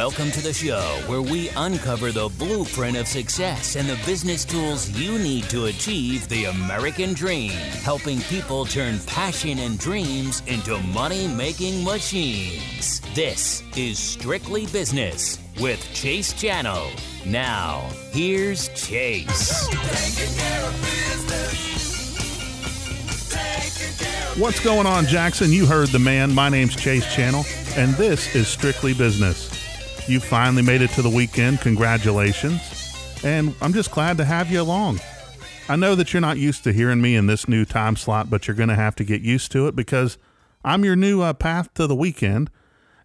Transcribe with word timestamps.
Welcome 0.00 0.30
to 0.30 0.40
the 0.40 0.54
show 0.54 0.80
where 1.08 1.20
we 1.20 1.50
uncover 1.50 2.10
the 2.10 2.30
blueprint 2.38 2.96
of 2.96 3.06
success 3.06 3.76
and 3.76 3.86
the 3.86 4.00
business 4.06 4.46
tools 4.46 4.88
you 4.88 5.18
need 5.18 5.44
to 5.50 5.66
achieve 5.66 6.26
the 6.30 6.46
American 6.46 7.12
dream, 7.12 7.50
helping 7.82 8.22
people 8.22 8.64
turn 8.64 8.98
passion 9.00 9.58
and 9.58 9.78
dreams 9.78 10.42
into 10.46 10.78
money 10.78 11.28
making 11.28 11.84
machines. 11.84 13.02
This 13.14 13.62
is 13.76 13.98
Strictly 13.98 14.64
Business 14.68 15.38
with 15.60 15.86
Chase 15.92 16.32
Channel. 16.32 16.88
Now, 17.26 17.86
here's 18.10 18.68
Chase. 18.68 19.68
What's 24.38 24.60
going 24.60 24.86
on, 24.86 25.04
Jackson? 25.04 25.52
You 25.52 25.66
heard 25.66 25.88
the 25.88 25.98
man. 25.98 26.34
My 26.34 26.48
name's 26.48 26.74
Chase 26.74 27.14
Channel, 27.14 27.44
and 27.76 27.92
this 27.96 28.34
is 28.34 28.48
Strictly 28.48 28.94
Business. 28.94 29.59
You 30.10 30.18
finally 30.18 30.62
made 30.62 30.82
it 30.82 30.90
to 30.90 31.02
the 31.02 31.08
weekend. 31.08 31.60
Congratulations. 31.60 33.20
And 33.22 33.54
I'm 33.62 33.72
just 33.72 33.92
glad 33.92 34.16
to 34.16 34.24
have 34.24 34.50
you 34.50 34.60
along. 34.60 34.98
I 35.68 35.76
know 35.76 35.94
that 35.94 36.12
you're 36.12 36.20
not 36.20 36.36
used 36.36 36.64
to 36.64 36.72
hearing 36.72 37.00
me 37.00 37.14
in 37.14 37.28
this 37.28 37.46
new 37.46 37.64
time 37.64 37.94
slot, 37.94 38.28
but 38.28 38.48
you're 38.48 38.56
going 38.56 38.70
to 38.70 38.74
have 38.74 38.96
to 38.96 39.04
get 39.04 39.22
used 39.22 39.52
to 39.52 39.68
it 39.68 39.76
because 39.76 40.18
I'm 40.64 40.84
your 40.84 40.96
new 40.96 41.20
uh, 41.20 41.32
path 41.32 41.72
to 41.74 41.86
the 41.86 41.94
weekend. 41.94 42.50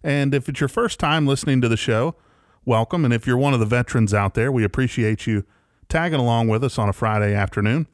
And 0.02 0.34
if 0.34 0.48
it's 0.48 0.58
your 0.58 0.66
first 0.66 0.98
time 0.98 1.28
listening 1.28 1.60
to 1.60 1.68
the 1.68 1.76
show, 1.76 2.16
welcome. 2.64 3.04
And 3.04 3.14
if 3.14 3.24
you're 3.24 3.36
one 3.36 3.54
of 3.54 3.60
the 3.60 3.66
veterans 3.66 4.12
out 4.12 4.34
there, 4.34 4.50
we 4.50 4.64
appreciate 4.64 5.28
you 5.28 5.44
tagging 5.88 6.18
along 6.18 6.48
with 6.48 6.64
us 6.64 6.76
on 6.76 6.88
a 6.88 6.92
Friday 6.92 7.32
afternoon. 7.32 7.86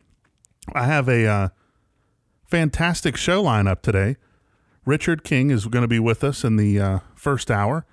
I 0.72 0.86
have 0.86 1.06
a 1.06 1.26
uh, 1.26 1.48
fantastic 2.46 3.18
show 3.18 3.42
lineup 3.42 3.82
today. 3.82 4.16
Richard 4.86 5.22
King 5.22 5.50
is 5.50 5.66
going 5.66 5.82
to 5.82 5.88
be 5.88 6.00
with 6.00 6.24
us 6.24 6.44
in 6.44 6.56
the 6.56 6.80
uh, 6.80 6.98
first 7.14 7.50
hour. 7.50 7.84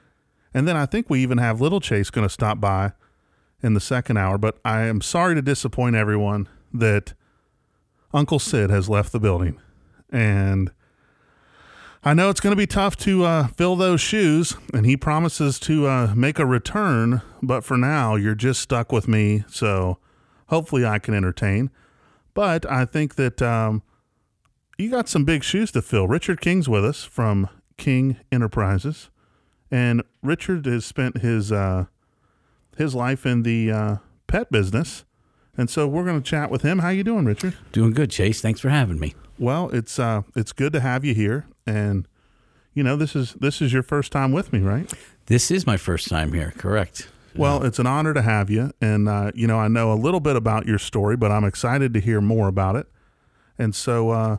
And 0.53 0.67
then 0.67 0.75
I 0.75 0.85
think 0.85 1.09
we 1.09 1.21
even 1.21 1.37
have 1.37 1.61
Little 1.61 1.79
Chase 1.79 2.09
going 2.09 2.27
to 2.27 2.33
stop 2.33 2.59
by 2.59 2.93
in 3.61 3.73
the 3.73 3.79
second 3.79 4.17
hour. 4.17 4.37
But 4.37 4.59
I 4.65 4.81
am 4.83 5.01
sorry 5.01 5.35
to 5.35 5.41
disappoint 5.41 5.95
everyone 5.95 6.47
that 6.73 7.13
Uncle 8.13 8.39
Sid 8.39 8.69
has 8.69 8.89
left 8.89 9.11
the 9.11 9.19
building. 9.19 9.59
And 10.11 10.71
I 12.03 12.13
know 12.13 12.29
it's 12.29 12.39
going 12.39 12.51
to 12.51 12.57
be 12.57 12.65
tough 12.65 12.95
to 12.97 13.25
uh, 13.25 13.47
fill 13.47 13.75
those 13.75 13.99
shoes, 13.99 14.55
and 14.73 14.85
he 14.85 14.95
promises 14.95 15.59
to 15.61 15.87
uh, 15.87 16.13
make 16.15 16.39
a 16.39 16.45
return. 16.45 17.21
But 17.43 17.63
for 17.63 17.77
now, 17.77 18.15
you're 18.15 18.35
just 18.35 18.61
stuck 18.61 18.91
with 18.91 19.07
me. 19.07 19.43
So 19.49 19.97
hopefully 20.47 20.85
I 20.85 20.99
can 20.99 21.13
entertain. 21.13 21.69
But 22.33 22.65
I 22.69 22.85
think 22.85 23.15
that 23.15 23.41
um, 23.41 23.83
you 24.77 24.89
got 24.89 25.09
some 25.09 25.25
big 25.25 25.43
shoes 25.43 25.71
to 25.71 25.81
fill. 25.81 26.07
Richard 26.07 26.39
King's 26.41 26.69
with 26.69 26.85
us 26.85 27.03
from 27.03 27.49
King 27.77 28.17
Enterprises. 28.31 29.09
And 29.71 30.03
Richard 30.23 30.65
has 30.65 30.85
spent 30.85 31.19
his 31.19 31.51
uh, 31.51 31.85
his 32.77 32.95
life 32.95 33.25
in 33.25 33.43
the 33.43 33.71
uh, 33.71 33.95
pet 34.27 34.51
business, 34.51 35.05
and 35.57 35.69
so 35.69 35.87
we're 35.87 36.05
going 36.05 36.21
to 36.21 36.27
chat 36.27 36.49
with 36.49 36.63
him. 36.63 36.79
How 36.79 36.89
you 36.89 37.03
doing, 37.03 37.25
Richard? 37.25 37.55
Doing 37.71 37.91
good, 37.91 38.09
Chase. 38.09 38.41
Thanks 38.41 38.59
for 38.59 38.69
having 38.69 38.99
me. 38.99 39.13
Well, 39.37 39.69
it's 39.69 39.99
uh, 39.99 40.23
it's 40.35 40.51
good 40.51 40.73
to 40.73 40.79
have 40.79 41.05
you 41.05 41.13
here, 41.13 41.45
and 41.67 42.07
you 42.73 42.83
know 42.83 42.95
this 42.95 43.15
is 43.15 43.33
this 43.33 43.61
is 43.61 43.71
your 43.71 43.83
first 43.83 44.11
time 44.11 44.31
with 44.31 44.51
me, 44.51 44.59
right? 44.59 44.91
This 45.27 45.51
is 45.51 45.67
my 45.67 45.77
first 45.77 46.07
time 46.07 46.33
here. 46.33 46.53
Correct. 46.57 47.07
Well, 47.35 47.63
it's 47.63 47.77
an 47.79 47.85
honor 47.85 48.13
to 48.13 48.21
have 48.21 48.49
you, 48.49 48.71
and 48.81 49.07
uh, 49.07 49.31
you 49.35 49.47
know 49.47 49.59
I 49.59 49.67
know 49.67 49.93
a 49.93 49.95
little 49.95 50.19
bit 50.19 50.35
about 50.35 50.65
your 50.65 50.79
story, 50.79 51.15
but 51.15 51.31
I'm 51.31 51.43
excited 51.45 51.93
to 51.93 51.99
hear 51.99 52.21
more 52.21 52.47
about 52.47 52.75
it. 52.75 52.87
And 53.57 53.75
so, 53.75 54.09
uh, 54.09 54.37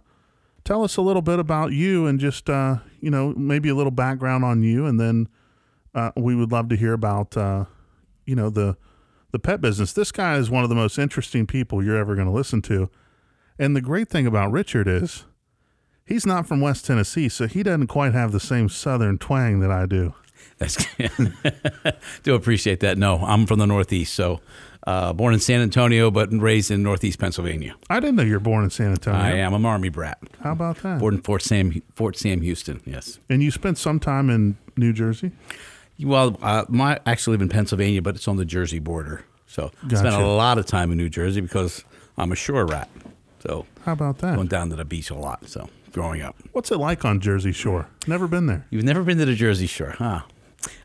tell 0.71 0.85
us 0.85 0.97
a 0.97 1.03
little 1.03 1.21
bit 1.21 1.41
about 1.41 1.73
you 1.73 2.07
and 2.07 2.21
just 2.21 2.49
uh, 2.49 2.77
you 3.01 3.11
know 3.11 3.35
maybe 3.37 3.69
a 3.69 3.75
little 3.75 3.91
background 3.91 4.45
on 4.45 4.63
you, 4.63 4.87
and 4.87 5.01
then 5.01 5.29
uh, 5.97 6.13
we 6.17 6.37
would 6.37 6.53
love 6.53 6.69
to 6.69 6.77
hear 6.77 6.93
about 6.93 7.37
uh, 7.37 7.65
you 8.25 8.37
know 8.37 8.49
the 8.51 8.77
the 9.33 9.41
pet 9.41 9.61
business. 9.61 9.93
This 9.93 10.13
guy 10.13 10.37
is 10.37 10.49
one 10.49 10.63
of 10.63 10.69
the 10.69 10.77
most 10.77 10.97
interesting 10.97 11.45
people 11.45 11.83
you're 11.83 11.97
ever 11.97 12.15
going 12.15 12.29
to 12.29 12.33
listen 12.33 12.63
to, 12.63 12.89
and 13.59 13.75
the 13.75 13.81
great 13.81 14.09
thing 14.09 14.29
about 14.29 14.53
Richard 14.53 14.87
is 14.87 15.25
he's 16.05 16.25
not 16.25 16.47
from 16.47 16.61
West 16.61 16.87
Tennessee, 16.87 17.29
so 17.29 17.49
he 17.49 17.65
doesn't 17.65 17.89
quite 17.89 18.13
have 18.13 18.31
the 18.31 18.39
same 18.39 18.69
Southern 18.69 19.19
twang 19.19 19.59
that 19.59 19.73
I 19.73 19.87
do. 19.87 20.15
That's 20.59 20.87
do 22.23 22.37
appreciate 22.37 22.79
that. 22.79 22.97
No, 22.97 23.19
I'm 23.19 23.45
from 23.45 23.59
the 23.59 23.67
Northeast, 23.67 24.15
so 24.15 24.41
uh, 24.87 25.13
born 25.13 25.35
in 25.35 25.41
San 25.41 25.61
Antonio, 25.61 26.11
but 26.11 26.33
raised 26.33 26.71
in 26.71 26.83
Northeast 26.83 27.19
Pennsylvania. 27.19 27.75
I 27.89 28.01
didn't 28.01 28.17
know 28.17 28.23
you 28.23 28.35
were 28.35 28.41
born 28.41 28.65
in 28.65 28.71
San 28.71 28.93
Antonio. 28.93 29.21
I 29.21 29.31
am. 29.33 29.55
I'm 29.55 29.65
an 29.65 29.71
Army 29.71 29.89
brat. 29.89 30.19
How 30.43 30.53
about 30.53 30.77
that? 30.83 30.99
Born 30.99 31.15
in 31.15 31.23
Fort 31.23 31.43
Sam, 31.43 31.83
Fort 31.95 32.17
Sam 32.17 32.41
Houston. 32.41 32.81
Yes. 32.85 33.19
And 33.29 33.43
you 33.43 33.51
spent 33.51 33.79
some 33.79 34.01
time 34.01 34.31
in 34.31 34.57
New 34.77 34.93
Jersey. 34.93 35.33
Well, 36.03 36.39
uh, 36.43 36.65
my 36.69 36.99
actually 37.05 37.33
live 37.35 37.43
in 37.43 37.49
Pennsylvania, 37.51 38.01
but 38.01 38.15
it's 38.15 38.27
on 38.27 38.37
the 38.37 38.45
Jersey 38.47 38.79
border. 38.79 39.25
So 39.47 39.71
I 39.85 39.95
spent 39.95 40.15
a 40.15 40.27
lot 40.27 40.59
of 40.59 40.67
time 40.67 40.93
in 40.93 40.97
New 40.99 41.09
Jersey 41.11 41.41
because 41.41 41.85
I'm 42.17 42.33
a 42.33 42.37
shore 42.37 42.65
rat. 42.65 42.89
So 43.41 43.67
How 43.85 43.93
about 43.93 44.19
that? 44.19 44.37
going 44.37 44.49
down 44.49 44.71
to 44.71 44.77
the 44.77 44.85
beach 44.85 45.11
a 45.11 45.15
lot. 45.15 45.47
So 45.49 45.69
growing 45.93 46.23
up. 46.23 46.37
What's 46.53 46.71
it 46.71 46.79
like 46.79 47.05
on 47.05 47.21
Jersey 47.21 47.53
Shore? 47.53 47.89
Never 48.07 48.29
been 48.29 48.47
there. 48.47 48.67
You've 48.71 48.85
never 48.85 49.03
been 49.03 49.19
to 49.19 49.25
the 49.25 49.35
Jersey 49.35 49.67
Shore, 49.67 49.95
huh? 49.99 50.23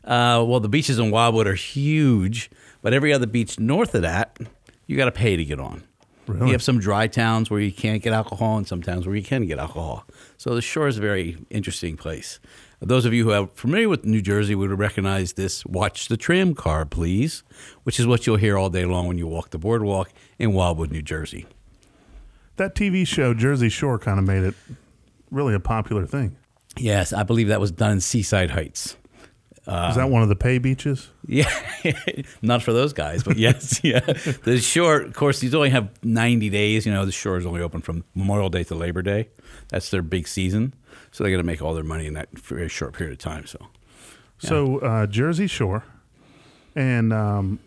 Uh, 0.04 0.44
well, 0.46 0.60
the 0.60 0.68
beaches 0.68 0.98
in 0.98 1.10
Wildwood 1.10 1.46
are 1.46 1.54
huge, 1.54 2.50
but 2.86 2.94
every 2.94 3.12
other 3.12 3.26
beach 3.26 3.58
north 3.58 3.96
of 3.96 4.02
that, 4.02 4.38
you 4.86 4.96
got 4.96 5.06
to 5.06 5.10
pay 5.10 5.34
to 5.34 5.44
get 5.44 5.58
on. 5.58 5.82
Really? 6.28 6.46
You 6.46 6.52
have 6.52 6.62
some 6.62 6.78
dry 6.78 7.08
towns 7.08 7.50
where 7.50 7.58
you 7.58 7.72
can't 7.72 8.00
get 8.00 8.12
alcohol, 8.12 8.58
and 8.58 8.64
some 8.64 8.80
towns 8.80 9.08
where 9.08 9.16
you 9.16 9.24
can 9.24 9.44
get 9.44 9.58
alcohol. 9.58 10.06
So 10.36 10.54
the 10.54 10.62
shore 10.62 10.86
is 10.86 10.96
a 10.96 11.00
very 11.00 11.36
interesting 11.50 11.96
place. 11.96 12.38
Those 12.78 13.04
of 13.04 13.12
you 13.12 13.24
who 13.24 13.32
are 13.32 13.48
familiar 13.56 13.88
with 13.88 14.04
New 14.04 14.22
Jersey 14.22 14.54
would 14.54 14.70
recognize 14.78 15.32
this 15.32 15.66
"Watch 15.66 16.06
the 16.06 16.16
tram 16.16 16.54
car, 16.54 16.84
please," 16.84 17.42
which 17.82 17.98
is 17.98 18.06
what 18.06 18.24
you'll 18.24 18.36
hear 18.36 18.56
all 18.56 18.70
day 18.70 18.84
long 18.84 19.08
when 19.08 19.18
you 19.18 19.26
walk 19.26 19.50
the 19.50 19.58
boardwalk 19.58 20.12
in 20.38 20.52
Wildwood, 20.52 20.92
New 20.92 21.02
Jersey. 21.02 21.44
That 22.54 22.76
TV 22.76 23.04
show 23.04 23.34
Jersey 23.34 23.68
Shore 23.68 23.98
kind 23.98 24.20
of 24.20 24.24
made 24.24 24.44
it 24.44 24.54
really 25.32 25.54
a 25.54 25.58
popular 25.58 26.06
thing. 26.06 26.36
Yes, 26.76 27.12
I 27.12 27.24
believe 27.24 27.48
that 27.48 27.60
was 27.60 27.72
done 27.72 27.90
in 27.90 28.00
Seaside 28.00 28.52
Heights. 28.52 28.96
Is 29.66 29.96
that 29.96 30.08
one 30.10 30.22
of 30.22 30.28
the 30.28 30.36
pay 30.36 30.58
beaches? 30.58 31.10
Yeah, 31.28 31.50
not 32.40 32.62
for 32.62 32.72
those 32.72 32.92
guys, 32.92 33.24
but 33.24 33.36
yes, 33.36 33.80
yeah. 33.84 33.98
The 33.98 34.60
shore, 34.62 35.00
of 35.00 35.14
course, 35.14 35.40
these 35.40 35.56
only 35.56 35.70
have 35.70 35.88
90 36.04 36.50
days. 36.50 36.86
You 36.86 36.92
know, 36.92 37.04
the 37.04 37.10
shore 37.10 37.36
is 37.36 37.44
only 37.44 37.60
open 37.60 37.80
from 37.80 38.04
Memorial 38.14 38.48
Day 38.48 38.62
to 38.64 38.76
Labor 38.76 39.02
Day. 39.02 39.28
That's 39.70 39.90
their 39.90 40.02
big 40.02 40.28
season. 40.28 40.72
So 41.10 41.24
they 41.24 41.32
got 41.32 41.38
to 41.38 41.42
make 41.42 41.62
all 41.62 41.74
their 41.74 41.82
money 41.82 42.06
in 42.06 42.14
that 42.14 42.28
very 42.38 42.68
short 42.68 42.92
period 42.94 43.12
of 43.12 43.18
time. 43.18 43.44
So, 43.46 43.58
So 44.38 44.78
uh, 44.78 45.06
Jersey 45.06 45.48
Shore, 45.48 45.82
and 46.76 47.12
um, 47.12 47.58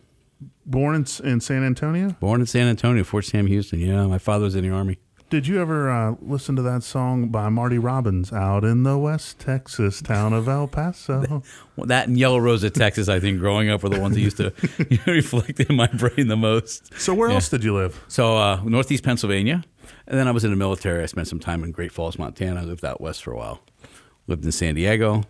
born 0.65 0.95
in, 0.95 1.05
in 1.27 1.41
San 1.41 1.63
Antonio. 1.65 2.11
born 2.21 2.39
in 2.39 2.47
San 2.47 2.67
Antonio, 2.67 3.03
Fort 3.03 3.25
Sam 3.25 3.47
Houston. 3.47 3.79
Yeah, 3.79 4.05
my 4.07 4.19
father 4.19 4.45
was 4.45 4.55
in 4.55 4.63
the 4.63 4.69
Army. 4.69 4.99
Did 5.29 5.45
you 5.45 5.61
ever 5.61 5.91
uh, 5.91 6.15
listen 6.21 6.55
to 6.55 6.63
that 6.63 6.81
song 6.81 7.27
by 7.27 7.49
Marty 7.49 7.77
Robbins, 7.77 8.33
"Out 8.33 8.63
in 8.63 8.81
the 8.81 8.97
West 8.97 9.37
Texas 9.39 10.01
town 10.01 10.33
of 10.33 10.47
El 10.47 10.67
Paso"? 10.67 11.43
Well, 11.75 11.85
that 11.87 12.09
and 12.09 12.17
Yellow 12.17 12.39
Rose 12.39 12.61
of 12.65 12.73
Texas, 12.73 13.07
I 13.07 13.21
think, 13.21 13.39
growing 13.39 13.69
up 13.69 13.83
were 13.83 13.87
the 13.89 14.01
ones 14.01 14.15
that 14.15 14.21
used 14.21 14.35
to 14.37 14.51
reflect 15.07 15.61
in 15.61 15.75
my 15.77 15.87
brain 15.87 16.27
the 16.27 16.35
most. 16.35 16.91
so 16.99 17.13
where 17.13 17.29
Yeah. 17.29 17.35
else 17.35 17.47
did 17.47 17.63
you 17.63 17.73
live? 17.73 18.03
So, 18.09 18.35
uh, 18.35 18.59
Northeast 18.65 19.03
Pennsylvania. 19.03 19.63
And 20.05 20.19
then 20.19 20.27
I 20.27 20.31
was 20.31 20.43
in 20.43 20.49
the 20.49 20.57
military. 20.57 21.03
I 21.03 21.05
spent 21.05 21.27
some 21.29 21.39
time 21.39 21.63
in 21.63 21.71
Great 21.71 21.91
Falls, 21.93 22.17
Montana. 22.19 22.59
I 22.61 22.63
lived 22.65 22.83
out 22.83 22.99
west 22.99 23.23
for 23.23 23.31
a 23.31 23.37
while. 23.37 23.61
Lived 24.27 24.43
in 24.43 24.51
San 24.51 24.75
Diego, 24.75 25.23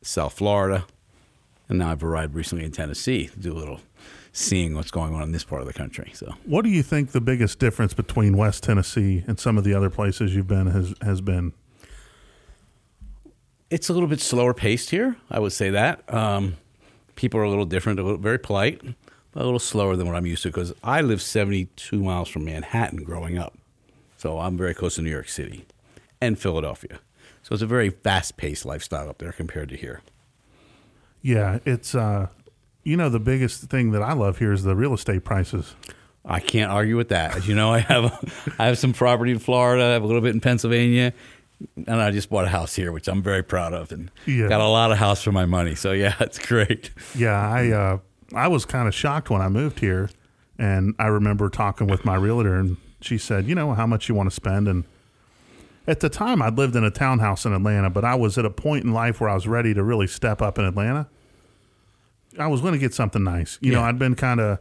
South 0.00 0.32
Florida. 0.32 0.86
And 1.68 1.78
now 1.78 1.92
I've 1.92 2.02
arrived 2.02 2.34
recently 2.34 2.64
in 2.64 2.72
Tennessee 2.72 3.28
to 3.28 3.38
do 3.38 3.52
a 3.52 3.58
little 3.58 3.80
seeing 4.32 4.74
what's 4.74 4.90
going 4.90 5.14
on 5.14 5.22
in 5.22 5.32
this 5.32 5.44
part 5.44 5.60
of 5.60 5.66
the 5.66 5.74
country. 5.74 6.10
So, 6.14 6.34
What 6.44 6.62
do 6.62 6.70
you 6.70 6.82
think 6.82 7.12
the 7.12 7.20
biggest 7.20 7.58
difference 7.58 7.92
between 7.94 8.36
West 8.36 8.62
Tennessee 8.62 9.24
and 9.26 9.38
some 9.38 9.58
of 9.58 9.64
the 9.64 9.74
other 9.74 9.90
places 9.90 10.34
you've 10.34 10.48
been 10.48 10.68
has 10.68 10.94
has 11.02 11.20
been? 11.20 11.52
it's 13.72 13.88
a 13.88 13.92
little 13.94 14.08
bit 14.08 14.20
slower 14.20 14.52
paced 14.52 14.90
here. 14.90 15.16
I 15.30 15.38
would 15.38 15.52
say 15.52 15.70
that. 15.70 16.02
Um, 16.12 16.58
people 17.16 17.40
are 17.40 17.44
a 17.44 17.48
little 17.48 17.64
different, 17.64 17.98
a 17.98 18.02
little, 18.02 18.18
very 18.18 18.38
polite, 18.38 18.82
but 19.32 19.42
a 19.42 19.44
little 19.44 19.58
slower 19.58 19.96
than 19.96 20.06
what 20.06 20.14
I'm 20.14 20.26
used 20.26 20.42
to 20.42 20.50
because 20.50 20.74
I 20.84 21.00
lived 21.00 21.22
72 21.22 22.02
miles 22.02 22.28
from 22.28 22.44
Manhattan 22.44 23.02
growing 23.02 23.38
up. 23.38 23.56
So 24.18 24.38
I'm 24.38 24.58
very 24.58 24.74
close 24.74 24.96
to 24.96 25.02
New 25.02 25.10
York 25.10 25.28
City 25.28 25.64
and 26.20 26.38
Philadelphia. 26.38 27.00
So 27.42 27.54
it's 27.54 27.62
a 27.62 27.66
very 27.66 27.88
fast 27.88 28.36
paced 28.36 28.66
lifestyle 28.66 29.08
up 29.08 29.18
there 29.18 29.32
compared 29.32 29.70
to 29.70 29.76
here. 29.76 30.02
Yeah, 31.22 31.58
it's 31.64 31.94
uh, 31.94 32.28
you 32.84 32.96
know 32.96 33.08
the 33.08 33.20
biggest 33.20 33.62
thing 33.64 33.92
that 33.92 34.02
I 34.02 34.12
love 34.12 34.38
here 34.38 34.52
is 34.52 34.62
the 34.64 34.74
real 34.76 34.94
estate 34.94 35.24
prices. 35.24 35.74
I 36.24 36.38
can't 36.40 36.70
argue 36.70 36.96
with 36.96 37.08
that. 37.08 37.36
As 37.36 37.48
you 37.48 37.54
know, 37.54 37.72
I 37.74 37.78
have 37.80 38.54
I 38.58 38.66
have 38.66 38.78
some 38.78 38.92
property 38.92 39.32
in 39.32 39.38
Florida, 39.38 39.84
I 39.84 39.88
have 39.92 40.02
a 40.02 40.06
little 40.06 40.22
bit 40.22 40.34
in 40.34 40.40
Pennsylvania, 40.40 41.12
and 41.86 42.00
I 42.00 42.10
just 42.10 42.30
bought 42.30 42.44
a 42.44 42.48
house 42.48 42.74
here, 42.76 42.92
which 42.92 43.08
I'm 43.08 43.22
very 43.22 43.42
proud 43.42 43.72
of, 43.72 43.92
and 43.92 44.10
Yeah. 44.26 44.48
got 44.48 44.60
a 44.60 44.68
lot 44.68 44.92
of 44.92 44.98
house 44.98 45.22
for 45.22 45.32
my 45.32 45.46
money. 45.46 45.74
So 45.74 45.92
yeah, 45.92 46.14
it's 46.20 46.38
great. 46.38 46.90
Yeah, 47.16 47.38
I 47.40 47.70
uh, 47.70 47.98
I 48.34 48.48
was 48.48 48.64
kind 48.64 48.88
of 48.88 48.94
shocked 48.94 49.30
when 49.30 49.42
I 49.42 49.48
moved 49.48 49.80
here, 49.80 50.10
and 50.58 50.94
I 50.98 51.06
remember 51.06 51.48
talking 51.48 51.86
with 51.86 52.04
my 52.04 52.14
realtor, 52.16 52.54
and 52.56 52.76
she 53.00 53.18
said, 53.18 53.46
"You 53.46 53.54
know 53.54 53.74
how 53.74 53.86
much 53.86 54.08
you 54.08 54.14
want 54.14 54.28
to 54.30 54.34
spend?" 54.34 54.68
And 54.68 54.84
at 55.86 55.98
the 55.98 56.08
time, 56.08 56.40
I'd 56.40 56.56
lived 56.56 56.76
in 56.76 56.84
a 56.84 56.90
townhouse 56.92 57.44
in 57.44 57.52
Atlanta, 57.52 57.90
but 57.90 58.04
I 58.04 58.14
was 58.14 58.38
at 58.38 58.44
a 58.44 58.50
point 58.50 58.84
in 58.84 58.92
life 58.92 59.20
where 59.20 59.28
I 59.28 59.34
was 59.34 59.48
ready 59.48 59.74
to 59.74 59.82
really 59.82 60.06
step 60.06 60.40
up 60.40 60.56
in 60.58 60.64
Atlanta. 60.64 61.08
I 62.38 62.46
was 62.46 62.60
going 62.60 62.72
to 62.72 62.78
get 62.78 62.94
something 62.94 63.22
nice. 63.22 63.58
You 63.60 63.72
know, 63.72 63.82
I'd 63.82 63.98
been 63.98 64.14
kind 64.14 64.40
of, 64.40 64.58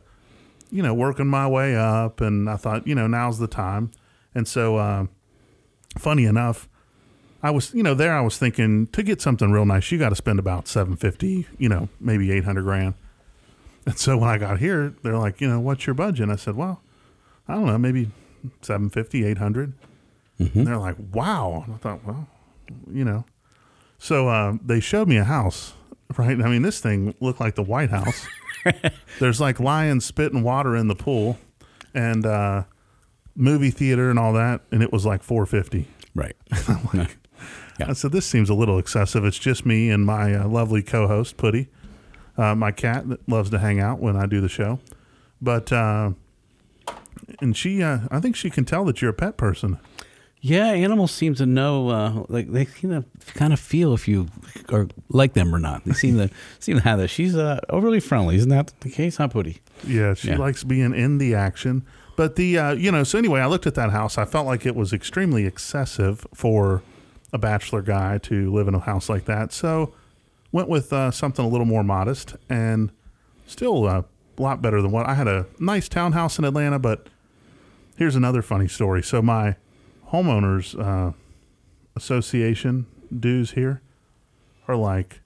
you 0.71 0.81
know, 0.83 0.93
working 0.93 1.27
my 1.27 1.47
way 1.47 1.75
up, 1.75 2.21
and 2.21 2.49
I 2.49 2.57
thought, 2.57 2.87
you 2.87 2.95
know, 2.95 3.07
now's 3.07 3.39
the 3.39 3.47
time. 3.47 3.91
And 4.35 4.47
so, 4.47 4.77
um, 4.77 5.09
funny 5.97 6.25
enough, 6.25 6.67
I 7.43 7.51
was, 7.51 7.73
you 7.73 7.83
know, 7.83 7.93
there 7.93 8.13
I 8.13 8.21
was 8.21 8.37
thinking 8.37 8.87
to 8.87 9.03
get 9.03 9.21
something 9.21 9.51
real 9.51 9.65
nice, 9.65 9.91
you 9.91 9.97
got 9.97 10.09
to 10.09 10.15
spend 10.15 10.39
about 10.39 10.67
seven 10.67 10.95
fifty, 10.95 11.47
you 11.57 11.69
know, 11.69 11.89
maybe 11.99 12.31
eight 12.31 12.43
hundred 12.45 12.63
grand. 12.63 12.93
And 13.85 13.97
so 13.97 14.17
when 14.17 14.29
I 14.29 14.37
got 14.37 14.59
here, 14.59 14.93
they're 15.01 15.17
like, 15.17 15.41
you 15.41 15.47
know, 15.47 15.59
what's 15.59 15.87
your 15.87 15.95
budget? 15.95 16.23
And 16.23 16.31
I 16.31 16.35
said, 16.35 16.55
well, 16.55 16.81
I 17.47 17.55
don't 17.55 17.65
know, 17.65 17.77
maybe 17.79 18.11
750, 18.61 19.25
800. 19.25 19.73
And 20.55 20.67
they're 20.67 20.77
like, 20.77 20.97
wow. 21.11 21.63
And 21.65 21.73
I 21.75 21.77
thought, 21.77 22.05
well, 22.05 22.27
you 22.91 23.03
know. 23.03 23.25
So 23.97 24.29
uh, 24.29 24.57
they 24.63 24.79
showed 24.79 25.07
me 25.07 25.17
a 25.17 25.23
house, 25.23 25.73
right? 26.17 26.41
I 26.41 26.49
mean, 26.49 26.61
this 26.61 26.79
thing 26.79 27.15
looked 27.19 27.39
like 27.39 27.55
the 27.55 27.63
White 27.63 27.89
House. 27.89 28.27
There's 29.19 29.41
like 29.41 29.59
lions 29.59 30.05
spitting 30.05 30.43
water 30.43 30.75
in 30.75 30.87
the 30.87 30.95
pool 30.95 31.37
and 31.93 32.25
uh, 32.25 32.63
movie 33.35 33.71
theater 33.71 34.09
and 34.09 34.19
all 34.19 34.33
that. 34.33 34.61
And 34.71 34.83
it 34.83 34.91
was 34.91 35.05
like 35.05 35.23
450 35.23 35.87
Right. 36.13 36.35
I 37.79 37.93
said, 37.93 38.11
this 38.11 38.25
seems 38.25 38.49
a 38.49 38.53
little 38.53 38.77
excessive. 38.77 39.25
It's 39.25 39.39
just 39.39 39.65
me 39.65 39.89
and 39.89 40.05
my 40.05 40.35
uh, 40.35 40.47
lovely 40.47 40.83
co 40.83 41.07
host, 41.07 41.37
Putty, 41.37 41.67
uh, 42.37 42.53
my 42.53 42.71
cat 42.71 43.09
that 43.09 43.27
loves 43.27 43.49
to 43.51 43.59
hang 43.59 43.79
out 43.79 43.99
when 43.99 44.15
I 44.15 44.27
do 44.27 44.39
the 44.39 44.49
show. 44.49 44.79
But, 45.41 45.71
uh, 45.71 46.11
and 47.39 47.57
she, 47.57 47.81
uh, 47.81 48.01
I 48.11 48.19
think 48.19 48.35
she 48.35 48.51
can 48.51 48.65
tell 48.65 48.85
that 48.85 49.01
you're 49.01 49.09
a 49.09 49.15
pet 49.15 49.37
person. 49.37 49.79
Yeah, 50.43 50.65
animals 50.71 51.11
seem 51.11 51.35
to 51.35 51.45
know, 51.45 51.89
uh, 51.89 52.23
like 52.27 52.51
they 52.51 52.65
kind 52.65 52.95
of 52.95 53.05
kind 53.35 53.53
of 53.53 53.59
feel 53.59 53.93
if 53.93 54.07
you 54.07 54.27
are 54.71 54.87
like 55.09 55.33
them 55.33 55.53
or 55.53 55.59
not. 55.59 55.85
They 55.85 55.93
seem 55.93 56.17
to 56.17 56.29
seem 56.59 56.77
to 56.77 56.83
have 56.83 56.97
that. 56.99 57.09
She's 57.09 57.35
uh, 57.35 57.59
overly 57.69 57.99
friendly, 57.99 58.37
isn't 58.37 58.49
that 58.49 58.73
the 58.79 58.89
case, 58.89 59.17
huh, 59.17 59.27
Pooty? 59.27 59.59
Yeah, 59.85 60.15
she 60.15 60.29
Yeah. 60.29 60.37
likes 60.37 60.63
being 60.63 60.95
in 60.95 61.19
the 61.19 61.35
action. 61.35 61.85
But 62.17 62.35
the, 62.37 62.57
uh, 62.57 62.71
you 62.73 62.91
know, 62.91 63.03
so 63.03 63.17
anyway, 63.19 63.39
I 63.39 63.45
looked 63.45 63.67
at 63.67 63.75
that 63.75 63.91
house. 63.91 64.17
I 64.17 64.25
felt 64.25 64.45
like 64.47 64.65
it 64.65 64.75
was 64.75 64.93
extremely 64.93 65.45
excessive 65.45 66.25
for 66.33 66.81
a 67.31 67.37
bachelor 67.37 67.81
guy 67.81 68.17
to 68.19 68.51
live 68.53 68.67
in 68.67 68.73
a 68.75 68.79
house 68.79 69.09
like 69.09 69.25
that. 69.25 69.53
So 69.53 69.93
went 70.51 70.67
with 70.69 70.91
uh, 70.91 71.11
something 71.11 71.45
a 71.45 71.47
little 71.47 71.65
more 71.65 71.83
modest 71.83 72.35
and 72.49 72.91
still 73.47 73.87
uh, 73.87 74.01
a 74.37 74.41
lot 74.41 74.61
better 74.61 74.81
than 74.81 74.91
what 74.91 75.05
I 75.07 75.13
had 75.13 75.27
a 75.27 75.45
nice 75.59 75.87
townhouse 75.87 76.37
in 76.39 76.45
Atlanta. 76.45 76.79
But 76.79 77.07
here's 77.95 78.15
another 78.15 78.41
funny 78.41 78.67
story. 78.67 79.01
So 79.03 79.21
my 79.21 79.55
homeowners 80.11 80.77
uh, 80.79 81.13
association 81.95 82.85
dues 83.17 83.51
here 83.51 83.81
are 84.67 84.75
like, 84.75 85.21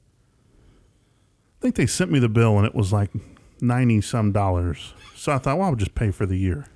I 1.59 1.61
think 1.61 1.75
they 1.75 1.85
sent 1.85 2.11
me 2.11 2.19
the 2.19 2.29
bill 2.29 2.57
and 2.57 2.65
it 2.65 2.75
was 2.75 2.91
like 2.93 3.09
90 3.61 4.01
some 4.01 4.31
dollars. 4.31 4.93
So 5.15 5.31
I 5.31 5.37
thought, 5.37 5.57
well, 5.57 5.69
I'll 5.69 5.75
just 5.75 5.95
pay 5.95 6.11
for 6.11 6.25
the 6.25 6.37
year. 6.37 6.67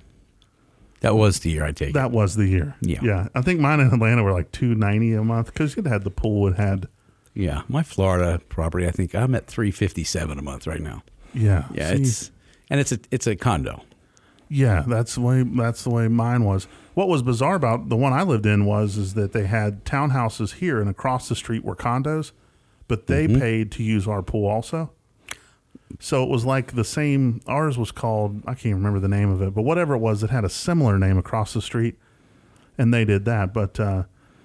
That 1.00 1.14
was 1.14 1.40
the 1.40 1.50
year 1.50 1.64
I 1.64 1.72
take. 1.72 1.90
it. 1.90 1.94
That 1.94 2.10
was 2.10 2.36
the 2.36 2.46
year. 2.46 2.74
Yeah. 2.82 3.00
Yeah. 3.02 3.28
I 3.34 3.40
think 3.40 3.60
mine 3.60 3.80
in 3.80 3.86
Atlanta 3.92 4.22
were 4.22 4.32
like 4.32 4.52
290 4.52 5.14
a 5.14 5.24
month 5.24 5.46
because 5.46 5.76
it 5.76 5.86
had 5.86 6.04
the 6.04 6.10
pool. 6.10 6.48
It 6.48 6.56
had, 6.56 6.88
Yeah, 7.34 7.62
my 7.68 7.82
Florida 7.82 8.40
property. 8.50 8.86
I 8.86 8.90
think 8.90 9.14
I'm 9.14 9.34
at 9.34 9.46
three 9.46 9.70
fifty 9.70 10.04
seven 10.04 10.38
a 10.38 10.42
month 10.42 10.66
right 10.66 10.80
now. 10.80 11.02
yeah. 11.32 11.68
Yeah, 11.72 11.90
See, 11.94 12.02
it's 12.02 12.30
and 12.68 12.80
it's 12.80 12.92
a 12.92 12.98
it's 13.10 13.26
a 13.26 13.34
condo. 13.36 13.82
Yeah, 14.48 14.84
that's 14.86 15.14
the 15.14 15.20
way 15.22 15.42
that's 15.44 15.84
the 15.84 15.90
way 15.90 16.08
mine 16.08 16.44
was. 16.44 16.66
What 17.00 17.08
was 17.08 17.22
bizarre 17.22 17.54
about 17.54 17.88
the 17.88 17.96
one 17.96 18.12
I 18.12 18.22
lived 18.22 18.44
in 18.44 18.66
was 18.66 18.98
is 18.98 19.14
that 19.14 19.32
they 19.32 19.46
had 19.46 19.86
townhouses 19.86 20.56
here 20.56 20.82
and 20.82 20.90
across 20.90 21.30
the 21.30 21.34
street 21.34 21.64
were 21.64 21.74
condos, 21.74 22.32
but 22.88 23.06
they 23.06 23.26
Mm-hmm. 23.26 23.40
paid 23.40 23.72
to 23.72 23.82
use 23.82 24.06
our 24.06 24.20
pool 24.20 24.46
also. 24.46 24.90
So 25.98 26.22
it 26.22 26.28
was 26.28 26.44
like 26.44 26.74
the 26.74 26.84
same 26.84 27.40
ours 27.46 27.78
was 27.78 27.90
called 27.90 28.42
I 28.46 28.52
can't 28.52 28.74
remember 28.74 29.00
the 29.00 29.08
name 29.08 29.30
of 29.30 29.40
it, 29.40 29.54
but 29.54 29.62
whatever 29.62 29.94
it 29.94 30.00
was, 30.00 30.22
it 30.22 30.28
had 30.28 30.44
a 30.44 30.50
similar 30.50 30.98
name 30.98 31.16
across 31.16 31.54
the 31.54 31.62
street 31.62 31.96
and 32.76 32.92
they 32.92 33.06
did 33.06 33.24
that. 33.24 33.54
But 33.54 33.80
uh, 33.80 34.02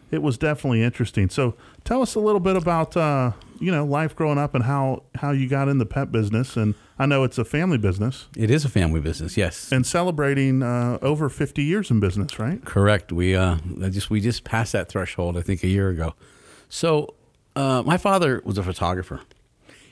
it 0.10 0.22
was 0.22 0.38
definitely 0.38 0.82
interesting. 0.82 1.28
So 1.28 1.56
tell 1.84 2.02
us 2.02 2.16
a 2.16 2.22
little 2.22 2.40
bit 2.40 2.56
about 2.56 2.96
uh, 2.96 3.34
you 3.60 3.70
know, 3.70 3.84
life 3.84 4.16
growing 4.16 4.38
up 4.38 4.56
and 4.56 4.64
how 4.64 5.04
how 5.16 5.32
you 5.32 5.50
got 5.50 5.68
in 5.68 5.78
the 5.78 5.86
pet 5.86 6.10
business 6.10 6.56
and 6.56 6.74
I 6.98 7.06
know 7.06 7.24
it's 7.26 7.38
a 7.38 7.44
family 7.46 7.78
business 7.78 8.28
It 8.38 8.50
is 8.50 8.64
a 8.64 8.70
family 8.70 9.02
business. 9.02 9.36
Yes, 9.38 9.72
and 9.72 9.86
celebrating 9.86 10.64
uh, 10.64 10.98
over 11.02 11.28
50 11.30 11.62
years 11.64 11.92
in 11.92 12.00
business, 12.00 12.40
right? 12.40 12.64
correct. 12.64 13.12
We 13.12 13.36
uh 13.36 13.58
just 13.90 14.10
we 14.10 14.22
just 14.22 14.44
passed 14.44 14.72
that 14.74 14.88
threshold. 14.90 15.38
I 15.38 15.42
think 15.42 15.64
a 15.64 15.68
year 15.68 15.90
ago. 15.90 16.14
So 16.70 17.16
uh, 17.56 17.84
my 17.86 17.98
father 17.98 18.42
was 18.46 18.58
a 18.58 18.64
photographer. 18.64 19.22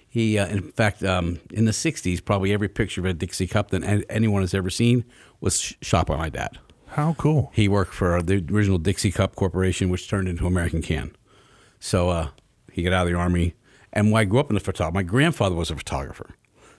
He, 0.08 0.38
uh, 0.38 0.48
in 0.48 0.72
fact, 0.74 1.04
um, 1.04 1.40
in 1.52 1.66
the 1.66 1.72
'60s, 1.72 2.24
probably 2.24 2.54
every 2.54 2.68
picture 2.70 3.02
of 3.02 3.06
a 3.06 3.14
Dixie 3.14 3.48
Cup 3.48 3.72
that 3.72 4.06
anyone 4.10 4.42
has 4.42 4.54
ever 4.54 4.70
seen 4.70 5.06
was 5.42 5.60
sh- 5.60 5.74
shot 5.82 6.06
by 6.08 6.16
my 6.18 6.30
dad. 6.30 6.60
How 6.90 7.16
cool. 7.16 7.52
He 7.54 7.68
worked 7.68 7.94
for 7.94 8.22
the 8.22 8.36
original 8.52 8.78
Dixie 8.78 9.12
Cup 9.12 9.36
Corporation, 9.36 9.90
which 9.90 10.08
turned 10.08 10.28
into 10.28 10.46
American 10.46 10.82
Can. 10.84 11.16
So 11.80 12.10
uh, 12.10 12.28
he 12.72 12.84
got 12.84 12.94
out 12.94 13.08
of 13.08 13.12
the 13.14 13.18
army. 13.18 13.56
And 13.92 14.12
when 14.12 14.22
I 14.22 14.26
grew 14.26 14.40
up 14.40 14.50
in 14.52 14.54
the 14.56 14.60
photography, 14.60 14.94
my 14.94 15.04
grandfather 15.04 15.56
was 15.56 15.72
a 15.72 15.76
photographer. 15.76 16.30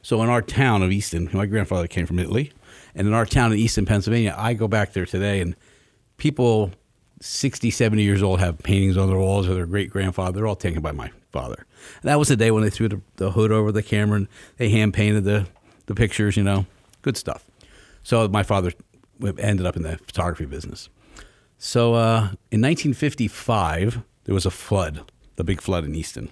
So 0.05 0.23
in 0.23 0.29
our 0.29 0.43
town 0.43 0.83
of 0.83 0.93
Easton, 0.93 1.31
my 1.33 1.47
grandfather 1.47 1.87
came 1.87 2.05
from 2.05 2.19
Italy, 2.19 2.53
and 2.95 3.09
in 3.09 3.15
our 3.15 3.25
town 3.25 3.53
in 3.53 3.59
Easton, 3.59 3.87
Pennsylvania, 3.87 4.35
I 4.37 4.53
go 4.53 4.69
back 4.69 4.93
there 4.93 5.07
today, 5.07 5.41
and 5.41 5.57
people 6.19 6.73
60, 7.23 7.71
70 7.71 8.03
years 8.03 8.23
old 8.23 8.39
have 8.39 8.59
paintings 8.59 8.99
on 8.99 9.09
their 9.09 9.17
walls 9.17 9.49
of 9.49 9.55
their 9.55 9.65
great 9.65 9.89
grandfather. 9.89 10.33
They're 10.33 10.47
all 10.47 10.57
taken 10.57 10.83
by 10.83 10.93
my 10.93 11.11
father. 11.33 11.67
And 12.03 12.11
that 12.11 12.19
was 12.19 12.29
the 12.29 12.37
day 12.37 12.51
when 12.51 12.63
they 12.63 12.69
threw 12.69 12.87
the, 12.87 13.01
the 13.17 13.31
hood 13.31 13.51
over 13.51 13.73
the 13.73 13.83
camera 13.83 14.19
and 14.19 14.29
they 14.59 14.69
hand 14.69 14.93
painted 14.93 15.25
the, 15.25 15.47
the 15.87 15.95
pictures, 15.95 16.37
you 16.37 16.43
know, 16.43 16.67
good 17.01 17.17
stuff. 17.17 17.43
So 18.03 18.29
my 18.29 18.43
father 18.43 18.73
ended 19.39 19.65
up 19.65 19.75
in 19.75 19.85
the 19.85 19.97
photography 19.97 20.45
business. 20.45 20.91
So 21.57 21.95
uh, 21.95 22.19
in 22.51 22.61
1955, 22.61 24.03
there 24.25 24.35
was 24.35 24.45
a 24.45 24.51
flood, 24.51 25.11
the 25.37 25.45
big 25.45 25.63
flood 25.63 25.87
in 25.87 25.95
Easton. 25.95 26.29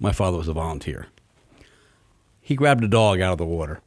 My 0.00 0.12
father 0.12 0.38
was 0.38 0.48
a 0.48 0.54
volunteer. 0.54 1.08
He 2.42 2.56
grabbed 2.56 2.82
a 2.84 2.88
dog 2.88 3.20
out 3.20 3.32
of 3.32 3.38
the 3.38 3.46
water, 3.46 3.80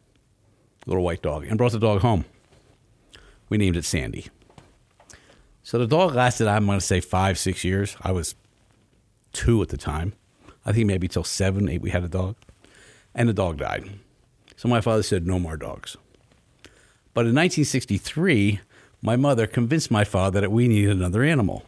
a 0.85 0.89
little 0.89 1.03
white 1.03 1.21
dog, 1.21 1.45
and 1.45 1.57
brought 1.57 1.73
the 1.73 1.79
dog 1.79 2.01
home. 2.01 2.25
We 3.49 3.57
named 3.57 3.75
it 3.77 3.85
Sandy. 3.85 4.27
So 5.61 5.77
the 5.77 5.85
dog 5.87 6.15
lasted, 6.15 6.47
I'm 6.47 6.65
going 6.65 6.79
to 6.79 6.85
say, 6.85 7.01
five, 7.01 7.37
six 7.37 7.63
years. 7.63 7.97
I 8.01 8.11
was 8.11 8.35
two 9.33 9.61
at 9.61 9.69
the 9.69 9.77
time. 9.77 10.13
I 10.65 10.71
think 10.71 10.87
maybe 10.87 11.07
till 11.07 11.23
seven, 11.23 11.69
eight, 11.69 11.81
we 11.81 11.89
had 11.91 12.03
a 12.03 12.07
dog. 12.07 12.35
And 13.13 13.29
the 13.29 13.33
dog 13.33 13.57
died. 13.57 13.89
So 14.55 14.67
my 14.69 14.81
father 14.81 15.03
said, 15.03 15.27
no 15.27 15.37
more 15.37 15.57
dogs. 15.57 15.97
But 17.13 17.21
in 17.21 17.35
1963, 17.35 18.61
my 19.01 19.15
mother 19.15 19.47
convinced 19.47 19.91
my 19.91 20.03
father 20.03 20.41
that 20.41 20.51
we 20.51 20.67
needed 20.67 20.91
another 20.91 21.23
animal. 21.23 21.63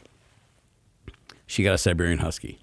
She 1.46 1.64
got 1.64 1.74
a 1.74 1.78
Siberian 1.78 2.20
Husky. 2.20 2.60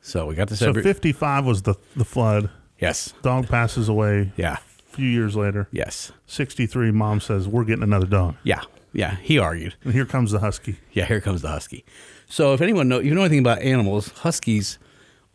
So 0.00 0.26
we 0.26 0.34
got 0.34 0.48
the 0.48 0.56
So 0.56 0.66
Siberian. 0.66 0.94
55 0.94 1.44
was 1.44 1.62
the 1.62 1.74
the 1.94 2.04
flood. 2.04 2.50
Yes. 2.80 3.12
Dog 3.22 3.48
passes 3.48 3.88
away 3.88 4.32
Yeah. 4.36 4.56
a 4.92 4.96
few 4.96 5.08
years 5.08 5.36
later. 5.36 5.68
Yes. 5.72 6.12
63, 6.26 6.90
mom 6.90 7.20
says, 7.20 7.46
We're 7.48 7.64
getting 7.64 7.82
another 7.82 8.06
dog. 8.06 8.36
Yeah. 8.42 8.62
Yeah. 8.92 9.16
He 9.16 9.38
argued. 9.38 9.74
And 9.84 9.92
here 9.92 10.04
comes 10.06 10.32
the 10.32 10.40
husky. 10.40 10.78
Yeah, 10.92 11.04
here 11.06 11.20
comes 11.20 11.42
the 11.42 11.48
husky. 11.48 11.84
So 12.28 12.54
if 12.54 12.60
anyone 12.60 12.88
know 12.88 12.98
you 13.00 13.14
know 13.14 13.22
anything 13.22 13.38
about 13.40 13.60
animals, 13.60 14.08
huskies 14.08 14.78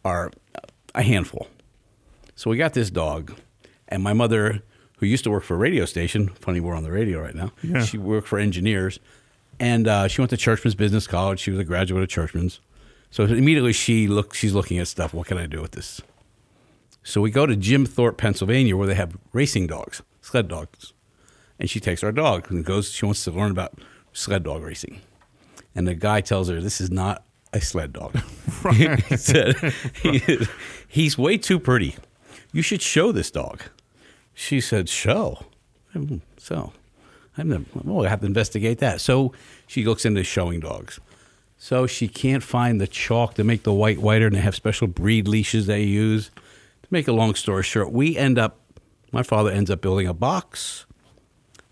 are 0.03 0.31
a 0.93 1.01
handful. 1.01 1.47
So 2.35 2.49
we 2.49 2.57
got 2.57 2.73
this 2.73 2.89
dog, 2.89 3.33
and 3.87 4.03
my 4.03 4.11
mother, 4.13 4.61
who 4.97 5.05
used 5.05 5.23
to 5.25 5.31
work 5.31 5.43
for 5.43 5.53
a 5.55 5.57
radio 5.57 5.85
station, 5.85 6.29
funny 6.29 6.59
we're 6.59 6.75
on 6.75 6.83
the 6.83 6.91
radio 6.91 7.21
right 7.21 7.35
now. 7.35 7.51
Yeah. 7.63 7.83
She 7.83 7.97
worked 7.97 8.27
for 8.27 8.39
engineers, 8.39 8.99
and 9.59 9.87
uh, 9.87 10.07
she 10.09 10.19
went 10.21 10.29
to 10.31 10.37
Churchman's 10.37 10.75
Business 10.75 11.07
College. 11.07 11.39
She 11.39 11.51
was 11.51 11.59
a 11.59 11.63
graduate 11.63 12.03
of 12.03 12.09
Churchman's. 12.09 12.59
So 13.11 13.23
immediately 13.23 13.71
she 13.71 14.07
look 14.09 14.33
she's 14.33 14.53
looking 14.53 14.79
at 14.79 14.87
stuff. 14.89 15.13
What 15.13 15.27
can 15.27 15.37
I 15.37 15.45
do 15.45 15.61
with 15.61 15.71
this? 15.71 16.01
So 17.07 17.21
we 17.21 17.29
go 17.29 17.45
to 17.45 17.55
Jim 17.55 17.85
Thorpe, 17.85 18.17
Pennsylvania, 18.17 18.75
where 18.75 18.87
they 18.87 18.95
have 18.95 19.15
racing 19.31 19.67
dogs, 19.67 20.01
sled 20.21 20.47
dogs, 20.47 20.91
and 21.59 21.69
she 21.69 21.79
takes 21.79 22.03
our 22.03 22.11
dog 22.11 22.49
and 22.51 22.65
goes. 22.65 22.91
She 22.91 23.05
wants 23.05 23.23
to 23.25 23.31
learn 23.31 23.51
about 23.51 23.79
sled 24.11 24.43
dog 24.43 24.63
racing, 24.63 25.01
and 25.75 25.87
the 25.87 25.93
guy 25.93 26.21
tells 26.21 26.49
her 26.49 26.59
this 26.59 26.81
is 26.81 26.89
not 26.89 27.23
a 27.53 27.61
sled 27.61 27.93
dog. 27.93 28.19
he 28.73 29.17
said 29.17 29.55
he, 30.01 30.47
he's 30.87 31.15
way 31.15 31.37
too 31.37 31.59
pretty. 31.59 31.95
You 32.51 32.63
should 32.63 32.81
show 32.81 33.11
this 33.11 33.29
dog. 33.29 33.61
She 34.33 34.59
said, 34.59 34.89
"Show." 34.89 35.45
Hmm, 35.93 36.17
So, 36.37 36.73
I'm 37.37 37.49
the, 37.49 37.63
well, 37.83 38.03
I 38.03 38.09
have 38.09 38.21
to 38.21 38.25
investigate 38.25 38.79
that. 38.79 38.99
So 38.99 39.31
she 39.67 39.85
looks 39.85 40.05
into 40.05 40.23
showing 40.23 40.59
dogs. 40.59 40.99
So 41.57 41.85
she 41.85 42.07
can't 42.07 42.43
find 42.43 42.81
the 42.81 42.87
chalk 42.87 43.35
to 43.35 43.43
make 43.43 43.61
the 43.61 43.73
white 43.73 43.99
whiter, 43.99 44.25
and 44.25 44.35
they 44.35 44.41
have 44.41 44.55
special 44.55 44.87
breed 44.87 45.27
leashes 45.27 45.67
they 45.67 45.83
use. 45.83 46.31
Make 46.95 47.09
a 47.09 47.11
long 47.11 47.35
story 47.35 47.63
short, 47.63 47.91
we 47.91 48.15
end 48.15 48.39
up, 48.39 48.57
my 49.11 49.21
father 49.21 49.51
ends 49.51 49.69
up 49.69 49.81
building 49.81 50.07
a 50.07 50.13
box. 50.13 50.85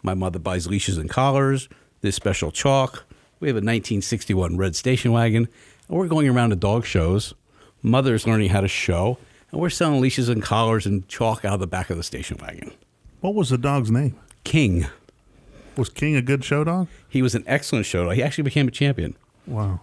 My 0.01 0.13
mother 0.13 0.37
buys 0.37 0.67
leashes 0.67 0.97
and 0.97 1.09
collars, 1.09 1.69
this 2.01 2.13
special 2.13 2.51
chalk. 2.51 3.05
We 3.39 3.47
have 3.47 3.55
a 3.55 3.63
1961 3.63 4.57
red 4.57 4.75
station 4.75 5.13
wagon, 5.13 5.47
and 5.87 5.97
we're 5.97 6.09
going 6.09 6.27
around 6.27 6.49
to 6.49 6.57
dog 6.57 6.85
shows. 6.85 7.33
Mother's 7.81 8.27
learning 8.27 8.49
how 8.49 8.59
to 8.59 8.67
show, 8.67 9.17
And 9.49 9.61
we're 9.61 9.69
selling 9.69 10.01
leashes 10.01 10.27
and 10.27 10.43
collars 10.43 10.85
and 10.85 11.07
chalk 11.07 11.45
out 11.45 11.53
of 11.53 11.61
the 11.61 11.67
back 11.67 11.89
of 11.89 11.95
the 11.95 12.03
station 12.03 12.37
wagon. 12.41 12.73
What 13.21 13.33
was 13.33 13.49
the 13.49 13.57
dog's 13.57 13.89
name? 13.89 14.19
King. 14.43 14.87
Was 15.77 15.87
King 15.87 16.17
a 16.17 16.21
good 16.21 16.43
show 16.43 16.65
dog? 16.65 16.89
He 17.07 17.21
was 17.21 17.33
an 17.33 17.45
excellent 17.47 17.85
show 17.85 18.03
dog. 18.03 18.15
He 18.15 18.23
actually 18.23 18.43
became 18.43 18.67
a 18.67 18.71
champion. 18.71 19.15
Wow. 19.47 19.79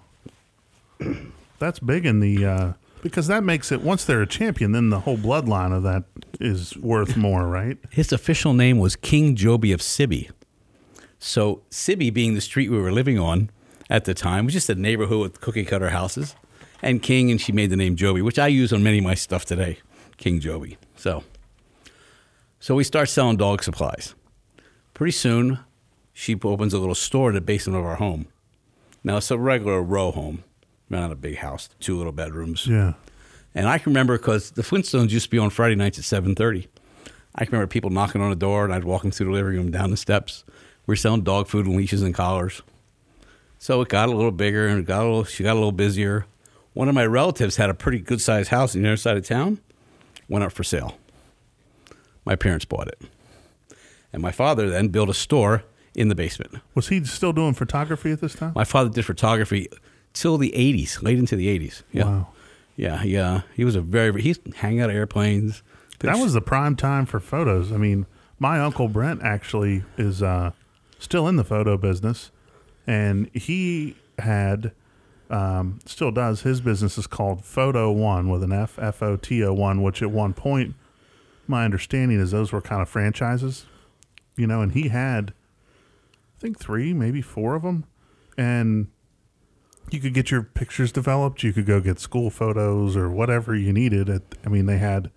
That's 1.59 1.79
big 1.79 2.05
in 2.05 2.21
the 2.21 2.45
uh, 2.45 2.73
because 3.03 3.27
that 3.27 3.45
makes 3.45 3.73
it 3.73 3.83
once 3.83 4.05
they're 4.05 4.23
a 4.23 4.27
champion, 4.27 4.73
then 4.73 4.91
the 4.91 5.01
whole 5.01 5.17
bloodline 5.17 5.77
of 5.77 5.83
that 5.83 6.05
is 6.41 6.77
worth 6.77 7.17
more, 7.17 7.47
right? 7.47 7.79
His 7.91 8.13
official 8.13 8.53
name 8.53 8.79
was 8.79 8.97
King 8.97 9.37
Joby 9.37 9.73
of 9.73 9.81
Sibby. 9.81 10.31
So 11.19 11.63
Sibby 11.71 12.11
being 12.11 12.35
the 12.35 12.41
street 12.41 12.71
we 12.71 12.79
were 12.79 12.93
living 12.93 13.19
on 13.19 13.51
at 13.89 14.05
the 14.05 14.15
time 14.15 14.47
was 14.47 14.55
just 14.55 14.71
a 14.71 14.75
neighborhood 14.75 15.21
with 15.21 15.41
cookie 15.41 15.65
cutter 15.65 15.91
houses. 15.91 16.35
And 16.83 17.03
King, 17.03 17.31
and 17.31 17.39
she 17.39 17.53
made 17.53 17.69
the 17.69 17.77
name 17.77 17.95
Joby, 17.95 18.23
which 18.23 18.39
I 18.39 18.47
use 18.47 18.73
on 18.73 18.83
many 18.83 18.99
of 18.99 19.05
my 19.05 19.15
stuff 19.15 19.45
today. 19.45 19.79
King 20.17 20.41
Joby. 20.41 20.79
So 20.97 21.25
so 22.63 22.75
we 22.75 22.85
start 22.85 23.09
selling 23.09 23.39
dog 23.39 23.63
supplies. 23.63 24.15
Pretty 24.93 25.13
soon, 25.13 25.61
she 26.13 26.39
opens 26.45 26.75
a 26.75 26.79
little 26.79 26.95
store 26.95 27.31
in 27.31 27.35
the 27.35 27.41
basement 27.41 27.79
of 27.79 27.87
our 27.87 27.97
home. 27.97 28.27
Now 29.03 29.17
it's 29.17 29.31
a 29.31 29.39
regular 29.39 29.83
row 29.83 30.11
home, 30.11 30.45
not 30.91 31.13
a 31.13 31.15
big 31.15 31.37
house, 31.37 31.69
two 31.81 31.97
little 31.97 32.13
bedrooms. 32.13 32.67
Yeah. 32.67 32.95
And 33.55 33.69
I 33.69 33.79
can 33.79 33.93
remember 33.93 34.19
because 34.19 34.51
the 34.53 34.63
Flintstones 34.63 35.11
used 35.11 35.27
to 35.27 35.31
be 35.31 35.39
on 35.39 35.51
Friday 35.51 35.75
nights 35.75 35.99
at 35.99 36.05
seven 36.05 36.35
thirty. 36.35 36.69
I 37.35 37.45
can 37.45 37.53
remember 37.53 37.71
people 37.71 37.91
knocking 37.91 38.21
on 38.21 38.31
the 38.31 38.37
door, 38.37 38.65
and 38.65 38.75
I'd 38.75 38.85
walk 38.85 39.03
them 39.03 39.11
through 39.11 39.27
the 39.27 39.33
living 39.33 39.55
room 39.55 39.71
down 39.71 39.91
the 39.91 39.97
steps. 39.97 40.45
We 40.87 40.95
are 40.95 40.97
selling 40.97 41.23
dog 41.23 41.47
food 41.47 41.67
and 41.67 41.77
leashes 41.77 42.03
and 42.03 42.15
collars. 42.15 42.63
So 43.59 43.81
it 43.83 43.89
got 43.89 44.09
a 44.09 44.13
little 44.13 44.33
bigger, 44.33 44.67
and 44.67 44.85
got 44.85 45.03
a 45.03 45.05
little. 45.05 45.25
She 45.25 45.45
got 45.45 45.53
a 45.53 45.55
little 45.55 45.73
busier. 45.73 46.27
One 46.73 46.89
of 46.89 46.95
my 46.95 47.07
relatives 47.07 47.57
had 47.57 47.71
a 47.71 47.75
pretty 47.75 47.99
good 47.99 48.21
sized 48.21 48.51
house 48.51 48.75
in 48.75 48.83
the 48.83 48.89
other 48.89 48.97
side 48.97 49.17
of 49.17 49.27
town. 49.27 49.61
Went 50.29 50.45
up 50.45 50.53
for 50.53 50.65
sale. 50.65 50.97
My 52.25 52.37
parents 52.37 52.65
bought 52.65 52.89
it, 52.89 53.01
and 54.13 54.23
my 54.23 54.31
father 54.31 54.71
then 54.71 54.89
built 54.89 55.09
a 55.09 55.15
store 55.15 55.65
in 55.95 56.09
the 56.09 56.15
basement. 56.15 56.55
Was 56.75 56.89
he 56.89 57.05
still 57.05 57.33
doing 57.33 57.55
photography 57.55 58.13
at 58.13 58.21
this 58.21 58.35
time? 58.35 58.53
My 58.55 58.65
father 58.65 58.91
did 58.91 59.05
photography 59.05 59.69
till 60.13 60.39
the 60.39 60.53
'80s, 60.57 61.03
late 61.03 61.19
into 61.19 61.37
the 61.37 61.47
'80s. 61.59 61.83
Yeah. 61.93 62.05
Wow. 62.05 62.29
Yeah, 62.77 63.03
yeah. 63.03 63.43
He 63.55 63.65
was 63.65 63.77
a 63.77 63.83
very 63.83 64.23
he's 64.23 64.39
hanging 64.57 64.81
out 64.81 64.91
of 64.91 64.97
airplanes. 64.97 65.63
That 65.99 66.17
was 66.17 66.33
the 66.33 66.41
prime 66.41 66.77
time 66.77 67.05
for 67.05 67.21
photos. 67.21 67.73
I 67.73 67.77
mean, 67.77 68.07
my 68.39 68.59
uncle 68.59 68.89
Brent 68.89 69.23
actually 69.23 69.85
is 69.99 70.23
uh, 70.23 70.53
still 70.99 71.29
in 71.29 71.37
the 71.37 71.45
photo 71.45 71.77
business, 71.77 72.31
and 72.87 73.31
he 73.35 73.97
had 74.19 74.73
um, 75.29 75.79
still 75.85 76.11
does. 76.11 76.43
His 76.43 76.61
business 76.61 76.97
is 76.99 77.07
called 77.07 77.45
Photo 77.45 77.93
One 77.93 78.31
with 78.31 78.43
an 78.43 78.53
F 78.53 78.79
F 78.79 79.03
O 79.03 79.17
T 79.17 79.45
O 79.45 79.53
One, 79.53 79.83
which 79.83 80.03
at 80.03 80.11
one 80.11 80.33
point, 80.33 80.75
my 81.47 81.65
understanding 81.65 82.19
is 82.19 82.31
those 82.31 82.51
were 82.51 82.63
kind 82.63 82.81
of 82.81 82.89
franchises, 82.89 83.67
you 84.37 84.47
know. 84.47 84.63
And 84.63 84.73
he 84.73 84.89
had, 84.89 85.35
I 86.37 86.41
think 86.41 86.59
three, 86.59 86.95
maybe 86.95 87.21
four 87.21 87.55
of 87.55 87.63
them, 87.63 87.85
and 88.39 88.89
you 89.91 90.01
could 90.01 90.15
get 90.15 90.31
your 90.31 90.43
pictures 90.43 90.93
developed. 90.93 91.43
You 91.43 91.53
could 91.53 91.67
go 91.67 91.81
get 91.81 91.99
school 91.99 92.31
photos 92.31 92.97
or 92.97 93.11
whatever 93.11 93.55
you 93.55 93.73
needed. 93.73 94.11
I 94.45 94.49
mean, 94.49 94.67
they 94.67 94.79
had 94.79 95.11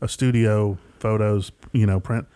a 0.00 0.08
studio, 0.08 0.78
photos, 0.98 1.52
you 1.72 1.86
know, 1.86 2.00
print. 2.00 2.26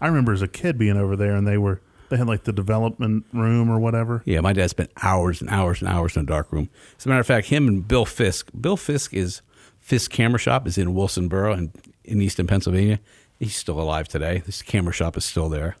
I 0.00 0.08
remember 0.08 0.32
as 0.32 0.42
a 0.42 0.48
kid 0.48 0.78
being 0.78 0.96
over 0.96 1.16
there, 1.16 1.34
and 1.34 1.46
they 1.46 1.56
were 1.58 1.80
they 2.08 2.16
had 2.16 2.26
like 2.26 2.44
the 2.44 2.52
development 2.52 3.24
room 3.32 3.70
or 3.70 3.78
whatever. 3.78 4.22
Yeah, 4.24 4.40
my 4.40 4.52
dad 4.52 4.70
spent 4.70 4.90
hours 5.02 5.40
and 5.40 5.50
hours 5.50 5.80
and 5.80 5.90
hours 5.90 6.16
in 6.16 6.22
a 6.22 6.26
dark 6.26 6.52
room. 6.52 6.68
As 6.98 7.06
a 7.06 7.08
matter 7.08 7.20
of 7.20 7.26
fact, 7.26 7.48
him 7.48 7.66
and 7.66 7.86
Bill 7.86 8.04
Fisk. 8.04 8.50
Bill 8.58 8.76
Fisk 8.76 9.14
is 9.14 9.42
Fisk 9.80 10.10
Camera 10.10 10.38
Shop 10.38 10.66
is 10.66 10.78
in 10.78 10.94
Wilsonboro 10.94 11.52
and 11.52 11.72
in 12.04 12.20
Easton, 12.20 12.46
Pennsylvania. 12.46 13.00
He's 13.38 13.56
still 13.56 13.80
alive 13.80 14.08
today. 14.08 14.42
This 14.46 14.62
camera 14.62 14.92
shop 14.92 15.16
is 15.16 15.24
still 15.24 15.48
there. 15.48 15.76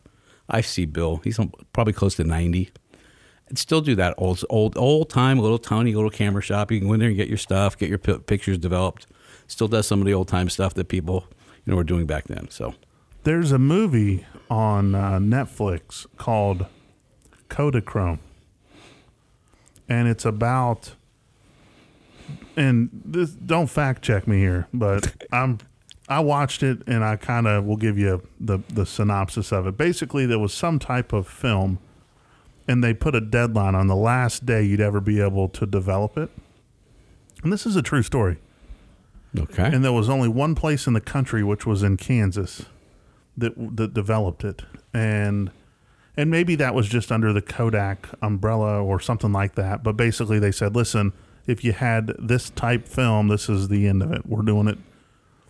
I 0.48 0.60
see 0.60 0.84
Bill. 0.84 1.20
He's 1.24 1.38
probably 1.72 1.92
close 1.92 2.16
to 2.16 2.24
ninety. 2.24 2.70
I'd 3.48 3.58
still 3.58 3.80
do 3.80 3.94
that 3.94 4.14
old, 4.18 4.44
old, 4.50 4.76
old 4.76 5.08
time 5.08 5.38
little 5.38 5.58
tiny 5.58 5.94
little 5.94 6.10
camera 6.10 6.42
shop. 6.42 6.72
You 6.72 6.80
can 6.80 6.88
go 6.88 6.94
in 6.94 7.00
there 7.00 7.08
and 7.08 7.16
get 7.16 7.28
your 7.28 7.38
stuff, 7.38 7.78
get 7.78 7.88
your 7.88 7.98
p- 7.98 8.18
pictures 8.18 8.58
developed. 8.58 9.06
Still 9.46 9.68
does 9.68 9.86
some 9.86 10.00
of 10.00 10.06
the 10.06 10.14
old 10.14 10.28
time 10.28 10.48
stuff 10.48 10.74
that 10.74 10.88
people 10.88 11.26
you 11.64 11.70
know 11.70 11.76
were 11.76 11.84
doing 11.84 12.06
back 12.06 12.24
then. 12.24 12.50
So 12.50 12.74
there's 13.22 13.52
a 13.52 13.58
movie 13.58 14.26
on 14.50 14.94
uh, 14.94 15.18
Netflix 15.18 16.06
called 16.16 16.66
Kodachrome, 17.48 18.18
and 19.88 20.08
it's 20.08 20.24
about. 20.24 20.94
And 22.56 22.88
this, 23.04 23.30
don't 23.30 23.68
fact 23.68 24.02
check 24.02 24.26
me 24.26 24.38
here, 24.38 24.66
but 24.72 25.12
I'm 25.32 25.58
I 26.08 26.20
watched 26.20 26.62
it 26.62 26.82
and 26.86 27.04
I 27.04 27.16
kind 27.16 27.46
of 27.46 27.64
will 27.64 27.76
give 27.76 27.98
you 27.98 28.26
the 28.40 28.58
the 28.68 28.84
synopsis 28.84 29.52
of 29.52 29.68
it. 29.68 29.76
Basically, 29.76 30.26
there 30.26 30.40
was 30.40 30.52
some 30.52 30.80
type 30.80 31.12
of 31.12 31.28
film 31.28 31.78
and 32.68 32.82
they 32.82 32.94
put 32.94 33.14
a 33.14 33.20
deadline 33.20 33.74
on 33.74 33.86
the 33.86 33.96
last 33.96 34.44
day 34.46 34.62
you'd 34.62 34.80
ever 34.80 35.00
be 35.00 35.20
able 35.20 35.48
to 35.48 35.66
develop 35.66 36.16
it. 36.16 36.30
And 37.42 37.52
this 37.52 37.66
is 37.66 37.76
a 37.76 37.82
true 37.82 38.02
story. 38.02 38.38
Okay. 39.38 39.64
And 39.64 39.84
there 39.84 39.92
was 39.92 40.08
only 40.08 40.28
one 40.28 40.54
place 40.54 40.86
in 40.86 40.94
the 40.94 41.00
country, 41.00 41.44
which 41.44 41.66
was 41.66 41.82
in 41.82 41.96
Kansas, 41.96 42.66
that 43.36 43.52
that 43.76 43.92
developed 43.92 44.44
it, 44.44 44.62
and 44.94 45.50
and 46.16 46.30
maybe 46.30 46.54
that 46.56 46.74
was 46.74 46.88
just 46.88 47.12
under 47.12 47.32
the 47.32 47.42
Kodak 47.42 48.08
umbrella 48.22 48.82
or 48.82 48.98
something 48.98 49.32
like 49.32 49.54
that. 49.56 49.82
But 49.82 49.96
basically, 49.96 50.38
they 50.38 50.52
said, 50.52 50.74
listen, 50.74 51.12
if 51.46 51.62
you 51.62 51.72
had 51.72 52.12
this 52.18 52.48
type 52.50 52.88
film, 52.88 53.28
this 53.28 53.48
is 53.48 53.68
the 53.68 53.86
end 53.86 54.02
of 54.02 54.10
it. 54.12 54.26
We're 54.26 54.42
doing 54.42 54.68
it 54.68 54.78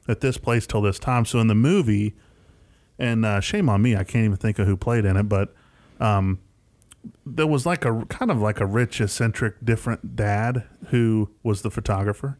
at 0.08 0.20
this 0.20 0.36
place 0.36 0.66
till 0.66 0.82
this 0.82 0.98
time. 0.98 1.24
So 1.24 1.38
in 1.38 1.46
the 1.46 1.54
movie, 1.54 2.14
and 2.98 3.24
uh, 3.24 3.40
shame 3.40 3.68
on 3.68 3.82
me, 3.82 3.94
I 3.94 4.02
can't 4.02 4.24
even 4.24 4.36
think 4.36 4.58
of 4.58 4.66
who 4.66 4.76
played 4.76 5.04
in 5.04 5.16
it, 5.16 5.28
but 5.28 5.54
um, 6.00 6.40
there 7.24 7.46
was 7.46 7.66
like 7.66 7.84
a 7.84 8.04
kind 8.06 8.30
of 8.30 8.40
like 8.40 8.60
a 8.60 8.66
rich, 8.66 9.00
eccentric, 9.00 9.64
different 9.64 10.16
dad 10.16 10.64
who 10.88 11.30
was 11.42 11.62
the 11.62 11.70
photographer, 11.70 12.38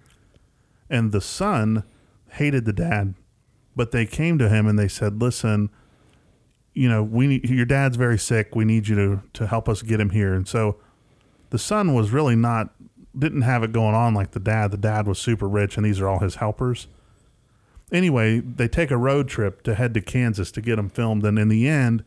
and 0.89 1.13
the 1.13 1.21
son 1.21 1.85
hated 2.31 2.65
the 2.65 2.73
dad, 2.73 3.15
but 3.75 3.93
they 3.93 4.07
came 4.07 4.39
to 4.39 4.49
him 4.49 4.67
and 4.67 4.79
they 4.79 4.89
said, 4.89 5.21
"Listen, 5.21 5.71
you 6.75 6.89
know, 6.89 7.03
we 7.03 7.27
need, 7.27 7.49
your 7.49 7.67
dad's 7.67 7.97
very 7.97 8.19
sick. 8.19 8.55
We 8.55 8.65
need 8.65 8.89
you 8.89 8.97
to 8.97 9.23
to 9.35 9.47
help 9.47 9.69
us 9.69 9.83
get 9.83 10.01
him 10.01 10.11
here." 10.11 10.35
And 10.35 10.47
so, 10.47 10.77
the 11.51 11.59
son 11.59 11.95
was 11.95 12.11
really 12.11 12.37
not 12.37 12.75
didn't 13.19 13.43
have 13.43 13.63
it 13.63 13.73
going 13.73 13.95
on 13.95 14.15
like 14.15 14.33
the 14.33 14.41
dad. 14.41 14.71
The 14.71 14.77
dad 14.77 15.07
was 15.07 15.19
super 15.19 15.49
rich, 15.49 15.77
and 15.77 15.87
these 15.87 16.01
are 16.01 16.09
all 16.09 16.19
his 16.19 16.37
helpers. 16.37 16.89
Anyway, 17.93 18.41
they 18.41 18.69
take 18.69 18.91
a 18.91 18.97
road 18.97 19.29
trip 19.29 19.63
to 19.63 19.75
head 19.75 19.95
to 19.95 20.01
Kansas 20.01 20.51
to 20.53 20.61
get 20.61 20.79
him 20.79 20.89
filmed, 20.89 21.25
and 21.25 21.39
in 21.39 21.49
the 21.49 21.69
end 21.69 22.05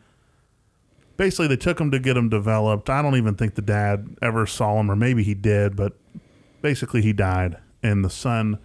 basically 1.19 1.47
they 1.47 1.57
took 1.57 1.79
him 1.79 1.91
to 1.91 1.99
get 1.99 2.15
him 2.15 2.29
developed. 2.29 2.89
I 2.89 3.01
don't 3.01 3.17
even 3.17 3.35
think 3.35 3.55
the 3.55 3.61
dad 3.61 4.15
ever 4.21 4.47
saw 4.47 4.79
him, 4.79 4.89
or 4.89 4.95
maybe 4.95 5.21
he 5.21 5.33
did, 5.33 5.75
but 5.75 5.97
basically 6.61 7.01
he 7.01 7.11
died, 7.11 7.57
and 7.83 8.03
the 8.05 8.09
son 8.09 8.57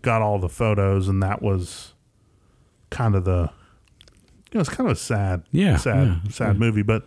got 0.00 0.22
all 0.22 0.38
the 0.38 0.48
photos, 0.48 1.06
and 1.06 1.22
that 1.22 1.42
was 1.42 1.92
kind 2.90 3.14
of 3.14 3.24
the 3.24 3.50
you 4.50 4.54
know 4.54 4.60
it's 4.60 4.70
kind 4.70 4.90
of 4.90 4.96
a 4.96 4.98
sad, 4.98 5.44
yeah, 5.52 5.76
sad, 5.76 6.06
yeah, 6.24 6.30
sad 6.30 6.54
yeah. 6.54 6.58
movie, 6.58 6.82
but 6.82 7.06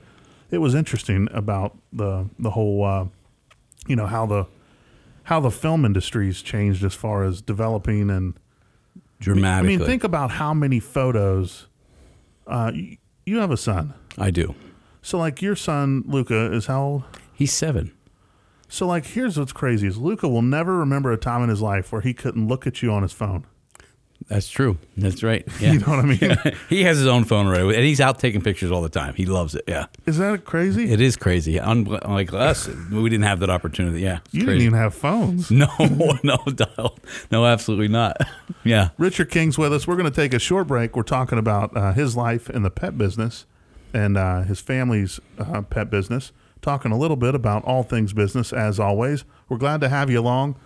it 0.51 0.59
was 0.59 0.75
interesting 0.75 1.27
about 1.33 1.75
the 1.91 2.29
the 2.37 2.51
whole 2.51 2.85
uh, 2.85 3.05
you 3.87 3.95
know 3.95 4.05
how 4.05 4.27
the 4.27 4.45
how 5.23 5.39
the 5.39 5.51
film 5.51 5.83
industry's 5.83 6.43
changed 6.43 6.83
as 6.85 6.93
far 6.93 7.23
as 7.23 7.41
developing 7.41 8.11
and 8.11 8.35
dramatically. 9.19 9.73
I 9.73 9.77
mean, 9.77 9.85
think 9.87 10.03
about 10.03 10.29
how 10.29 10.53
many 10.53 10.79
photos. 10.79 11.65
Uh, 12.45 12.71
you, 12.71 12.97
you 13.25 13.39
have 13.39 13.49
a 13.49 13.57
son. 13.57 13.95
I 14.19 14.29
do. 14.29 14.53
So 15.05 15.19
like 15.19 15.39
your 15.39 15.55
son 15.55 16.03
Luca 16.07 16.51
is 16.51 16.65
how 16.65 16.81
old? 16.83 17.03
He's 17.31 17.53
seven. 17.53 17.91
So 18.67 18.87
like 18.87 19.05
here's 19.05 19.37
what's 19.37 19.53
crazy 19.53 19.85
is 19.85 19.99
Luca 19.99 20.27
will 20.27 20.41
never 20.41 20.79
remember 20.79 21.11
a 21.11 21.17
time 21.17 21.43
in 21.43 21.49
his 21.49 21.61
life 21.61 21.91
where 21.91 22.01
he 22.01 22.11
couldn't 22.11 22.47
look 22.47 22.65
at 22.65 22.81
you 22.81 22.91
on 22.91 23.03
his 23.03 23.13
phone. 23.13 23.45
That's 24.29 24.49
true. 24.49 24.79
That's 24.97 25.21
right. 25.21 25.47
Yeah. 25.59 25.73
You 25.73 25.79
know 25.79 25.89
what 25.89 25.99
I 25.99 26.05
mean? 26.05 26.55
he 26.69 26.81
has 26.85 26.97
his 26.97 27.05
own 27.05 27.23
phone 27.25 27.45
already, 27.45 27.75
and 27.75 27.85
he's 27.85 28.01
out 28.01 28.17
taking 28.17 28.41
pictures 28.41 28.71
all 28.71 28.81
the 28.81 28.89
time. 28.89 29.13
He 29.13 29.27
loves 29.27 29.53
it. 29.53 29.65
Yeah, 29.67 29.85
Is 30.07 30.17
that 30.17 30.43
crazy? 30.43 30.91
it 30.91 30.99
is 30.99 31.15
crazy. 31.15 31.59
Unlike 31.59 32.33
us, 32.33 32.67
we 32.67 33.07
didn't 33.07 33.25
have 33.25 33.41
that 33.41 33.51
opportunity. 33.51 34.01
Yeah, 34.01 34.21
you 34.31 34.39
didn't 34.39 34.61
even 34.61 34.73
have 34.73 34.95
phones. 34.95 35.51
No, 35.51 35.67
no, 36.23 36.37
dial. 36.47 36.97
no, 37.29 37.45
absolutely 37.45 37.89
not. 37.89 38.17
Yeah, 38.63 38.89
Richard 38.97 39.29
King's 39.29 39.59
with 39.59 39.71
us. 39.71 39.85
We're 39.85 39.97
going 39.97 40.11
to 40.11 40.15
take 40.15 40.33
a 40.33 40.39
short 40.39 40.65
break. 40.65 40.95
We're 40.95 41.03
talking 41.03 41.37
about 41.37 41.77
uh, 41.77 41.93
his 41.93 42.15
life 42.17 42.49
in 42.49 42.63
the 42.63 42.71
pet 42.71 42.97
business 42.97 43.45
and 43.95 44.17
uh, 44.17 44.41
his 44.41 44.59
family's 44.59 45.21
uh, 45.39 45.61
pet 45.61 45.89
business. 45.89 46.33
Talking 46.61 46.91
a 46.91 46.97
little 46.97 47.15
bit 47.15 47.33
about 47.33 47.63
all 47.63 47.81
things 47.81 48.11
business, 48.11 48.51
as 48.51 48.77
always. 48.77 49.23
We're 49.47 49.57
glad 49.57 49.79
to 49.81 49.89
have 49.89 50.09
you 50.09 50.19
along 50.19 50.57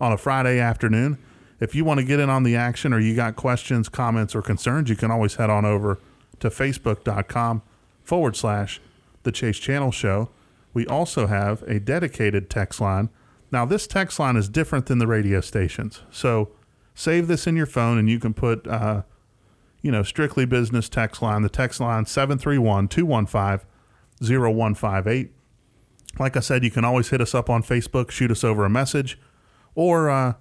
on 0.00 0.10
a 0.10 0.16
Friday 0.16 0.58
afternoon. 0.58 1.18
If 1.60 1.74
you 1.74 1.84
want 1.84 2.00
to 2.00 2.06
get 2.06 2.18
in 2.18 2.30
on 2.30 2.44
the 2.44 2.56
action 2.56 2.94
or 2.94 2.98
you 2.98 3.14
got 3.14 3.36
questions, 3.36 3.90
comments, 3.90 4.34
or 4.34 4.40
concerns, 4.40 4.88
you 4.88 4.96
can 4.96 5.10
always 5.10 5.34
head 5.34 5.50
on 5.50 5.66
over 5.66 5.98
to 6.40 6.48
facebook.com 6.48 7.60
forward 8.04 8.36
slash 8.36 8.80
the 9.24 9.32
Chase 9.32 9.58
Channel 9.58 9.90
Show. 9.90 10.30
We 10.72 10.86
also 10.86 11.26
have 11.26 11.62
a 11.62 11.78
dedicated 11.78 12.48
text 12.48 12.80
line. 12.80 13.10
Now, 13.50 13.66
this 13.66 13.86
text 13.86 14.18
line 14.18 14.36
is 14.36 14.48
different 14.48 14.86
than 14.86 14.98
the 14.98 15.06
radio 15.06 15.42
stations. 15.42 16.00
So 16.10 16.50
save 16.94 17.26
this 17.26 17.46
in 17.46 17.54
your 17.54 17.66
phone 17.66 17.98
and 17.98 18.08
you 18.08 18.18
can 18.18 18.32
put, 18.32 18.66
uh, 18.66 19.02
you 19.82 19.90
know, 19.90 20.02
strictly 20.02 20.44
business 20.44 20.88
text 20.88 21.22
line. 21.22 21.42
The 21.42 21.48
text 21.48 21.80
line 21.80 22.06
731 22.06 22.88
215 22.88 23.66
0158. 24.20 25.30
Like 26.18 26.36
I 26.36 26.40
said, 26.40 26.64
you 26.64 26.70
can 26.70 26.84
always 26.84 27.10
hit 27.10 27.20
us 27.20 27.34
up 27.34 27.48
on 27.48 27.62
Facebook, 27.62 28.10
shoot 28.10 28.30
us 28.30 28.42
over 28.42 28.64
a 28.64 28.70
message, 28.70 29.18
or 29.74 30.10
uh, 30.10 30.34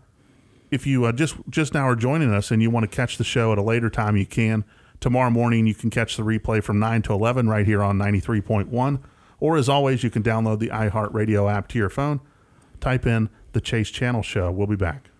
if 0.72 0.88
you 0.88 1.06
uh, 1.06 1.12
just 1.12 1.36
just 1.50 1.74
now 1.74 1.88
are 1.88 1.96
joining 1.96 2.34
us 2.34 2.51
and 2.51 2.62
you 2.62 2.72
want 2.72 2.89
to 2.89 2.96
catch 2.96 3.17
the 3.17 3.24
show 3.24 3.51
at 3.51 3.58
a 3.58 3.62
later 3.62 3.89
time, 3.89 4.17
you 4.17 4.25
can. 4.25 4.63
Tomorrow 5.00 5.29
morning, 5.29 5.67
you 5.67 5.75
can 5.75 5.91
catch 5.91 6.17
the 6.17 6.24
replay 6.24 6.63
from 6.63 6.79
9 6.79 7.03
to 7.03 7.13
11 7.13 7.48
right 7.48 7.67
here 7.67 7.84
on 7.84 8.00
93.1. 8.00 9.00
Or 9.39 9.56
as 9.56 9.70
always, 9.70 10.03
you 10.03 10.10
can 10.10 10.24
download 10.24 10.58
the 10.58 10.70
iHeartRadio 10.70 11.51
app 11.51 11.67
to 11.70 11.77
your 11.77 11.89
phone. 11.89 12.20
Type 12.79 13.06
in 13.06 13.29
the 13.53 13.62
Chase 13.62 13.91
Channel 13.91 14.24
Show. 14.24 14.50
We'll 14.51 14.65
be 14.65 14.75
back. 14.75 15.12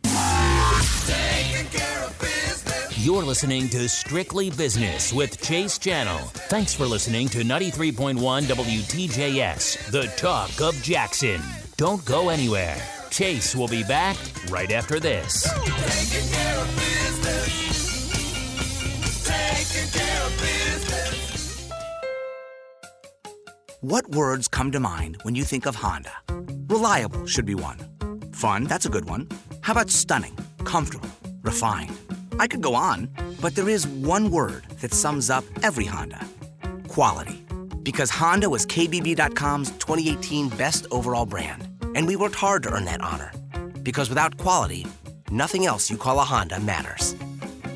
You're 3.00 3.22
listening 3.22 3.70
to 3.70 3.88
Strictly 3.88 4.50
Business 4.50 5.14
with 5.14 5.40
Chase 5.40 5.78
Channel. 5.78 6.18
Thanks 6.50 6.74
for 6.74 6.88
listening 6.88 7.30
to 7.30 7.44
93.1 7.44 8.16
WTJS, 8.46 9.92
the 9.92 10.08
talk 10.18 10.60
of 10.60 10.82
Jackson. 10.82 11.40
Don't 11.78 12.04
go 12.06 12.30
anywhere. 12.30 12.76
Chase 13.12 13.56
will 13.56 13.68
be 13.68 13.84
back 13.84 14.18
right 14.50 14.72
after 14.72 15.00
this. 15.00 15.48
What 23.82 24.10
words 24.10 24.48
come 24.48 24.72
to 24.72 24.80
mind 24.80 25.20
when 25.22 25.36
you 25.36 25.44
think 25.44 25.68
of 25.68 25.76
Honda? 25.76 26.14
Reliable 26.68 27.28
should 27.28 27.46
be 27.46 27.54
one. 27.54 27.78
Fun, 28.32 28.64
that's 28.64 28.88
a 28.88 28.90
good 28.90 29.06
one. 29.06 29.30
How 29.62 29.74
about 29.74 29.92
stunning, 29.92 30.36
comfortable, 30.64 31.10
refined? 31.44 31.96
I 32.40 32.48
could 32.48 32.62
go 32.62 32.76
on, 32.76 33.10
but 33.42 33.56
there 33.56 33.70
is 33.70 33.88
one 33.88 34.32
word 34.32 34.66
that 34.82 34.94
sums 34.94 35.30
up 35.30 35.44
every 35.64 35.86
Honda 35.86 36.26
quality. 36.88 37.46
Because 37.84 38.10
Honda 38.10 38.50
was 38.50 38.66
KBB.com's 38.66 39.70
2018 39.72 40.50
best 40.50 40.88
overall 40.90 41.26
brand, 41.26 41.68
and 41.96 42.08
we 42.08 42.16
worked 42.16 42.36
hard 42.36 42.64
to 42.64 42.72
earn 42.72 42.86
that 42.86 43.02
honor. 43.02 43.32
Because 43.84 44.10
without 44.10 44.38
quality, 44.38 44.88
nothing 45.30 45.66
else 45.66 45.90
you 45.92 45.98
call 45.98 46.20
a 46.20 46.24
Honda 46.24 46.60
matters. 46.60 47.16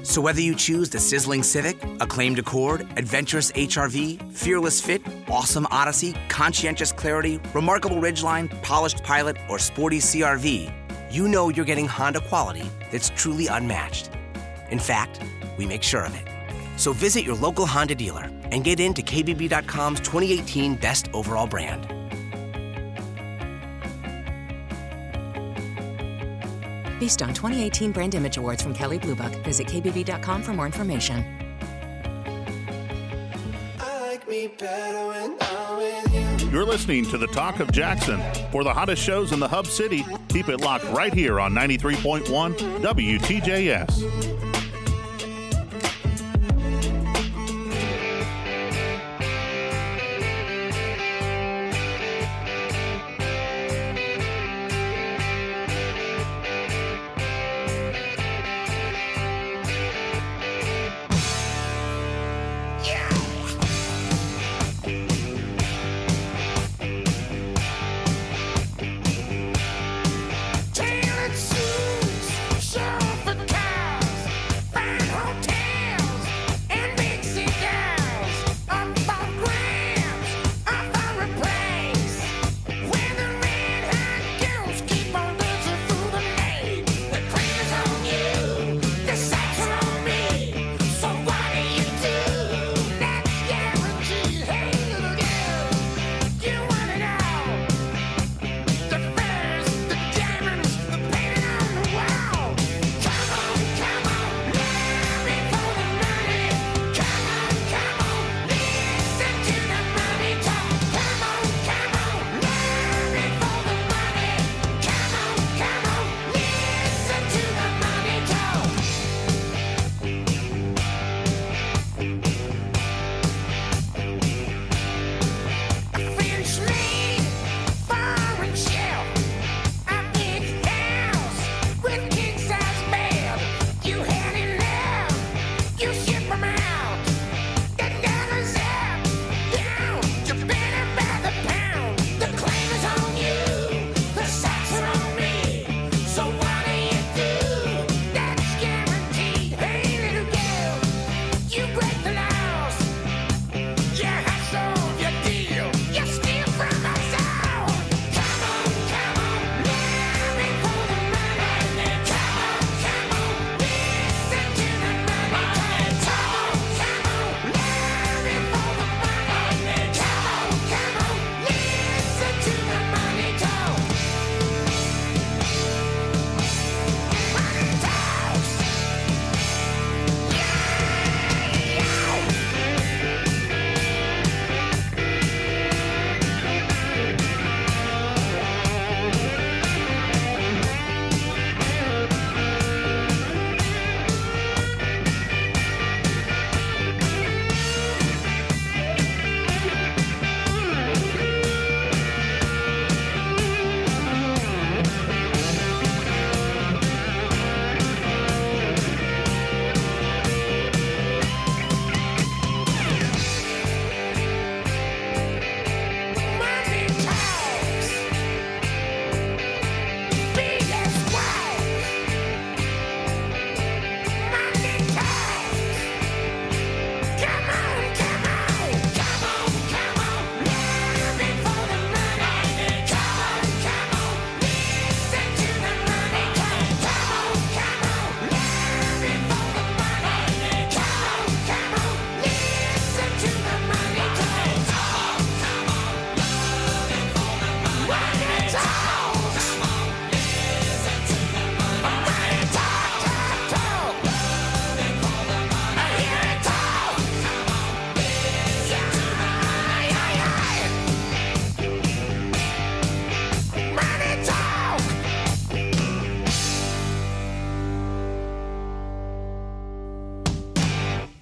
So 0.03 0.21
whether 0.21 0.41
you 0.41 0.55
choose 0.55 0.89
the 0.89 0.99
sizzling 0.99 1.43
Civic, 1.43 1.77
acclaimed 1.99 2.39
Accord, 2.39 2.81
adventurous 2.97 3.51
HRV, 3.51 4.33
fearless 4.33 4.81
fit, 4.81 5.01
awesome 5.29 5.67
Odyssey, 5.69 6.15
conscientious 6.27 6.91
Clarity, 6.91 7.39
remarkable 7.53 7.97
Ridgeline, 7.97 8.49
polished 8.63 9.03
Pilot, 9.03 9.37
or 9.49 9.59
sporty 9.59 9.99
CRV, 9.99 10.73
you 11.11 11.27
know 11.27 11.49
you're 11.49 11.65
getting 11.65 11.87
Honda 11.87 12.21
quality 12.21 12.67
that's 12.91 13.11
truly 13.11 13.47
unmatched. 13.47 14.09
In 14.71 14.79
fact, 14.79 15.21
we 15.57 15.65
make 15.65 15.83
sure 15.83 16.03
of 16.03 16.15
it. 16.15 16.27
So 16.77 16.93
visit 16.93 17.23
your 17.23 17.35
local 17.35 17.65
Honda 17.65 17.93
dealer 17.93 18.29
and 18.51 18.63
get 18.63 18.79
into 18.79 19.01
KBB.com's 19.01 19.99
2018 19.99 20.75
Best 20.75 21.09
Overall 21.13 21.45
Brand. 21.45 21.87
Based 26.99 27.21
on 27.21 27.33
2018 27.33 27.91
Brand 27.91 28.15
Image 28.15 28.37
Awards 28.37 28.61
from 28.61 28.73
Kelley 28.73 28.99
Blue 28.99 29.15
Book, 29.15 29.33
visit 29.43 29.67
kbb.com 29.67 30.43
for 30.43 30.53
more 30.53 30.65
information. 30.65 31.25
You're 36.51 36.65
listening 36.65 37.05
to 37.05 37.17
the 37.17 37.27
Talk 37.27 37.59
of 37.59 37.71
Jackson. 37.71 38.21
For 38.51 38.63
the 38.63 38.73
hottest 38.73 39.01
shows 39.01 39.31
in 39.31 39.39
the 39.39 39.47
Hub 39.47 39.67
City, 39.67 40.05
keep 40.29 40.49
it 40.49 40.61
locked 40.61 40.85
right 40.85 41.13
here 41.13 41.39
on 41.39 41.53
93.1 41.53 42.25
WTJS. 42.81 44.40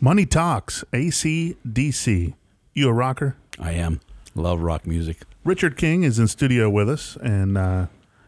Money 0.10 0.26
Talks, 0.26 0.84
ACDC. 0.91 2.34
You 2.74 2.89
a 2.89 2.91
rocker? 2.91 3.36
I 3.60 3.74
am. 3.74 4.02
Love 4.34 4.60
rock 4.60 4.88
music. 4.88 5.17
Richard 5.43 5.78
King 5.78 6.02
is 6.02 6.17
in 6.17 6.28
studio 6.28 6.67
with 6.67 6.89
us, 6.89 7.15
and 7.17 7.56
uh, 7.56 7.86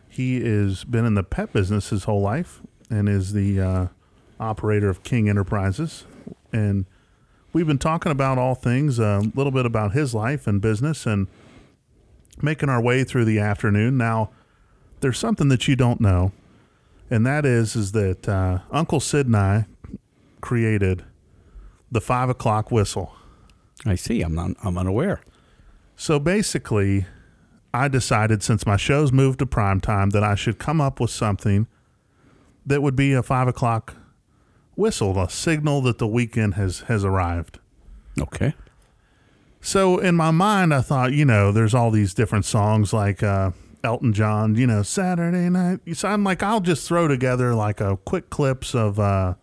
he 0.08 0.40
has 0.42 0.84
been 0.84 1.06
in 1.08 1.16
the 1.16 1.24
pet 1.24 1.52
business 1.52 1.90
his 1.90 2.04
whole 2.04 2.22
life 2.22 2.62
and 2.92 3.10
is 3.10 3.34
the 3.34 3.60
uh, 3.60 3.88
operator 4.40 4.90
of 4.90 5.02
King 5.02 5.28
Enterprises. 5.28 6.04
And 6.54 6.86
we've 7.52 7.66
been 7.66 7.80
talking 7.80 8.12
about 8.12 8.38
all 8.38 8.54
things, 8.54 9.00
a 9.00 9.24
little 9.34 9.52
bit 9.52 9.66
about 9.66 9.94
his 9.94 10.14
life 10.14 10.46
and 10.46 10.62
business, 10.62 11.08
and 11.08 11.26
making 12.44 12.70
our 12.70 12.80
way 12.80 13.04
through 13.04 13.26
the 13.26 13.40
afternoon. 13.40 13.98
Now, 13.98 14.30
there's 15.00 15.18
something 15.18 15.48
that 15.48 15.68
you 15.68 15.76
don't 15.76 16.00
know, 16.00 16.32
and 17.10 17.26
that 17.26 17.44
is 17.44 17.76
is 17.76 17.92
that 17.94 18.30
uh, 18.30 18.60
Uncle 18.70 19.00
Sid 19.00 19.26
and 19.26 19.36
I 19.36 19.66
created 20.42 21.06
the 21.92 22.02
five 22.02 22.30
o'clock 22.30 22.72
whistle. 22.72 23.14
I 23.86 23.96
see. 23.96 24.22
I'm 24.22 24.36
not. 24.36 24.52
I'm 24.64 24.78
unaware. 24.78 25.22
So 25.96 26.20
basically, 26.20 27.06
I 27.74 27.88
decided 27.88 28.44
since 28.44 28.66
my 28.66 28.78
shows 28.78 29.12
moved 29.12 29.40
to 29.40 29.46
prime 29.46 29.82
time 29.82 30.12
that 30.12 30.24
I 30.24 30.36
should 30.36 30.60
come 30.60 30.82
up 30.82 31.00
with 31.00 31.12
something 31.12 31.68
that 32.66 32.82
would 32.82 32.96
be 32.96 33.14
a 33.14 33.24
five 33.24 33.48
o'clock 33.48 33.96
whistle, 34.76 35.20
a 35.20 35.30
signal 35.30 35.82
that 35.82 35.98
the 35.98 36.08
weekend 36.08 36.56
has 36.56 36.82
has 36.82 37.04
arrived. 37.04 37.60
Okay. 38.20 38.54
So 39.62 40.00
in 40.00 40.16
my 40.16 40.32
mind, 40.32 40.74
I 40.74 40.82
thought, 40.82 41.14
you 41.14 41.24
know, 41.24 41.52
there's 41.52 41.76
all 41.76 41.92
these 41.92 42.16
different 42.16 42.46
songs 42.46 42.94
like 42.94 43.22
uh, 43.22 43.52
Elton 43.84 44.12
John, 44.12 44.56
you 44.56 44.66
know, 44.66 44.82
Saturday 44.82 45.50
night. 45.50 45.82
So 45.94 46.08
I'm 46.10 46.24
like, 46.24 46.42
I'll 46.42 46.62
just 46.62 46.88
throw 46.88 47.08
together 47.08 47.54
like 47.54 47.80
a 47.80 47.98
quick 47.98 48.32
clips 48.32 48.74
of, 48.74 49.00
uh, 49.00 49.36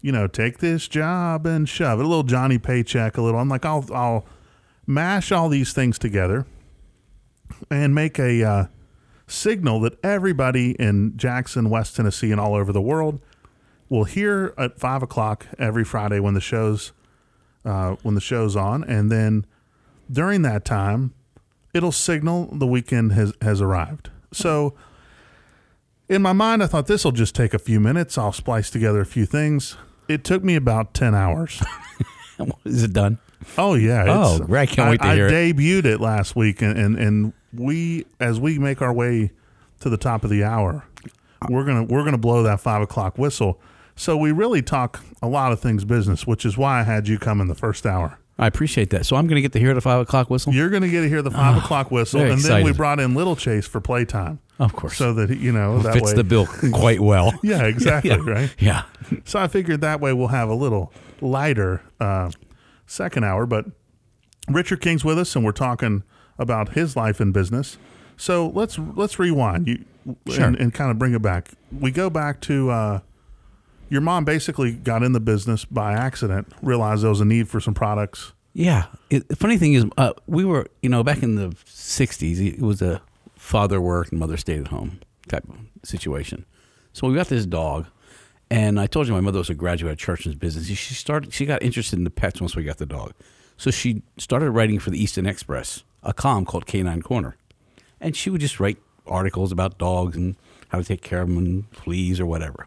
you 0.00 0.12
know, 0.12 0.26
take 0.26 0.58
this 0.58 0.88
job 0.88 1.46
and 1.46 1.68
shove 1.68 1.98
it. 1.98 2.04
A 2.04 2.08
little 2.08 2.22
Johnny 2.22 2.58
Paycheck, 2.58 3.16
a 3.16 3.22
little. 3.22 3.40
I'm 3.40 3.48
like, 3.48 3.64
I'll 3.64 3.84
I'll 3.92 4.26
mash 4.86 5.32
all 5.32 5.48
these 5.48 5.72
things 5.72 5.98
together 5.98 6.46
and 7.70 7.94
make 7.94 8.18
a 8.18 8.44
uh, 8.44 8.66
signal 9.26 9.80
that 9.80 9.98
everybody 10.04 10.72
in 10.72 11.16
Jackson, 11.16 11.70
West 11.70 11.96
Tennessee, 11.96 12.30
and 12.30 12.40
all 12.40 12.54
over 12.54 12.72
the 12.72 12.80
world 12.80 13.20
will 13.88 14.04
hear 14.04 14.54
at 14.58 14.78
five 14.78 15.02
o'clock 15.02 15.46
every 15.58 15.84
Friday 15.84 16.20
when 16.20 16.34
the 16.34 16.40
show's 16.40 16.92
uh, 17.64 17.96
when 18.02 18.14
the 18.14 18.20
show's 18.20 18.54
on, 18.54 18.84
and 18.84 19.10
then 19.10 19.44
during 20.10 20.42
that 20.42 20.64
time, 20.64 21.14
it'll 21.74 21.90
signal 21.90 22.48
the 22.52 22.66
weekend 22.66 23.12
has 23.12 23.32
has 23.42 23.60
arrived. 23.60 24.10
So. 24.32 24.74
In 26.08 26.22
my 26.22 26.32
mind, 26.32 26.62
I 26.62 26.68
thought 26.68 26.86
this 26.86 27.04
will 27.04 27.10
just 27.10 27.34
take 27.34 27.52
a 27.52 27.58
few 27.58 27.80
minutes. 27.80 28.16
I'll 28.16 28.30
splice 28.30 28.70
together 28.70 29.00
a 29.00 29.04
few 29.04 29.26
things. 29.26 29.76
It 30.08 30.24
took 30.24 30.44
me 30.44 30.54
about 30.54 30.94
10 30.94 31.14
hours. 31.14 31.62
Is 32.64 32.82
it 32.82 32.92
done? 32.92 33.18
Oh 33.56 33.74
yeah! 33.74 34.04
Oh, 34.08 34.38
great. 34.40 34.70
I 34.70 34.74
can't 34.74 34.90
wait 34.90 35.00
to 35.00 35.06
I 35.06 35.14
hear 35.14 35.28
it. 35.28 35.30
debuted 35.32 35.84
it 35.84 36.00
last 36.00 36.34
week, 36.36 36.62
and, 36.62 36.76
and 36.76 36.98
and 36.98 37.32
we 37.52 38.04
as 38.18 38.40
we 38.40 38.58
make 38.58 38.82
our 38.82 38.92
way 38.92 39.30
to 39.80 39.88
the 39.88 39.96
top 39.96 40.24
of 40.24 40.30
the 40.30 40.42
hour, 40.42 40.84
we're 41.48 41.64
gonna 41.64 41.84
we're 41.84 42.04
gonna 42.04 42.18
blow 42.18 42.42
that 42.42 42.60
five 42.60 42.82
o'clock 42.82 43.18
whistle. 43.18 43.60
So 43.94 44.16
we 44.16 44.32
really 44.32 44.62
talk 44.62 45.02
a 45.22 45.28
lot 45.28 45.52
of 45.52 45.60
things 45.60 45.84
business, 45.84 46.26
which 46.26 46.44
is 46.44 46.58
why 46.58 46.80
I 46.80 46.82
had 46.82 47.08
you 47.08 47.18
come 47.18 47.40
in 47.40 47.48
the 47.48 47.54
first 47.54 47.86
hour. 47.86 48.18
I 48.38 48.46
appreciate 48.46 48.90
that. 48.90 49.06
So 49.06 49.16
I'm 49.16 49.26
going 49.26 49.36
to 49.36 49.40
get 49.42 49.52
to 49.52 49.58
hear 49.58 49.72
the 49.72 49.80
five 49.80 50.00
o'clock 50.02 50.28
whistle. 50.28 50.52
You're 50.52 50.68
gonna 50.68 50.88
get 50.88 51.00
to 51.00 51.08
hear 51.08 51.22
the 51.22 51.30
five 51.30 51.56
o'clock 51.56 51.90
whistle, 51.90 52.20
and 52.20 52.40
then 52.40 52.64
we 52.64 52.72
brought 52.72 53.00
in 53.00 53.14
Little 53.14 53.34
Chase 53.36 53.66
for 53.66 53.80
playtime, 53.80 54.40
Of 54.58 54.74
course. 54.74 54.96
so 54.96 55.14
that 55.14 55.36
you 55.38 55.52
know 55.52 55.78
that 55.78 55.94
fits 55.94 56.10
way. 56.10 56.14
the 56.14 56.24
bill 56.24 56.46
quite 56.72 57.00
well. 57.00 57.32
yeah, 57.42 57.64
exactly 57.64 58.10
yeah. 58.10 58.16
right. 58.30 58.54
Yeah. 58.58 58.82
So 59.24 59.38
I 59.40 59.48
figured 59.48 59.80
that 59.80 60.00
way 60.00 60.12
we'll 60.12 60.28
have 60.28 60.48
a 60.50 60.54
little 60.54 60.92
lighter 61.22 61.80
uh, 61.98 62.30
second 62.86 63.24
hour. 63.24 63.46
But 63.46 63.66
Richard 64.50 64.80
King's 64.82 65.04
with 65.04 65.18
us, 65.18 65.34
and 65.34 65.44
we're 65.44 65.52
talking 65.52 66.02
about 66.38 66.70
his 66.74 66.94
life 66.94 67.20
and 67.20 67.32
business. 67.32 67.78
So 68.18 68.48
let's 68.48 68.78
let's 68.78 69.18
rewind 69.18 69.66
you 69.66 69.84
Sure. 70.30 70.44
and, 70.44 70.56
and 70.56 70.72
kind 70.74 70.90
of 70.90 70.98
bring 70.98 71.14
it 71.14 71.22
back. 71.22 71.50
We 71.72 71.90
go 71.90 72.10
back 72.10 72.40
to 72.42 72.70
uh, 72.70 73.00
your 73.88 74.00
mom. 74.00 74.24
Basically, 74.24 74.72
got 74.72 75.02
in 75.02 75.12
the 75.12 75.20
business 75.20 75.64
by 75.64 75.92
accident. 75.92 76.52
Realized 76.62 77.02
there 77.02 77.10
was 77.10 77.20
a 77.20 77.24
need 77.24 77.48
for 77.48 77.60
some 77.60 77.74
products. 77.74 78.32
Yeah. 78.52 78.86
It, 79.10 79.28
the 79.28 79.36
funny 79.36 79.58
thing 79.58 79.74
is, 79.74 79.84
uh, 79.98 80.14
we 80.26 80.44
were, 80.44 80.66
you 80.82 80.88
know, 80.88 81.02
back 81.02 81.22
in 81.22 81.34
the 81.34 81.48
60s, 81.48 82.54
it 82.54 82.62
was 82.62 82.80
a 82.80 83.02
father 83.34 83.80
worked 83.80 84.12
and 84.12 84.18
mother 84.18 84.36
stayed 84.36 84.60
at 84.60 84.68
home 84.68 85.00
type 85.28 85.44
of 85.48 85.56
situation. 85.84 86.46
So 86.92 87.06
we 87.06 87.14
got 87.14 87.28
this 87.28 87.44
dog. 87.44 87.86
And 88.50 88.78
I 88.78 88.86
told 88.86 89.08
you 89.08 89.12
my 89.12 89.20
mother 89.20 89.38
was 89.38 89.50
a 89.50 89.54
graduate 89.54 89.92
of 89.92 89.98
Church's 89.98 90.34
business. 90.34 90.66
She 90.66 90.94
started. 90.94 91.34
She 91.34 91.46
got 91.46 91.62
interested 91.62 91.98
in 91.98 92.04
the 92.04 92.10
pets 92.10 92.40
once 92.40 92.54
we 92.54 92.62
got 92.62 92.78
the 92.78 92.86
dog, 92.86 93.12
so 93.56 93.70
she 93.70 94.02
started 94.18 94.50
writing 94.52 94.78
for 94.78 94.90
the 94.90 95.02
Easton 95.02 95.26
Express, 95.26 95.82
a 96.02 96.12
column 96.12 96.44
called 96.44 96.64
Canine 96.64 97.02
Corner, 97.02 97.36
and 98.00 98.14
she 98.14 98.30
would 98.30 98.40
just 98.40 98.60
write 98.60 98.78
articles 99.06 99.50
about 99.50 99.78
dogs 99.78 100.16
and 100.16 100.36
how 100.68 100.78
to 100.78 100.84
take 100.84 101.02
care 101.02 101.22
of 101.22 101.28
them 101.28 101.38
and 101.38 101.68
fleas 101.72 102.20
or 102.20 102.26
whatever. 102.26 102.66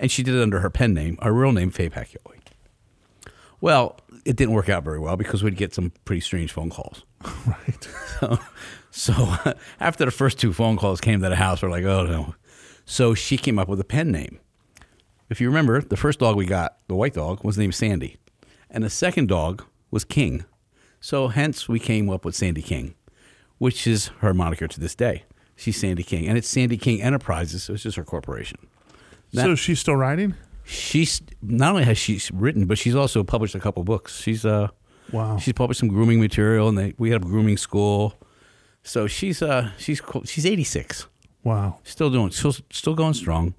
And 0.00 0.10
she 0.10 0.22
did 0.22 0.34
it 0.34 0.42
under 0.42 0.60
her 0.60 0.70
pen 0.70 0.94
name, 0.94 1.18
her 1.22 1.32
real 1.32 1.52
name, 1.52 1.70
Faye 1.70 1.90
Pacquiao. 1.90 2.32
Well, 3.60 4.00
it 4.24 4.36
didn't 4.36 4.54
work 4.54 4.70
out 4.70 4.82
very 4.82 4.98
well 4.98 5.16
because 5.16 5.44
we'd 5.44 5.56
get 5.56 5.74
some 5.74 5.92
pretty 6.06 6.20
strange 6.20 6.52
phone 6.52 6.70
calls. 6.70 7.04
Right. 7.46 7.88
So, 8.18 8.38
so 8.90 9.54
after 9.80 10.06
the 10.06 10.10
first 10.10 10.38
two 10.38 10.54
phone 10.54 10.78
calls 10.78 11.00
came 11.00 11.20
to 11.20 11.28
the 11.28 11.36
house, 11.36 11.62
we're 11.62 11.70
like, 11.70 11.84
oh 11.84 12.06
no. 12.06 12.34
So 12.86 13.14
she 13.14 13.36
came 13.36 13.58
up 13.58 13.68
with 13.68 13.78
a 13.78 13.84
pen 13.84 14.10
name. 14.10 14.40
If 15.28 15.40
you 15.40 15.48
remember, 15.48 15.82
the 15.82 15.96
first 15.96 16.18
dog 16.18 16.36
we 16.36 16.46
got, 16.46 16.78
the 16.88 16.94
white 16.94 17.14
dog, 17.14 17.44
was 17.44 17.58
named 17.58 17.74
Sandy, 17.74 18.16
and 18.70 18.82
the 18.82 18.90
second 18.90 19.28
dog 19.28 19.64
was 19.90 20.04
King. 20.04 20.44
So 21.00 21.28
hence 21.28 21.68
we 21.68 21.78
came 21.78 22.08
up 22.08 22.24
with 22.24 22.34
Sandy 22.34 22.62
King, 22.62 22.94
which 23.58 23.86
is 23.86 24.08
her 24.20 24.32
moniker 24.32 24.66
to 24.66 24.80
this 24.80 24.94
day. 24.94 25.24
She's 25.56 25.78
Sandy 25.78 26.02
King, 26.02 26.26
and 26.26 26.38
it's 26.38 26.48
Sandy 26.48 26.78
King 26.78 27.02
Enterprises, 27.02 27.64
so 27.64 27.74
it's 27.74 27.82
just 27.82 27.96
her 27.96 28.04
corporation. 28.04 28.66
That- 29.32 29.44
so 29.44 29.54
she's 29.54 29.80
still 29.80 29.96
writing. 29.96 30.34
She's 30.64 31.20
not 31.42 31.72
only 31.72 31.84
has 31.84 31.98
she 31.98 32.20
written, 32.32 32.66
but 32.66 32.78
she's 32.78 32.94
also 32.94 33.24
published 33.24 33.54
a 33.56 33.60
couple 33.60 33.82
books. 33.84 34.20
She's 34.20 34.44
uh, 34.44 34.68
Wow. 35.12 35.36
she's 35.38 35.52
published 35.54 35.80
some 35.80 35.88
grooming 35.88 36.20
material, 36.20 36.68
and 36.68 36.78
they, 36.78 36.94
we 36.98 37.10
had 37.10 37.22
a 37.22 37.24
grooming 37.24 37.56
school. 37.56 38.14
So 38.84 39.06
she's 39.08 39.42
uh, 39.42 39.70
she's 39.78 40.00
she's 40.24 40.46
eighty 40.46 40.62
six, 40.64 41.06
Wow. 41.42 41.78
still 41.84 42.08
doing, 42.10 42.30
still 42.30 42.54
still 42.70 42.94
going 42.94 43.14
strong. 43.14 43.54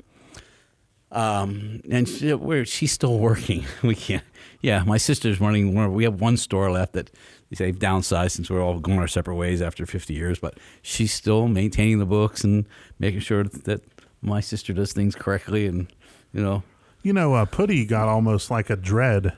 Um, 1.12 1.82
and 1.92 2.08
she, 2.08 2.34
we're, 2.34 2.64
she's 2.66 2.92
still 2.94 3.20
working. 3.20 3.66
We 3.84 3.96
can't. 3.96 4.24
Yeah, 4.62 4.84
my 4.86 4.98
sister's 4.98 5.42
running. 5.42 5.74
one- 5.76 5.94
We 5.94 6.04
have 6.06 6.22
one 6.22 6.38
store 6.38 6.72
left 6.72 6.94
that 6.94 7.12
they've 7.58 7.78
downsized 7.78 8.32
since 8.32 8.50
we're 8.50 8.62
all 8.64 8.80
going 8.80 9.00
our 9.00 9.08
separate 9.08 9.36
ways 9.36 9.62
after 9.62 9.86
fifty 9.86 10.14
years. 10.14 10.40
But 10.40 10.58
she's 10.82 11.14
still 11.14 11.48
maintaining 11.48 12.00
the 12.00 12.06
books 12.06 12.44
and 12.46 12.66
making 13.00 13.20
sure 13.22 13.44
that 13.44 13.82
my 14.22 14.40
sister 14.40 14.74
does 14.74 14.94
things 14.94 15.16
correctly, 15.16 15.68
and 15.68 15.88
you 16.34 16.42
know, 16.42 16.64
You 17.04 17.14
know, 17.14 17.34
uh, 17.34 17.46
Putty 17.46 17.86
got 17.86 18.08
almost 18.08 18.52
like 18.52 18.70
a 18.70 18.76
dread 18.76 19.34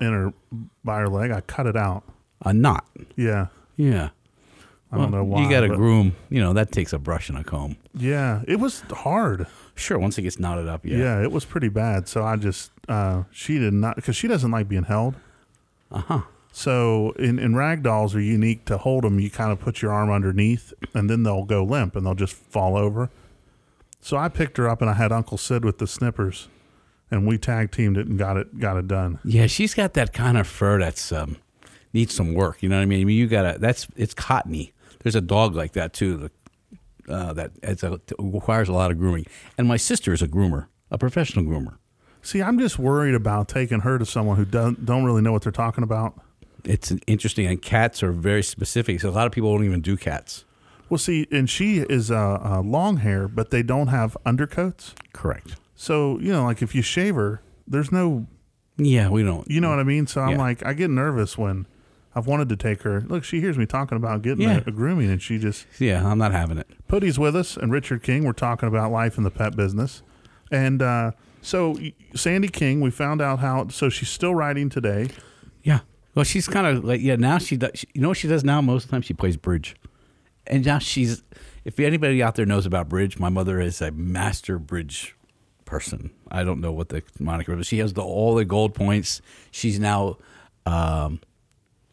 in 0.00 0.12
her 0.12 0.32
by 0.84 0.98
her 1.00 1.08
leg. 1.08 1.30
I 1.30 1.40
cut 1.42 1.66
it 1.66 1.76
out. 1.76 2.02
a 2.44 2.52
knot. 2.52 2.84
Yeah. 3.16 3.46
Yeah. 3.76 4.10
I 4.90 4.96
don't 4.98 5.10
know 5.10 5.24
why. 5.24 5.42
You 5.42 5.48
got 5.48 5.60
to 5.60 5.68
groom. 5.68 6.16
You 6.28 6.40
know 6.42 6.52
that 6.52 6.70
takes 6.70 6.92
a 6.92 6.98
brush 6.98 7.30
and 7.30 7.38
a 7.38 7.44
comb. 7.44 7.76
Yeah, 7.94 8.42
it 8.46 8.60
was 8.60 8.82
hard. 8.90 9.46
Sure, 9.74 9.98
once 9.98 10.18
it 10.18 10.22
gets 10.22 10.38
knotted 10.38 10.68
up, 10.68 10.84
Yeah, 10.84 10.98
yeah. 10.98 11.22
it 11.22 11.32
was 11.32 11.46
pretty 11.46 11.68
bad. 11.70 12.08
So 12.08 12.22
I 12.24 12.36
just 12.36 12.70
uh, 12.88 13.22
she 13.30 13.58
did 13.58 13.72
not 13.72 13.96
because 13.96 14.16
she 14.16 14.28
doesn't 14.28 14.50
like 14.50 14.68
being 14.68 14.82
held. 14.84 15.14
Uh 15.90 16.00
huh. 16.00 16.20
So 16.52 17.12
in 17.18 17.38
in 17.38 17.56
rag 17.56 17.82
dolls 17.82 18.14
are 18.14 18.20
unique 18.20 18.66
to 18.66 18.76
hold 18.76 19.04
them. 19.04 19.18
You 19.18 19.30
kind 19.30 19.50
of 19.50 19.60
put 19.60 19.80
your 19.80 19.92
arm 19.92 20.10
underneath, 20.10 20.74
and 20.92 21.08
then 21.08 21.22
they'll 21.22 21.46
go 21.46 21.64
limp 21.64 21.96
and 21.96 22.04
they'll 22.04 22.14
just 22.14 22.34
fall 22.34 22.76
over. 22.76 23.08
So 24.02 24.16
I 24.16 24.28
picked 24.28 24.56
her 24.58 24.68
up 24.68 24.82
and 24.82 24.90
I 24.90 24.94
had 24.94 25.12
Uncle 25.12 25.38
Sid 25.38 25.64
with 25.64 25.78
the 25.78 25.86
snippers, 25.86 26.48
and 27.10 27.26
we 27.26 27.38
tag 27.38 27.70
teamed 27.70 27.96
it 27.96 28.08
and 28.08 28.18
got 28.18 28.36
it 28.36 28.58
got 28.58 28.76
it 28.76 28.88
done. 28.88 29.20
Yeah, 29.24 29.46
she's 29.46 29.74
got 29.74 29.94
that 29.94 30.12
kind 30.12 30.36
of 30.36 30.46
fur 30.46 30.80
that's 30.80 31.12
um, 31.12 31.36
needs 31.92 32.12
some 32.12 32.34
work. 32.34 32.62
You 32.62 32.68
know 32.68 32.76
what 32.76 32.82
I 32.82 32.86
mean? 32.86 33.00
I 33.00 33.04
mean, 33.04 33.16
you 33.16 33.28
got 33.28 33.52
to 33.52 33.58
that's 33.58 33.86
it's 33.96 34.12
cottony. 34.12 34.72
There's 35.02 35.14
a 35.14 35.20
dog 35.20 35.54
like 35.54 35.72
that 35.72 35.92
too. 35.92 36.16
That 36.16 36.32
uh, 37.08 37.32
that 37.34 37.52
it's 37.62 37.84
a, 37.84 38.00
requires 38.18 38.68
a 38.68 38.72
lot 38.72 38.90
of 38.90 38.98
grooming. 38.98 39.26
And 39.56 39.68
my 39.68 39.76
sister 39.76 40.12
is 40.12 40.20
a 40.20 40.28
groomer, 40.28 40.66
a 40.90 40.98
professional 40.98 41.44
groomer. 41.44 41.76
See, 42.22 42.42
I'm 42.42 42.58
just 42.58 42.78
worried 42.78 43.14
about 43.14 43.48
taking 43.48 43.80
her 43.80 43.98
to 43.98 44.06
someone 44.06 44.36
who 44.36 44.44
don't 44.44 44.84
don't 44.84 45.04
really 45.04 45.22
know 45.22 45.32
what 45.32 45.42
they're 45.42 45.52
talking 45.52 45.84
about. 45.84 46.20
It's 46.64 46.92
interesting, 47.06 47.46
and 47.46 47.62
cats 47.62 48.02
are 48.02 48.12
very 48.12 48.42
specific. 48.42 49.00
So 49.00 49.08
a 49.08 49.10
lot 49.10 49.26
of 49.26 49.32
people 49.32 49.52
don't 49.52 49.64
even 49.64 49.80
do 49.80 49.96
cats. 49.96 50.44
Well, 50.92 50.98
see, 50.98 51.26
and 51.30 51.48
she 51.48 51.78
is 51.78 52.10
uh, 52.10 52.38
uh, 52.44 52.60
long 52.62 52.98
hair, 52.98 53.26
but 53.26 53.50
they 53.50 53.62
don't 53.62 53.86
have 53.86 54.14
undercoats. 54.26 54.94
Correct. 55.14 55.56
So 55.74 56.18
you 56.20 56.30
know, 56.30 56.44
like 56.44 56.60
if 56.60 56.74
you 56.74 56.82
shave 56.82 57.14
her, 57.14 57.40
there's 57.66 57.90
no, 57.90 58.26
Yeah, 58.76 59.08
we 59.08 59.22
don't. 59.22 59.50
you 59.50 59.62
know 59.62 59.70
what 59.70 59.78
I 59.78 59.84
mean. 59.84 60.06
So 60.06 60.20
I'm 60.20 60.32
Yeah. 60.32 60.36
like, 60.36 60.66
I 60.66 60.74
get 60.74 60.90
nervous 60.90 61.38
when 61.38 61.66
I've 62.14 62.26
wanted 62.26 62.50
to 62.50 62.56
take 62.56 62.82
her. 62.82 63.00
Look, 63.08 63.24
she 63.24 63.40
hears 63.40 63.56
me 63.56 63.64
talking 63.64 63.96
about 63.96 64.20
getting 64.20 64.42
Yeah. 64.42 64.58
a, 64.66 64.68
a 64.68 64.70
grooming, 64.70 65.08
and 65.08 65.22
she 65.22 65.38
just 65.38 65.64
Yeah, 65.78 66.06
I'm 66.06 66.18
not 66.18 66.32
having 66.32 66.58
it. 66.58 66.68
Putty's 66.88 67.18
with 67.18 67.34
us, 67.34 67.56
and 67.56 67.72
Richard 67.72 68.02
King. 68.02 68.24
We're 68.24 68.34
talking 68.34 68.68
about 68.68 68.92
life 68.92 69.16
in 69.16 69.24
the 69.24 69.30
pet 69.30 69.56
business, 69.56 70.02
and 70.50 70.82
uh, 70.82 71.12
So 71.40 71.70
y- 71.70 71.94
Sandy 72.14 72.48
King, 72.48 72.82
we 72.82 72.90
found 72.90 73.22
out 73.22 73.38
how. 73.38 73.68
So 73.68 73.88
she's 73.88 74.10
still 74.10 74.34
writing 74.34 74.68
today. 74.68 75.08
Yeah. 75.62 75.80
Well, 76.14 76.26
she's 76.26 76.48
kind 76.48 76.66
of 76.66 76.84
like 76.84 77.00
yeah. 77.00 77.16
Now 77.16 77.38
she 77.38 77.56
does. 77.56 77.70
She, 77.76 77.86
you 77.94 78.02
know 78.02 78.08
what 78.08 78.18
she 78.18 78.28
does 78.28 78.44
now? 78.44 78.60
Most 78.60 78.84
of 78.84 78.90
the 78.90 78.94
time 78.96 79.00
she 79.00 79.14
plays 79.14 79.38
bridge, 79.38 79.74
and 80.46 80.64
now 80.64 80.78
she's. 80.78 81.22
If 81.64 81.78
anybody 81.78 82.20
out 82.20 82.34
there 82.34 82.46
knows 82.46 82.66
about 82.66 82.88
bridge, 82.88 83.20
my 83.20 83.28
mother 83.28 83.60
is 83.60 83.80
a 83.80 83.92
master 83.92 84.58
bridge 84.58 85.14
person. 85.64 86.10
I 86.28 86.42
don't 86.42 86.60
know 86.60 86.72
what 86.72 86.88
the 86.88 87.04
moniker 87.20 87.56
is. 87.56 87.68
She 87.68 87.78
has 87.78 87.92
the, 87.92 88.02
all 88.02 88.34
the 88.34 88.44
gold 88.44 88.74
points. 88.74 89.22
She's 89.52 89.78
now 89.78 90.18
um, 90.66 91.20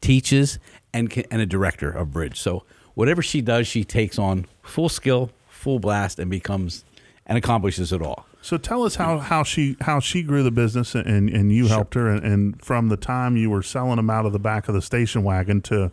teaches 0.01 0.57
and 0.93 1.11
and 1.29 1.41
a 1.41 1.45
director 1.45 1.89
of 1.91 2.11
bridge. 2.11 2.39
So 2.39 2.63
whatever 2.95 3.21
she 3.21 3.41
does, 3.41 3.67
she 3.67 3.83
takes 3.83 4.17
on 4.17 4.47
full 4.63 4.89
skill, 4.89 5.31
full 5.47 5.79
blast, 5.79 6.19
and 6.19 6.31
becomes 6.31 6.83
and 7.25 7.37
accomplishes 7.37 7.93
it 7.93 8.01
all. 8.01 8.25
So 8.41 8.57
tell 8.57 8.83
us 8.83 8.95
how, 8.95 9.19
how 9.19 9.43
she 9.43 9.77
how 9.81 9.99
she 9.99 10.23
grew 10.23 10.43
the 10.43 10.51
business 10.51 10.95
and, 10.95 11.29
and 11.29 11.51
you 11.51 11.67
helped 11.67 11.93
her 11.93 12.09
and, 12.09 12.25
and 12.25 12.61
from 12.63 12.89
the 12.89 12.97
time 12.97 13.37
you 13.37 13.49
were 13.49 13.61
selling 13.61 13.97
them 13.97 14.09
out 14.09 14.25
of 14.25 14.33
the 14.33 14.39
back 14.39 14.67
of 14.67 14.73
the 14.73 14.81
station 14.81 15.23
wagon 15.23 15.61
to 15.63 15.91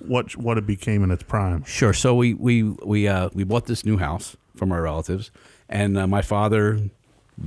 what 0.00 0.36
what 0.36 0.58
it 0.58 0.66
became 0.66 1.02
in 1.02 1.10
its 1.10 1.22
prime. 1.22 1.64
Sure. 1.64 1.92
So 1.92 2.14
we 2.14 2.34
we 2.34 2.62
we 2.62 3.08
uh, 3.08 3.30
we 3.32 3.44
bought 3.44 3.66
this 3.66 3.84
new 3.84 3.98
house 3.98 4.36
from 4.56 4.72
our 4.72 4.82
relatives, 4.82 5.30
and 5.68 5.96
uh, 5.96 6.06
my 6.06 6.22
father, 6.22 6.80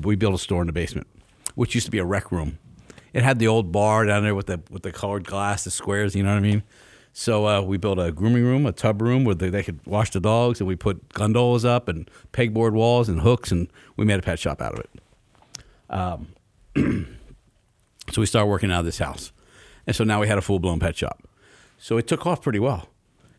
we 0.01 0.15
built 0.15 0.35
a 0.35 0.37
store 0.37 0.61
in 0.61 0.67
the 0.67 0.73
basement, 0.73 1.07
which 1.55 1.75
used 1.75 1.85
to 1.85 1.91
be 1.91 1.99
a 1.99 2.05
rec 2.05 2.31
room. 2.31 2.59
It 3.13 3.23
had 3.23 3.37
the 3.37 3.47
old 3.47 3.71
bar 3.71 4.05
down 4.05 4.23
there 4.23 4.35
with 4.35 4.47
the 4.47 4.61
with 4.69 4.83
the 4.83 4.91
colored 4.91 5.25
glass, 5.25 5.63
the 5.63 5.71
squares. 5.71 6.15
You 6.15 6.23
know 6.23 6.31
what 6.31 6.37
I 6.37 6.41
mean? 6.41 6.63
So 7.15 7.47
uh, 7.47 7.61
we 7.61 7.77
built 7.77 7.99
a 7.99 8.11
grooming 8.11 8.43
room, 8.43 8.65
a 8.65 8.71
tub 8.71 8.99
room 8.99 9.23
where 9.23 9.35
they, 9.35 9.49
they 9.49 9.61
could 9.61 9.79
wash 9.85 10.09
the 10.09 10.19
dogs, 10.19 10.59
and 10.59 10.67
we 10.67 10.75
put 10.75 11.13
gondolas 11.13 11.63
up 11.63 11.87
and 11.87 12.09
pegboard 12.31 12.73
walls 12.73 13.07
and 13.07 13.21
hooks, 13.21 13.51
and 13.51 13.67
we 13.95 14.03
made 14.03 14.17
a 14.17 14.23
pet 14.23 14.39
shop 14.39 14.61
out 14.63 14.73
of 14.73 14.79
it. 14.79 14.89
Um, 15.91 16.27
so 18.11 18.19
we 18.19 18.25
started 18.25 18.47
working 18.47 18.71
out 18.71 18.79
of 18.79 18.85
this 18.85 18.97
house, 18.97 19.31
and 19.85 19.95
so 19.95 20.03
now 20.03 20.21
we 20.21 20.27
had 20.27 20.39
a 20.39 20.41
full 20.41 20.57
blown 20.57 20.79
pet 20.79 20.95
shop. 20.95 21.21
So 21.77 21.97
it 21.97 22.07
took 22.07 22.25
off 22.25 22.41
pretty 22.41 22.59
well. 22.59 22.89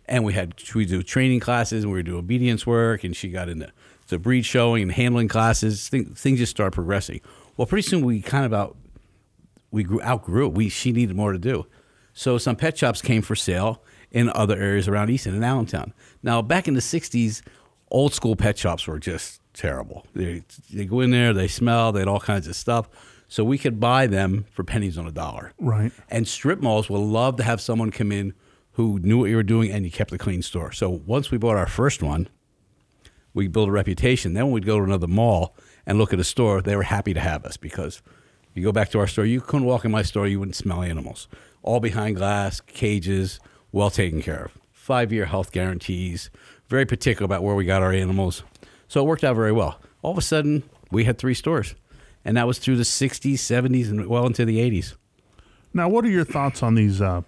And 0.07 0.25
we 0.25 0.35
had 0.35 0.55
we 0.75 0.85
do 0.85 1.03
training 1.03 1.40
classes 1.40 1.85
and 1.85 1.92
we 1.92 2.03
do 2.03 2.18
obedience 2.18 2.66
work 2.66 3.05
and 3.05 3.16
she 3.16 3.31
got 3.31 3.49
into 3.49 3.73
the 4.09 4.18
breed 4.18 4.42
showing 4.42 4.83
and 4.83 4.92
handling 4.92 5.29
classes. 5.29 5.88
Things, 5.88 6.20
things 6.20 6.38
just 6.38 6.51
started 6.51 6.73
progressing. 6.73 7.20
Well, 7.57 7.66
pretty 7.66 7.88
soon 7.88 8.05
we 8.05 8.20
kind 8.20 8.44
of 8.44 8.53
out 8.53 8.77
we 9.70 9.83
grew 9.83 10.01
outgrew. 10.03 10.49
We 10.49 10.68
she 10.68 10.92
needed 10.92 11.16
more 11.16 11.33
to 11.33 11.38
do. 11.38 11.66
So 12.12 12.38
some 12.38 12.55
pet 12.55 12.79
shops 12.79 13.03
came 13.03 13.23
for 13.23 13.35
sale 13.35 13.83
in 14.11 14.31
other 14.31 14.57
areas 14.57 14.87
around 14.87 15.11
Easton 15.11 15.35
and 15.35 15.44
Allentown. 15.44 15.92
Now 16.23 16.42
back 16.42 16.68
in 16.68 16.75
the 16.75 16.81
'60s, 16.81 17.42
old 17.90 18.14
school 18.14 18.37
pet 18.37 18.59
shops 18.59 18.87
were 18.87 18.99
just 18.99 19.40
terrible. 19.55 20.07
They 20.14 20.42
they 20.70 20.85
go 20.85 21.01
in 21.01 21.11
there, 21.11 21.33
they 21.33 21.49
smell, 21.49 21.92
they 21.92 22.01
had 22.01 22.09
all 22.09 22.20
kinds 22.20 22.47
of 22.47 22.57
stuff. 22.57 22.88
So 23.29 23.45
we 23.45 23.59
could 23.59 23.81
buy 23.81 24.07
them 24.07 24.47
for 24.53 24.65
pennies 24.65 24.99
on 24.99 25.07
a 25.07 25.13
dollar. 25.13 25.53
Right. 25.59 25.93
And 26.09 26.29
strip 26.29 26.61
malls 26.61 26.89
will 26.89 27.07
love 27.07 27.37
to 27.37 27.43
have 27.43 27.61
someone 27.61 27.91
come 27.91 28.13
in 28.13 28.35
who 28.73 28.99
knew 29.01 29.19
what 29.19 29.31
you 29.31 29.37
were 29.37 29.43
doing 29.43 29.71
and 29.71 29.85
you 29.85 29.91
kept 29.91 30.13
a 30.13 30.19
clean 30.19 30.43
store. 30.43 30.73
So 30.73 30.91
once 30.91 31.31
we 31.31 31.39
bought 31.39 31.57
our 31.57 31.67
first 31.67 32.03
one, 32.03 32.29
we 33.33 33.49
built 33.49 33.69
a 33.69 33.73
reputation. 33.73 34.35
Then 34.35 34.45
when 34.45 34.53
we'd 34.53 34.67
go 34.67 34.79
to 34.79 34.85
another 34.85 35.07
mall 35.07 35.57
and 35.87 35.99
look 35.99 36.13
at 36.13 36.21
a 36.21 36.25
store, 36.25 36.61
they 36.63 36.77
were 36.77 36.85
happy 36.85 37.15
to 37.15 37.21
have 37.21 37.45
us 37.45 37.57
because 37.57 38.03
you 38.55 38.63
go 38.63 38.73
back 38.73 38.91
to 38.91 38.99
our 39.01 39.07
store, 39.07 39.27
you 39.27 39.41
couldn't 39.41 39.67
walk 39.67 39.85
in 39.85 39.91
my 39.91 40.03
store, 40.03 40.27
you 40.27 40.39
wouldn't 40.39 40.57
smell 40.57 40.83
animals. 40.83 41.29
All 41.63 41.81
behind 41.81 42.17
glass, 42.17 42.61
cages, 42.61 43.41
well 43.73 43.91
taken 43.91 44.23
care 44.23 44.45
of. 44.45 44.59
Five 44.73 45.13
year 45.13 45.25
health 45.25 45.51
guarantees, 45.51 46.31
very 46.69 46.87
particular 46.87 47.25
about 47.25 47.43
where 47.43 47.55
we 47.55 47.65
got 47.65 47.83
our 47.83 47.93
animals. 47.93 48.45
So 48.87 49.01
it 49.01 49.07
worked 49.07 49.25
out 49.25 49.35
very 49.35 49.53
well. 49.53 49.81
All 50.03 50.13
of 50.13 50.19
a 50.19 50.23
sudden, 50.23 50.63
we 50.91 51.05
had 51.05 51.19
three 51.19 51.35
stores. 51.35 51.75
And 52.25 52.37
that 52.37 52.47
was 52.47 52.59
through 52.59 52.77
the 52.77 52.85
60s, 52.85 53.35
70s, 53.35 53.91
and 53.91 54.07
well 54.07 54.27
into 54.27 54.45
the 54.45 54.59
80s. 54.59 54.95
Now, 55.75 55.89
what 55.89 56.05
are 56.05 56.11
your 56.11 56.25
thoughts 56.25 56.63
on 56.63 56.75
these? 56.75 57.03
Uh, 57.03 57.23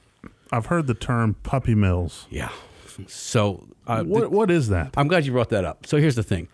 I've 0.53 0.67
heard 0.67 0.87
the 0.87 0.95
term 0.95 1.35
puppy 1.43 1.75
mills. 1.75 2.27
Yeah. 2.31 2.51
So 3.09 3.67
uh, 3.87 4.05
What 4.05 4.31
what 4.31 4.51
is 4.51 4.69
that? 4.69 4.95
I'm 4.97 5.09
glad 5.09 5.27
you 5.27 5.33
brought 5.33 5.51
that 5.51 5.65
up. 5.65 5.87
So 5.87 5.99
here's 5.99 6.15
the 6.15 6.23
thing. 6.23 6.49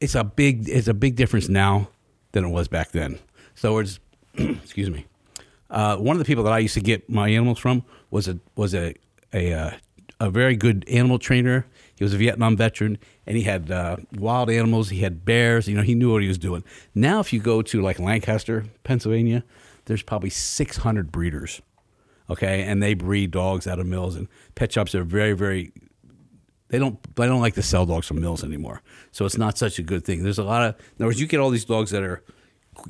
It's 0.00 0.14
a 0.14 0.22
big 0.24 0.68
it's 0.68 0.86
a 0.88 0.94
big 0.94 1.16
difference 1.16 1.48
now 1.48 1.88
than 2.32 2.44
it 2.44 2.48
was 2.48 2.68
back 2.68 2.92
then. 2.92 3.18
So 3.54 3.78
it's 3.78 3.98
excuse 4.34 4.90
me. 4.90 5.06
Uh, 5.68 5.96
one 5.96 6.14
of 6.14 6.18
the 6.18 6.24
people 6.24 6.44
that 6.44 6.52
I 6.52 6.58
used 6.58 6.74
to 6.74 6.80
get 6.80 7.08
my 7.08 7.28
animals 7.28 7.58
from 7.58 7.84
was 8.10 8.28
a 8.28 8.38
was 8.54 8.74
a 8.74 8.94
a 9.32 9.52
uh, 9.52 9.70
a 10.20 10.30
very 10.30 10.56
good 10.56 10.84
animal 10.88 11.18
trainer. 11.18 11.66
He 12.00 12.04
was 12.04 12.14
a 12.14 12.16
Vietnam 12.16 12.56
veteran, 12.56 12.96
and 13.26 13.36
he 13.36 13.42
had 13.42 13.70
uh, 13.70 13.98
wild 14.16 14.48
animals. 14.48 14.88
He 14.88 15.00
had 15.00 15.22
bears. 15.26 15.68
You 15.68 15.76
know, 15.76 15.82
he 15.82 15.94
knew 15.94 16.10
what 16.10 16.22
he 16.22 16.28
was 16.28 16.38
doing. 16.38 16.64
Now, 16.94 17.20
if 17.20 17.30
you 17.30 17.40
go 17.40 17.60
to 17.60 17.82
like 17.82 17.98
Lancaster, 17.98 18.64
Pennsylvania, 18.84 19.44
there's 19.84 20.02
probably 20.02 20.30
600 20.30 21.12
breeders. 21.12 21.60
Okay, 22.30 22.62
and 22.62 22.82
they 22.82 22.94
breed 22.94 23.32
dogs 23.32 23.66
out 23.66 23.78
of 23.78 23.84
mills, 23.84 24.16
and 24.16 24.28
pet 24.54 24.72
shops 24.72 24.94
are 24.94 25.04
very, 25.04 25.34
very 25.34 25.72
they 26.68 26.78
don't 26.78 26.98
they 27.16 27.26
don't 27.26 27.42
like 27.42 27.54
to 27.56 27.62
sell 27.62 27.84
dogs 27.84 28.06
from 28.06 28.18
mills 28.18 28.42
anymore. 28.42 28.80
So 29.12 29.26
it's 29.26 29.36
not 29.36 29.58
such 29.58 29.78
a 29.78 29.82
good 29.82 30.02
thing. 30.02 30.22
There's 30.22 30.38
a 30.38 30.44
lot 30.44 30.62
of 30.62 30.76
in 30.76 31.02
other 31.02 31.06
words, 31.06 31.20
you 31.20 31.26
get 31.26 31.38
all 31.38 31.50
these 31.50 31.66
dogs 31.66 31.90
that 31.90 32.02
are 32.02 32.22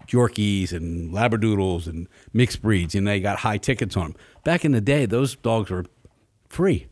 Yorkies 0.06 0.70
and 0.70 1.12
Labradoodles 1.12 1.88
and 1.88 2.06
mixed 2.32 2.62
breeds, 2.62 2.94
and 2.94 3.08
they 3.08 3.18
got 3.18 3.40
high 3.40 3.58
tickets 3.58 3.96
on 3.96 4.12
them. 4.12 4.16
Back 4.44 4.64
in 4.64 4.70
the 4.70 4.80
day, 4.80 5.04
those 5.04 5.34
dogs 5.34 5.68
were 5.68 5.86
free. 6.48 6.86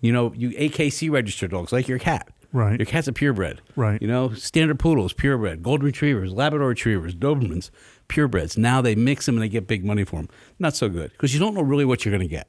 You 0.00 0.12
know, 0.12 0.32
you 0.34 0.50
AKC 0.50 1.10
registered 1.10 1.50
dogs 1.50 1.72
like 1.72 1.88
your 1.88 1.98
cat. 1.98 2.28
Right. 2.52 2.78
Your 2.78 2.86
cat's 2.86 3.06
a 3.06 3.12
purebred. 3.12 3.60
Right. 3.76 4.00
You 4.02 4.08
know, 4.08 4.32
standard 4.32 4.78
poodles, 4.78 5.12
purebred, 5.12 5.62
golden 5.62 5.86
retrievers, 5.86 6.32
Labrador 6.32 6.68
retrievers, 6.68 7.14
Dobermans, 7.14 7.70
purebreds. 8.08 8.58
Now 8.58 8.80
they 8.80 8.94
mix 8.94 9.26
them 9.26 9.36
and 9.36 9.42
they 9.42 9.48
get 9.48 9.68
big 9.68 9.84
money 9.84 10.04
for 10.04 10.16
them. 10.16 10.28
Not 10.58 10.74
so 10.74 10.88
good 10.88 11.12
because 11.12 11.32
you 11.32 11.38
don't 11.40 11.54
know 11.54 11.62
really 11.62 11.84
what 11.84 12.04
you're 12.04 12.10
going 12.10 12.28
to 12.28 12.34
get 12.34 12.48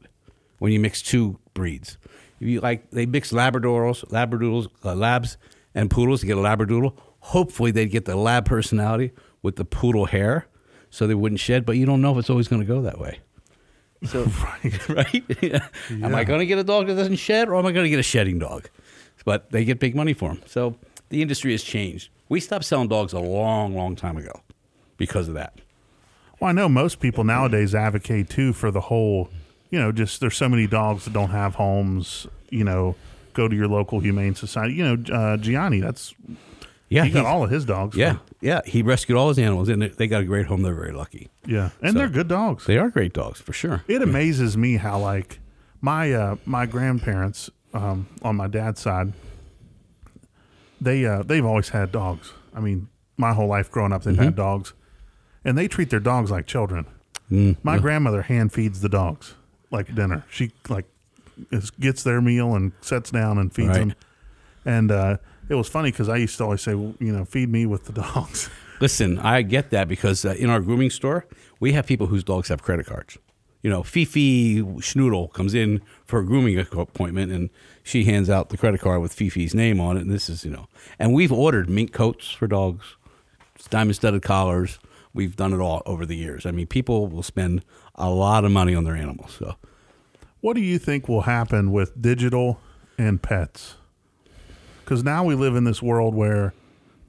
when 0.57 0.71
you 0.71 0.79
mix 0.79 1.01
two 1.01 1.39
breeds. 1.53 1.97
If 2.39 2.47
you 2.47 2.59
like, 2.61 2.89
they 2.89 3.05
mix 3.05 3.31
Labradors, 3.31 4.03
Labradoodles, 4.07 4.67
uh, 4.83 4.95
Labs, 4.95 5.37
and 5.75 5.91
Poodles 5.91 6.21
to 6.21 6.25
get 6.25 6.37
a 6.37 6.41
Labradoodle. 6.41 6.97
Hopefully, 7.19 7.69
they'd 7.69 7.91
get 7.91 8.05
the 8.05 8.15
Lab 8.15 8.45
personality 8.45 9.11
with 9.43 9.55
the 9.55 9.65
Poodle 9.65 10.05
hair, 10.05 10.47
so 10.89 11.05
they 11.05 11.13
wouldn't 11.13 11.39
shed. 11.39 11.65
But 11.65 11.77
you 11.77 11.85
don't 11.85 12.01
know 12.01 12.11
if 12.11 12.17
it's 12.17 12.31
always 12.31 12.47
going 12.47 12.61
to 12.61 12.67
go 12.67 12.81
that 12.81 12.99
way. 12.99 13.19
So, 14.03 14.23
right, 14.43 14.89
right. 14.89 15.23
Yeah. 15.41 15.67
Am 15.89 16.15
I 16.15 16.23
going 16.23 16.39
to 16.39 16.45
get 16.45 16.57
a 16.57 16.63
dog 16.63 16.87
that 16.87 16.95
doesn't 16.95 17.17
shed, 17.17 17.49
or 17.49 17.55
am 17.55 17.65
I 17.65 17.71
going 17.71 17.85
to 17.85 17.89
get 17.89 17.99
a 17.99 18.03
shedding 18.03 18.39
dog? 18.39 18.69
But 19.25 19.51
they 19.51 19.63
get 19.65 19.79
big 19.79 19.95
money 19.95 20.13
for 20.13 20.29
them. 20.29 20.41
So 20.45 20.75
the 21.09 21.21
industry 21.21 21.51
has 21.51 21.63
changed. 21.63 22.09
We 22.29 22.39
stopped 22.39 22.65
selling 22.65 22.87
dogs 22.87 23.13
a 23.13 23.19
long, 23.19 23.75
long 23.75 23.95
time 23.95 24.17
ago 24.17 24.41
because 24.97 25.27
of 25.27 25.35
that. 25.35 25.59
Well, 26.39 26.49
I 26.49 26.53
know 26.53 26.67
most 26.67 26.99
people 26.99 27.23
nowadays 27.23 27.75
advocate 27.75 28.29
too 28.29 28.53
for 28.53 28.71
the 28.71 28.81
whole, 28.81 29.29
you 29.69 29.79
know, 29.79 29.91
just 29.91 30.19
there's 30.21 30.35
so 30.35 30.49
many 30.49 30.65
dogs 30.65 31.05
that 31.05 31.13
don't 31.13 31.29
have 31.29 31.55
homes. 31.55 32.25
You 32.49 32.63
know, 32.63 32.95
go 33.33 33.47
to 33.47 33.55
your 33.55 33.67
local 33.67 33.99
humane 33.99 34.33
society. 34.33 34.73
You 34.73 34.95
know, 34.97 35.15
uh, 35.15 35.37
Gianni, 35.37 35.81
that's 35.81 36.15
Yeah, 36.91 37.05
he 37.05 37.11
got 37.11 37.25
all 37.25 37.43
of 37.43 37.49
his 37.49 37.63
dogs. 37.65 37.95
Yeah, 37.95 38.17
yeah. 38.41 38.59
He 38.65 38.81
rescued 38.83 39.17
all 39.17 39.29
his 39.29 39.39
animals, 39.39 39.69
and 39.69 39.81
they- 39.81 40.07
got 40.07 40.21
a 40.21 40.25
great 40.25 40.47
home. 40.47 40.61
They're 40.61 40.75
very 40.75 40.91
lucky. 40.91 41.29
yeah, 41.47 41.69
and 41.81 41.93
So- 41.93 41.99
they're 41.99 42.09
good 42.09 42.27
dogs. 42.27 42.65
They 42.65 42.77
are 42.77 42.89
great 42.89 43.13
dogs 43.13 43.39
for 43.39 43.53
sure. 43.53 43.83
It 43.87 44.01
amazes 44.01 44.57
me 44.57 44.75
how 44.75 44.99
like 44.99 45.39
my 45.79 46.11
uh, 46.11 46.35
my 46.45 46.65
grandparents 46.65 47.49
um, 47.73 48.07
on 48.23 48.35
my 48.35 48.47
dad's 48.47 48.81
side, 48.81 49.13
they 50.79 51.05
uh, 51.05 51.23
they've 51.23 51.45
always 51.45 51.69
had 51.69 51.91
dogs. 51.91 52.33
I 52.53 52.59
mean, 52.59 52.89
my 53.17 53.33
whole 53.33 53.47
life 53.47 53.71
growing 53.71 53.93
up, 53.93 54.03
they've 54.03 54.13
Mm-hmm. 54.13 54.23
had 54.23 54.35
dogs, 54.35 54.73
and 55.45 55.57
they 55.57 55.67
treat 55.67 55.89
their 55.89 55.99
dogs 55.99 56.31
like 56.31 56.45
children. 56.47 56.85
Mm, 57.31 57.55
My 57.63 57.77
grandmother 57.79 58.23
hand 58.23 58.51
feeds 58.51 58.81
the 58.81 58.89
dogs 58.89 59.35
like 59.71 59.95
dinner. 59.95 60.25
She 60.29 60.51
like 60.67 60.85
is, 61.51 61.69
gets 61.71 62.03
their 62.03 62.19
meal 62.21 62.53
and 62.55 62.73
sets 62.81 63.09
down 63.11 63.37
and 63.37 63.53
feeds 63.53 63.69
Right. 63.69 63.79
them. 63.79 63.93
And 64.65 64.91
uh, 64.91 65.17
it 65.51 65.55
was 65.55 65.67
funny 65.67 65.91
because 65.91 66.07
I 66.07 66.15
used 66.15 66.37
to 66.37 66.45
always 66.45 66.61
say, 66.61 66.75
well, 66.75 66.95
you 66.99 67.11
know, 67.11 67.25
feed 67.25 67.49
me 67.49 67.65
with 67.65 67.83
the 67.85 67.93
dogs. 68.01 68.49
Listen, 68.79 69.19
I 69.19 69.41
get 69.41 69.69
that 69.71 69.87
because 69.89 70.23
uh, 70.23 70.33
in 70.39 70.49
our 70.49 70.61
grooming 70.61 70.89
store, 70.89 71.27
we 71.59 71.73
have 71.73 71.85
people 71.85 72.07
whose 72.07 72.23
dogs 72.23 72.47
have 72.47 72.63
credit 72.63 72.85
cards. 72.85 73.17
You 73.61 73.69
know, 73.69 73.83
Fifi 73.83 74.61
Schnoodle 74.61 75.31
comes 75.33 75.53
in 75.53 75.81
for 76.05 76.19
a 76.19 76.25
grooming 76.25 76.57
appointment 76.57 77.31
and 77.31 77.49
she 77.83 78.05
hands 78.05 78.29
out 78.29 78.49
the 78.49 78.57
credit 78.57 78.81
card 78.81 79.01
with 79.01 79.13
Fifi's 79.13 79.53
name 79.53 79.79
on 79.79 79.97
it. 79.97 80.01
And 80.01 80.09
this 80.09 80.29
is, 80.29 80.43
you 80.45 80.51
know, 80.51 80.67
and 80.97 81.13
we've 81.13 81.31
ordered 81.31 81.69
mink 81.69 81.91
coats 81.91 82.31
for 82.31 82.47
dogs, 82.47 82.95
diamond 83.69 83.95
studded 83.97 84.23
collars. 84.23 84.79
We've 85.13 85.35
done 85.35 85.53
it 85.53 85.59
all 85.59 85.83
over 85.85 86.05
the 86.05 86.15
years. 86.15 86.45
I 86.45 86.51
mean, 86.51 86.65
people 86.65 87.07
will 87.07 87.23
spend 87.23 87.63
a 87.95 88.09
lot 88.09 88.45
of 88.45 88.51
money 88.51 88.73
on 88.73 88.85
their 88.85 88.95
animals. 88.95 89.35
So, 89.37 89.57
What 90.39 90.55
do 90.55 90.61
you 90.61 90.79
think 90.79 91.09
will 91.09 91.21
happen 91.23 91.71
with 91.71 92.01
digital 92.01 92.59
and 92.97 93.21
pets? 93.21 93.75
Because 94.83 95.03
now 95.03 95.23
we 95.23 95.35
live 95.35 95.55
in 95.55 95.63
this 95.63 95.81
world 95.81 96.13
where, 96.15 96.53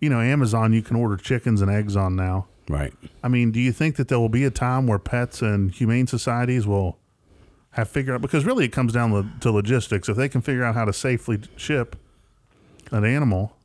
you 0.00 0.08
know, 0.08 0.20
Amazon, 0.20 0.72
you 0.72 0.82
can 0.82 0.96
order 0.96 1.16
chickens 1.16 1.60
and 1.62 1.70
eggs 1.70 1.96
on 1.96 2.16
now. 2.16 2.46
right. 2.68 2.92
I 3.24 3.28
mean, 3.28 3.50
do 3.52 3.60
you 3.60 3.72
think 3.72 3.96
that 3.96 4.08
there 4.08 4.18
will 4.18 4.28
be 4.28 4.44
a 4.44 4.50
time 4.50 4.86
where 4.86 4.98
pets 4.98 5.42
and 5.42 5.70
humane 5.72 6.06
societies 6.06 6.66
will 6.66 6.98
have 7.70 7.88
figured 7.88 8.14
out? 8.16 8.20
Because 8.22 8.44
really, 8.44 8.64
it 8.64 8.72
comes 8.72 8.92
down 8.92 9.38
to 9.40 9.50
logistics. 9.50 10.08
If 10.08 10.16
they 10.16 10.28
can 10.28 10.40
figure 10.42 10.64
out 10.64 10.74
how 10.74 10.84
to 10.84 10.92
safely 10.92 11.40
ship 11.56 11.96
an 12.90 13.04
animal, 13.04 13.56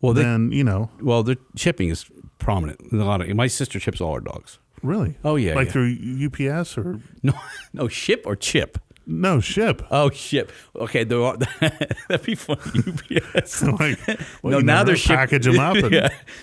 Well, 0.00 0.12
they- 0.14 0.22
then 0.22 0.52
you 0.52 0.64
know, 0.64 0.90
Well, 1.00 1.22
the 1.22 1.38
shipping 1.56 1.88
is 1.88 2.06
prominent. 2.38 2.80
A 2.92 2.96
lot 2.96 3.20
of 3.20 3.34
my 3.36 3.46
sister 3.46 3.78
chips 3.78 4.00
all 4.00 4.14
her 4.14 4.20
dogs. 4.20 4.58
really. 4.82 5.14
Oh, 5.24 5.36
yeah, 5.36 5.54
like 5.54 5.66
yeah. 5.68 5.72
through 5.72 5.96
UPS 6.26 6.76
or 6.76 7.00
No, 7.22 7.32
no 7.72 7.88
ship 7.88 8.22
or 8.26 8.34
chip. 8.36 8.78
No 9.06 9.40
ship. 9.40 9.82
Oh 9.90 10.10
ship. 10.10 10.52
Okay, 10.76 11.04
there 11.04 11.22
are, 11.22 11.36
that'd 11.60 12.22
be 12.24 12.34
funny. 12.34 12.60
UPS. 13.36 13.62
like, 13.80 13.98
well, 14.42 14.52
no, 14.52 14.60
now 14.60 14.84
they're 14.84 14.96
ship- 14.96 15.16
package 15.16 15.44
them 15.44 15.58
up 15.58 15.76
and 15.76 15.90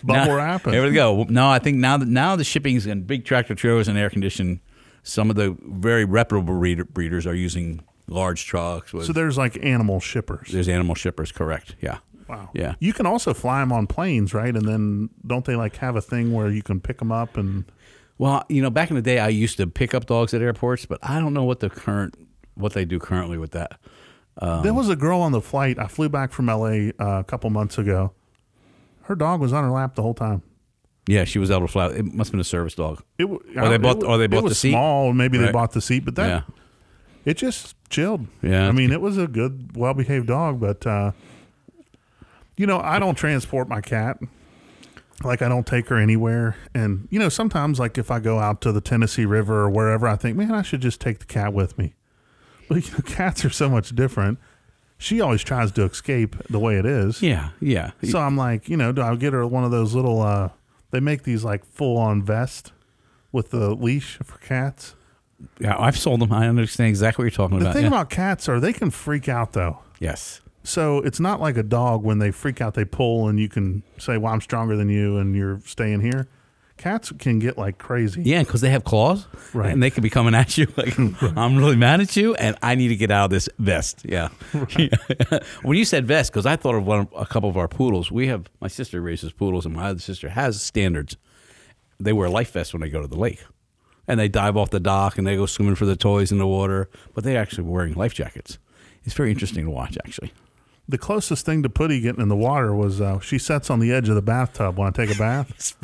bubble 0.04 0.26
Now- 0.26 0.36
wrap. 0.36 0.64
There 0.64 0.84
we 0.84 0.92
go. 0.92 1.24
No, 1.30 1.50
I 1.50 1.60
think 1.60 1.78
now 1.78 1.98
that 1.98 2.08
now 2.08 2.36
the 2.36 2.44
shipping's 2.44 2.86
in 2.86 3.04
big 3.04 3.26
tractor 3.26 3.56
trailers 3.56 3.88
and 3.88 3.98
air 3.98 4.10
conditioned. 4.10 4.60
Some 5.02 5.30
of 5.30 5.38
the 5.38 5.56
very 5.62 6.04
reputable 6.06 6.56
breeder, 6.60 6.84
breeders 6.84 7.26
are 7.26 7.34
using 7.34 7.82
large 8.08 8.46
trucks. 8.46 8.92
With, 8.92 9.06
so 9.06 9.14
there's 9.14 9.38
like 9.38 9.58
animal 9.64 10.00
shippers. 10.02 10.50
there's 10.52 10.68
animal 10.68 10.94
shippers. 10.94 11.32
Correct. 11.32 11.76
Yeah. 11.82 12.00
Wow. 12.28 12.50
Yeah. 12.54 12.76
You 12.80 12.94
can 12.94 13.06
also 13.06 13.34
fly 13.34 13.62
them 13.62 13.72
on 13.72 13.88
planes, 13.88 14.34
right? 14.34 14.54
And 14.54 14.68
then 14.68 15.10
don't 15.26 15.46
they 15.46 15.56
like 15.56 15.78
have 15.78 15.96
a 15.96 16.02
thing 16.02 16.34
where 16.34 16.50
you 16.50 16.62
can 16.62 16.80
pick 16.82 17.00
them 17.00 17.12
up 17.14 17.38
and 17.38 17.64
Well, 18.20 18.44
you 18.50 18.62
know, 18.62 18.70
back 18.70 18.90
in 18.92 18.98
the 18.98 19.02
day, 19.02 19.20
I 19.20 19.30
used 19.30 19.58
to 19.58 19.66
pick 19.68 19.94
up 19.96 20.06
dogs 20.06 20.34
at 20.34 20.42
airports, 20.42 20.86
but 20.86 21.00
I 21.02 21.20
don't 21.20 21.34
know 21.34 21.46
what 21.46 21.62
the 21.62 21.70
current 21.70 22.16
what 22.60 22.74
they 22.74 22.86
do 22.86 23.00
currently 23.00 23.38
with 23.38 23.52
that. 23.52 23.80
Um, 24.42 24.64
there 24.64 24.74
was 24.74 24.88
a 24.90 24.96
girl 24.96 25.20
on 25.22 25.32
the 25.32 25.42
flight. 25.42 25.78
I 25.80 25.88
flew 25.88 26.08
back 26.10 26.32
from 26.32 26.46
LA 26.48 26.92
uh, 27.00 27.20
a 27.20 27.24
couple 27.26 27.50
months 27.50 27.78
ago. 27.78 28.14
Her 29.04 29.16
dog 29.16 29.42
was 29.42 29.52
on 29.54 29.64
her 29.64 29.70
lap 29.72 29.96
the 29.96 30.02
whole 30.02 30.14
time. 30.14 30.44
Yeah, 31.08 31.24
she 31.24 31.40
was 31.40 31.50
able 31.50 31.62
to 31.62 31.68
fly. 31.68 31.88
It 31.88 32.06
must 32.06 32.28
have 32.30 32.34
been 32.34 32.40
a 32.40 32.44
service 32.44 32.76
dog. 32.76 33.04
It, 33.18 33.26
Or 33.26 33.40
they 33.56 33.76
it 33.76 33.82
bought- 33.82 34.00
w- 34.02 34.08
or 34.08 34.18
they 34.20 34.26
it 34.26 34.32
bought 34.32 34.44
was 34.44 34.52
the 34.52 34.56
seat? 34.56 34.72
Small, 34.72 35.12
maybe 35.14 35.38
they 35.40 35.52
bought 35.52 35.72
the 35.72 35.82
seat, 35.82 36.06
but 36.06 36.16
that 36.16 36.28
yeah. 36.28 36.42
it 37.26 37.36
just 37.36 37.76
chilled. 37.90 38.28
Yeah. 38.44 38.68
I 38.68 38.72
mean, 38.72 38.92
it 38.92 39.02
was 39.02 39.18
a 39.18 39.26
good, 39.28 39.76
well 39.76 39.96
behaved 39.96 40.28
dog, 40.28 40.60
but 40.60 40.86
uh, 40.86 41.12
you 42.58 42.68
know, 42.68 42.80
I 42.80 43.00
don't 43.00 43.16
transport 43.16 43.68
my 43.68 43.82
cat. 43.82 44.20
Like 45.24 45.42
I 45.42 45.50
don't 45.50 45.66
take 45.68 45.90
her 45.90 45.98
anywhere, 45.98 46.56
and 46.74 47.08
you 47.12 47.20
know, 47.20 47.28
sometimes 47.28 47.78
like 47.78 47.98
if 47.98 48.10
I 48.10 48.20
go 48.20 48.40
out 48.40 48.62
to 48.62 48.72
the 48.72 48.80
Tennessee 48.80 49.26
River 49.26 49.64
or 49.64 49.70
wherever, 49.70 50.08
I 50.08 50.16
think, 50.16 50.38
man, 50.38 50.54
I 50.54 50.62
should 50.62 50.80
just 50.82 51.02
take 51.02 51.20
the 51.20 51.26
cat 51.26 51.52
with 51.52 51.78
me. 51.78 51.94
You 52.70 52.76
know, 52.94 53.00
cats 53.06 53.44
are 53.46 53.50
so 53.50 53.70
much 53.70 53.96
different. 53.96 54.40
She 54.98 55.22
always 55.22 55.44
tries 55.44 55.72
to 55.74 55.84
escape 55.86 56.36
the 56.50 56.60
way 56.60 56.78
it 56.78 56.86
is. 56.86 57.22
Yeah. 57.22 57.50
Yeah. 57.62 57.92
So 58.04 58.20
I'm 58.20 58.36
like, 58.36 58.68
you 58.68 58.76
know, 58.78 58.92
do 58.92 59.02
I 59.02 59.16
get 59.16 59.32
her 59.34 59.48
one 59.48 59.64
of 59.64 59.72
those 59.72 59.94
little? 59.96 60.22
uh 60.22 60.50
They 60.92 61.00
make 61.00 61.24
these 61.24 61.44
like 61.44 61.64
full 61.66 61.98
on 61.98 62.22
vest 62.22 62.74
with 63.32 63.52
the 63.52 63.74
leash 63.74 64.18
for 64.24 64.38
cats. 64.40 64.96
yeah. 65.60 65.76
I've 65.80 65.98
sold 65.98 66.20
them. 66.20 66.34
I 66.34 66.48
understand 66.48 66.90
exactly 66.90 67.24
what 67.24 67.32
you're 67.32 67.38
talking 67.38 67.58
about. 67.62 67.70
The 67.70 67.74
thing 67.74 67.84
yeah. 67.84 67.88
about 67.98 68.10
cats 68.10 68.50
are 68.50 68.60
they 68.60 68.74
can 68.74 68.90
freak 68.92 69.30
out 69.30 69.54
though. 69.54 69.80
yes. 70.00 70.42
So 70.62 70.98
it's 70.98 71.22
not 71.22 71.40
like 71.40 71.56
a 71.56 71.64
dog 71.64 72.04
when 72.04 72.20
they 72.20 72.32
freak 72.32 72.60
out, 72.60 72.74
they 72.74 72.84
pull, 72.86 73.30
and 73.30 73.40
you 73.40 73.48
can 73.48 73.82
say, 73.98 74.18
"Well, 74.18 74.34
I'm 74.34 74.42
stronger 74.42 74.76
than 74.76 74.90
you, 74.90 75.18
and 75.18 75.34
you're 75.34 75.62
staying 75.66 76.02
here." 76.02 76.28
Cats 76.80 77.12
can 77.20 77.40
get 77.40 77.58
like 77.58 77.78
crazy. 77.78 78.22
Yeah, 78.24 78.40
because 78.42 78.62
they 78.62 78.70
have 78.70 78.86
claws, 78.86 79.28
Right. 79.54 79.70
And 79.70 79.84
they 79.84 79.90
can 79.90 80.02
be 80.02 80.10
coming 80.10 80.34
at 80.34 80.58
you 80.58 80.66
like, 80.78 80.98
"I'm 81.38 81.58
really 81.58 81.76
mad 81.76 82.00
at 82.00 82.16
you, 82.16 82.36
and 82.36 82.56
I 82.64 82.76
need 82.76 82.88
to 82.88 82.96
get 82.96 83.12
out 83.12 83.26
of 83.26 83.32
this 83.32 83.50
vest." 83.60 84.06
Yeah. 84.06 84.30
when 85.62 85.78
you 85.78 85.84
said 85.84 86.08
vest, 86.08 86.32
because 86.32 86.46
I 86.46 86.56
thought 86.56 86.76
of 86.76 86.88
one, 86.88 87.10
a 87.18 87.26
couple 87.26 87.50
of 87.50 87.58
our 87.58 87.68
poodles. 87.68 88.14
We 88.14 88.28
have 88.28 88.50
my 88.62 88.70
sister 88.70 89.02
raises 89.02 89.34
poodles, 89.34 89.66
and 89.66 89.76
my 89.76 89.90
other 89.90 90.00
sister 90.00 90.30
has 90.30 90.62
standards. 90.62 91.18
They 92.00 92.14
wear 92.14 92.30
life 92.30 92.54
vests 92.54 92.74
when 92.74 92.80
they 92.80 92.90
go 92.90 93.02
to 93.02 93.08
the 93.08 93.20
lake, 93.20 93.44
and 94.08 94.18
they 94.18 94.30
dive 94.30 94.56
off 94.56 94.70
the 94.70 94.80
dock 94.80 95.18
and 95.18 95.28
they 95.28 95.36
go 95.36 95.48
swimming 95.48 95.76
for 95.76 95.86
the 95.86 95.98
toys 95.98 96.32
in 96.32 96.38
the 96.38 96.48
water. 96.48 96.90
But 97.14 97.26
they're 97.26 97.42
actually 97.42 97.66
wearing 97.66 97.94
life 97.96 98.14
jackets. 98.14 98.58
It's 99.04 99.16
very 99.16 99.32
interesting 99.32 99.66
to 99.66 99.72
watch, 99.72 99.98
actually. 100.06 100.32
The 100.90 100.98
closest 100.98 101.46
thing 101.46 101.62
to 101.64 101.70
Putty 101.70 102.02
getting 102.02 102.20
in 102.22 102.30
the 102.30 102.36
water 102.36 102.74
was 102.74 103.00
uh, 103.00 103.20
she 103.20 103.38
sits 103.38 103.70
on 103.70 103.80
the 103.80 103.94
edge 103.94 104.10
of 104.10 104.16
the 104.16 104.22
bathtub 104.24 104.78
when 104.78 104.88
I 104.88 104.92
take 104.92 105.14
a 105.16 105.18
bath. 105.18 105.76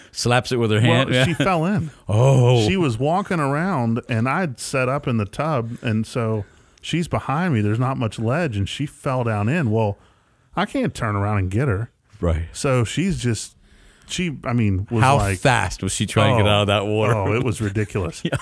Slaps 0.12 0.52
it 0.52 0.56
with 0.56 0.70
her 0.70 0.80
well, 0.80 0.90
hand. 1.06 1.10
yeah. 1.12 1.24
she 1.26 1.34
fell 1.34 1.66
in. 1.66 1.90
oh, 2.08 2.66
She 2.66 2.76
was 2.78 2.98
walking 2.98 3.40
around, 3.40 4.00
and 4.08 4.26
I'd 4.28 4.58
set 4.58 4.88
up 4.88 5.06
in 5.06 5.18
the 5.18 5.26
tub, 5.26 5.76
and 5.82 6.06
so 6.06 6.46
she's 6.80 7.08
behind 7.08 7.52
me. 7.52 7.60
There's 7.60 7.78
not 7.78 7.98
much 7.98 8.18
ledge, 8.18 8.56
and 8.56 8.66
she 8.66 8.86
fell 8.86 9.22
down 9.22 9.50
in. 9.50 9.70
Well, 9.70 9.98
I 10.56 10.64
can't 10.64 10.94
turn 10.94 11.14
around 11.14 11.38
and 11.38 11.50
get 11.50 11.68
her. 11.68 11.90
right. 12.20 12.46
So 12.54 12.84
she's 12.84 13.20
just 13.22 13.53
she. 14.06 14.36
I 14.44 14.52
mean, 14.52 14.86
was 14.90 15.02
How 15.02 15.16
like 15.16 15.38
fast 15.38 15.82
was 15.82 15.92
she 15.92 16.06
trying 16.06 16.36
to 16.36 16.42
get 16.42 16.48
Oh, 16.48 16.52
out 16.52 16.60
of 16.62 16.66
that 16.68 16.86
water? 16.86 17.14
Oh, 17.14 17.34
it 17.34 17.42
was 17.44 17.60
ridiculous. 17.60 18.22
yeah. 18.24 18.36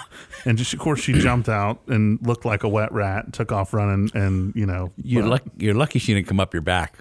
And 0.44 0.59
just 0.59 0.72
of 0.72 0.79
course 0.81 1.01
she 1.01 1.12
jumped 1.14 1.48
out 1.48 1.81
and 1.88 2.18
looked 2.27 2.44
like 2.44 2.62
a 2.64 2.68
wet 2.68 2.92
rat, 2.92 3.33
took 3.33 3.53
off 3.53 3.72
running, 3.75 4.11
and 4.14 4.55
you 4.57 4.66
know 4.66 4.92
You're, 4.96 5.25
luck, 5.27 5.42
you're 5.59 5.75
lucky 5.75 5.98
she 5.98 6.14
didn't 6.14 6.27
come 6.29 6.40
up 6.40 6.53
your 6.53 6.62
back 6.62 6.96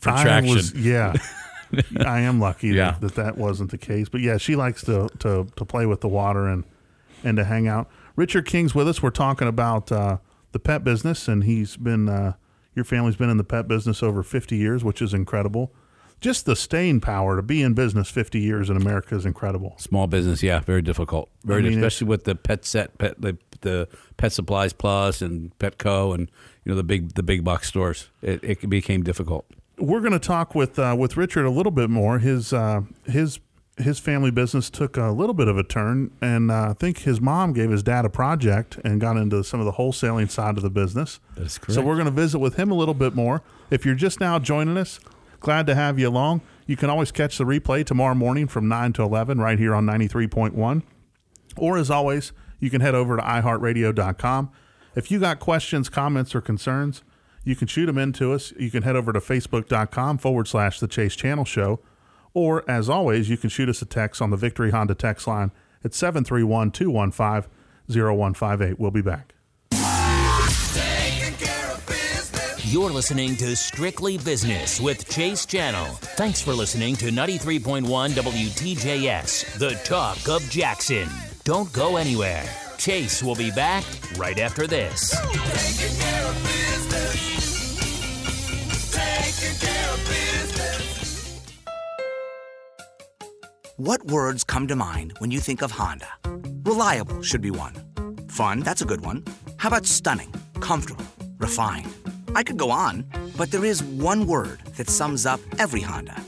for 0.00 0.10
I 0.10 0.22
traction. 0.22 0.54
was- 0.54 0.74
yeah. 0.74 1.14
I 2.04 2.20
am 2.20 2.40
lucky 2.40 2.68
Yeah. 2.68 2.92
that, 2.92 3.00
that 3.00 3.14
that 3.14 3.38
wasn't 3.38 3.70
the 3.70 3.78
case. 3.78 4.08
But 4.08 4.22
yeah, 4.22 4.38
she 4.38 4.56
likes 4.56 4.82
to, 4.82 5.08
to 5.20 5.46
to 5.56 5.64
play 5.64 5.86
with 5.86 6.00
the 6.00 6.08
water 6.08 6.48
and 6.48 6.64
and 7.22 7.36
to 7.36 7.44
hang 7.44 7.68
out. 7.68 7.88
Richard 8.16 8.44
King's 8.46 8.74
with 8.74 8.88
us. 8.88 9.02
We're 9.02 9.10
talking 9.10 9.46
about 9.46 9.92
uh, 9.92 10.18
the 10.52 10.58
pet 10.58 10.82
business, 10.82 11.28
and 11.28 11.44
he's 11.44 11.76
been 11.76 12.08
uh, 12.08 12.32
your 12.74 12.84
family's 12.84 13.14
been 13.16 13.30
in 13.30 13.36
the 13.36 13.44
pet 13.44 13.68
business 13.68 14.02
over 14.02 14.22
50 14.24 14.56
years, 14.56 14.82
which 14.82 15.00
is 15.00 15.14
incredible. 15.14 15.72
Just 16.20 16.44
the 16.44 16.54
staying 16.54 17.00
power 17.00 17.36
to 17.36 17.42
be 17.42 17.62
in 17.62 17.72
business 17.74 18.10
50 18.10 18.38
years 18.38 18.68
in 18.68 18.76
America 18.76 19.16
is 19.16 19.24
incredible. 19.24 19.74
Small 19.78 20.06
business, 20.06 20.42
yeah, 20.42 20.60
very 20.60 20.82
difficult. 20.82 21.30
Very, 21.44 21.60
I 21.60 21.70
mean, 21.70 21.78
especially 21.78 22.08
with 22.08 22.24
the 22.24 22.34
pet 22.34 22.64
set, 22.64 22.96
pet 22.98 23.20
the, 23.20 23.38
the 23.62 23.88
Pet 24.18 24.32
Supplies 24.32 24.72
Plus 24.72 25.22
and 25.22 25.56
Petco, 25.58 26.14
and 26.14 26.30
you 26.64 26.70
know 26.72 26.76
the 26.76 26.82
big 26.82 27.14
the 27.14 27.22
big 27.22 27.42
box 27.42 27.68
stores. 27.68 28.10
It, 28.22 28.40
it 28.42 28.68
became 28.68 29.02
difficult. 29.02 29.46
we're 29.78 30.00
going 30.00 30.12
to 30.12 30.18
talk 30.18 30.54
with 30.54 30.78
uh, 30.78 30.94
with 30.98 31.16
Richard 31.16 31.46
a 31.46 31.50
little 31.50 31.72
bit 31.72 31.88
more. 31.88 32.18
His 32.18 32.52
uh, 32.52 32.82
his 33.06 33.40
his 33.78 33.98
family 33.98 34.30
business 34.30 34.68
took 34.68 34.98
a 34.98 35.10
little 35.10 35.32
bit 35.34 35.48
of 35.48 35.56
a 35.56 35.62
turn, 35.62 36.10
and 36.20 36.50
uh, 36.50 36.70
I 36.70 36.72
think 36.74 36.98
his 36.98 37.18
mom 37.18 37.54
gave 37.54 37.70
his 37.70 37.82
dad 37.82 38.04
a 38.04 38.10
project 38.10 38.78
and 38.84 39.00
got 39.00 39.16
into 39.16 39.42
some 39.42 39.58
of 39.58 39.66
the 39.66 39.72
wholesaling 39.72 40.30
side 40.30 40.56
of 40.56 40.62
the 40.62 40.70
business. 40.70 41.18
That 41.36 41.46
is 41.46 41.58
So 41.68 41.80
we're 41.80 41.94
going 41.94 42.04
to 42.06 42.10
visit 42.10 42.38
with 42.40 42.56
him 42.56 42.70
a 42.70 42.74
little 42.74 42.92
bit 42.94 43.14
more. 43.14 43.42
If 43.70 43.86
you're 43.86 43.94
just 43.94 44.20
now 44.20 44.38
joining 44.38 44.76
us, 44.76 45.00
glad 45.40 45.66
to 45.66 45.74
have 45.74 45.98
you 45.98 46.08
along. 46.08 46.42
You 46.66 46.76
can 46.76 46.90
always 46.90 47.10
catch 47.10 47.38
the 47.38 47.44
replay 47.44 47.84
tomorrow 47.84 48.14
morning 48.14 48.46
from 48.46 48.68
nine 48.68 48.92
to 48.94 49.02
eleven 49.02 49.38
right 49.38 49.58
here 49.58 49.74
on 49.74 49.86
ninety 49.86 50.06
three 50.06 50.28
point 50.28 50.54
one. 50.54 50.82
Or 51.56 51.76
as 51.76 51.90
always, 51.90 52.32
you 52.60 52.70
can 52.70 52.80
head 52.80 52.94
over 52.94 53.16
to 53.16 53.22
iHeartRadio.com. 53.22 54.50
If 54.94 55.10
you 55.10 55.18
got 55.18 55.40
questions, 55.40 55.88
comments, 55.88 56.34
or 56.34 56.40
concerns, 56.40 57.02
you 57.44 57.56
can 57.56 57.66
shoot 57.66 57.86
them 57.86 57.98
into 57.98 58.32
us. 58.32 58.52
You 58.58 58.70
can 58.70 58.82
head 58.82 58.96
over 58.96 59.12
to 59.12 59.20
Facebook.com 59.20 60.18
forward 60.18 60.46
slash 60.46 60.78
The 60.78 60.88
Chase 60.88 61.16
Channel 61.16 61.44
Show. 61.44 61.80
Or 62.34 62.68
as 62.70 62.88
always, 62.88 63.28
you 63.28 63.36
can 63.36 63.50
shoot 63.50 63.68
us 63.68 63.82
a 63.82 63.86
text 63.86 64.22
on 64.22 64.30
the 64.30 64.36
Victory 64.36 64.70
Honda 64.70 64.94
text 64.94 65.26
line 65.26 65.50
at 65.82 65.94
731 65.94 66.70
215 66.70 67.50
0158. 67.88 68.78
We'll 68.78 68.90
be 68.90 69.02
back. 69.02 69.34
You're 72.70 72.90
listening 72.90 73.34
to 73.38 73.56
Strictly 73.56 74.16
Business 74.16 74.80
with 74.80 75.08
Chase 75.10 75.44
Channel. 75.44 75.86
Thanks 76.14 76.40
for 76.40 76.52
listening 76.52 76.94
to 76.98 77.06
93.1 77.06 77.82
WTJS, 77.82 79.58
the 79.58 79.70
talk 79.82 80.28
of 80.28 80.48
Jackson. 80.48 81.08
Don't 81.42 81.72
go 81.72 81.96
anywhere. 81.96 82.44
Chase 82.78 83.24
will 83.24 83.34
be 83.34 83.50
back 83.50 83.82
right 84.16 84.38
after 84.38 84.68
this. 84.68 85.18
What 93.78 94.04
words 94.04 94.44
come 94.44 94.68
to 94.68 94.76
mind 94.76 95.14
when 95.18 95.32
you 95.32 95.40
think 95.40 95.62
of 95.62 95.72
Honda? 95.72 96.06
Reliable 96.62 97.20
should 97.22 97.42
be 97.42 97.50
one. 97.50 97.74
Fun, 98.28 98.60
that's 98.60 98.80
a 98.80 98.86
good 98.86 99.00
one. 99.00 99.24
How 99.56 99.70
about 99.70 99.86
stunning, 99.86 100.32
comfortable, 100.60 101.04
refined? 101.38 101.92
I 102.34 102.42
could 102.42 102.56
go 102.56 102.70
on, 102.70 103.04
but 103.36 103.50
there 103.50 103.64
is 103.64 103.82
one 103.82 104.26
word 104.26 104.60
that 104.76 104.88
sums 104.88 105.26
up 105.26 105.40
every 105.58 105.80
Honda 105.80 106.20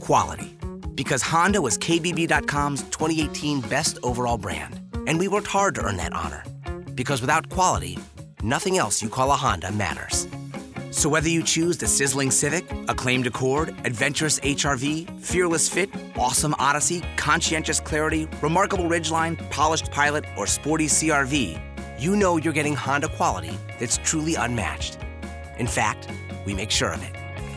quality. 0.00 0.56
Because 0.94 1.20
Honda 1.20 1.60
was 1.60 1.76
KBB.com's 1.78 2.82
2018 2.84 3.60
best 3.62 3.98
overall 4.04 4.38
brand, 4.38 4.80
and 5.08 5.18
we 5.18 5.26
worked 5.26 5.48
hard 5.48 5.74
to 5.74 5.82
earn 5.82 5.96
that 5.96 6.12
honor. 6.12 6.44
Because 6.94 7.20
without 7.20 7.48
quality, 7.48 7.98
nothing 8.42 8.78
else 8.78 9.02
you 9.02 9.08
call 9.08 9.32
a 9.32 9.36
Honda 9.36 9.72
matters. 9.72 10.28
So 10.92 11.08
whether 11.08 11.28
you 11.28 11.42
choose 11.42 11.76
the 11.76 11.88
sizzling 11.88 12.30
Civic, 12.30 12.70
acclaimed 12.88 13.26
Accord, 13.26 13.74
adventurous 13.84 14.38
HRV, 14.40 15.20
fearless 15.20 15.68
fit, 15.68 15.90
awesome 16.16 16.54
Odyssey, 16.58 17.02
conscientious 17.16 17.80
Clarity, 17.80 18.28
remarkable 18.40 18.84
Ridgeline, 18.84 19.36
polished 19.50 19.90
Pilot, 19.90 20.24
or 20.38 20.46
sporty 20.46 20.86
CRV, 20.86 21.60
you 21.98 22.16
know 22.16 22.36
you're 22.36 22.52
getting 22.52 22.74
Honda 22.74 23.08
quality 23.08 23.58
that's 23.78 23.98
truly 23.98 24.36
unmatched. 24.36 24.98
In 25.58 25.66
fact, 25.66 26.08
we 26.44 26.54
make 26.54 26.70
sure 26.70 26.92
of 26.92 27.02
it. 27.02 27.12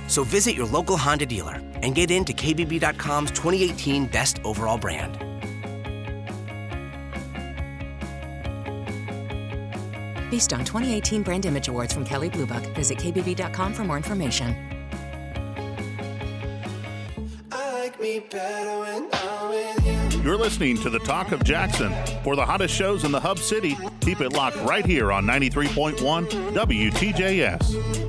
So 0.10 0.24
visit 0.24 0.56
your 0.56 0.66
local 0.66 0.98
Honda 0.98 1.26
dealer 1.26 1.62
and 1.82 1.96
get 1.96 2.12
into 2.12 2.34
KBB.com's 2.34 3.32
2018 3.32 4.08
best 4.08 4.40
overall 4.44 4.78
brand. 4.78 5.20
Based 10.30 10.54
on 10.54 10.60
2018 10.60 11.24
Brand 11.24 11.46
Image 11.46 11.68
Awards 11.68 11.94
from 11.94 12.06
Kelley 12.06 12.30
Blue 12.30 12.46
Book, 12.46 12.64
visit 12.76 12.98
kbb.com 12.98 13.74
for 13.74 13.84
more 13.84 13.98
information. 13.98 14.79
You're 20.24 20.38
listening 20.38 20.78
to 20.78 20.90
the 20.90 21.00
Talk 21.00 21.34
of 21.34 21.44
Jackson. 21.44 21.94
For 22.24 22.36
the 22.38 22.46
hottest 22.46 22.74
shows 22.74 23.04
in 23.04 23.12
the 23.12 23.20
Hub 23.20 23.40
City, 23.40 23.78
keep 24.00 24.22
it 24.22 24.32
locked 24.32 24.58
right 24.58 24.86
here 24.86 25.12
on 25.12 25.26
93.1 25.26 25.98
WTJS. 26.30 28.09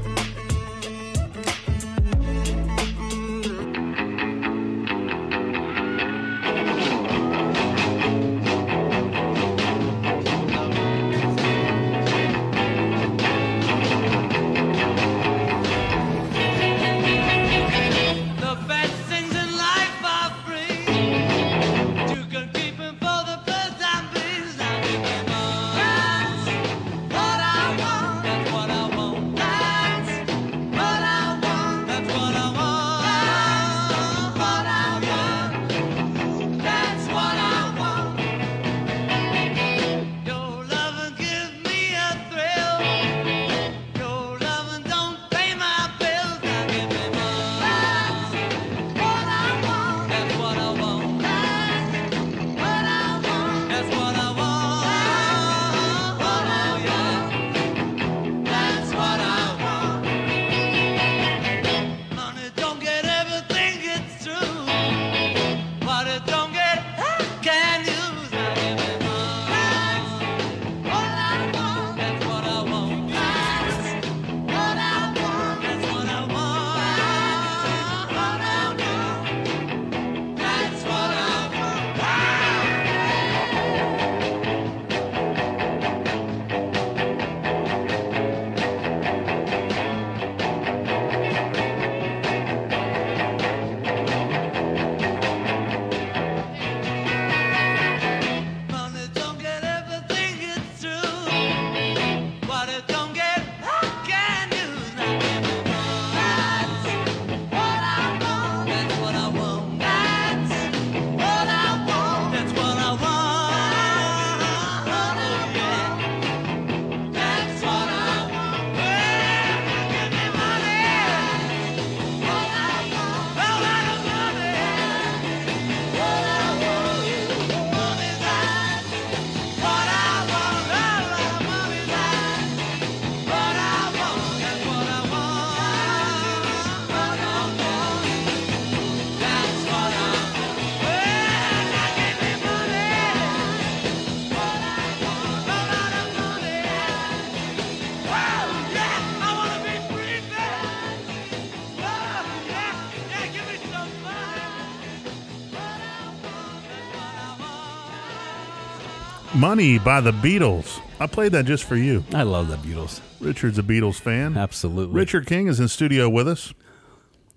Money 159.40 159.78
by 159.78 160.02
the 160.02 160.10
Beatles. 160.12 160.80
I 161.00 161.06
played 161.06 161.32
that 161.32 161.46
just 161.46 161.64
for 161.64 161.74
you. 161.74 162.04
I 162.12 162.24
love 162.24 162.48
the 162.48 162.56
Beatles. 162.56 163.00
Richard's 163.20 163.58
a 163.58 163.62
Beatles 163.62 163.98
fan. 163.98 164.36
Absolutely. 164.36 164.94
Richard 164.94 165.26
King 165.26 165.48
is 165.48 165.58
in 165.58 165.68
studio 165.68 166.10
with 166.10 166.28
us, 166.28 166.52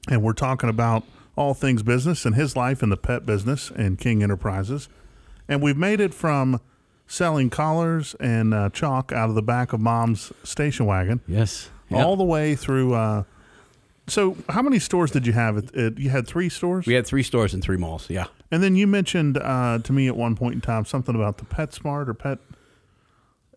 and 0.09 0.21
we're 0.21 0.33
talking 0.33 0.69
about 0.69 1.03
all 1.37 1.53
things 1.53 1.81
business 1.81 2.25
and 2.25 2.35
his 2.35 2.57
life 2.57 2.83
in 2.83 2.89
the 2.89 2.97
pet 2.97 3.25
business 3.25 3.71
and 3.71 3.97
King 3.97 4.21
Enterprises. 4.21 4.89
And 5.47 5.61
we've 5.61 5.77
made 5.77 6.01
it 6.01 6.13
from 6.13 6.59
selling 7.07 7.49
collars 7.49 8.15
and 8.19 8.53
uh, 8.53 8.69
chalk 8.71 9.13
out 9.13 9.29
of 9.29 9.35
the 9.35 9.41
back 9.41 9.71
of 9.71 9.79
mom's 9.79 10.33
station 10.43 10.85
wagon 10.85 11.21
Yes. 11.25 11.69
all 11.89 12.17
the 12.17 12.25
way 12.25 12.53
through. 12.53 12.95
Uh, 12.95 13.23
so, 14.07 14.35
how 14.49 14.61
many 14.61 14.79
stores 14.79 15.11
did 15.11 15.25
you 15.25 15.33
have? 15.33 15.57
At, 15.57 15.75
at, 15.75 15.97
you 15.97 16.09
had 16.09 16.27
three 16.27 16.49
stores? 16.49 16.85
We 16.85 16.93
had 16.93 17.07
three 17.07 17.23
stores 17.23 17.53
and 17.53 17.63
three 17.63 17.77
malls. 17.77 18.09
Yeah. 18.09 18.25
And 18.51 18.61
then 18.61 18.75
you 18.75 18.85
mentioned 18.85 19.37
uh, 19.37 19.79
to 19.83 19.93
me 19.93 20.07
at 20.07 20.17
one 20.17 20.35
point 20.35 20.55
in 20.55 20.61
time 20.61 20.85
something 20.85 21.15
about 21.15 21.37
the 21.37 21.45
PetSmart 21.45 22.09
or 22.09 22.13
Pet. 22.13 22.39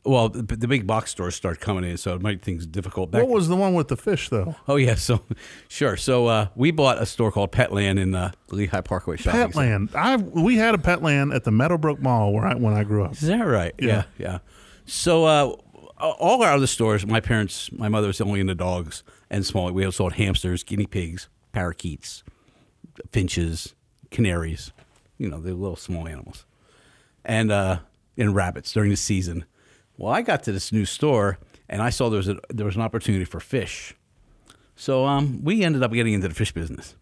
Well, 0.05 0.29
the, 0.29 0.43
the 0.43 0.69
big 0.69 0.87
box 0.87 1.11
stores 1.11 1.35
start 1.35 1.59
coming 1.59 1.83
in, 1.83 1.97
so 1.97 2.15
it 2.15 2.23
might 2.23 2.41
things 2.41 2.65
difficult. 2.65 3.11
Back 3.11 3.23
What 3.23 3.31
was 3.31 3.49
the 3.49 3.57
one 3.57 3.75
with 3.75 3.89
the 3.89 3.97
fish, 3.97 4.29
though? 4.29 4.55
Oh 4.69 4.77
yeah, 4.77 4.95
so 4.95 5.25
sure. 5.69 5.97
So 5.97 6.29
uh, 6.29 6.47
we 6.55 6.71
bought 6.71 7.03
a 7.03 7.07
store 7.07 7.33
called 7.33 7.51
Petland 7.51 7.99
in 7.99 8.15
uh, 8.15 8.31
Lehigh 8.51 8.83
Parkway 8.83 9.17
Shopping. 9.17 9.53
Center. 9.53 9.87
Petland. 9.89 9.95
I 9.97 10.17
we 10.17 10.59
had 10.59 10.77
a 10.77 10.79
Petland 10.79 11.35
at 11.35 11.43
the 11.43 11.51
Meadowbrook 11.51 12.01
Mall 12.01 12.33
where 12.33 12.47
I 12.47 12.55
when 12.55 12.73
I 12.73 12.85
grew 12.85 13.05
up. 13.05 13.15
Is 13.15 13.23
that 13.23 13.41
right? 13.41 13.75
Yeah. 13.81 13.89
Yeah, 13.89 14.05
yeah. 14.19 14.39
So 14.85 15.25
uh, 15.25 15.57
all 15.99 16.41
our 16.45 16.53
other 16.53 16.69
stores, 16.69 17.05
my 17.05 17.19
parents, 17.19 17.73
my 17.73 17.89
mother 17.89 18.07
was 18.07 18.21
only 18.21 18.39
into 18.39 18.55
dogs 18.55 19.03
and 19.31 19.45
small. 19.45 19.71
We 19.73 19.85
also 19.85 20.09
had 20.09 20.19
hamsters, 20.19 20.63
guinea 20.63 20.87
pigs, 20.87 21.29
parakeets, 21.53 22.23
finches, 23.11 23.75
canaries. 24.11 24.73
You 25.19 25.31
know, 25.31 25.41
the 25.41 25.55
little 25.55 25.77
small 25.77 26.07
animals, 26.07 26.45
and 27.25 27.51
uh, 27.51 27.79
and 28.19 28.35
rabbits 28.35 28.73
during 28.73 28.91
the 28.91 28.97
season. 28.97 29.47
Well, 29.97 30.13
I 30.13 30.21
got 30.21 30.43
to 30.43 30.53
this 30.53 30.73
new 30.73 30.85
store 30.85 31.39
and 31.69 31.83
I 31.83 31.91
saw 31.91 32.09
there 32.09 32.19
was 32.19 32.29
a, 32.29 32.39
there 32.49 32.67
was 32.67 32.77
an 32.77 32.83
opportunity 32.83 33.25
for 33.25 33.41
fish. 33.41 33.95
So 34.77 35.07
um, 35.07 35.43
we 35.43 35.63
ended 35.63 35.83
up 35.83 35.93
getting 35.93 36.15
into 36.15 36.29
the 36.29 36.35
fish 36.35 36.53
business. 36.53 36.95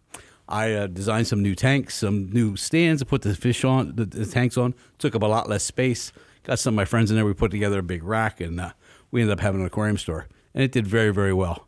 I 0.49 0.73
uh, 0.73 0.87
designed 0.87 1.27
some 1.27 1.43
new 1.43 1.55
tanks, 1.55 1.95
some 1.95 2.31
new 2.31 2.57
stands 2.57 3.01
to 3.01 3.07
put 3.07 3.23
the 3.23 3.35
fish 3.35 3.65
on, 3.65 3.97
the, 3.97 4.05
the 4.05 4.27
tanks 4.27 4.57
on. 4.57 4.75
Took 4.99 5.15
up 5.15 5.23
a 5.23 5.27
lot 5.27 5.49
less 5.49 5.65
space. 5.65 6.13
Got 6.45 6.59
some 6.59 6.75
of 6.75 6.77
my 6.77 6.85
friends 6.85 7.11
in 7.11 7.17
there. 7.17 7.25
We 7.25 7.33
put 7.33 7.51
together 7.51 7.79
a 7.79 7.83
big 7.83 8.05
rack, 8.05 8.41
and 8.41 8.61
uh, 8.61 8.73
we 9.11 9.23
ended 9.23 9.33
up 9.33 9.41
having 9.41 9.63
an 9.63 9.67
aquarium 9.67 9.97
store, 9.97 10.29
and 10.53 10.63
it 10.63 10.71
did 10.71 10.87
very, 10.87 11.13
very 11.13 11.33
well. 11.33 11.67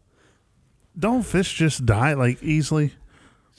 Don't 0.99 1.23
fish 1.25 1.55
just 1.55 1.85
die 1.87 2.15
like 2.15 2.43
easily? 2.43 2.95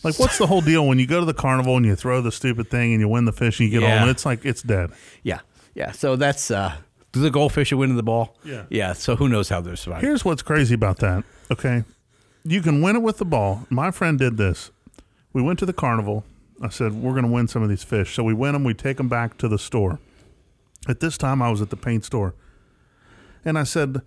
Like, 0.03 0.19
what's 0.19 0.37
the 0.37 0.47
whole 0.47 0.61
deal 0.61 0.87
when 0.87 0.99
you 0.99 1.07
go 1.07 1.19
to 1.19 1.25
the 1.25 1.33
carnival 1.33 1.75
and 1.77 1.85
you 1.85 1.95
throw 1.95 2.21
the 2.21 2.31
stupid 2.31 2.69
thing 2.69 2.91
and 2.93 3.01
you 3.01 3.07
win 3.07 3.25
the 3.25 3.31
fish 3.31 3.59
and 3.59 3.69
you 3.69 3.79
get 3.79 3.87
Yeah. 3.87 3.99
home 3.99 4.09
it's 4.09 4.25
like 4.25 4.45
it's 4.45 4.61
dead? 4.61 4.91
Yeah, 5.23 5.39
yeah. 5.73 5.91
So 5.91 6.15
that's 6.15 6.51
uh, 6.51 6.75
do 7.11 7.19
the 7.19 7.31
goldfish 7.31 7.71
are 7.71 7.77
winning 7.77 7.95
the 7.97 8.03
ball. 8.03 8.35
Yeah. 8.43 8.65
yeah. 8.69 8.93
So 8.93 9.15
who 9.15 9.27
knows 9.27 9.49
how 9.49 9.61
they're 9.61 9.75
surviving? 9.75 10.05
Here's 10.07 10.23
what's 10.23 10.41
crazy 10.43 10.75
about 10.75 10.97
that. 10.99 11.23
Okay. 11.51 11.83
You 12.43 12.61
can 12.61 12.81
win 12.81 12.95
it 12.95 13.01
with 13.01 13.17
the 13.17 13.25
ball. 13.25 13.65
My 13.69 13.91
friend 13.91 14.17
did 14.19 14.37
this. 14.37 14.71
We 15.33 15.41
went 15.41 15.59
to 15.59 15.65
the 15.65 15.73
carnival. 15.73 16.23
I 16.61 16.69
said, 16.69 16.93
We're 16.93 17.11
going 17.11 17.25
to 17.25 17.31
win 17.31 17.47
some 17.47 17.61
of 17.61 17.69
these 17.69 17.83
fish. 17.83 18.13
So 18.15 18.23
we 18.23 18.33
win 18.33 18.53
them. 18.53 18.63
We 18.63 18.73
take 18.73 18.97
them 18.97 19.09
back 19.09 19.37
to 19.39 19.47
the 19.47 19.59
store. 19.59 19.99
At 20.87 20.99
this 21.01 21.17
time, 21.17 21.41
I 21.41 21.49
was 21.51 21.61
at 21.61 21.69
the 21.69 21.75
paint 21.75 22.05
store. 22.05 22.33
And 23.43 23.57
I 23.59 23.63
said, 23.63 24.01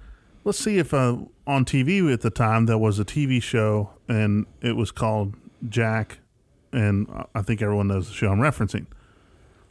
Let's 0.45 0.59
see 0.59 0.79
if 0.79 0.95
uh, 0.95 1.17
on 1.47 1.65
TV 1.65 2.13
at 2.13 2.23
the 2.23 2.31
time 2.31 2.67
there 2.67 2.79
was 2.79 2.99
a 2.99 3.05
TV 3.05 3.43
show 3.43 3.91
and 4.09 4.47
it 4.63 4.77
was 4.77 4.91
called 4.91 5.35
Jack. 5.69 6.19
And 6.73 7.07
I 7.35 7.43
think 7.43 7.61
everyone 7.63 7.89
knows 7.89 8.09
the 8.09 8.15
show 8.15 8.31
I'm 8.31 8.39
referencing. 8.39 8.87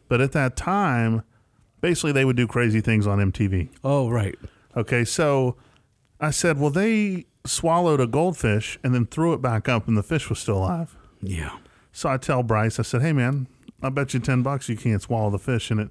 But 0.07 0.21
at 0.21 0.31
that 0.33 0.55
time, 0.55 1.23
basically 1.81 2.11
they 2.11 2.25
would 2.25 2.35
do 2.35 2.47
crazy 2.47 2.81
things 2.81 3.07
on 3.07 3.19
MTV. 3.31 3.69
oh, 3.83 4.09
right. 4.09 4.37
Okay, 4.77 5.03
so 5.03 5.55
I 6.19 6.29
said, 6.29 6.59
well, 6.59 6.69
they 6.69 7.25
swallowed 7.45 7.99
a 7.99 8.07
goldfish 8.07 8.77
and 8.83 8.93
then 8.93 9.05
threw 9.05 9.33
it 9.33 9.41
back 9.41 9.67
up, 9.67 9.87
and 9.87 9.97
the 9.97 10.03
fish 10.03 10.29
was 10.29 10.39
still 10.39 10.59
alive. 10.59 10.95
Yeah. 11.21 11.57
So 11.91 12.09
I 12.09 12.17
tell 12.17 12.43
Bryce, 12.43 12.79
I 12.79 12.83
said, 12.83 13.01
"Hey 13.01 13.13
man, 13.13 13.47
I 13.81 13.89
bet 13.89 14.13
you 14.13 14.19
ten 14.19 14.43
bucks 14.43 14.69
you 14.69 14.77
can't 14.77 15.01
swallow 15.01 15.29
the 15.29 15.39
fish." 15.39 15.71
And 15.71 15.79
it, 15.79 15.89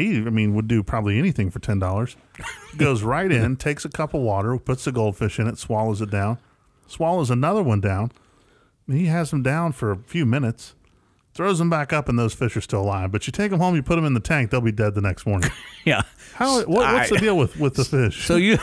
he, 0.00 0.16
I 0.18 0.30
mean, 0.30 0.54
would 0.54 0.68
do 0.68 0.82
probably 0.82 1.18
anything 1.18 1.50
for 1.50 1.58
ten 1.58 1.78
dollars. 1.78 2.16
Goes 2.76 3.02
right 3.02 3.30
in, 3.30 3.56
takes 3.56 3.84
a 3.84 3.88
cup 3.88 4.14
of 4.14 4.22
water, 4.22 4.56
puts 4.58 4.84
the 4.84 4.92
goldfish 4.92 5.38
in 5.38 5.46
it, 5.46 5.58
swallows 5.58 6.00
it 6.00 6.10
down, 6.10 6.38
swallows 6.86 7.30
another 7.30 7.62
one 7.62 7.80
down. 7.80 8.12
And 8.86 8.96
he 8.96 9.06
has 9.06 9.30
them 9.30 9.42
down 9.42 9.72
for 9.72 9.92
a 9.92 9.96
few 9.96 10.26
minutes, 10.26 10.74
throws 11.34 11.58
them 11.58 11.70
back 11.70 11.92
up, 11.92 12.08
and 12.08 12.18
those 12.18 12.34
fish 12.34 12.56
are 12.56 12.60
still 12.60 12.82
alive. 12.82 13.12
But 13.12 13.26
you 13.26 13.32
take 13.32 13.50
them 13.50 13.60
home, 13.60 13.76
you 13.76 13.82
put 13.82 13.96
them 13.96 14.04
in 14.04 14.14
the 14.14 14.20
tank, 14.20 14.50
they'll 14.50 14.60
be 14.60 14.72
dead 14.72 14.94
the 14.94 15.00
next 15.00 15.26
morning. 15.26 15.50
Yeah. 15.86 16.02
How? 16.34 16.58
What, 16.64 16.92
what's 16.92 17.08
the 17.08 17.16
deal 17.16 17.38
with 17.38 17.56
with 17.58 17.74
the 17.74 17.86
fish? 17.86 18.26
So 18.26 18.36
you, 18.36 18.58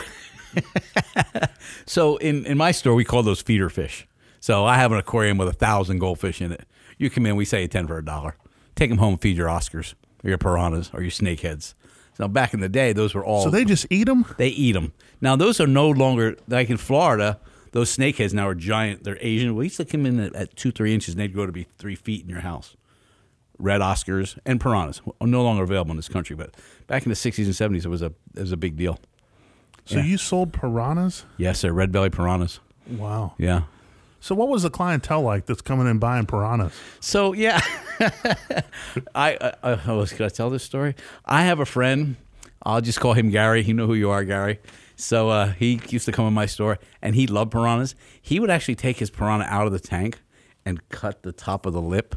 so 1.86 2.16
in 2.18 2.46
in 2.46 2.56
my 2.56 2.70
store 2.70 2.94
we 2.94 3.04
call 3.04 3.24
those 3.24 3.40
feeder 3.40 3.68
fish. 3.68 4.06
So 4.38 4.64
I 4.64 4.76
have 4.76 4.92
an 4.92 4.98
aquarium 4.98 5.36
with 5.36 5.48
a 5.48 5.52
thousand 5.52 5.98
goldfish 5.98 6.40
in 6.40 6.52
it. 6.52 6.64
You 6.96 7.10
come 7.10 7.26
in, 7.26 7.34
we 7.34 7.44
say 7.44 7.66
ten 7.66 7.88
for 7.88 7.98
a 7.98 8.04
dollar. 8.04 8.36
Take 8.76 8.90
them 8.90 8.98
home, 8.98 9.18
feed 9.18 9.36
your 9.36 9.48
Oscars 9.48 9.94
or 10.24 10.28
your 10.28 10.38
piranhas 10.38 10.90
or 10.92 11.02
your 11.02 11.10
snakeheads. 11.10 11.74
So 12.16 12.26
back 12.28 12.52
in 12.52 12.60
the 12.60 12.68
day, 12.68 12.92
those 12.92 13.14
were 13.14 13.24
all 13.24 13.44
So 13.44 13.50
they 13.50 13.64
just 13.64 13.86
eat 13.90 14.04
them. 14.04 14.24
they 14.38 14.48
eat 14.48 14.72
them. 14.72 14.92
Now 15.20 15.36
those 15.36 15.60
are 15.60 15.66
no 15.66 15.88
longer 15.88 16.36
like 16.48 16.68
in 16.70 16.76
Florida. 16.76 17.38
Those 17.72 17.94
snakeheads 17.96 18.32
now 18.32 18.48
are 18.48 18.54
giant. 18.54 19.04
They're 19.04 19.18
Asian. 19.20 19.54
We 19.54 19.66
used 19.66 19.76
to 19.76 19.84
come 19.84 20.06
in 20.06 20.18
at, 20.18 20.34
at 20.34 20.56
two, 20.56 20.72
three 20.72 20.94
inches, 20.94 21.14
and 21.14 21.20
they'd 21.20 21.32
grow 21.34 21.46
to 21.46 21.52
be 21.52 21.66
three 21.78 21.94
feet 21.94 22.22
in 22.24 22.28
your 22.30 22.40
house. 22.40 22.76
Red 23.58 23.80
Oscars 23.80 24.38
and 24.46 24.60
piranhas 24.60 25.00
are 25.20 25.26
no 25.26 25.42
longer 25.42 25.64
available 25.64 25.90
in 25.90 25.96
this 25.96 26.08
country, 26.08 26.34
but 26.36 26.54
back 26.86 27.02
in 27.04 27.08
the 27.10 27.14
'60s 27.16 27.44
and 27.44 27.54
'70s, 27.76 27.84
it 27.84 27.88
was 27.88 28.02
a 28.02 28.12
it 28.34 28.40
was 28.40 28.52
a 28.52 28.56
big 28.56 28.76
deal. 28.76 28.98
So 29.84 29.96
Yeah. 29.96 30.04
you 30.04 30.16
sold 30.18 30.52
piranhas? 30.52 31.24
Yes, 31.36 31.60
sir. 31.60 31.72
Red 31.72 31.90
belly 31.92 32.10
piranhas. 32.10 32.60
Wow. 32.90 33.34
Yeah. 33.38 33.62
So 34.20 34.34
what 34.34 34.48
was 34.48 34.62
the 34.62 34.70
clientele 34.70 35.22
like 35.22 35.46
that's 35.46 35.60
coming 35.60 35.86
in 35.86 35.98
buying 35.98 36.26
piranhas? 36.26 36.72
So 37.00 37.32
yeah, 37.32 37.60
I, 39.14 39.36
I, 39.40 39.52
I 39.62 39.80
oh, 39.86 40.06
could 40.06 40.22
I 40.22 40.28
tell 40.28 40.50
this 40.50 40.62
story? 40.62 40.94
I 41.24 41.42
have 41.44 41.60
a 41.60 41.66
friend. 41.66 42.16
I'll 42.62 42.80
just 42.80 43.00
call 43.00 43.14
him 43.14 43.30
Gary. 43.30 43.62
You 43.62 43.74
know 43.74 43.86
who 43.86 43.94
you 43.94 44.10
are, 44.10 44.24
Gary. 44.24 44.60
So 44.96 45.30
uh, 45.30 45.52
he 45.52 45.80
used 45.88 46.06
to 46.06 46.12
come 46.12 46.26
in 46.26 46.32
my 46.32 46.46
store, 46.46 46.78
and 47.00 47.14
he 47.14 47.26
loved 47.26 47.52
piranhas. 47.52 47.94
He 48.20 48.40
would 48.40 48.50
actually 48.50 48.74
take 48.74 48.98
his 48.98 49.10
piranha 49.10 49.46
out 49.48 49.66
of 49.66 49.72
the 49.72 49.78
tank 49.78 50.20
and 50.64 50.86
cut 50.88 51.22
the 51.22 51.32
top 51.32 51.66
of 51.66 51.72
the 51.72 51.80
lip 51.80 52.16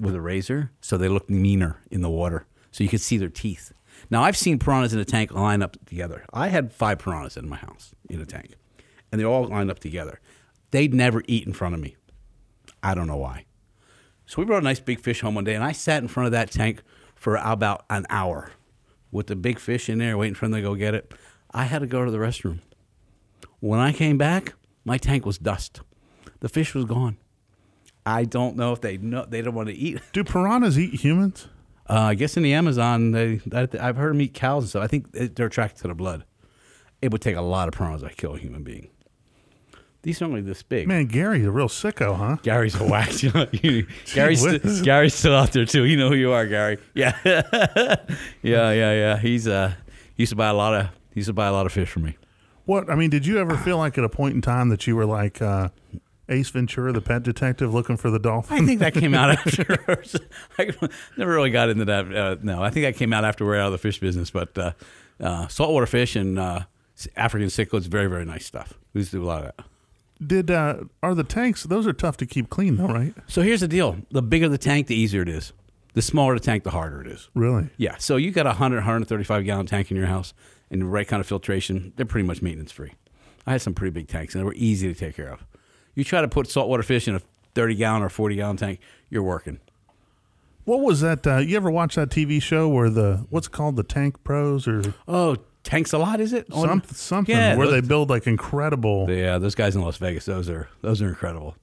with 0.00 0.14
a 0.14 0.20
razor, 0.20 0.72
so 0.80 0.96
they 0.96 1.08
looked 1.08 1.30
meaner 1.30 1.80
in 1.90 2.02
the 2.02 2.10
water, 2.10 2.46
so 2.70 2.84
you 2.84 2.90
could 2.90 3.00
see 3.00 3.16
their 3.16 3.28
teeth. 3.28 3.72
Now 4.10 4.22
I've 4.22 4.36
seen 4.36 4.58
piranhas 4.58 4.92
in 4.92 5.00
a 5.00 5.04
tank 5.04 5.32
line 5.32 5.62
up 5.62 5.76
together. 5.86 6.24
I 6.32 6.48
had 6.48 6.72
five 6.72 6.98
piranhas 6.98 7.36
in 7.36 7.48
my 7.48 7.56
house 7.56 7.94
in 8.08 8.20
a 8.20 8.26
tank, 8.26 8.54
and 9.10 9.20
they 9.20 9.24
all 9.24 9.46
lined 9.46 9.70
up 9.70 9.78
together. 9.80 10.20
They'd 10.70 10.94
never 10.94 11.22
eat 11.26 11.46
in 11.46 11.52
front 11.52 11.74
of 11.74 11.80
me. 11.80 11.96
I 12.82 12.94
don't 12.94 13.06
know 13.06 13.16
why. 13.16 13.44
So 14.28 14.42
we 14.42 14.44
brought 14.44 14.60
a 14.60 14.64
nice 14.64 14.78
big 14.78 15.00
fish 15.00 15.22
home 15.22 15.36
one 15.36 15.44
day, 15.44 15.54
and 15.54 15.64
I 15.64 15.72
sat 15.72 16.02
in 16.02 16.08
front 16.08 16.26
of 16.26 16.32
that 16.32 16.50
tank 16.50 16.82
for 17.14 17.36
about 17.36 17.86
an 17.88 18.04
hour 18.10 18.50
with 19.10 19.28
the 19.28 19.34
big 19.34 19.58
fish 19.58 19.88
in 19.88 19.96
there, 19.96 20.18
waiting 20.18 20.34
for 20.34 20.44
them 20.44 20.52
to 20.52 20.60
go 20.60 20.74
get 20.74 20.94
it. 20.94 21.14
I 21.50 21.64
had 21.64 21.78
to 21.78 21.86
go 21.86 22.04
to 22.04 22.10
the 22.10 22.18
restroom. 22.18 22.58
When 23.60 23.80
I 23.80 23.90
came 23.90 24.18
back, 24.18 24.52
my 24.84 24.98
tank 24.98 25.24
was 25.24 25.38
dust. 25.38 25.80
The 26.40 26.50
fish 26.50 26.74
was 26.74 26.84
gone. 26.84 27.16
I 28.04 28.24
don't 28.24 28.54
know 28.54 28.74
if 28.74 28.82
they 28.82 28.98
know 28.98 29.24
they 29.26 29.40
don't 29.40 29.54
want 29.54 29.70
to 29.70 29.74
eat. 29.74 29.98
Do 30.12 30.22
piranhas 30.24 30.78
eat 30.78 31.00
humans? 31.00 31.48
Uh, 31.88 31.94
I 31.94 32.14
guess 32.14 32.36
in 32.36 32.42
the 32.42 32.52
Amazon, 32.52 33.12
they 33.12 33.40
I've 33.50 33.96
heard 33.96 34.10
them 34.10 34.20
eat 34.20 34.34
cows 34.34 34.64
and 34.64 34.68
stuff. 34.68 34.84
I 34.84 34.88
think 34.88 35.10
they're 35.10 35.46
attracted 35.46 35.80
to 35.82 35.88
the 35.88 35.94
blood. 35.94 36.24
It 37.00 37.12
would 37.12 37.22
take 37.22 37.36
a 37.36 37.40
lot 37.40 37.68
of 37.68 37.72
piranhas 37.72 38.02
to 38.02 38.10
kill 38.10 38.34
a 38.34 38.38
human 38.38 38.62
being. 38.62 38.90
These 40.08 40.22
are 40.22 40.24
only 40.24 40.40
this 40.40 40.62
big. 40.62 40.88
Man, 40.88 41.04
Gary's 41.04 41.44
a 41.44 41.50
real 41.50 41.68
sicko, 41.68 42.16
huh? 42.16 42.36
Gary's 42.42 42.74
a 42.80 42.82
wax. 42.82 43.22
You 43.22 43.30
know, 43.32 43.46
you- 43.52 43.86
Gary's, 44.14 44.40
st- 44.40 44.82
Gary's 44.82 45.12
still 45.12 45.34
out 45.34 45.52
there 45.52 45.66
too. 45.66 45.84
You 45.84 45.98
know 45.98 46.08
who 46.08 46.14
you 46.14 46.32
are, 46.32 46.46
Gary. 46.46 46.78
Yeah, 46.94 47.14
yeah, 47.24 47.98
yeah, 48.42 48.72
yeah. 48.72 49.18
He's 49.18 49.46
uh, 49.46 49.74
he 50.16 50.22
used 50.22 50.30
to 50.30 50.36
buy 50.36 50.48
a 50.48 50.54
lot 50.54 50.72
of 50.74 50.86
he 51.12 51.20
used 51.20 51.26
to 51.26 51.34
buy 51.34 51.46
a 51.46 51.52
lot 51.52 51.66
of 51.66 51.72
fish 51.72 51.90
for 51.90 52.00
me. 52.00 52.16
What 52.64 52.88
I 52.88 52.94
mean, 52.94 53.10
did 53.10 53.26
you 53.26 53.38
ever 53.38 53.54
feel 53.58 53.76
like 53.76 53.98
at 53.98 54.04
a 54.04 54.08
point 54.08 54.34
in 54.34 54.40
time 54.40 54.70
that 54.70 54.86
you 54.86 54.96
were 54.96 55.04
like 55.04 55.42
uh, 55.42 55.68
Ace 56.30 56.48
Ventura, 56.48 56.90
the 56.90 57.02
pet 57.02 57.22
detective, 57.22 57.74
looking 57.74 57.98
for 57.98 58.08
the 58.10 58.18
dolphin? 58.18 58.62
I 58.62 58.66
think 58.66 58.80
that 58.80 58.94
came 58.94 59.12
out 59.12 59.28
after. 59.46 59.78
I 60.58 60.72
never 61.18 61.32
really 61.34 61.50
got 61.50 61.68
into 61.68 61.84
that. 61.84 62.14
Uh, 62.16 62.36
no, 62.42 62.62
I 62.62 62.70
think 62.70 62.84
that 62.86 62.96
came 62.96 63.12
out 63.12 63.26
after 63.26 63.44
we're 63.44 63.56
out 63.58 63.66
of 63.66 63.72
the 63.72 63.78
fish 63.78 64.00
business. 64.00 64.30
But 64.30 64.56
uh, 64.56 64.72
uh, 65.20 65.48
saltwater 65.48 65.84
fish 65.84 66.16
and 66.16 66.38
uh, 66.38 66.60
African 67.14 67.48
cichlids, 67.48 67.82
very 67.88 68.06
very 68.06 68.24
nice 68.24 68.46
stuff. 68.46 68.72
We 68.94 69.00
used 69.02 69.10
to 69.10 69.18
do 69.18 69.24
a 69.24 69.26
lot 69.26 69.44
of 69.44 69.52
that. 69.54 69.66
Did 70.24 70.50
uh, 70.50 70.84
are 71.02 71.14
the 71.14 71.24
tanks? 71.24 71.62
Those 71.62 71.86
are 71.86 71.92
tough 71.92 72.16
to 72.18 72.26
keep 72.26 72.50
clean, 72.50 72.76
though, 72.76 72.86
right? 72.88 73.14
So 73.28 73.42
here's 73.42 73.60
the 73.60 73.68
deal: 73.68 73.98
the 74.10 74.22
bigger 74.22 74.48
the 74.48 74.58
tank, 74.58 74.86
the 74.88 74.96
easier 74.96 75.22
it 75.22 75.28
is. 75.28 75.52
The 75.94 76.02
smaller 76.02 76.34
the 76.34 76.40
tank, 76.40 76.64
the 76.64 76.70
harder 76.70 77.00
it 77.00 77.06
is. 77.08 77.28
Really? 77.34 77.70
Yeah. 77.76 77.96
So 77.98 78.16
you 78.16 78.30
got 78.30 78.46
a 78.46 78.50
100, 78.50 78.76
135 78.76 79.44
gallon 79.44 79.66
tank 79.66 79.90
in 79.90 79.96
your 79.96 80.06
house 80.06 80.32
and 80.70 80.82
the 80.82 80.86
right 80.86 81.08
kind 81.08 81.20
of 81.20 81.26
filtration, 81.26 81.92
they're 81.96 82.06
pretty 82.06 82.26
much 82.26 82.42
maintenance 82.42 82.70
free. 82.70 82.92
I 83.46 83.52
had 83.52 83.62
some 83.62 83.74
pretty 83.74 83.90
big 83.92 84.06
tanks 84.06 84.34
and 84.34 84.40
they 84.40 84.44
were 84.44 84.54
easy 84.54 84.92
to 84.92 84.98
take 84.98 85.16
care 85.16 85.32
of. 85.32 85.44
You 85.94 86.04
try 86.04 86.20
to 86.20 86.28
put 86.28 86.48
saltwater 86.48 86.82
fish 86.82 87.08
in 87.08 87.14
a 87.14 87.22
30 87.54 87.74
gallon 87.76 88.02
or 88.02 88.08
40 88.10 88.36
gallon 88.36 88.56
tank, 88.56 88.80
you're 89.10 89.22
working. 89.22 89.58
What 90.64 90.80
was 90.80 91.00
that? 91.00 91.26
Uh, 91.26 91.38
you 91.38 91.56
ever 91.56 91.70
watch 91.70 91.94
that 91.94 92.10
TV 92.10 92.40
show 92.42 92.68
where 92.68 92.90
the 92.90 93.26
what's 93.30 93.46
it 93.46 93.52
called 93.52 93.76
the 93.76 93.82
Tank 93.82 94.22
Pros 94.22 94.68
or 94.68 94.94
Oh, 95.08 95.36
tanks 95.64 95.92
a 95.92 95.98
lot, 95.98 96.20
is 96.20 96.32
it? 96.32 96.46
Oh, 96.50 96.64
some, 96.66 96.82
something 96.92 97.34
Yeah, 97.34 97.56
where 97.56 97.68
they 97.68 97.80
build 97.80 98.10
like 98.10 98.26
incredible? 98.26 99.06
Yeah, 99.08 99.38
those 99.38 99.54
guys 99.54 99.76
in 99.76 99.82
Las 99.82 99.96
Vegas, 99.98 100.24
those 100.24 100.48
are 100.48 100.68
those 100.82 101.02
are 101.02 101.08
incredible. 101.08 101.56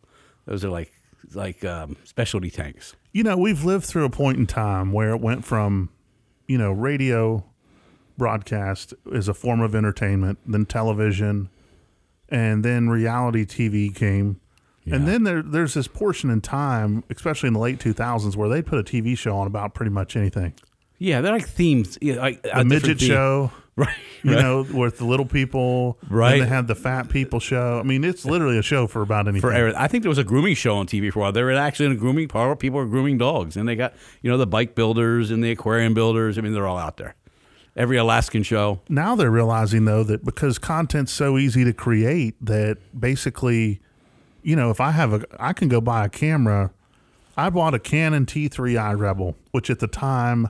Those 0.45 0.63
are 0.63 0.69
like 0.69 0.91
like 1.33 1.63
um, 1.65 1.97
specialty 2.03 2.49
tanks. 2.51 2.95
you 3.11 3.23
know, 3.23 3.35
we've 3.37 3.63
lived 3.63 3.85
through 3.85 4.05
a 4.05 4.09
point 4.09 4.37
in 4.37 4.45
time 4.45 4.91
where 4.91 5.09
it 5.09 5.21
went 5.21 5.43
from, 5.43 5.89
you 6.47 6.57
know, 6.57 6.71
radio 6.71 7.43
broadcast 8.17 8.93
is 9.11 9.27
a 9.27 9.33
form 9.33 9.61
of 9.61 9.75
entertainment, 9.75 10.39
then 10.45 10.65
television, 10.65 11.49
and 12.29 12.63
then 12.63 12.89
reality 12.89 13.45
TV 13.45 13.93
came. 13.93 14.39
And 14.87 15.07
then 15.07 15.23
there, 15.23 15.41
there's 15.41 15.73
this 15.73 15.87
portion 15.87 16.29
in 16.29 16.41
time, 16.41 17.03
especially 17.09 17.47
in 17.47 17.53
the 17.53 17.59
late 17.59 17.79
2000s, 17.79 18.35
where 18.35 18.47
they 18.47 18.61
put 18.61 18.77
a 18.77 18.83
TV 18.83 19.17
show 19.17 19.35
on 19.35 19.47
about 19.47 19.73
pretty 19.73 19.89
much 19.89 20.15
anything. 20.15 20.53
Yeah, 20.99 21.21
they're 21.21 21.31
like 21.33 21.47
themes. 21.47 21.97
Yeah, 22.01 22.17
like 22.17 22.43
The 22.43 22.63
midget 22.65 23.01
show, 23.01 23.51
right? 23.77 23.95
you 24.23 24.33
right. 24.33 24.41
know, 24.41 24.65
with 24.73 24.99
the 24.99 25.05
little 25.05 25.25
people. 25.25 25.97
Right. 26.09 26.33
And 26.33 26.41
they 26.43 26.47
had 26.47 26.67
the 26.67 26.75
fat 26.75 27.09
people 27.09 27.41
show. 27.41 27.79
I 27.79 27.83
mean, 27.83 28.05
it's 28.05 28.23
literally 28.23 28.57
a 28.57 28.61
show 28.61 28.87
for 28.87 29.01
about 29.01 29.27
anything. 29.27 29.41
for 29.41 29.51
everything. 29.51 29.79
I 29.79 29.87
think 29.87 30.03
there 30.03 30.09
was 30.09 30.17
a 30.17 30.23
grooming 30.23 30.55
show 30.55 30.77
on 30.77 30.87
TV 30.87 31.11
for 31.11 31.19
a 31.19 31.21
while. 31.23 31.31
They 31.33 31.43
were 31.43 31.51
actually 31.51 31.87
in 31.87 31.91
a 31.91 31.97
grooming 31.97 32.29
part. 32.29 32.59
People 32.59 32.79
were 32.79 32.85
grooming 32.85 33.17
dogs, 33.17 33.57
and 33.57 33.67
they 33.67 33.75
got 33.75 33.93
you 34.21 34.31
know 34.31 34.37
the 34.37 34.47
bike 34.47 34.75
builders 34.75 35.29
and 35.29 35.43
the 35.43 35.51
aquarium 35.51 35.93
builders. 35.93 36.37
I 36.37 36.41
mean, 36.41 36.53
they're 36.53 36.67
all 36.67 36.77
out 36.77 36.97
there. 36.97 37.15
Every 37.75 37.97
Alaskan 37.97 38.43
show. 38.43 38.79
now 38.87 39.15
they're 39.17 39.29
realizing 39.29 39.83
though 39.83 40.03
that 40.03 40.23
because 40.23 40.57
content's 40.57 41.11
so 41.11 41.37
easy 41.37 41.65
to 41.65 41.73
create 41.73 42.33
that 42.39 42.77
basically 42.97 43.81
you 44.43 44.55
know 44.55 44.69
if 44.69 44.79
i 44.79 44.91
have 44.91 45.11
a 45.11 45.25
i 45.39 45.51
can 45.51 45.67
go 45.67 45.81
buy 45.81 46.05
a 46.05 46.09
camera 46.09 46.71
i 47.35 47.49
bought 47.49 47.73
a 47.73 47.79
canon 47.79 48.25
t3i 48.25 48.97
rebel 48.97 49.35
which 49.51 49.69
at 49.69 49.79
the 49.79 49.87
time 49.87 50.49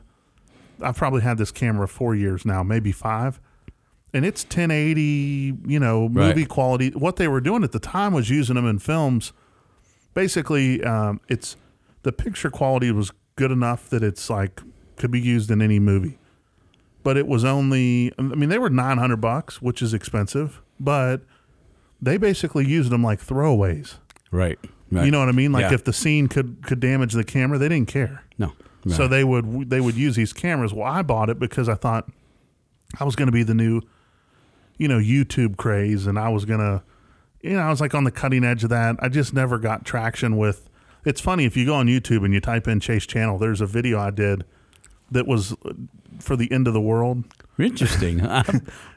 i've 0.82 0.96
probably 0.96 1.22
had 1.22 1.38
this 1.38 1.52
camera 1.52 1.88
four 1.88 2.16
years 2.16 2.46
now 2.46 2.64
maybe 2.64 2.92
five 2.92 3.40
and 4.14 4.26
it's 4.26 4.44
1080 4.44 5.58
you 5.66 5.80
know 5.80 6.08
movie 6.10 6.42
Right. 6.42 6.50
quality 6.50 6.90
what 6.92 7.16
they 7.18 7.28
were 7.28 7.42
doing 7.42 7.64
at 7.64 7.72
the 7.72 7.80
time 7.80 8.14
was 8.14 8.30
using 8.30 8.56
them 8.56 8.66
in 8.68 8.80
films 8.80 9.34
basically 10.14 10.84
um, 10.84 11.20
it's 11.28 11.56
the 12.04 12.12
picture 12.12 12.50
quality 12.50 12.92
was 12.92 13.12
good 13.36 13.52
enough 13.52 13.90
that 13.90 14.04
it's 14.04 14.30
like 14.30 14.62
could 14.96 15.12
be 15.12 15.20
used 15.20 15.52
in 15.52 15.62
any 15.62 15.80
movie 15.80 16.18
but 17.04 17.18
it 17.18 17.28
was 17.28 17.44
only 17.44 18.12
I 18.18 18.22
mean 18.24 18.50
they 18.50 18.58
were 18.58 18.70
900 18.70 19.18
bucks, 19.18 19.62
which 19.62 19.84
is 19.84 19.94
expensive, 19.94 20.60
but 20.80 21.22
they 22.02 22.18
basically 22.18 22.66
used 22.66 22.90
them 22.90 23.04
like 23.04 23.24
throwaways. 23.24 24.00
Right. 24.32 24.58
You 24.90 25.12
know 25.12 25.20
what 25.20 25.30
I 25.30 25.32
mean? 25.34 25.52
Like 25.52 25.70
Yeah. 25.70 25.74
if 25.76 25.84
the 25.84 25.94
scene 25.94 26.28
could 26.28 26.64
could 26.64 26.80
damage 26.80 27.14
the 27.14 27.24
camera, 27.24 27.60
they 27.60 27.70
didn't 27.70 27.90
care. 27.90 28.24
No. 28.40 28.54
So 28.88 29.08
they 29.08 29.24
would 29.24 29.70
they 29.70 29.82
would 29.82 29.96
use 29.96 30.16
these 30.16 30.32
cameras. 30.32 30.74
Well, 30.74 30.86
I 30.86 31.02
bought 31.02 31.30
it 31.30 31.40
because 31.40 31.68
I 31.68 31.74
thought 31.76 32.08
I 33.00 33.04
was 33.04 33.16
going 33.16 33.28
to 33.28 33.32
be 33.32 33.44
the 33.44 33.56
new 33.56 33.82
you 34.78 34.88
know 34.88 35.00
YouTube 35.00 35.58
craze 35.58 36.06
and 36.06 36.20
I 36.20 36.30
was 36.30 36.46
going 36.46 36.60
to 36.60 36.84
you 37.42 37.54
know, 37.54 37.62
I 37.62 37.70
was 37.70 37.80
like 37.80 37.94
on 37.94 38.04
the 38.06 38.12
cutting 38.12 38.44
edge 38.44 38.64
of 38.64 38.70
that. 38.72 38.96
I 39.00 39.10
just 39.10 39.34
never 39.34 39.58
got 39.60 39.86
traction 39.86 40.38
with 40.38 40.70
It's 41.04 41.22
funny 41.22 41.46
if 41.46 41.56
you 41.56 41.66
go 41.66 41.76
on 41.76 41.88
YouTube 41.88 42.26
and 42.26 42.34
you 42.34 42.42
type 42.42 42.68
in 42.68 42.80
Chase 42.80 43.06
Channel, 43.06 43.38
there's 43.38 43.62
a 43.62 43.68
video 43.68 44.00
I 44.00 44.12
did 44.12 44.46
that 45.12 45.28
was 45.28 45.56
for 46.20 46.36
the 46.36 46.52
end 46.52 46.68
of 46.68 46.74
the 46.74 46.82
world. 46.82 47.24
Interesting. 47.58 48.22
I'm, 48.26 48.44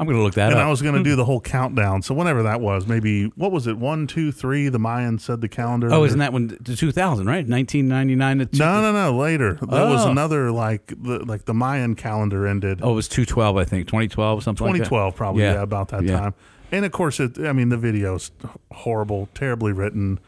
I'm 0.00 0.06
going 0.06 0.16
to 0.16 0.22
look 0.22 0.34
that 0.34 0.46
up. 0.46 0.52
and 0.52 0.61
up. 0.61 0.66
I 0.66 0.70
was 0.70 0.82
going 0.82 0.94
to 0.96 1.02
do 1.02 1.14
the 1.16 1.24
whole 1.24 1.40
countdown. 1.40 2.02
So 2.02 2.12
whenever 2.14 2.42
that 2.44 2.61
was, 2.61 2.86
maybe 2.86 3.26
what 3.36 3.52
was 3.52 3.66
it? 3.66 3.76
One, 3.78 4.06
two, 4.06 4.32
three. 4.32 4.68
The 4.68 4.78
Mayans 4.78 5.20
said 5.20 5.40
the 5.40 5.48
calendar. 5.48 5.92
oh, 5.92 6.04
isn't 6.04 6.18
that 6.18 6.32
when 6.32 6.48
the 6.61 6.74
2000, 6.76 7.26
right? 7.26 7.46
1999 7.46 8.38
to 8.38 8.46
two- 8.46 8.59
No, 8.59 8.80
no, 8.80 8.92
no. 8.92 9.16
Later, 9.16 9.59
was 9.62 10.04
Oh. 10.06 10.11
another 10.11 10.50
like 10.50 10.86
the 10.88 11.24
like 11.24 11.44
the 11.44 11.54
Mayan 11.54 11.94
calendar 11.94 12.46
ended. 12.46 12.80
Oh, 12.82 12.92
it 12.92 12.94
was 12.94 13.09
212, 13.09 13.56
I 13.56 13.64
think. 13.64 13.86
2012, 13.86 14.42
something 14.42 14.66
like 14.66 14.72
that. 14.74 14.84
2012 14.84 15.14
probably 15.16 15.42
yeah, 15.44 15.62
about 15.62 15.88
that 15.88 16.02
Yeah. 16.04 16.18
time. 16.18 16.34
And 16.72 16.84
of 16.84 16.92
course, 16.92 17.20
it. 17.20 17.38
I 17.38 17.52
mean, 17.52 17.68
the 17.68 17.78
video's 17.78 18.30
horrible, 18.72 19.28
terribly 19.34 19.72
written. 19.72 20.18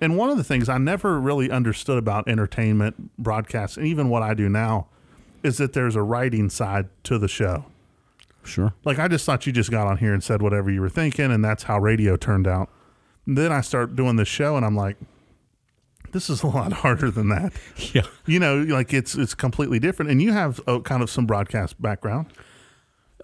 And 0.00 0.16
one 0.18 0.28
of 0.28 0.36
the 0.36 0.44
things 0.44 0.68
I 0.68 0.76
never 0.78 1.18
really 1.20 1.50
understood 1.50 1.96
about 1.98 2.28
entertainment 2.28 3.16
broadcasts, 3.18 3.76
and 3.78 3.86
even 3.86 4.08
what 4.10 4.22
I 4.22 4.34
do 4.34 4.48
now, 4.48 4.88
is 5.46 5.58
that 5.58 5.72
there's 5.72 5.96
a 5.96 6.02
writing 6.02 6.50
side 6.50 6.88
to 7.04 7.18
the 7.18 7.28
show. 7.28 7.64
Sure. 8.44 8.74
Like 8.84 8.98
I 8.98 9.08
just 9.08 9.24
thought 9.24 9.46
you 9.46 9.52
just 9.52 9.70
got 9.70 9.86
on 9.86 9.98
here 9.98 10.12
and 10.12 10.22
said 10.22 10.42
whatever 10.42 10.70
you 10.70 10.80
were 10.80 10.88
thinking, 10.88 11.32
and 11.32 11.44
that's 11.44 11.64
how 11.64 11.78
radio 11.78 12.16
turned 12.16 12.46
out. 12.46 12.68
And 13.26 13.36
then 13.36 13.52
I 13.52 13.60
start 13.60 13.96
doing 13.96 14.16
this 14.16 14.28
show, 14.28 14.56
and 14.56 14.64
I'm 14.64 14.76
like, 14.76 14.96
this 16.12 16.30
is 16.30 16.42
a 16.42 16.46
lot 16.46 16.72
harder 16.84 17.10
than 17.10 17.28
that. 17.30 17.52
Yeah. 17.92 18.06
You 18.26 18.38
know, 18.38 18.58
like 18.62 18.92
it's 18.92 19.14
it's 19.14 19.34
completely 19.34 19.78
different. 19.78 20.10
And 20.10 20.22
you 20.22 20.32
have 20.32 20.60
uh, 20.66 20.80
kind 20.80 21.02
of 21.02 21.10
some 21.10 21.26
broadcast 21.26 21.80
background. 21.80 22.26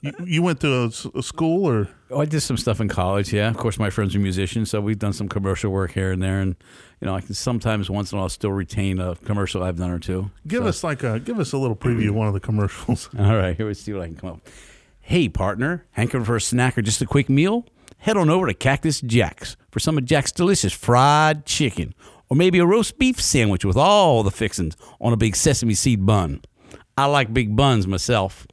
You, 0.02 0.12
you 0.26 0.42
went 0.42 0.60
to 0.60 0.90
a 1.14 1.22
school, 1.22 1.64
or 1.66 1.88
Oh, 2.10 2.20
I 2.20 2.24
did 2.26 2.40
some 2.40 2.56
stuff 2.56 2.80
in 2.80 2.88
college. 2.88 3.32
Yeah, 3.32 3.48
of 3.48 3.56
course, 3.56 3.78
my 3.78 3.88
friends 3.88 4.14
are 4.14 4.18
musicians, 4.18 4.68
so 4.70 4.80
we've 4.80 4.98
done 4.98 5.12
some 5.12 5.28
commercial 5.28 5.70
work 5.70 5.92
here 5.92 6.10
and 6.12 6.20
there, 6.22 6.40
and 6.40 6.56
you 7.00 7.06
know, 7.06 7.14
I 7.14 7.20
can 7.20 7.34
sometimes 7.34 7.88
once 7.88 8.10
in 8.12 8.18
a 8.18 8.20
while 8.20 8.28
still 8.28 8.50
retain 8.52 8.98
a 8.98 9.14
commercial 9.16 9.62
I've 9.62 9.76
done 9.78 9.90
or 9.90 9.98
two. 10.00 10.30
give 10.46 10.64
So- 10.64 10.68
us 10.68 10.84
like 10.84 11.02
a 11.04 11.18
give 11.20 11.38
us 11.38 11.52
a 11.52 11.58
little 11.58 11.76
preview 11.76 12.08
of 12.10 12.16
one 12.16 12.26
of 12.26 12.34
the 12.34 12.40
commercials. 12.40 13.08
All 13.18 13.36
right, 13.36 13.56
here 13.56 13.66
we 13.66 13.74
see 13.74 13.92
what 13.92 14.02
I 14.02 14.06
can 14.08 14.16
come 14.16 14.30
up. 14.30 14.34
with. 14.44 14.52
Hey, 15.00 15.28
partner, 15.28 15.86
hankering 15.92 16.24
for 16.24 16.36
a 16.36 16.40
snack 16.40 16.76
or 16.76 16.82
just 16.82 17.00
a 17.00 17.06
quick 17.06 17.28
meal? 17.30 17.64
Head 17.98 18.16
on 18.16 18.28
over 18.30 18.46
to 18.48 18.54
Cactus 18.54 19.00
Jack's 19.00 19.56
for 19.70 19.78
some 19.78 19.96
of 19.96 20.04
Jack's 20.04 20.32
delicious 20.32 20.72
fried 20.72 21.46
chicken, 21.46 21.94
or 22.28 22.36
maybe 22.36 22.58
a 22.58 22.66
roast 22.66 22.98
beef 22.98 23.20
sandwich 23.20 23.64
with 23.64 23.76
all 23.76 24.24
the 24.24 24.30
fixings 24.32 24.76
on 25.00 25.12
a 25.12 25.16
big 25.16 25.36
sesame 25.36 25.74
seed 25.74 26.04
bun. 26.04 26.40
I 26.96 27.06
like 27.06 27.32
big 27.32 27.54
buns 27.56 27.86
myself. 27.86 28.46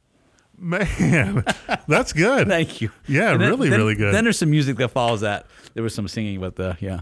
Man, 0.60 1.44
that's 1.88 2.12
good. 2.12 2.46
Thank 2.48 2.80
you. 2.80 2.90
Yeah, 3.08 3.36
then- 3.36 3.40
really, 3.48 3.68
then- 3.70 3.78
really 3.78 3.94
good. 3.94 4.12
Then 4.14 4.24
there's 4.24 4.38
some 4.38 4.50
music 4.50 4.76
that 4.76 4.88
follows 4.90 5.22
that. 5.22 5.46
There 5.74 5.82
was 5.82 5.94
some 5.94 6.06
singing, 6.08 6.38
but 6.40 6.58
uh, 6.60 6.74
yeah. 6.80 7.00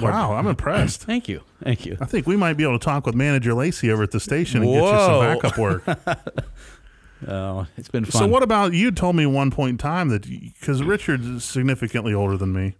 Wow, 0.00 0.32
I'm 0.34 0.46
impressed. 0.48 1.02
Thank 1.06 1.28
you. 1.28 1.42
Thank 1.62 1.86
you. 1.86 1.96
I 2.00 2.04
think 2.06 2.26
we 2.26 2.36
might 2.36 2.54
be 2.54 2.64
able 2.64 2.78
to 2.78 2.84
talk 2.84 3.06
with 3.06 3.14
manager 3.14 3.54
Lacey 3.54 3.90
over 3.92 4.02
at 4.02 4.10
the 4.10 4.18
station 4.20 4.62
and 4.62 4.72
get 4.72 4.82
you 4.82 4.88
some 4.88 5.20
backup 5.20 5.58
work. 5.58 5.84
Oh, 7.26 7.66
it's 7.78 7.88
been 7.88 8.04
fun. 8.04 8.18
so, 8.20 8.26
what 8.26 8.42
about 8.42 8.74
you? 8.74 8.90
Told 8.90 9.16
me 9.16 9.24
one 9.24 9.50
point 9.50 9.70
in 9.70 9.78
time 9.78 10.08
that 10.10 10.28
because 10.28 10.82
Richard 10.82 11.22
is 11.24 11.42
significantly 11.44 12.12
older 12.12 12.36
than 12.36 12.52
me, 12.52 12.74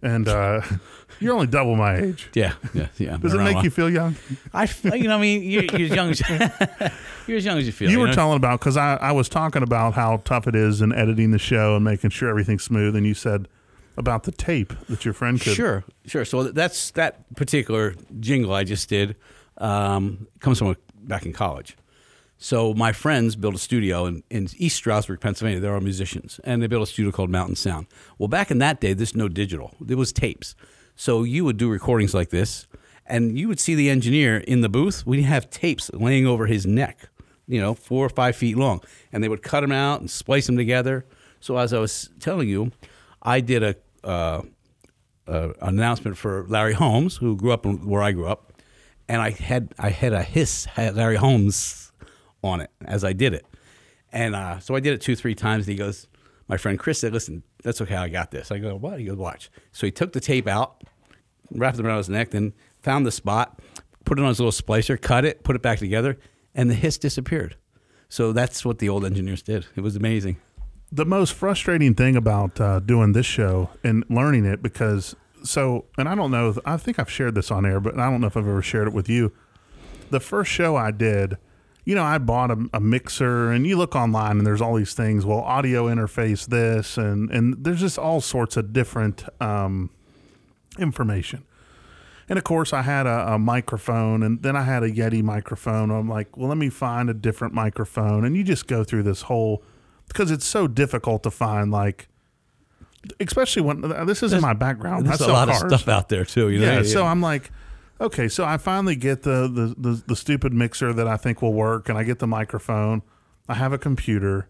and 0.00 0.28
uh, 0.28 0.60
you're 1.20 1.34
only 1.34 1.46
double 1.46 1.76
my 1.76 1.96
age. 1.96 2.28
Yeah, 2.34 2.54
yeah, 2.74 2.88
yeah. 2.96 3.16
Does 3.18 3.34
it 3.34 3.38
make 3.38 3.62
you 3.62 3.70
feel 3.70 3.90
young? 3.90 4.16
I, 4.52 4.64
f- 4.64 4.84
you 4.84 5.04
know, 5.04 5.16
I 5.16 5.20
mean, 5.20 5.42
you're, 5.42 5.64
you're 5.64 5.82
as 5.82 5.94
young 5.94 6.10
as 6.10 6.20
you're 7.26 7.36
as 7.36 7.44
young 7.44 7.58
as 7.58 7.66
you 7.66 7.72
feel. 7.72 7.90
You 7.90 8.00
were 8.00 8.08
know? 8.08 8.12
telling 8.14 8.36
about 8.36 8.60
because 8.60 8.76
I, 8.76 8.96
I 8.96 9.12
was 9.12 9.28
talking 9.28 9.62
about 9.62 9.94
how 9.94 10.22
tough 10.24 10.46
it 10.46 10.54
is 10.54 10.80
in 10.80 10.92
editing 10.94 11.30
the 11.30 11.38
show 11.38 11.76
and 11.76 11.84
making 11.84 12.10
sure 12.10 12.28
everything's 12.28 12.64
smooth, 12.64 12.96
and 12.96 13.06
you 13.06 13.14
said 13.14 13.48
about 13.96 14.24
the 14.24 14.32
tape 14.32 14.72
that 14.88 15.04
your 15.04 15.14
friend 15.14 15.40
could. 15.40 15.54
Sure, 15.54 15.84
sure. 16.06 16.24
So 16.24 16.44
that's 16.44 16.90
that 16.92 17.34
particular 17.36 17.94
jingle 18.18 18.52
I 18.52 18.64
just 18.64 18.88
did 18.88 19.16
um, 19.58 20.26
comes 20.40 20.58
from 20.58 20.68
a, 20.68 20.76
back 21.02 21.26
in 21.26 21.32
college. 21.32 21.76
So 22.42 22.72
my 22.72 22.92
friends 22.92 23.36
built 23.36 23.54
a 23.54 23.58
studio 23.58 24.06
in, 24.06 24.22
in 24.30 24.48
East 24.56 24.76
Stroudsburg, 24.76 25.20
Pennsylvania. 25.20 25.60
They're 25.60 25.74
all 25.74 25.80
musicians, 25.80 26.40
and 26.42 26.62
they 26.62 26.68
built 26.68 26.82
a 26.82 26.86
studio 26.86 27.12
called 27.12 27.28
Mountain 27.28 27.56
Sound. 27.56 27.86
Well, 28.18 28.28
back 28.28 28.50
in 28.50 28.58
that 28.58 28.80
day, 28.80 28.94
there's 28.94 29.14
no 29.14 29.28
digital. 29.28 29.74
There 29.78 29.98
was 29.98 30.10
tapes. 30.10 30.54
So 31.00 31.22
you 31.22 31.46
would 31.46 31.56
do 31.56 31.70
recordings 31.70 32.12
like 32.12 32.28
this, 32.28 32.66
and 33.06 33.38
you 33.38 33.48
would 33.48 33.58
see 33.58 33.74
the 33.74 33.88
engineer 33.88 34.36
in 34.36 34.60
the 34.60 34.68
booth. 34.68 35.06
We'd 35.06 35.22
have 35.22 35.48
tapes 35.48 35.90
laying 35.94 36.26
over 36.26 36.44
his 36.44 36.66
neck, 36.66 37.08
you 37.48 37.58
know, 37.58 37.72
four 37.72 38.04
or 38.04 38.10
five 38.10 38.36
feet 38.36 38.58
long, 38.58 38.82
and 39.10 39.24
they 39.24 39.28
would 39.30 39.42
cut 39.42 39.62
them 39.62 39.72
out 39.72 40.00
and 40.02 40.10
splice 40.10 40.44
them 40.44 40.58
together. 40.58 41.06
So 41.40 41.56
as 41.56 41.72
I 41.72 41.78
was 41.78 42.10
telling 42.20 42.50
you, 42.50 42.72
I 43.22 43.40
did 43.40 43.62
a 43.62 43.76
uh, 44.04 44.42
an 45.26 45.54
announcement 45.62 46.18
for 46.18 46.44
Larry 46.50 46.74
Holmes, 46.74 47.16
who 47.16 47.34
grew 47.34 47.52
up 47.52 47.64
where 47.64 48.02
I 48.02 48.12
grew 48.12 48.26
up, 48.26 48.52
and 49.08 49.22
I 49.22 49.30
had 49.30 49.72
I 49.78 49.88
had 49.88 50.12
a 50.12 50.22
hiss 50.22 50.66
had 50.66 50.96
Larry 50.96 51.16
Holmes 51.16 51.92
on 52.44 52.60
it 52.60 52.70
as 52.84 53.04
I 53.04 53.14
did 53.14 53.32
it, 53.32 53.46
and 54.12 54.36
uh, 54.36 54.60
so 54.60 54.74
I 54.74 54.80
did 54.80 54.92
it 54.92 55.00
two 55.00 55.16
three 55.16 55.34
times. 55.34 55.66
And 55.66 55.72
he 55.72 55.78
goes, 55.78 56.08
my 56.50 56.56
friend 56.56 56.78
Chris 56.78 56.98
said, 56.98 57.12
"Listen, 57.12 57.44
that's 57.62 57.80
okay. 57.80 57.94
I 57.94 58.08
got 58.08 58.32
this." 58.32 58.50
I 58.50 58.58
go, 58.58 58.74
"What?" 58.74 58.98
He 58.98 59.06
goes, 59.06 59.16
"Watch." 59.16 59.50
So 59.70 59.86
he 59.86 59.92
took 59.92 60.12
the 60.12 60.20
tape 60.20 60.48
out, 60.48 60.82
wrapped 61.52 61.78
it 61.78 61.84
around 61.86 61.98
his 61.98 62.08
neck, 62.08 62.30
then 62.30 62.52
found 62.80 63.06
the 63.06 63.12
spot, 63.12 63.60
put 64.04 64.18
it 64.18 64.22
on 64.22 64.28
his 64.28 64.40
little 64.40 64.52
splicer, 64.52 65.00
cut 65.00 65.24
it, 65.24 65.42
put 65.44 65.56
it 65.56 65.62
back 65.62 65.78
together, 65.78 66.18
and 66.54 66.70
the 66.70 66.74
hiss 66.74 66.98
disappeared. 66.98 67.56
So 68.08 68.32
that's 68.32 68.64
what 68.64 68.78
the 68.78 68.88
old 68.88 69.04
engineers 69.04 69.42
did. 69.42 69.66
It 69.76 69.82
was 69.82 69.96
amazing. 69.96 70.36
the 70.92 71.04
most 71.06 71.32
frustrating 71.34 71.94
thing 71.94 72.16
about 72.16 72.60
uh, 72.60 72.80
doing 72.80 73.12
this 73.12 73.26
show 73.26 73.70
and 73.84 74.04
learning 74.10 74.44
it 74.44 74.60
because 74.60 75.14
so 75.44 75.84
and 75.96 76.08
i 76.08 76.14
don't 76.16 76.30
know 76.32 76.54
i 76.66 76.76
think 76.76 76.98
i've 76.98 77.08
shared 77.08 77.34
this 77.34 77.50
on 77.50 77.64
air 77.64 77.78
but 77.80 77.96
i 77.98 78.10
don't 78.10 78.20
know 78.20 78.26
if 78.26 78.36
i've 78.36 78.46
ever 78.48 78.60
shared 78.60 78.88
it 78.88 78.92
with 78.92 79.08
you 79.08 79.32
the 80.10 80.18
first 80.20 80.50
show 80.50 80.74
i 80.76 80.90
did 80.90 81.38
you 81.84 81.94
know 81.94 82.02
i 82.02 82.18
bought 82.18 82.50
a, 82.50 82.68
a 82.74 82.80
mixer 82.80 83.50
and 83.52 83.66
you 83.66 83.76
look 83.78 83.94
online 83.94 84.36
and 84.38 84.46
there's 84.46 84.60
all 84.60 84.74
these 84.74 84.92
things 84.92 85.24
well 85.24 85.38
audio 85.38 85.86
interface 85.86 86.44
this 86.46 86.98
and 86.98 87.30
and 87.30 87.64
there's 87.64 87.80
just 87.80 87.96
all 87.98 88.20
sorts 88.20 88.56
of 88.56 88.72
different 88.72 89.24
um, 89.40 89.88
information 90.78 91.44
and 92.30 92.38
of 92.38 92.44
course, 92.44 92.72
I 92.72 92.82
had 92.82 93.08
a, 93.08 93.32
a 93.32 93.38
microphone, 93.40 94.22
and 94.22 94.40
then 94.40 94.54
I 94.54 94.62
had 94.62 94.84
a 94.84 94.90
Yeti 94.90 95.20
microphone. 95.20 95.90
I'm 95.90 96.08
like, 96.08 96.36
well, 96.36 96.48
let 96.48 96.58
me 96.58 96.70
find 96.70 97.10
a 97.10 97.14
different 97.14 97.54
microphone, 97.54 98.24
and 98.24 98.36
you 98.36 98.44
just 98.44 98.68
go 98.68 98.84
through 98.84 99.02
this 99.02 99.22
whole 99.22 99.64
because 100.06 100.30
it's 100.30 100.46
so 100.46 100.68
difficult 100.68 101.24
to 101.24 101.32
find, 101.32 101.72
like, 101.72 102.06
especially 103.18 103.62
when 103.62 103.84
uh, 103.84 104.04
this 104.04 104.22
isn't 104.22 104.40
my 104.40 104.52
background. 104.52 105.06
There's 105.06 105.20
a 105.20 105.32
lot 105.32 105.48
cars. 105.48 105.60
of 105.60 105.70
stuff 105.70 105.88
out 105.88 106.08
there 106.08 106.24
too. 106.24 106.50
You 106.50 106.60
know? 106.60 106.72
Yeah, 106.72 106.82
so 106.84 107.04
I'm 107.04 107.20
like, 107.20 107.50
okay, 108.00 108.28
so 108.28 108.44
I 108.44 108.58
finally 108.58 108.94
get 108.94 109.22
the, 109.22 109.50
the 109.52 109.74
the 109.76 110.02
the 110.06 110.16
stupid 110.16 110.52
mixer 110.52 110.92
that 110.92 111.08
I 111.08 111.16
think 111.16 111.42
will 111.42 111.52
work, 111.52 111.88
and 111.88 111.98
I 111.98 112.04
get 112.04 112.20
the 112.20 112.28
microphone. 112.28 113.02
I 113.48 113.54
have 113.54 113.72
a 113.72 113.78
computer. 113.78 114.46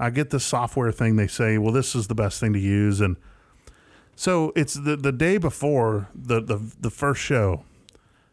I 0.00 0.10
get 0.10 0.30
the 0.30 0.40
software 0.40 0.90
thing. 0.90 1.14
They 1.14 1.28
say, 1.28 1.58
well, 1.58 1.72
this 1.72 1.94
is 1.94 2.08
the 2.08 2.14
best 2.16 2.40
thing 2.40 2.54
to 2.54 2.58
use, 2.58 3.00
and 3.00 3.16
so 4.20 4.52
it's 4.54 4.74
the 4.74 4.98
the 4.98 5.12
day 5.12 5.38
before 5.38 6.10
the 6.14 6.42
the 6.42 6.58
the 6.78 6.90
first 6.90 7.22
show, 7.22 7.64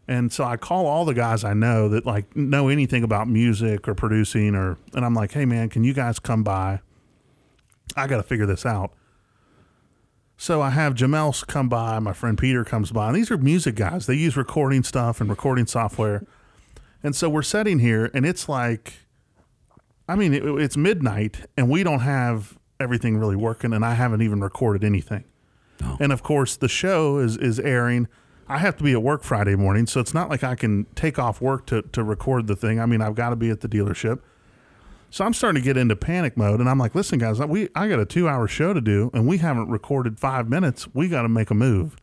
and 0.06 0.34
so 0.34 0.44
I 0.44 0.58
call 0.58 0.86
all 0.86 1.06
the 1.06 1.14
guys 1.14 1.46
I 1.46 1.54
know 1.54 1.88
that 1.88 2.06
like 2.06 2.36
know 2.36 2.68
anything 2.68 3.06
about 3.06 3.30
music 3.30 3.88
or 3.88 3.96
producing, 3.96 4.54
or 4.54 4.78
and 4.94 5.06
I'm 5.06 5.14
like, 5.14 5.32
hey 5.32 5.46
man, 5.46 5.70
can 5.70 5.86
you 5.86 5.94
guys 5.94 6.20
come 6.20 6.44
by? 6.44 6.82
I 7.96 8.06
got 8.08 8.18
to 8.18 8.24
figure 8.24 8.46
this 8.46 8.66
out. 8.66 8.92
So 10.36 10.62
I 10.62 10.72
have 10.72 10.94
Jamel 10.94 11.48
come 11.48 11.70
by, 11.70 12.00
my 12.00 12.12
friend 12.12 12.38
Peter 12.38 12.66
comes 12.66 12.92
by, 12.92 13.08
and 13.08 13.16
these 13.16 13.32
are 13.32 13.38
music 13.38 13.76
guys. 13.76 14.08
They 14.08 14.16
use 14.16 14.36
recording 14.36 14.84
stuff 14.84 15.22
and 15.22 15.30
recording 15.30 15.68
software. 15.68 16.28
And 17.02 17.16
so 17.16 17.30
we're 17.30 17.44
sitting 17.44 17.80
here, 17.80 18.12
and 18.14 18.26
it's 18.26 18.50
like, 18.50 18.96
I 20.06 20.18
mean, 20.18 20.34
it, 20.34 20.44
it's 20.44 20.76
midnight, 20.76 21.46
and 21.56 21.70
we 21.70 21.84
don't 21.84 22.02
have 22.02 22.58
everything 22.78 23.16
really 23.16 23.38
working, 23.38 23.72
and 23.72 23.86
I 23.86 23.94
haven't 23.94 24.22
even 24.22 24.42
recorded 24.42 24.84
anything. 24.84 25.24
Oh. 25.84 25.98
And 26.00 26.12
of 26.12 26.24
course, 26.24 26.56
the 26.56 26.70
show 26.70 27.20
is 27.20 27.38
is 27.38 27.60
airing. 27.60 28.08
I 28.50 28.60
have 28.60 28.78
to 28.78 28.84
be 28.84 28.94
at 28.94 29.04
work 29.04 29.24
Friday 29.24 29.56
morning, 29.56 29.88
so 29.88 30.00
it's 30.00 30.14
not 30.14 30.30
like 30.30 30.44
I 30.44 30.56
can 30.56 30.86
take 30.96 31.20
off 31.20 31.42
work 31.42 31.66
to 31.68 31.82
to 31.82 32.04
record 32.04 32.48
the 32.48 32.56
thing. 32.56 32.80
I 32.80 32.86
mean, 32.86 33.02
I've 33.02 33.16
got 33.16 33.30
to 33.32 33.36
be 33.36 33.50
at 33.50 33.62
the 33.62 33.68
dealership. 33.68 34.20
So 35.10 35.24
I'm 35.24 35.34
starting 35.34 35.62
to 35.62 35.66
get 35.66 35.78
into 35.78 35.96
panic 35.96 36.36
mode, 36.36 36.60
and 36.60 36.70
I'm 36.70 36.78
like, 36.78 36.94
"Listen, 36.96 37.20
guys, 37.20 37.40
we 37.40 37.70
I 37.76 37.88
got 37.88 38.00
a 38.00 38.06
two 38.06 38.28
hour 38.28 38.48
show 38.48 38.74
to 38.74 38.82
do, 38.82 39.10
and 39.14 39.28
we 39.28 39.38
haven't 39.38 39.70
recorded 39.70 40.20
five 40.20 40.50
minutes. 40.50 40.88
We 40.94 41.08
got 41.08 41.22
to 41.24 41.30
make 41.30 41.50
a 41.50 41.56
move." 41.56 41.96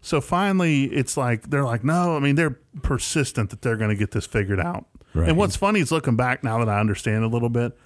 So 0.00 0.20
finally, 0.20 0.84
it's 0.84 1.16
like 1.16 1.50
they're 1.50 1.64
like, 1.64 1.82
"No, 1.82 2.16
I 2.16 2.20
mean, 2.20 2.36
they're 2.36 2.58
persistent 2.82 3.50
that 3.50 3.62
they're 3.62 3.76
going 3.76 3.90
to 3.90 3.96
get 3.96 4.12
this 4.12 4.26
figured 4.26 4.60
out." 4.60 4.86
Right. 5.14 5.28
And 5.28 5.36
what's 5.38 5.56
funny 5.56 5.80
is 5.80 5.90
looking 5.90 6.14
back 6.14 6.44
now 6.44 6.58
that 6.58 6.68
I 6.68 6.78
understand 6.78 7.24
a 7.24 7.28
little 7.28 7.48
bit, 7.48 7.76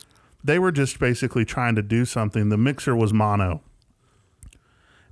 they 0.45 0.59
were 0.59 0.73
just 0.73 0.99
basically 0.99 1.45
trying 1.45 1.77
to 1.77 1.83
do 1.83 2.05
something. 2.05 2.49
The 2.49 2.59
mixer 2.59 2.95
was 2.95 3.13
mono, 3.13 3.63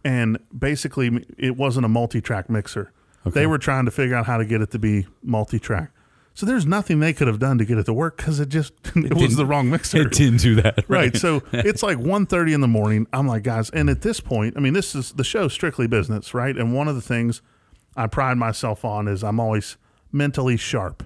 and 0.05 0.39
basically 0.57 1.25
it 1.37 1.57
wasn't 1.57 1.85
a 1.85 1.89
multi-track 1.89 2.49
mixer. 2.49 2.93
They 3.27 3.47
were 3.47 3.59
trying 3.59 3.85
to 3.85 3.91
figure 3.91 4.17
out 4.17 4.27
how 4.27 4.39
to 4.39 4.45
get 4.45 4.63
it 4.63 4.71
to 4.71 4.79
be 4.79 5.07
multi-track. 5.23 5.91
So 6.39 6.47
there's 6.47 6.65
nothing 6.65 7.01
they 7.01 7.13
could 7.13 7.27
have 7.27 7.41
done 7.41 7.59
to 7.59 7.65
get 7.65 7.79
it 7.79 7.87
to 7.87 7.93
work 7.93 8.17
because 8.17 8.39
it 8.39 8.49
just 8.49 8.73
it, 8.95 9.13
was 9.15 9.37
the 9.37 9.45
wrong 9.45 9.69
mixer. 9.71 10.03
It 10.03 10.13
didn't 10.13 10.39
do 10.39 10.55
that. 10.63 10.85
Right. 10.89 11.17
So 11.17 11.43
it's 11.53 11.83
like 11.83 11.99
1.30 11.99 12.55
in 12.55 12.61
the 12.61 12.69
morning. 12.69 13.07
I'm 13.13 13.27
like, 13.27 13.43
guys, 13.43 13.71
and 13.71 13.91
at 13.91 14.03
this 14.03 14.21
point, 14.21 14.57
I 14.57 14.61
mean, 14.61 14.73
this 14.73 14.95
is 14.95 15.13
the 15.13 15.25
show's 15.25 15.53
strictly 15.53 15.89
business, 15.89 16.33
right? 16.33 16.57
And 16.57 16.73
one 16.73 16.87
of 16.87 16.95
the 16.95 17.03
things 17.03 17.43
I 17.97 18.07
pride 18.07 18.39
myself 18.39 18.85
on 18.85 19.09
is 19.09 19.25
I'm 19.25 19.41
always 19.41 19.77
mentally 20.13 20.57
sharp. 20.57 21.03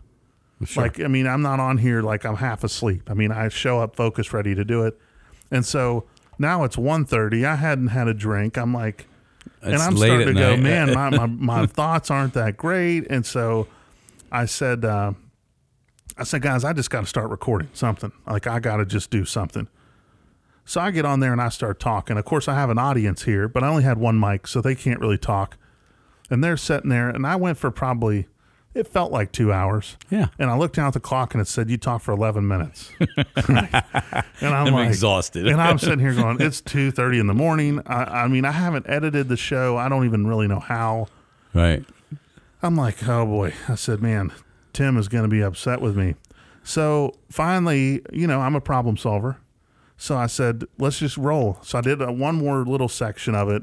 Like, 0.76 1.01
I 1.01 1.09
mean, 1.09 1.26
I'm 1.26 1.43
not 1.43 1.59
on 1.59 1.78
here 1.78 2.03
like 2.03 2.24
I'm 2.24 2.36
half 2.36 2.62
asleep. 2.62 3.11
I 3.11 3.14
mean, 3.14 3.32
I 3.32 3.49
show 3.49 3.80
up 3.80 3.97
focused, 3.97 4.32
ready 4.32 4.55
to 4.55 4.64
do 4.64 4.84
it. 4.84 4.97
And 5.51 5.64
so 5.64 6.05
now 6.39 6.64
it's 6.64 6.76
1.30. 6.76 7.45
I 7.45 7.57
hadn't 7.57 7.89
had 7.89 8.09
a 8.09 8.14
drink. 8.14 8.57
I'm 8.57 8.72
like, 8.74 9.07
and 9.61 9.76
I'm 9.76 9.95
late 9.95 10.09
starting 10.09 10.26
to 10.28 10.35
go, 10.35 10.57
man, 10.57 10.93
my, 10.93 11.11
my, 11.11 11.26
my 11.61 11.66
thoughts 11.66 12.11
aren't 12.11 12.35
that 12.35 12.57
great. 12.57 13.07
And 13.11 13.24
so 13.24 13.68
I 14.30 14.47
said, 14.47 14.85
uh, 14.85 15.12
I 16.16 16.24
said, 16.24 16.43
guys, 16.43 16.64
I 16.64 16.72
just 16.72 16.91
got 16.91 17.01
to 17.01 17.07
start 17.07 17.30
recording 17.30 17.68
something. 17.72 18.12
Like, 18.26 18.47
I 18.47 18.61
got 18.61 18.76
to 18.78 18.87
just 18.87 19.11
do 19.11 19.24
something. 19.24 19.68
So 20.64 20.80
I 20.80 20.91
get 20.91 21.05
on 21.05 21.20
there 21.20 21.33
and 21.33 21.41
I 21.41 21.49
start 21.49 21.80
talking. 21.80 22.16
Of 22.16 22.24
course, 22.24 22.49
I 22.49 22.55
have 22.55 22.70
an 22.70 22.78
audience 22.78 23.22
here, 23.22 23.49
but 23.49 23.64
I 23.64 23.68
only 23.68 23.83
had 23.83 23.99
one 23.99 24.18
mic, 24.18 24.47
so 24.47 24.61
they 24.61 24.74
can't 24.74 25.01
really 25.01 25.18
talk. 25.18 25.57
and 26.30 26.43
they're 26.43 26.57
sitting 26.57 26.89
there, 26.89 27.09
and 27.11 27.26
I 27.26 27.37
went 27.37 27.59
for 27.59 27.70
probably 27.70 28.26
it 28.75 28.89
felt 28.89 29.12
like 29.12 29.33
two 29.33 29.53
hours. 29.53 29.97
Yeah. 30.11 30.29
And 30.39 30.51
I 30.51 30.57
looked 30.57 30.77
down 30.77 30.87
at 30.89 30.95
the 30.95 31.01
clock 31.01 31.35
and 31.35 31.41
it 31.41 31.49
said 31.49 31.70
you 31.70 31.77
talked 31.77 32.05
for 32.05 32.12
eleven 32.12 32.47
minutes. 32.47 32.91
Right. 33.49 33.85
And 34.41 34.53
I'm, 34.53 34.66
I'm 34.66 34.73
like, 34.73 34.89
exhausted. 34.89 35.47
and 35.47 35.61
I'm 35.61 35.79
sitting 35.79 36.01
here 36.01 36.14
going, 36.14 36.41
it's 36.41 36.61
two 36.61 36.91
thirty 36.91 37.20
in 37.20 37.29
the 37.29 37.35
morning. 37.35 37.81
I, 37.87 38.25
I 38.25 38.29
mean, 38.29 38.45
I 38.45 38.51
haven't 38.51 38.87
edited 38.89 39.29
the 39.29 39.37
show. 39.37 39.77
I 39.77 39.89
don't 39.89 40.05
even 40.05 40.27
really 40.27 40.49
know 40.49 40.59
how. 40.59 41.07
Right. 41.55 41.85
I'm 42.61 42.75
like, 42.75 43.07
oh 43.09 43.25
boy. 43.25 43.55
I 43.68 43.77
said, 43.77 44.03
man, 44.03 44.33
Tim 44.73 44.97
is 44.97 45.07
going 45.07 45.23
to 45.23 45.29
be 45.29 45.43
upset 45.43 45.81
with 45.81 45.97
me. 45.97 46.16
So 46.64 47.14
finally, 47.31 48.03
you 48.12 48.27
know, 48.27 48.41
I'm 48.41 48.55
a 48.57 48.61
problem 48.61 48.97
solver. 48.97 49.39
So 49.97 50.16
I 50.16 50.27
said, 50.27 50.64
let's 50.79 50.99
just 50.99 51.16
roll. 51.16 51.59
So 51.62 51.79
I 51.79 51.81
did 51.81 52.03
a, 52.03 52.11
one 52.11 52.35
more 52.37 52.64
little 52.64 52.89
section 52.89 53.37
of 53.37 53.49
it. 53.49 53.62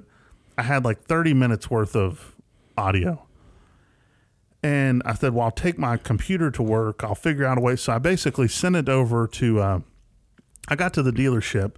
I 0.58 0.64
had 0.64 0.86
like 0.86 1.02
30 1.04 1.34
minutes 1.34 1.70
worth 1.70 1.96
of 1.96 2.36
audio. 2.78 3.26
And 4.62 5.02
I 5.06 5.14
said, 5.14 5.34
well, 5.34 5.46
I'll 5.46 5.52
take 5.52 5.78
my 5.78 5.96
computer 5.98 6.52
to 6.52 6.62
work. 6.62 7.04
I'll 7.04 7.16
figure 7.16 7.46
out 7.46 7.58
a 7.58 7.62
way. 7.62 7.76
So 7.78 7.94
I 7.94 7.98
basically 7.98 8.48
sent 8.50 8.76
it 8.76 8.90
over 8.90 9.26
to, 9.28 9.60
uh, 9.62 9.80
I 10.68 10.76
got 10.76 10.94
to 10.96 11.04
the 11.04 11.12
dealership 11.12 11.74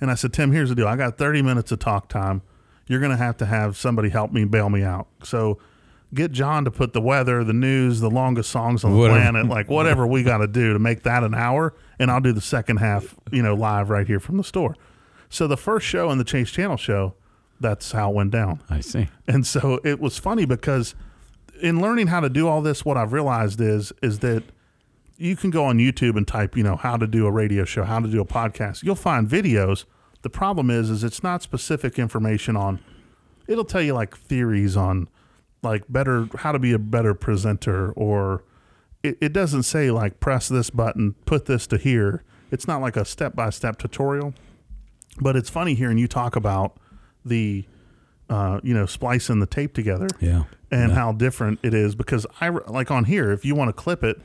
and 0.00 0.10
I 0.10 0.14
said, 0.14 0.32
Tim, 0.32 0.50
here's 0.52 0.70
the 0.70 0.74
deal. 0.74 0.88
I 0.88 0.96
got 0.96 1.18
30 1.18 1.42
minutes 1.42 1.72
of 1.72 1.78
talk 1.78 2.08
time. 2.08 2.42
You're 2.86 3.00
going 3.00 3.12
to 3.12 3.18
have 3.18 3.36
to 3.38 3.46
have 3.46 3.76
somebody 3.76 4.08
help 4.08 4.32
me 4.32 4.44
bail 4.44 4.70
me 4.70 4.82
out. 4.82 5.08
So 5.22 5.58
get 6.14 6.32
John 6.32 6.64
to 6.64 6.70
put 6.70 6.94
the 6.94 7.00
weather, 7.00 7.44
the 7.44 7.52
news, 7.52 8.00
the 8.00 8.10
longest 8.10 8.50
songs 8.50 8.82
on 8.82 8.92
the 8.92 8.98
Whatever. 8.98 9.20
planet, 9.20 9.46
like 9.46 9.68
whatever 9.68 10.06
we 10.06 10.22
got 10.22 10.38
to 10.38 10.46
do 10.46 10.72
to 10.72 10.78
make 10.78 11.02
that 11.04 11.22
an 11.22 11.34
hour. 11.34 11.74
And 11.98 12.10
I'll 12.10 12.20
do 12.20 12.32
the 12.32 12.40
second 12.40 12.78
half, 12.78 13.14
you 13.30 13.42
know, 13.42 13.54
live 13.54 13.90
right 13.90 14.06
here 14.06 14.20
from 14.20 14.38
the 14.38 14.44
store. 14.44 14.74
So 15.28 15.46
the 15.46 15.56
first 15.56 15.86
show 15.86 16.10
in 16.10 16.18
the 16.18 16.24
Chase 16.24 16.50
Channel 16.50 16.76
show, 16.76 17.14
that's 17.60 17.92
how 17.92 18.10
it 18.10 18.14
went 18.14 18.30
down. 18.32 18.60
I 18.68 18.80
see. 18.80 19.08
And 19.28 19.46
so 19.46 19.80
it 19.84 20.00
was 20.00 20.18
funny 20.18 20.44
because 20.44 20.94
in 21.62 21.80
learning 21.80 22.08
how 22.08 22.20
to 22.20 22.28
do 22.28 22.48
all 22.48 22.60
this, 22.60 22.84
what 22.84 22.96
I've 22.96 23.12
realized 23.12 23.60
is 23.60 23.92
is 24.02 24.18
that 24.18 24.42
you 25.16 25.36
can 25.36 25.50
go 25.50 25.64
on 25.64 25.78
YouTube 25.78 26.16
and 26.16 26.26
type, 26.26 26.56
you 26.56 26.64
know, 26.64 26.76
how 26.76 26.96
to 26.96 27.06
do 27.06 27.26
a 27.26 27.30
radio 27.30 27.64
show, 27.64 27.84
how 27.84 28.00
to 28.00 28.08
do 28.08 28.20
a 28.20 28.24
podcast. 28.24 28.82
You'll 28.82 28.96
find 28.96 29.28
videos. 29.28 29.84
The 30.22 30.30
problem 30.30 30.70
is, 30.70 30.90
is 30.90 31.04
it's 31.04 31.22
not 31.22 31.42
specific 31.42 31.98
information 31.98 32.56
on. 32.56 32.80
It'll 33.46 33.64
tell 33.64 33.82
you 33.82 33.94
like 33.94 34.16
theories 34.16 34.76
on, 34.76 35.08
like 35.62 35.84
better 35.88 36.28
how 36.38 36.50
to 36.50 36.58
be 36.58 36.72
a 36.72 36.78
better 36.78 37.14
presenter, 37.14 37.92
or 37.92 38.42
it, 39.04 39.16
it 39.20 39.32
doesn't 39.32 39.62
say 39.62 39.90
like 39.92 40.18
press 40.18 40.48
this 40.48 40.70
button, 40.70 41.14
put 41.24 41.46
this 41.46 41.66
to 41.68 41.78
here. 41.78 42.24
It's 42.50 42.66
not 42.66 42.80
like 42.80 42.96
a 42.96 43.04
step 43.04 43.36
by 43.36 43.50
step 43.50 43.78
tutorial. 43.78 44.34
But 45.20 45.36
it's 45.36 45.50
funny 45.50 45.74
hearing 45.74 45.98
you 45.98 46.08
talk 46.08 46.36
about 46.36 46.78
the, 47.24 47.64
uh, 48.28 48.60
you 48.62 48.74
know, 48.74 48.86
splicing 48.86 49.40
the 49.40 49.46
tape 49.46 49.74
together 49.74 50.08
Yeah. 50.20 50.44
And 50.72 50.92
how 50.92 51.12
different 51.12 51.60
it 51.62 51.74
is 51.74 51.94
because 51.94 52.26
I 52.40 52.48
like 52.48 52.90
on 52.90 53.04
here 53.04 53.30
if 53.30 53.44
you 53.44 53.54
want 53.54 53.68
to 53.68 53.72
clip 53.72 54.02
it 54.02 54.20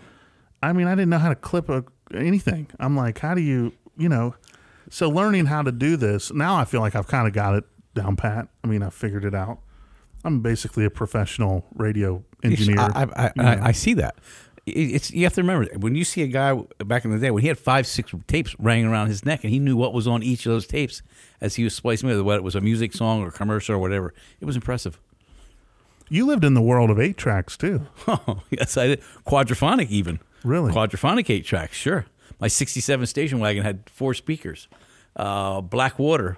I 0.64 0.74
mean 0.74 0.88
I 0.88 0.96
didn't 0.96 1.10
know 1.10 1.20
how 1.20 1.30
to 1.30 1.36
clip 1.36 1.70
a, 1.70 1.84
anything 2.14 2.68
I'm 2.80 2.96
like 2.96 3.20
how 3.20 3.34
do 3.36 3.42
you 3.42 3.74
you 3.98 4.10
know 4.10 4.34
so 4.90 5.10
learning 5.10 5.48
how 5.48 5.62
to 5.62 5.72
do 5.72 5.98
this 5.98 6.32
now 6.32 6.56
I 6.56 6.66
feel 6.66 6.82
like 6.82 6.96
I've 6.96 7.08
kind 7.08 7.28
of 7.28 7.34
got 7.34 7.56
it 7.56 7.66
down 7.94 8.16
pat 8.16 8.48
I 8.64 8.68
mean 8.68 8.82
I 8.82 8.90
figured 8.90 9.26
it 9.26 9.36
out 9.36 9.60
I'm 10.24 10.42
basically 10.42 10.86
a 10.86 10.90
professional 10.90 11.66
radio 11.76 12.24
engineer 12.44 12.80
I, 12.80 13.04
I, 13.04 13.26
I. 13.26 13.32
I, 13.38 13.68
I 13.68 13.72
see 13.72 13.94
that. 13.96 14.16
It's 14.66 15.12
you 15.12 15.24
have 15.24 15.34
to 15.36 15.42
remember 15.42 15.70
when 15.78 15.96
you 15.96 16.04
see 16.04 16.24
a 16.24 16.28
guy 16.28 16.54
back 16.86 17.06
in 17.06 17.12
the 17.12 17.20
day 17.20 17.32
when 17.32 17.42
he 17.42 17.48
had 17.48 17.58
five 17.58 17.88
six 17.88 18.14
tapes 18.28 18.54
hanging 18.62 18.88
around 18.88 19.08
his 19.08 19.24
neck 19.24 19.46
and 19.46 19.54
he 19.54 19.60
knew 19.60 19.78
what 19.78 19.94
was 19.94 20.08
on 20.08 20.24
each 20.24 20.46
of 20.46 20.52
those 20.52 20.68
tapes 20.68 21.02
as 21.40 21.56
he 21.56 21.64
was 21.64 21.74
splicing 21.74 22.10
it, 22.10 22.22
whether 22.22 22.38
it 22.38 22.44
was 22.44 22.56
a 22.56 22.60
music 22.60 22.94
song 22.94 23.22
or 23.22 23.32
commercial 23.32 23.76
or 23.76 23.80
whatever. 23.80 24.14
It 24.42 24.46
was 24.46 24.58
impressive. 24.58 25.00
You 26.10 26.26
lived 26.26 26.44
in 26.44 26.54
the 26.54 26.62
world 26.62 26.90
of 26.90 27.00
eight 27.00 27.18
tracks 27.18 27.58
too 27.58 27.86
Oh 28.08 28.42
yes, 28.50 28.78
I 28.78 28.88
did 28.88 29.02
quadraphonic 29.26 29.90
even. 29.90 30.20
Really? 30.44 30.72
quadraphonic 30.72 31.30
eight 31.30 31.46
tracks. 31.46 31.76
Sure, 31.76 32.06
my 32.40 32.48
'67 32.48 33.06
station 33.08 33.40
wagon 33.40 33.64
had 33.64 33.90
four 33.90 34.14
speakers. 34.14 34.68
Uh, 35.16 35.62
Blackwater, 35.62 36.38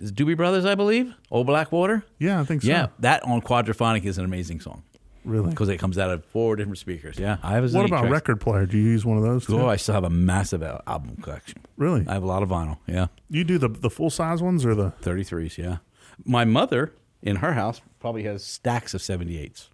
is 0.00 0.10
Doobie 0.12 0.36
Brothers, 0.36 0.64
I 0.64 0.74
believe. 0.74 1.14
Old 1.30 1.46
Blackwater. 1.46 2.04
yeah 2.18 2.40
I 2.40 2.44
think 2.44 2.62
so 2.62 2.68
Yeah, 2.68 2.88
that 2.98 3.22
on 3.24 3.40
quadraphonic 3.40 4.04
is 4.04 4.18
an 4.18 4.24
amazing 4.24 4.60
song 4.60 4.82
really 5.24 5.50
because 5.50 5.68
it 5.68 5.76
comes 5.78 5.98
out 5.98 6.10
of 6.10 6.24
four 6.24 6.56
different 6.56 6.78
speakers. 6.78 7.18
Yeah, 7.18 7.36
I 7.42 7.52
have. 7.54 7.72
what 7.74 7.84
about 7.86 8.08
record 8.10 8.40
player 8.40 8.66
do 8.66 8.76
you 8.78 8.84
use 8.90 9.04
one 9.04 9.16
of 9.18 9.22
those 9.22 9.46
too? 9.46 9.60
Oh, 9.60 9.68
I 9.68 9.76
still 9.76 9.94
have 9.94 10.04
a 10.04 10.10
massive 10.10 10.62
album 10.62 11.16
collection. 11.22 11.60
really 11.76 12.04
I 12.08 12.14
have 12.14 12.22
a 12.22 12.26
lot 12.26 12.42
of 12.42 12.48
vinyl. 12.48 12.78
Yeah, 12.86 13.06
you 13.30 13.44
do 13.44 13.58
the 13.58 13.68
the 13.68 13.90
full 13.90 14.10
size 14.10 14.42
ones 14.42 14.64
or 14.64 14.74
the 14.74 14.92
33s. 15.02 15.58
Yeah, 15.58 15.78
my 16.24 16.44
mother 16.44 16.92
in 17.22 17.36
her 17.36 17.52
house 17.52 17.80
probably 17.98 18.22
has 18.24 18.44
stacks 18.44 18.94
of 18.94 19.00
78s. 19.00 19.68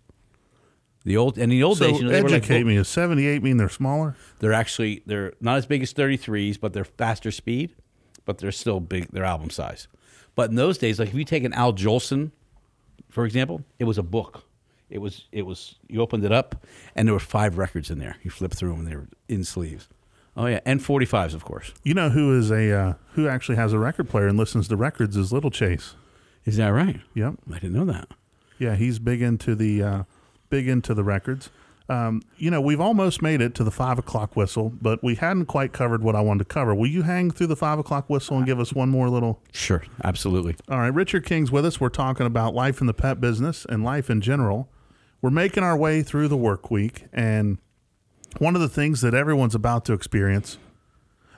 The 1.04 1.18
old 1.18 1.34
and 1.36 1.44
in 1.44 1.50
the 1.50 1.62
old 1.62 1.78
so 1.78 1.86
days, 1.86 1.98
you 1.98 2.06
know, 2.06 2.10
they 2.10 2.22
were 2.22 2.30
like 2.30 2.38
educate 2.38 2.64
me. 2.64 2.76
Does 2.76 2.88
seventy 2.88 3.26
eight 3.26 3.42
mean 3.42 3.58
they're 3.58 3.68
smaller? 3.68 4.16
They're 4.38 4.54
actually 4.54 5.02
they're 5.04 5.34
not 5.38 5.58
as 5.58 5.66
big 5.66 5.82
as 5.82 5.92
33s, 5.92 6.58
but 6.58 6.72
they're 6.72 6.86
faster 6.86 7.30
speed, 7.30 7.74
but 8.24 8.38
they're 8.38 8.50
still 8.50 8.80
big. 8.80 9.08
They're 9.12 9.24
album 9.24 9.50
size. 9.50 9.86
But 10.34 10.48
in 10.48 10.56
those 10.56 10.78
days, 10.78 10.98
like 10.98 11.08
if 11.08 11.14
you 11.14 11.26
take 11.26 11.44
an 11.44 11.52
Al 11.52 11.74
Jolson, 11.74 12.30
for 13.10 13.26
example, 13.26 13.62
it 13.78 13.84
was 13.84 13.98
a 13.98 14.02
book. 14.02 14.44
It 14.88 14.98
was 14.98 15.26
it 15.30 15.42
was 15.42 15.74
you 15.88 16.00
opened 16.00 16.24
it 16.24 16.32
up 16.32 16.64
and 16.96 17.06
there 17.06 17.12
were 17.12 17.20
five 17.20 17.58
records 17.58 17.90
in 17.90 17.98
there. 17.98 18.16
You 18.22 18.30
flip 18.30 18.52
through 18.52 18.70
them 18.70 18.80
and 18.80 18.88
they 18.88 18.96
were 18.96 19.08
in 19.28 19.44
sleeves. 19.44 19.88
Oh 20.36 20.46
yeah, 20.46 20.60
and 20.64 20.80
45s 20.80 21.34
of 21.34 21.44
course. 21.44 21.74
You 21.82 21.92
know 21.92 22.08
who 22.08 22.38
is 22.38 22.50
a 22.50 22.72
uh, 22.72 22.94
who 23.12 23.28
actually 23.28 23.56
has 23.56 23.74
a 23.74 23.78
record 23.78 24.08
player 24.08 24.26
and 24.26 24.38
listens 24.38 24.68
to 24.68 24.76
records 24.76 25.18
is 25.18 25.32
Little 25.32 25.50
Chase. 25.50 25.96
Is 26.44 26.56
that 26.58 26.68
right? 26.68 27.00
Yep. 27.14 27.34
I 27.50 27.54
didn't 27.54 27.72
know 27.72 27.86
that. 27.86 28.08
Yeah, 28.58 28.76
he's 28.76 28.98
big 28.98 29.22
into 29.22 29.54
the 29.54 29.82
uh, 29.82 30.02
big 30.50 30.68
into 30.68 30.94
the 30.94 31.04
records. 31.04 31.50
Um, 31.88 32.22
you 32.38 32.50
know, 32.50 32.62
we've 32.62 32.80
almost 32.80 33.20
made 33.20 33.42
it 33.42 33.54
to 33.56 33.64
the 33.64 33.70
five 33.70 33.98
o'clock 33.98 34.36
whistle, 34.36 34.72
but 34.80 35.02
we 35.04 35.16
hadn't 35.16 35.46
quite 35.46 35.72
covered 35.74 36.02
what 36.02 36.16
I 36.16 36.20
wanted 36.22 36.38
to 36.40 36.44
cover. 36.46 36.74
Will 36.74 36.86
you 36.86 37.02
hang 37.02 37.30
through 37.30 37.48
the 37.48 37.56
five 37.56 37.78
o'clock 37.78 38.08
whistle 38.08 38.38
and 38.38 38.46
give 38.46 38.58
us 38.58 38.72
one 38.72 38.88
more 38.88 39.10
little? 39.10 39.42
Sure, 39.52 39.82
absolutely. 40.02 40.56
All 40.70 40.78
right, 40.78 40.94
Richard 40.94 41.26
King's 41.26 41.50
with 41.52 41.66
us. 41.66 41.80
We're 41.80 41.90
talking 41.90 42.24
about 42.26 42.54
life 42.54 42.80
in 42.80 42.86
the 42.86 42.94
pet 42.94 43.20
business 43.20 43.66
and 43.68 43.84
life 43.84 44.08
in 44.08 44.22
general. 44.22 44.70
We're 45.20 45.28
making 45.30 45.62
our 45.62 45.76
way 45.76 46.02
through 46.02 46.28
the 46.28 46.36
work 46.38 46.70
week, 46.70 47.04
and 47.12 47.58
one 48.38 48.54
of 48.54 48.62
the 48.62 48.68
things 48.68 49.00
that 49.02 49.12
everyone's 49.12 49.54
about 49.54 49.84
to 49.86 49.92
experience 49.92 50.56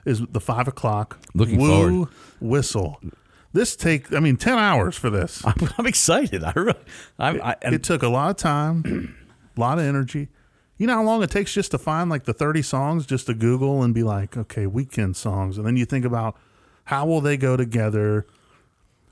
is 0.05 0.21
the 0.31 0.39
five 0.41 0.67
o'clock 0.69 1.19
Looking 1.33 1.59
woo 1.59 1.67
forward. 2.05 2.09
whistle. 2.39 3.01
This 3.57 3.75
take, 3.75 4.13
I 4.13 4.19
mean, 4.19 4.37
ten 4.37 4.59
hours 4.59 4.95
for 4.95 5.09
this. 5.09 5.43
I'm, 5.45 5.55
I'm 5.79 5.87
excited. 5.87 6.43
I, 6.43 6.53
really, 6.55 6.75
I'm, 7.17 7.41
I, 7.41 7.55
and 7.63 7.73
it 7.73 7.81
took 7.81 8.03
a 8.03 8.07
lot 8.07 8.29
of 8.29 8.37
time, 8.37 9.17
a 9.57 9.59
lot 9.59 9.79
of 9.79 9.85
energy. 9.85 10.29
You 10.77 10.85
know 10.85 10.93
how 10.93 11.03
long 11.03 11.23
it 11.23 11.31
takes 11.31 11.53
just 11.53 11.71
to 11.71 11.79
find 11.79 12.07
like 12.07 12.25
the 12.25 12.33
30 12.33 12.61
songs 12.61 13.07
just 13.07 13.25
to 13.25 13.33
Google 13.33 13.81
and 13.81 13.95
be 13.95 14.03
like, 14.03 14.37
okay, 14.37 14.67
weekend 14.67 15.17
songs. 15.17 15.57
And 15.57 15.65
then 15.65 15.75
you 15.75 15.85
think 15.85 16.05
about 16.05 16.37
how 16.83 17.07
will 17.07 17.19
they 17.19 17.35
go 17.35 17.57
together? 17.57 18.27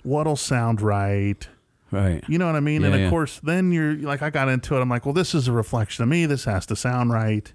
What'll 0.04 0.36
sound 0.36 0.80
right? 0.80 1.48
right. 1.90 2.24
You 2.28 2.38
know 2.38 2.46
what 2.46 2.56
I 2.56 2.60
mean? 2.60 2.84
and 2.84 2.94
of 2.94 3.02
yeah. 3.02 3.10
course, 3.10 3.40
then 3.42 3.72
you're 3.72 3.96
like, 3.96 4.22
I 4.22 4.30
got 4.30 4.48
into 4.48 4.76
it. 4.76 4.80
I'm 4.80 4.90
like, 4.90 5.08
well, 5.08 5.14
this 5.14 5.34
is 5.34 5.48
a 5.48 5.52
reflection 5.52 6.04
of 6.04 6.10
me. 6.10 6.28
This 6.28 6.46
has 6.46 6.68
to 6.68 6.76
sound 6.76 7.12
right. 7.12 7.52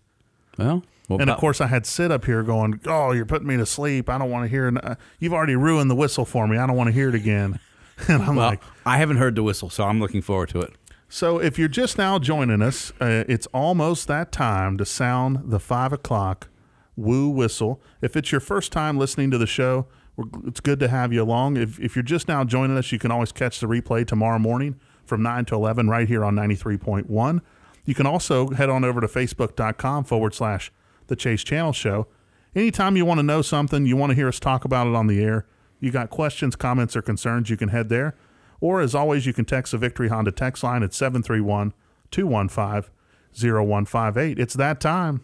Well, 0.58 0.82
well, 1.10 1.20
And 1.20 1.28
of 1.28 1.38
course, 1.38 1.60
I 1.60 1.66
had 1.66 1.86
Sid 1.86 2.12
up 2.12 2.24
here 2.24 2.44
going, 2.44 2.80
oh, 2.86 3.10
you're 3.10 3.26
putting 3.26 3.48
me 3.48 3.56
to 3.56 3.66
sleep. 3.66 4.08
I 4.08 4.16
don't 4.16 4.30
want 4.30 4.44
to 4.44 4.48
hear. 4.48 4.72
Uh, 4.80 4.94
you've 5.18 5.32
already 5.32 5.56
ruined 5.56 5.90
the 5.90 5.96
whistle 5.96 6.24
for 6.24 6.46
me. 6.46 6.56
I 6.56 6.66
don't 6.68 6.76
want 6.76 6.86
to 6.86 6.92
hear 6.92 7.08
it 7.08 7.14
again. 7.14 7.58
And 8.08 8.22
I'm 8.22 8.34
well, 8.34 8.48
like, 8.48 8.62
I 8.86 8.96
haven't 8.96 9.18
heard 9.18 9.34
the 9.34 9.42
whistle, 9.42 9.68
so 9.68 9.84
I'm 9.84 10.00
looking 10.00 10.22
forward 10.22 10.48
to 10.50 10.62
it. 10.62 10.72
So, 11.10 11.38
if 11.38 11.58
you're 11.58 11.68
just 11.68 11.98
now 11.98 12.18
joining 12.18 12.62
us, 12.62 12.94
uh, 12.98 13.24
it's 13.28 13.46
almost 13.48 14.08
that 14.08 14.32
time 14.32 14.78
to 14.78 14.86
sound 14.86 15.50
the 15.50 15.60
five 15.60 15.92
o'clock 15.92 16.48
woo 16.96 17.28
whistle. 17.28 17.78
If 18.00 18.16
it's 18.16 18.32
your 18.32 18.40
first 18.40 18.72
time 18.72 18.96
listening 18.96 19.30
to 19.32 19.36
the 19.36 19.46
show, 19.46 19.86
we're, 20.16 20.24
it's 20.46 20.60
good 20.60 20.80
to 20.80 20.88
have 20.88 21.12
you 21.12 21.22
along. 21.22 21.58
If, 21.58 21.78
if 21.78 21.94
you're 21.94 22.02
just 22.02 22.26
now 22.26 22.42
joining 22.42 22.78
us, 22.78 22.90
you 22.90 22.98
can 22.98 23.10
always 23.10 23.32
catch 23.32 23.60
the 23.60 23.66
replay 23.66 24.06
tomorrow 24.06 24.38
morning 24.38 24.80
from 25.04 25.22
9 25.22 25.44
to 25.46 25.56
11 25.56 25.90
right 25.90 26.08
here 26.08 26.24
on 26.24 26.34
93.1. 26.36 27.40
You 27.84 27.94
can 27.94 28.06
also 28.06 28.48
head 28.48 28.70
on 28.70 28.82
over 28.82 29.02
to 29.02 29.06
facebook.com 29.08 30.04
forward 30.04 30.32
slash 30.34 30.72
the 31.10 31.16
Chase 31.16 31.44
Channel 31.44 31.74
Show. 31.74 32.06
Anytime 32.54 32.96
you 32.96 33.04
want 33.04 33.18
to 33.18 33.22
know 33.22 33.42
something, 33.42 33.84
you 33.84 33.96
want 33.96 34.10
to 34.10 34.16
hear 34.16 34.28
us 34.28 34.40
talk 34.40 34.64
about 34.64 34.86
it 34.86 34.94
on 34.94 35.06
the 35.06 35.22
air, 35.22 35.46
you 35.78 35.90
got 35.90 36.08
questions, 36.08 36.56
comments, 36.56 36.96
or 36.96 37.02
concerns, 37.02 37.50
you 37.50 37.56
can 37.56 37.68
head 37.68 37.90
there. 37.90 38.16
Or 38.60 38.80
as 38.80 38.94
always, 38.94 39.26
you 39.26 39.32
can 39.32 39.44
text 39.44 39.72
the 39.72 39.78
Victory 39.78 40.08
Honda 40.08 40.32
text 40.32 40.62
line 40.62 40.82
at 40.82 40.94
731 40.94 41.72
215 42.10 42.90
0158. 43.32 44.38
It's 44.38 44.54
that 44.54 44.80
time. 44.80 45.22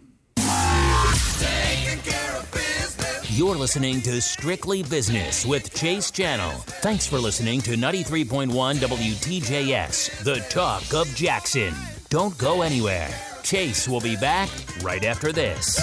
You're 3.28 3.57
listening 3.57 4.01
to 4.03 4.18
Strictly 4.22 4.82
Business 4.82 5.45
with 5.45 5.74
Chase 5.74 6.11
Channel. 6.11 6.53
Thanks 6.80 7.07
for 7.07 7.18
listening 7.18 7.61
to 7.62 7.72
93.1 7.72 8.49
WTJS, 8.49 10.24
the 10.24 10.37
talk 10.49 10.95
of 10.95 11.14
Jackson. 11.14 11.74
Don't 12.09 12.39
go 12.39 12.62
anywhere. 12.62 13.11
Chase 13.47 13.86
will 13.86 14.01
be 14.01 14.16
back 14.16 14.51
right 14.82 15.05
after 15.05 15.30
this. 15.30 15.78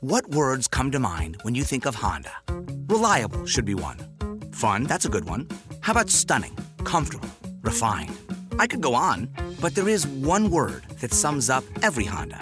What 0.00 0.28
words 0.28 0.68
come 0.68 0.90
to 0.90 0.98
mind 0.98 1.38
when 1.40 1.54
you 1.54 1.64
think 1.64 1.86
of 1.86 1.94
Honda? 1.94 2.30
Reliable 2.88 3.46
should 3.46 3.64
be 3.64 3.74
one. 3.74 3.96
Fun, 4.52 4.82
that's 4.82 5.06
a 5.06 5.08
good 5.08 5.24
one. 5.24 5.48
How 5.80 5.92
about 5.92 6.10
stunning, 6.10 6.54
comfortable, 6.84 7.30
refined? 7.62 8.14
I 8.58 8.66
could 8.66 8.82
go 8.82 8.92
on, 8.92 9.30
but 9.62 9.74
there 9.74 9.88
is 9.88 10.06
one 10.06 10.50
word 10.50 10.84
that 11.00 11.14
sums 11.14 11.48
up 11.48 11.64
every 11.82 12.04
Honda 12.04 12.38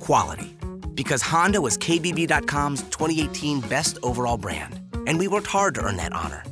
quality. 0.00 0.56
Because 0.94 1.20
Honda 1.20 1.60
was 1.60 1.76
KBB.com's 1.76 2.82
2018 2.84 3.60
best 3.60 3.98
overall 4.02 4.38
brand, 4.38 4.79
and 5.06 5.18
we 5.18 5.28
worked 5.28 5.46
hard 5.46 5.74
to 5.74 5.82
earn 5.82 5.96
that 5.96 6.12
honor. 6.12 6.42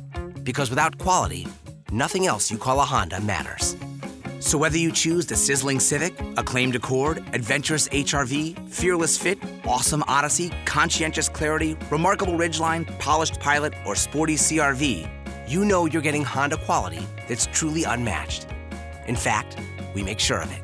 Because 0.43 0.69
without 0.69 0.97
quality, 0.97 1.47
nothing 1.91 2.27
else 2.27 2.51
you 2.51 2.57
call 2.57 2.79
a 2.79 2.85
Honda 2.85 3.19
matters. 3.21 3.75
So 4.39 4.57
whether 4.57 4.77
you 4.77 4.91
choose 4.91 5.25
the 5.25 5.35
sizzling 5.35 5.79
Civic, 5.79 6.19
acclaimed 6.37 6.75
Accord, 6.75 7.23
adventurous 7.33 7.89
HRV, 7.89 8.69
fearless 8.69 9.17
fit, 9.17 9.37
awesome 9.65 10.03
Odyssey, 10.07 10.51
conscientious 10.65 11.27
Clarity, 11.27 11.75
remarkable 11.89 12.33
Ridgeline, 12.33 12.87
polished 12.99 13.39
Pilot, 13.39 13.73
or 13.85 13.95
sporty 13.95 14.35
CRV, 14.35 15.09
you 15.47 15.65
know 15.65 15.85
you're 15.85 16.01
getting 16.01 16.23
Honda 16.23 16.57
quality 16.57 17.05
that's 17.27 17.47
truly 17.47 17.83
unmatched. 17.83 18.47
In 19.07 19.15
fact, 19.15 19.57
we 19.93 20.03
make 20.03 20.19
sure 20.19 20.41
of 20.41 20.51
it. 20.51 20.63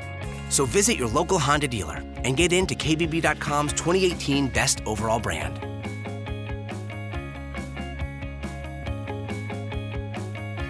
So 0.49 0.65
visit 0.65 0.95
your 0.95 1.09
local 1.09 1.39
Honda 1.39 1.67
dealer 1.67 2.01
and 2.23 2.37
get 2.37 2.53
into 2.53 2.75
KBB.com's 2.75 3.73
2018 3.73 4.47
best 4.47 4.81
overall 4.85 5.19
brand. 5.19 5.64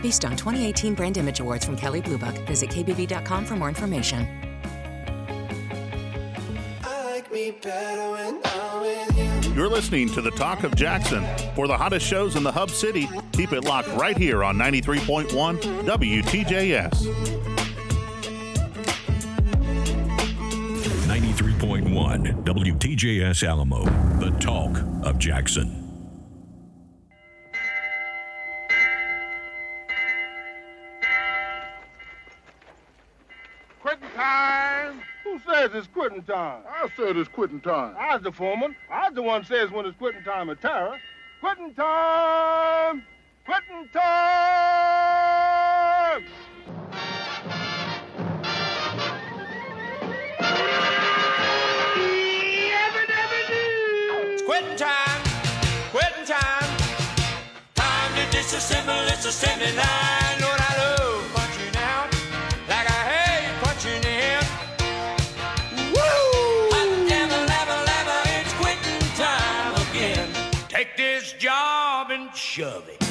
Based 0.05 0.23
on 0.23 0.35
2018 0.35 0.93
Brand 0.93 1.17
Image 1.17 1.39
Awards 1.39 1.65
from 1.65 1.75
Kelley 1.75 1.99
Blue 1.99 2.19
Book, 2.19 2.35
visit 2.45 2.69
kbb.com 2.69 3.43
for 3.43 3.55
more 3.55 3.69
information. 3.69 4.27
You're 9.55 9.67
listening 9.67 10.09
to 10.09 10.21
the 10.21 10.29
Talk 10.35 10.63
of 10.63 10.75
Jackson. 10.75 11.25
For 11.55 11.65
the 11.67 11.75
hottest 11.75 12.05
shows 12.05 12.35
in 12.35 12.43
the 12.43 12.51
Hub 12.51 12.69
City, 12.69 13.09
keep 13.31 13.51
it 13.51 13.63
locked 13.63 13.87
right 13.95 14.15
here 14.15 14.43
on 14.43 14.57
93.1 14.57 15.27
WTJS. 15.87 16.91
93.1 21.07 22.43
WTJS 22.43 23.47
Alamo, 23.47 23.85
the 24.19 24.29
talk 24.39 24.77
of 25.03 25.17
Jackson. 25.17 25.84
It's 35.75 35.87
quitting 35.87 36.23
time? 36.23 36.63
I 36.67 36.87
said 36.95 37.17
it's 37.17 37.29
quitting 37.29 37.59
time. 37.59 37.95
I 37.97 38.15
was 38.15 38.23
the 38.23 38.31
foreman. 38.31 38.75
I 38.89 39.07
was 39.07 39.15
the 39.15 39.21
one 39.21 39.43
says 39.43 39.71
when 39.71 39.85
it's 39.85 39.97
quitting 39.97 40.23
time 40.23 40.49
at 40.49 40.61
Tara. 40.61 40.97
Quitting 41.41 41.73
time! 41.73 43.03
Quitting 43.45 43.89
time! 43.93 44.63
It's 54.33 54.41
quitting 54.43 54.77
time, 54.77 55.21
quitting 55.91 56.25
time. 56.25 56.77
Time 57.75 58.15
to 58.15 58.37
disassemble 58.37 59.07
this 59.09 59.25
assembly 59.25 59.75
line. 59.75 60.04
Shove 72.55 72.87
it. 72.87 73.03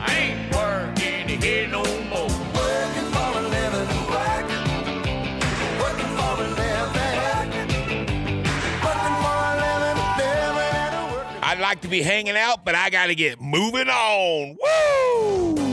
I 0.00 0.16
ain't 0.16 0.56
working 0.56 1.28
here 1.42 1.68
no 1.68 1.82
more. 2.08 2.32
Working 2.56 3.08
for 3.12 3.28
a 3.36 3.42
living, 3.42 3.88
working. 4.08 4.64
Working 5.78 6.12
for 6.16 6.32
a 6.40 6.48
living. 6.56 7.12
Working 8.80 9.16
for 9.20 9.36
a 9.44 9.56
living, 9.60 10.00
living 10.16 10.72
and 10.72 10.94
a 10.94 11.04
working. 11.12 11.42
I'd 11.42 11.60
like 11.60 11.82
to 11.82 11.88
be 11.88 12.00
hanging 12.00 12.38
out, 12.38 12.64
but 12.64 12.74
I 12.74 12.88
got 12.88 13.08
to 13.08 13.14
get 13.14 13.42
moving 13.42 13.90
on. 13.90 14.56
Woo! 14.58 15.71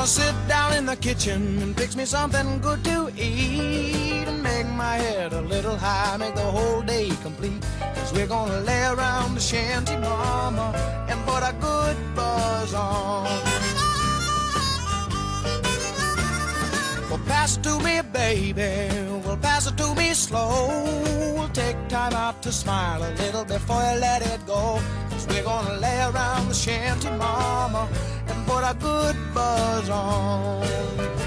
Gonna 0.00 0.08
sit 0.08 0.48
down 0.48 0.72
in 0.72 0.86
the 0.86 0.96
kitchen 0.96 1.60
and 1.60 1.76
fix 1.76 1.94
me 1.94 2.06
something 2.06 2.58
good 2.62 2.82
to 2.84 3.12
eat 3.18 4.26
and 4.26 4.42
make 4.42 4.66
my 4.68 4.94
head 4.96 5.34
a 5.34 5.42
little 5.42 5.76
high, 5.76 6.16
make 6.16 6.34
the 6.34 6.40
whole 6.40 6.80
day 6.80 7.10
complete. 7.22 7.60
Cause 7.96 8.10
we're 8.14 8.26
gonna 8.26 8.60
lay 8.60 8.82
around 8.86 9.34
the 9.34 9.40
shanty, 9.42 9.96
mama, 9.96 10.72
and 11.06 11.20
put 11.26 11.42
a 11.42 11.54
good 11.60 11.98
buzz 12.14 12.72
on. 12.72 13.26
Well, 17.10 17.20
pass 17.26 17.58
it 17.58 17.62
to 17.64 17.78
me, 17.80 18.00
baby. 18.00 18.88
Well, 19.26 19.36
pass 19.36 19.66
it 19.66 19.76
to 19.76 19.94
me 19.94 20.14
slow. 20.14 20.82
We'll 21.36 21.50
take 21.50 21.76
time 21.88 22.14
out 22.14 22.42
to 22.44 22.52
smile 22.52 23.02
a 23.02 23.12
little 23.22 23.44
before 23.44 23.82
you 23.82 24.00
let 24.00 24.22
it 24.22 24.46
go. 24.46 24.80
Cause 25.10 25.26
we're 25.28 25.42
gonna 25.42 25.74
lay 25.74 26.00
around 26.00 26.48
the 26.48 26.54
shanty, 26.54 27.10
mama, 27.10 27.86
and 28.30 28.46
put 28.46 28.62
a 28.62 28.74
good 28.74 29.16
buzz 29.34 29.90
on. 29.90 31.19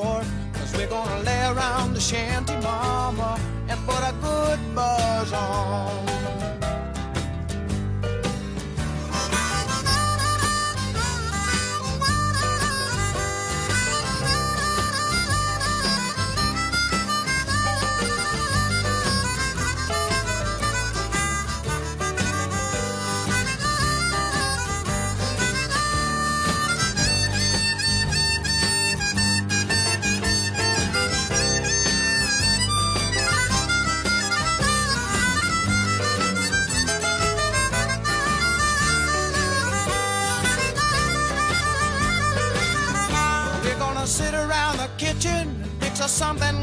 Door. 0.00 0.22
Cause 0.52 0.72
we're 0.76 0.88
gonna 0.88 1.22
lay 1.22 1.42
around 1.52 1.94
the 1.94 2.00
shanty, 2.00 2.56
mama, 2.56 3.38
and 3.68 3.78
put 3.86 4.02
a 4.10 4.14
good 4.20 4.60
buzz 4.74 5.32
on. 5.32 6.25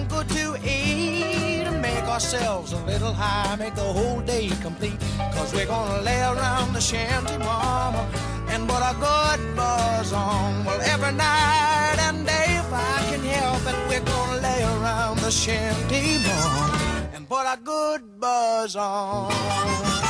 Good 0.09 0.29
to 0.29 0.55
eat 0.63 1.63
and 1.67 1.81
make 1.81 2.03
ourselves 2.05 2.73
a 2.73 2.77
little 2.85 3.13
high, 3.13 3.55
make 3.55 3.75
the 3.75 3.81
whole 3.81 4.21
day 4.21 4.49
complete. 4.61 4.99
Cause 5.33 5.53
we're 5.53 5.65
gonna 5.65 6.01
lay 6.01 6.21
around 6.21 6.73
the 6.73 6.81
shanty, 6.81 7.37
mama, 7.37 8.07
and 8.49 8.67
put 8.67 8.81
a 8.81 8.95
good 8.99 9.55
buzz 9.55 10.13
on. 10.13 10.65
Well, 10.65 10.81
every 10.81 11.13
night 11.13 11.97
and 11.99 12.25
day, 12.25 12.47
if 12.61 12.71
I 12.71 12.97
can 13.09 13.23
help 13.23 13.63
it, 13.71 13.77
we're 13.89 14.05
gonna 14.05 14.41
lay 14.41 14.63
around 14.63 15.19
the 15.19 15.31
shanty, 15.31 16.19
mama. 16.27 17.09
And 17.13 17.27
put 17.27 17.45
a 17.45 17.57
good 17.63 18.19
buzz 18.19 18.75
on. 18.75 20.02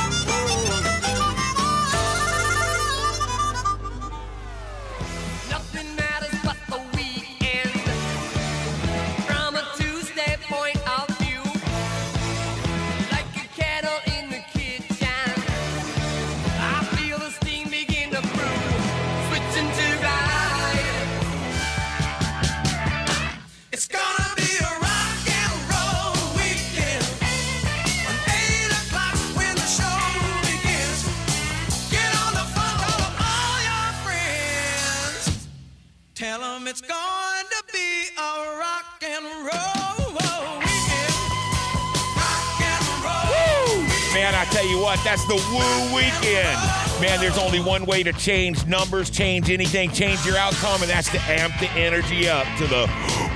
What, 44.84 45.00
that's 45.02 45.26
the 45.26 45.34
woo 45.34 45.96
weekend. 45.96 46.58
Man, 47.00 47.18
there's 47.18 47.38
only 47.38 47.58
one 47.58 47.86
way 47.86 48.02
to 48.02 48.12
change 48.12 48.66
numbers, 48.66 49.08
change 49.08 49.48
anything, 49.48 49.90
change 49.90 50.24
your 50.26 50.36
outcome, 50.36 50.82
and 50.82 50.90
that's 50.90 51.10
to 51.10 51.20
amp 51.22 51.58
the 51.58 51.70
energy 51.70 52.28
up 52.28 52.46
to 52.58 52.66
the 52.66 52.86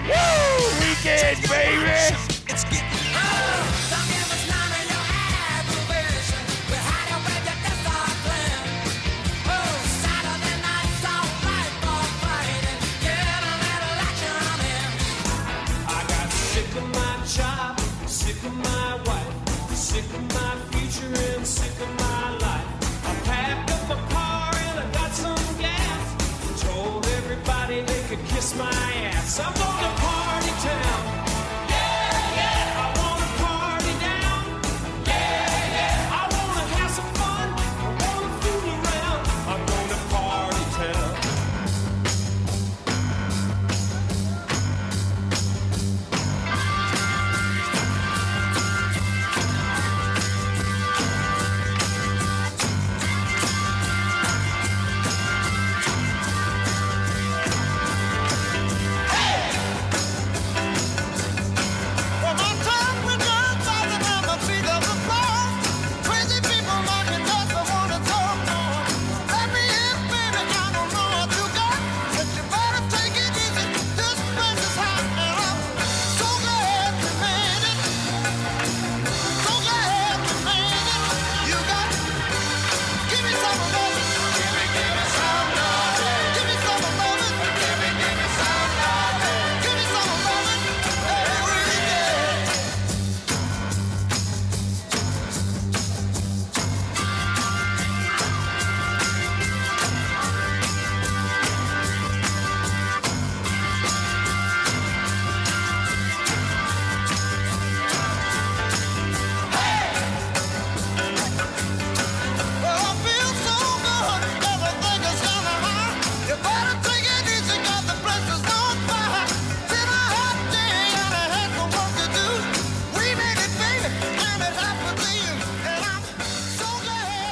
woo 0.06 0.80
weekend, 0.80 1.40
baby. 1.48 2.37
Ass. 29.40 29.77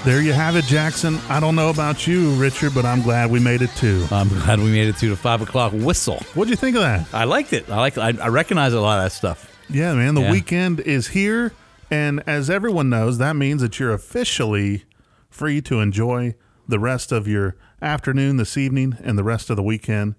There 0.07 0.23
you 0.23 0.33
have 0.33 0.55
it, 0.55 0.65
Jackson. 0.67 1.19
I 1.29 1.41
don't 1.41 1.57
know 1.57 1.69
about 1.69 2.07
you, 2.07 2.31
Richard, 2.35 2.73
but 2.75 2.85
I'm 2.85 3.03
glad 3.03 3.29
we 3.29 3.41
made 3.41 3.61
it 3.61 3.71
too. 3.75 4.07
I'm 4.13 4.29
glad 4.29 4.61
we 4.61 4.71
made 4.71 4.87
it 4.87 4.97
to 4.99 5.09
the 5.09 5.17
five 5.17 5.43
o'clock 5.43 5.73
whistle. 5.75 6.21
What'd 6.35 6.49
you 6.49 6.55
think 6.57 6.77
of 6.77 6.83
that? 6.83 7.13
I 7.13 7.25
liked 7.25 7.53
it. 7.53 7.69
I 7.69 7.79
like. 7.81 7.99
I, 7.99 8.13
I 8.23 8.29
recognize 8.29 8.73
a 8.73 8.81
lot 8.81 8.99
of 9.01 9.05
that 9.05 9.11
stuff. 9.11 9.51
Yeah, 9.69 9.95
man, 9.95 10.15
the 10.15 10.21
Yeah. 10.21 10.31
weekend 10.31 10.79
is 10.79 11.09
here. 11.09 11.53
And 11.91 12.23
as 12.25 12.49
everyone 12.49 12.89
knows, 12.89 13.19
that 13.19 13.35
means 13.35 13.63
that 13.63 13.81
you're 13.81 13.93
officially 13.93 14.85
free 15.29 15.61
to 15.63 15.81
enjoy 15.81 16.37
the 16.69 16.79
rest 16.79 17.11
of 17.11 17.27
your 17.27 17.57
afternoon, 17.83 18.37
this 18.37 18.57
evening, 18.57 18.97
and 19.03 19.19
the 19.19 19.25
rest 19.25 19.51
of 19.51 19.57
the 19.57 19.63
weekend. 19.65 20.15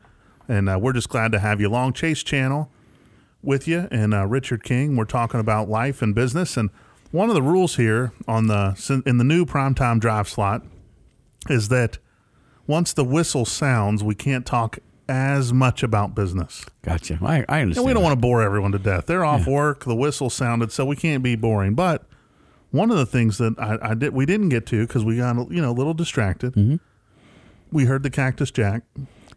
And 0.50 0.68
uh, 0.68 0.78
we're 0.82 0.94
just 0.94 1.08
glad 1.08 1.32
to 1.32 1.40
have 1.40 1.62
you 1.62 1.70
along. 1.70 1.94
Chase 1.94 2.24
Channel 2.24 2.70
with 3.42 3.70
you 3.70 3.88
and 3.90 4.14
uh, 4.14 4.26
Richard 4.26 4.64
King. 4.66 4.98
We're 4.98 5.06
talking 5.06 5.40
about 5.40 5.70
life 5.70 6.02
and 6.02 6.14
business. 6.14 6.58
And 6.58 6.72
one 7.12 7.30
of 7.30 7.36
the 7.36 7.42
rules 7.42 7.76
here 7.76 8.12
on 8.28 8.48
the 8.48 9.02
in 9.06 9.18
the 9.18 9.24
new 9.24 9.46
primetime 9.46 10.00
drive 10.00 10.28
slot 10.28 10.64
is 11.50 11.70
that 11.70 11.98
once 12.66 12.92
the 12.94 13.04
whistle 13.06 13.46
sounds, 13.46 14.04
we 14.04 14.14
can't 14.16 14.46
talk 14.46 14.80
as 15.10 15.54
much 15.54 15.84
about 15.84 16.14
business. 16.14 16.66
Gotcha. 16.82 17.18
I, 17.22 17.46
I 17.48 17.62
understand. 17.62 17.78
And 17.78 17.86
we 17.86 17.94
don't 17.94 18.02
that. 18.04 18.10
want 18.10 18.12
to 18.12 18.20
bore 18.22 18.42
everyone 18.42 18.74
to 18.74 18.80
death. 18.80 19.06
They're 19.06 19.24
off 19.24 19.48
Yeah. 19.48 19.54
work. 19.54 19.86
The 19.86 19.96
whistle 19.96 20.30
sounded, 20.30 20.72
so 20.74 20.84
we 20.86 20.98
can't 20.98 21.24
be 21.24 21.36
boring. 21.38 21.76
But 21.76 22.04
one 22.72 22.92
of 22.92 22.98
the 22.98 23.06
things 23.06 23.38
that 23.38 23.56
I, 23.58 23.92
I 23.92 23.94
did 23.94 24.14
we 24.14 24.26
didn't 24.26 24.50
get 24.50 24.66
to 24.68 24.86
because 24.86 25.06
we 25.06 25.18
got 25.18 25.50
you 25.50 25.62
know 25.62 25.72
a 25.72 25.74
little 25.78 25.94
distracted. 25.94 26.54
Mm-hmm. 26.56 26.76
We 27.72 27.86
heard 27.86 28.04
the 28.04 28.10
Cactus 28.10 28.52
Jack, 28.52 28.84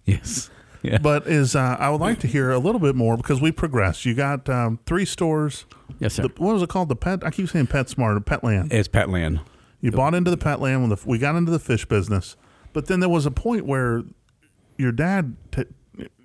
Yes. 0.04 0.50
Yeah. 0.82 0.98
but 0.98 1.26
is 1.26 1.54
uh, 1.54 1.76
I 1.78 1.90
would 1.90 2.00
like 2.00 2.20
to 2.20 2.26
hear 2.26 2.50
a 2.50 2.58
little 2.58 2.80
bit 2.80 2.94
more 2.94 3.16
because 3.16 3.40
we 3.40 3.52
progressed. 3.52 4.06
You 4.06 4.14
got 4.14 4.48
um, 4.48 4.78
three 4.86 5.04
stores. 5.04 5.66
Yes, 5.98 6.14
sir. 6.14 6.22
The, 6.22 6.28
what 6.38 6.54
was 6.54 6.62
it 6.62 6.68
called? 6.68 6.88
The 6.88 6.96
pet. 6.96 7.24
I 7.24 7.30
keep 7.30 7.48
saying 7.48 7.66
Pet 7.66 7.88
Smart. 7.88 8.24
Petland. 8.24 8.72
it's 8.72 8.88
Petland. 8.88 9.40
You 9.80 9.90
bought 9.92 10.14
into 10.14 10.30
the 10.30 10.38
Petland 10.38 10.80
when 10.80 10.90
the, 10.90 10.98
we 11.06 11.18
got 11.18 11.36
into 11.36 11.50
the 11.50 11.58
fish 11.58 11.86
business, 11.86 12.36
but 12.72 12.86
then 12.86 13.00
there 13.00 13.08
was 13.08 13.26
a 13.26 13.30
point 13.30 13.66
where 13.66 14.02
your 14.76 14.92
dad 14.92 15.36
t- 15.52 15.64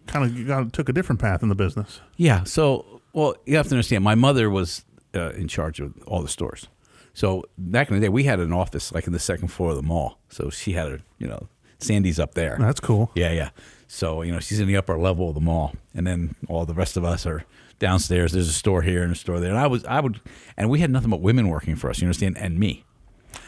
kind 0.08 0.26
of 0.26 0.47
got 0.47 0.74
took 0.74 0.89
a 0.89 0.93
different 0.93 1.20
path 1.22 1.41
in 1.41 1.49
the 1.49 1.56
business. 1.56 2.01
Yeah. 2.18 2.43
So, 2.43 3.01
well, 3.14 3.36
you 3.45 3.56
have 3.58 3.68
to 3.68 3.76
understand, 3.76 4.03
my 4.03 4.16
mother 4.16 4.49
was 4.49 4.84
uh, 5.16 5.32
in 5.32 5.47
charge 5.47 5.80
of 5.80 5.93
all 6.06 6.22
the 6.22 6.28
stores. 6.28 6.68
So 7.14 7.43
back 7.58 7.89
in 7.89 7.95
the 7.95 8.01
day, 8.01 8.10
we 8.10 8.26
had 8.26 8.39
an 8.41 8.51
office 8.51 8.91
like 8.91 9.08
in 9.08 9.14
the 9.14 9.20
second 9.20 9.47
floor 9.47 9.70
of 9.70 9.78
the 9.78 9.84
mall. 9.84 10.20
So 10.30 10.49
she 10.49 10.74
had 10.74 10.89
her, 10.91 10.99
you 11.18 11.28
know, 11.28 11.47
Sandy's 11.80 12.19
up 12.19 12.34
there. 12.34 12.57
That's 12.59 12.80
cool. 12.80 13.11
Yeah, 13.15 13.32
yeah. 13.32 13.49
So 13.88 14.21
you 14.21 14.32
know, 14.32 14.39
she's 14.39 14.59
in 14.59 14.67
the 14.67 14.78
upper 14.78 14.97
level 14.97 15.30
of 15.30 15.36
the 15.36 15.41
mall, 15.41 15.73
and 15.93 16.05
then 16.05 16.36
all 16.47 16.65
the 16.65 16.73
rest 16.73 16.97
of 16.97 17.05
us 17.05 17.26
are 17.26 17.45
downstairs. 17.80 18.32
There's 18.32 18.47
a 18.47 18.53
store 18.53 18.82
here 18.82 19.03
and 19.03 19.11
a 19.11 19.15
store 19.15 19.39
there. 19.39 19.49
And 19.49 19.59
I 19.59 19.67
was, 19.67 19.86
I 19.86 19.99
would, 19.99 20.21
and 20.57 20.69
we 20.69 20.80
had 20.80 20.89
nothing 20.89 21.09
but 21.09 21.21
women 21.21 21.49
working 21.49 21.76
for 21.76 21.89
us. 21.89 21.99
You 22.01 22.07
understand? 22.07 22.38
And 22.38 22.59
me, 22.59 22.84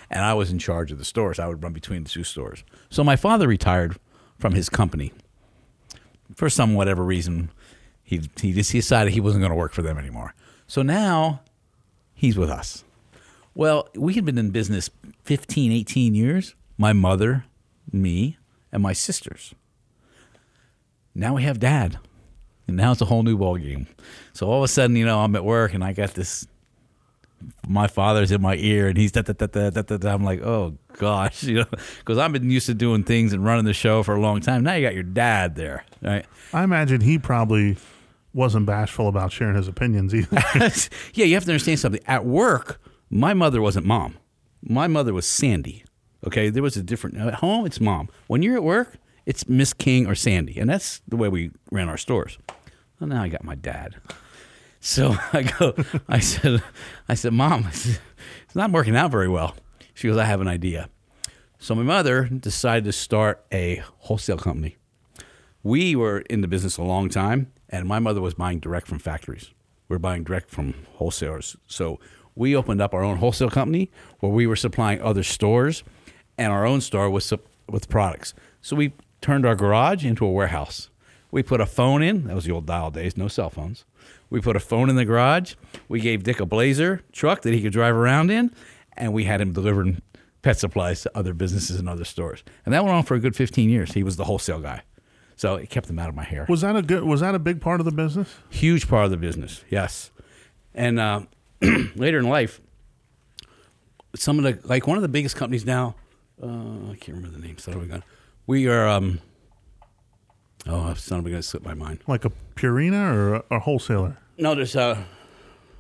and 0.10 0.24
I 0.24 0.34
was 0.34 0.52
in 0.52 0.60
charge 0.60 0.92
of 0.92 0.98
the 0.98 1.06
stores. 1.06 1.40
I 1.40 1.48
would 1.48 1.64
run 1.64 1.74
between 1.74 2.04
the 2.04 2.10
two 2.10 2.24
stores. 2.24 2.64
So 2.90 3.04
my 3.04 3.16
father 3.16 3.48
retired 3.48 3.98
from 4.38 4.54
his 4.54 4.70
company 4.70 5.14
for 6.36 6.50
some 6.50 6.76
whatever 6.76 7.04
reason. 7.04 7.50
He 8.04 8.22
he 8.40 8.54
just 8.54 8.72
he 8.72 8.80
decided 8.80 9.14
he 9.14 9.20
wasn't 9.20 9.42
going 9.42 9.52
to 9.52 9.58
work 9.58 9.74
for 9.74 9.82
them 9.82 9.98
anymore. 9.98 10.34
So 10.68 10.82
now 10.82 11.42
he's 12.14 12.38
with 12.38 12.50
us. 12.50 12.84
Well, 13.54 13.90
we 13.96 14.14
had 14.14 14.24
been 14.24 14.38
in 14.38 14.52
business 14.52 14.90
15, 15.24 15.72
18 15.72 16.14
years. 16.14 16.54
My 16.78 16.94
mother, 16.94 17.46
me, 17.92 18.38
and 18.72 18.84
my 18.84 18.94
sisters. 18.94 19.54
Now 21.16 21.36
we 21.36 21.44
have 21.44 21.60
dad. 21.60 22.00
And 22.68 22.76
now 22.76 22.92
it's 22.92 23.02
a 23.02 23.06
whole 23.06 23.24
new 23.24 23.38
ball 23.38 23.58
game. 23.58 23.88
So 24.34 24.48
all 24.48 24.58
of 24.58 24.64
a 24.64 24.68
sudden, 24.68 24.96
you 24.98 25.06
know, 25.06 25.20
I'm 25.20 25.36
at 25.36 25.46
work 25.46 25.74
and 25.74 25.84
I 25.84 25.94
got 25.94 26.14
this 26.14 26.46
my 27.68 27.88
father's 27.88 28.32
in 28.32 28.42
my 28.42 28.56
ear 28.56 28.88
and 28.88 28.98
he's 28.98 29.12
da, 29.12 29.22
da, 29.22 29.34
da, 29.34 29.46
da, 29.46 29.70
da, 29.70 29.82
da, 29.82 29.98
da. 29.98 30.14
I'm 30.14 30.24
like, 30.24 30.42
oh 30.42 30.78
gosh, 30.94 31.44
you 31.44 31.56
know, 31.56 31.66
because 32.00 32.18
I've 32.18 32.32
been 32.34 32.50
used 32.50 32.66
to 32.66 32.74
doing 32.74 33.04
things 33.04 33.34
and 33.34 33.44
running 33.44 33.66
the 33.66 33.74
show 33.74 34.04
for 34.04 34.16
a 34.16 34.20
long 34.20 34.42
time. 34.42 34.64
Now 34.64 34.74
you 34.74 34.86
got 34.86 34.94
your 34.94 35.04
dad 35.04 35.56
there, 35.56 35.86
right? 36.02 36.26
I 36.54 36.64
imagine 36.64 37.02
he 37.02 37.18
probably 37.20 37.78
wasn't 38.34 38.66
bashful 38.66 39.08
about 39.08 39.32
sharing 39.32 39.56
his 39.56 39.68
opinions 39.68 40.14
either. 40.14 40.42
yeah, 41.14 41.26
you 41.26 41.36
have 41.36 41.46
to 41.46 41.52
understand 41.52 41.80
something. 41.80 42.02
At 42.06 42.26
work, 42.26 42.82
my 43.10 43.34
mother 43.34 43.62
wasn't 43.62 43.86
mom. 43.86 44.18
My 44.62 44.88
mother 44.88 45.14
was 45.14 45.26
Sandy. 45.26 45.84
Okay, 46.28 46.50
there 46.50 46.62
was 46.62 46.76
a 46.76 46.84
different. 46.84 47.16
At 47.16 47.36
home, 47.36 47.66
it's 47.66 47.80
mom. 47.80 48.10
When 48.28 48.42
you're 48.44 48.58
at 48.58 48.64
work, 48.64 48.98
it's 49.26 49.48
Miss 49.48 49.72
King 49.72 50.08
or 50.08 50.14
Sandy, 50.14 50.60
and 50.60 50.70
that's 50.70 51.02
the 51.08 51.16
way 51.16 51.30
we 51.30 51.52
ran 51.72 51.88
our 51.88 51.96
stores. 51.96 52.38
Well, 53.00 53.08
now 53.08 53.24
I 53.24 53.30
got 53.30 53.46
my 53.46 53.56
dad. 53.56 53.96
So 54.82 55.16
I 55.34 55.44
go. 55.44 55.74
I 56.10 56.20
said, 56.20 56.62
I 57.08 57.14
said, 57.14 57.32
Mom, 57.32 57.66
it's 57.68 58.00
not 58.56 58.72
working 58.72 58.94
out 58.94 59.10
very 59.10 59.30
well. 59.30 59.56
She 59.94 60.10
goes, 60.10 60.18
I 60.18 60.26
have 60.26 60.42
an 60.42 60.50
idea. 60.50 60.90
So 61.60 61.74
my 61.76 61.84
mother 61.84 62.26
decided 62.26 62.84
to 62.84 62.92
start 62.92 63.46
a 63.54 63.82
wholesale 64.00 64.38
company. 64.38 64.76
We 65.64 65.96
were 65.96 66.20
in 66.30 66.42
the 66.42 66.50
business 66.50 66.76
a 66.76 66.84
long 66.84 67.08
time, 67.08 67.54
and 67.70 67.88
my 67.88 68.00
mother 68.00 68.20
was 68.20 68.34
buying 68.34 68.60
direct 68.60 68.90
from 68.90 69.00
factories. 69.00 69.52
We 69.88 69.96
are 69.96 70.00
buying 70.00 70.26
direct 70.26 70.50
from 70.50 70.74
wholesalers. 70.96 71.56
So 71.68 72.02
we 72.36 72.54
opened 72.54 72.82
up 72.82 72.94
our 72.94 73.02
own 73.02 73.18
wholesale 73.18 73.50
company 73.50 73.92
where 74.20 74.32
we 74.32 74.46
were 74.46 74.58
supplying 74.58 75.02
other 75.02 75.24
stores, 75.24 75.86
and 76.38 76.52
our 76.52 76.66
own 76.66 76.82
store 76.82 77.10
with 77.10 77.32
with 77.70 77.90
products. 77.90 78.34
So 78.62 78.76
we 78.76 78.94
turned 79.22 79.46
our 79.46 79.56
garage 79.56 80.06
into 80.06 80.26
a 80.26 80.32
warehouse. 80.32 80.90
We 81.32 81.44
put 81.44 81.60
a 81.60 81.66
phone 81.66 82.02
in. 82.02 82.26
That 82.28 82.36
was 82.36 82.46
the 82.46 82.52
old 82.52 82.66
dial 82.66 82.92
days, 82.92 83.18
no 83.18 83.28
cell 83.28 83.50
phones. 83.50 83.84
We 84.30 84.42
put 84.42 84.56
a 84.56 84.60
phone 84.60 84.90
in 84.90 84.96
the 84.96 85.06
garage. 85.06 85.56
We 85.88 86.00
gave 86.00 86.24
Dick 86.24 86.40
a 86.40 86.46
Blazer 86.46 87.02
truck 87.12 87.42
that 87.42 87.54
he 87.54 87.62
could 87.62 87.74
drive 87.74 87.96
around 87.96 88.32
in, 88.32 88.54
and 88.96 89.14
we 89.14 89.26
had 89.26 89.42
him 89.42 89.54
delivering 89.54 90.02
pet 90.42 90.58
supplies 90.58 91.02
to 91.02 91.18
other 91.18 91.34
businesses 91.34 91.80
and 91.80 91.90
other 91.90 92.06
stores. 92.06 92.44
And 92.66 92.74
that 92.74 92.84
went 92.84 92.96
on 92.96 93.04
for 93.04 93.16
a 93.16 93.20
good 93.20 93.36
15 93.36 93.70
years. 93.70 93.94
He 93.94 94.04
was 94.04 94.16
the 94.16 94.26
wholesale 94.26 94.60
guy. 94.60 94.84
So 95.36 95.56
it 95.56 95.70
kept 95.70 95.90
him 95.90 96.00
out 96.00 96.10
of 96.10 96.16
my 96.16 96.24
hair. 96.24 96.46
was 96.50 96.62
that 96.62 96.76
a 96.76 96.82
good? 96.82 97.04
Was 97.04 97.22
that 97.22 97.36
a 97.36 97.40
big 97.40 97.62
part 97.62 97.80
of 97.80 97.86
the 97.86 97.92
business? 97.92 98.34
Huge 98.50 98.88
part 98.88 99.06
of 99.06 99.12
the 99.12 99.18
business, 99.18 99.64
yes. 99.70 100.10
And 100.74 101.00
uh, 101.00 101.22
later 101.96 102.18
in 102.18 102.28
life, 102.28 102.60
some 104.16 104.44
of 104.44 104.44
the 104.44 104.68
like 104.68 104.88
one 104.88 104.98
of 104.98 105.04
the 105.04 105.10
biggest 105.10 105.36
companies 105.36 105.66
now. 105.66 105.96
Uh, 106.42 106.92
I 106.92 106.96
can't 107.00 107.18
remember 107.18 107.38
the 107.38 107.46
name. 107.46 107.58
So 107.58 107.78
we 107.78 107.88
got. 107.88 108.04
We 108.46 108.68
are. 108.68 108.88
Um, 108.88 109.20
oh, 110.68 110.94
son 110.94 111.20
of 111.20 111.26
a 111.26 111.30
gun, 111.32 111.42
slipped 111.42 111.66
my 111.66 111.74
mind. 111.74 112.00
Like 112.08 112.26
a 112.26 112.32
Purina 112.56 113.14
or 113.14 113.36
a, 113.36 113.44
a 113.52 113.60
wholesaler? 113.60 114.18
No, 114.38 114.56
there's 114.56 114.76
a. 114.76 115.06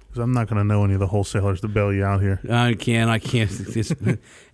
Because 0.07 0.19
I'm 0.23 0.31
not 0.31 0.47
going 0.47 0.57
to 0.57 0.63
know 0.63 0.83
any 0.83 0.93
of 0.93 0.99
the 0.99 1.07
wholesalers 1.07 1.61
to 1.61 1.67
bail 1.67 1.93
you 1.93 2.03
out 2.03 2.21
here. 2.21 2.39
I 2.49 2.73
can't. 2.73 3.09
I 3.09 3.19
can't. 3.19 3.51
It's, 3.75 3.93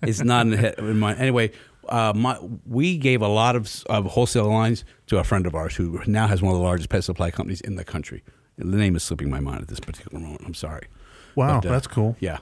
it's 0.02 0.24
not 0.24 0.42
in, 0.46 0.52
the 0.52 0.58
head, 0.58 0.80
in 0.80 1.00
my 1.00 1.16
anyway. 1.16 1.52
Uh, 1.88 2.14
my, 2.16 2.38
we 2.66 2.98
gave 2.98 3.22
a 3.22 3.28
lot 3.28 3.56
of, 3.58 3.84
of 3.88 4.06
wholesale 4.06 4.48
lines 4.50 4.86
to 5.08 5.18
a 5.18 5.24
friend 5.24 5.46
of 5.46 5.54
ours 5.54 5.76
who 5.76 6.02
now 6.08 6.28
has 6.28 6.42
one 6.42 6.54
of 6.54 6.58
the 6.58 6.64
largest 6.64 6.90
pet 6.90 7.04
supply 7.04 7.30
companies 7.30 7.60
in 7.62 7.76
the 7.76 7.84
country. 7.84 8.24
The 8.58 8.66
name 8.78 8.96
is 8.96 9.04
slipping 9.04 9.30
my 9.30 9.42
mind 9.42 9.62
at 9.62 9.68
this 9.68 9.82
particular 9.82 10.18
moment. 10.20 10.44
I'm 10.46 10.54
sorry. 10.54 10.88
Wow, 11.36 11.60
But, 11.60 11.68
uh, 11.68 11.72
that's 11.72 11.88
cool. 11.88 12.16
Yeah. 12.20 12.38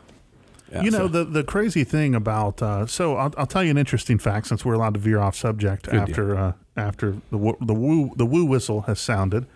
Yeah, 0.72 0.84
you 0.84 0.92
know 0.92 1.00
so- 1.00 1.08
the 1.10 1.24
the 1.26 1.44
crazy 1.44 1.84
thing 1.84 2.16
about 2.16 2.62
uh, 2.62 2.86
so 2.86 3.18
I'll, 3.18 3.34
I'll 3.38 3.48
tell 3.48 3.64
you 3.64 3.72
an 3.72 3.78
interesting 3.78 4.18
fact 4.18 4.48
since 4.48 4.64
we're 4.64 4.74
allowed 4.74 4.94
to 4.94 5.00
veer 5.00 5.20
off 5.20 5.36
subject 5.36 5.90
Good 5.90 5.96
after 5.96 6.38
uh, 6.38 6.54
after 6.78 7.18
the 7.30 7.56
the 7.60 7.74
woo 7.74 8.12
the 8.16 8.26
woo 8.26 8.46
whistle 8.46 8.82
has 8.82 9.00
sounded. 9.00 9.48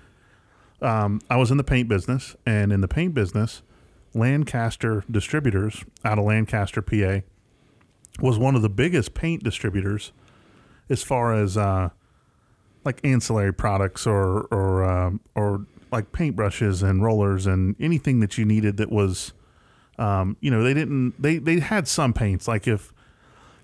Um, 0.82 1.22
I 1.30 1.38
was 1.38 1.52
in 1.52 1.58
the 1.58 1.64
paint 1.64 1.88
business, 1.88 2.36
and 2.46 2.74
in 2.74 2.82
the 2.82 2.88
paint 2.88 3.14
business, 3.14 3.62
Lancaster 4.14 5.04
Distributors 5.10 5.86
out 6.04 6.20
of 6.20 6.26
Lancaster, 6.26 6.82
PA, 6.82 7.22
was 8.20 8.38
one 8.38 8.56
of 8.56 8.62
the 8.62 8.70
biggest 8.70 9.14
paint 9.14 9.42
distributors 9.42 10.12
as 10.90 11.02
far 11.02 11.34
as 11.34 11.58
uh, 11.58 11.90
like 12.84 13.00
ancillary 13.04 13.54
products 13.54 14.06
or 14.06 14.48
or 14.52 14.84
um, 14.84 15.22
or 15.34 15.66
like 15.92 16.12
paintbrushes 16.12 16.84
and 16.84 17.04
rollers 17.04 17.46
and 17.46 17.76
anything 17.80 18.20
that 18.20 18.38
you 18.38 18.46
needed 18.46 18.78
that 18.78 18.92
was 18.92 19.34
um, 19.98 20.38
you 20.40 20.52
know 20.52 20.64
they 20.64 20.74
didn't 20.74 21.14
they 21.22 21.38
they 21.38 21.60
had 21.60 21.88
some 21.88 22.14
paints 22.14 22.48
like 22.48 22.68
if 22.68 22.94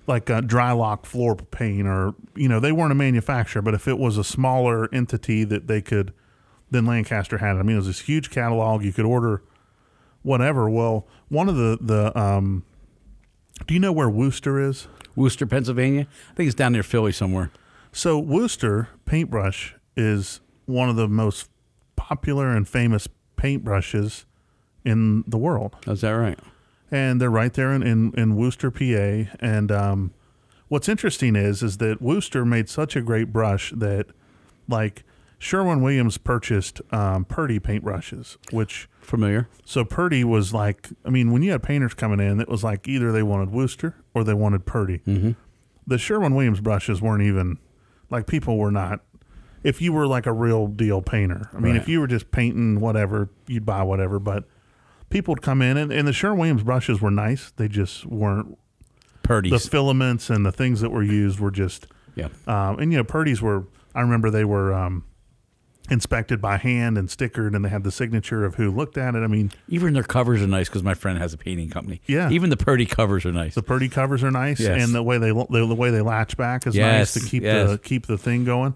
like 0.08 0.30
uh, 0.30 0.42
dry 0.42 0.72
lock 0.72 1.06
floor 1.06 1.36
paint 1.36 1.88
or 1.88 2.14
you 2.36 2.48
know 2.48 2.60
they 2.60 2.72
weren't 2.72 2.92
a 2.92 2.96
manufacturer 2.96 3.62
but 3.62 3.74
if 3.74 3.88
it 3.88 3.98
was 3.98 4.18
a 4.18 4.24
smaller 4.24 4.94
entity 4.94 5.44
that 5.44 5.68
they 5.68 5.82
could 5.82 6.14
then 6.70 6.86
lancaster 6.86 7.38
had 7.38 7.56
it 7.56 7.60
i 7.60 7.64
mean 7.64 7.76
it 7.76 7.80
was 7.80 7.88
this 7.88 8.02
huge 8.02 8.30
catalog 8.30 8.84
you 8.84 8.94
could 8.94 9.06
order 9.06 9.44
whatever 10.24 10.70
well 10.70 11.08
one 11.30 11.48
of 11.48 11.56
the 11.56 11.78
the 11.82 12.18
um 12.20 12.64
do 13.68 13.74
you 13.74 13.80
know 13.80 13.92
where 13.92 14.10
Wooster 14.10 14.60
is 14.60 14.88
Wooster, 15.16 15.46
Pennsylvania. 15.46 16.08
I 16.32 16.34
think 16.36 16.48
it's 16.48 16.56
down 16.56 16.74
near 16.74 16.84
Philly 16.84 17.12
somewhere. 17.12 17.52
so 17.92 18.18
Wooster 18.18 18.90
paintbrush 19.06 19.76
is 19.98 20.40
one 20.66 20.90
of 20.90 20.96
the 20.96 21.08
most 21.08 21.50
popular 21.96 22.50
and 22.50 22.68
famous 22.68 23.08
paintbrushes 23.38 24.26
in 24.86 25.24
the 25.28 25.38
world. 25.38 25.76
Is 25.88 26.02
that 26.02 26.12
right? 26.12 26.40
And 26.90 27.22
they're 27.22 27.30
right 27.30 27.54
there 27.54 27.72
in, 27.74 27.84
in, 27.84 28.14
in 28.18 28.36
Worcester, 28.36 28.70
PA. 28.72 29.32
And 29.40 29.72
um, 29.72 30.14
what's 30.68 30.90
interesting 30.90 31.36
is 31.36 31.64
is 31.64 31.78
that 31.78 32.02
Wooster 32.02 32.44
made 32.46 32.68
such 32.70 32.96
a 32.96 33.02
great 33.02 33.32
brush 33.32 33.72
that 33.76 34.08
like 34.68 35.04
Sherwin 35.40 35.82
Williams 35.82 36.18
purchased 36.18 36.82
um, 36.94 37.26
Purdy 37.26 37.60
paintbrushes, 37.60 38.38
which 38.52 38.88
Familiar. 39.02 39.48
so 39.66 39.84
Purdy 39.86 40.24
was 40.24 40.54
like, 40.54 40.90
I 41.06 41.10
mean, 41.10 41.32
when 41.32 41.42
you 41.42 41.52
had 41.52 41.64
painters 41.64 41.94
coming 41.94 42.20
in, 42.20 42.40
it 42.42 42.48
was 42.50 42.64
like 42.64 42.88
either 42.88 43.12
they 43.12 43.24
wanted 43.24 43.50
Wooster 43.52 43.96
or 44.14 44.24
they 44.24 44.34
wanted 44.36 44.66
Purdy. 44.66 45.00
Mm-hmm. 45.00 45.32
The 45.88 45.98
Sherwin 45.98 46.36
Williams 46.36 46.60
brushes 46.60 47.02
weren't 47.02 47.24
even 47.24 47.58
like 48.10 48.28
people 48.28 48.58
were 48.58 48.72
not. 48.72 49.00
If 49.64 49.82
you 49.82 49.94
were 49.94 50.08
like 50.08 50.26
a 50.26 50.34
real 50.34 50.68
deal 50.68 51.02
painter, 51.02 51.50
I 51.54 51.60
mean, 51.60 51.74
Right. 51.74 51.82
if 51.82 51.88
you 51.88 52.00
were 52.02 52.08
just 52.08 52.32
painting 52.32 52.80
whatever, 52.80 53.30
you'd 53.48 53.66
buy 53.66 53.82
whatever. 53.84 54.20
But 54.20 54.44
people 55.12 55.34
would 55.34 55.42
come 55.42 55.62
in, 55.62 55.78
and, 55.78 55.92
and 55.92 56.08
the 56.08 56.14
Sherwin 56.14 56.40
Williams 56.40 56.64
brushes 56.64 57.02
were 57.02 57.12
nice. 57.12 57.52
They 57.52 57.68
just 57.68 58.06
weren't 58.06 58.58
Purdy's. 59.24 59.52
the 59.52 59.60
filaments 59.70 60.30
and 60.30 60.46
the 60.46 60.52
things 60.52 60.82
that 60.82 60.90
were 60.90 61.04
used 61.04 61.40
were 61.40 61.52
just 61.52 61.88
Yeah. 62.16 62.30
um, 62.48 62.80
and 62.80 62.92
you 62.92 62.98
know 62.98 63.04
Purdy's 63.04 63.42
were 63.42 63.66
I 63.94 64.02
remember 64.02 64.30
they 64.32 64.46
were 64.46 64.74
um, 64.74 65.04
inspected 65.90 66.40
by 66.42 66.58
hand 66.58 66.98
and 66.98 67.10
stickered 67.10 67.56
and 67.56 67.64
they 67.66 67.70
had 67.70 67.84
the 67.84 67.92
signature 67.92 68.46
of 68.46 68.56
who 68.56 68.72
looked 68.72 68.98
at 68.98 69.14
it 69.16 69.20
I 69.20 69.28
mean 69.28 69.52
Even 69.68 69.94
their 69.94 70.04
covers 70.04 70.42
are 70.42 70.48
nice 70.48 70.70
because 70.70 70.84
my 70.84 70.94
friend 70.94 71.18
has 71.20 71.34
a 71.34 71.38
painting 71.38 71.70
company. 71.70 72.02
Yeah. 72.08 72.30
Even 72.30 72.50
the 72.50 72.58
Purdy 72.58 72.86
covers 72.86 73.26
are 73.26 73.32
nice. 73.32 73.56
the 73.56 73.64
Purdy 73.64 73.90
covers 73.90 74.24
are 74.24 74.32
nice 74.32 74.60
Yes. 74.60 74.84
and 74.84 74.94
the 74.96 75.04
way 75.04 75.18
they 75.18 75.32
the, 75.32 75.66
the 75.68 75.76
way 75.76 75.90
they 75.92 76.02
latch 76.02 76.38
back 76.38 76.66
is 76.66 76.76
Yes, 76.76 77.16
nice 77.16 77.24
to 77.24 77.30
keep 77.30 77.44
yes. 77.44 77.70
the 77.70 77.78
keep 77.78 78.08
the 78.08 78.18
thing 78.18 78.44
going 78.46 78.74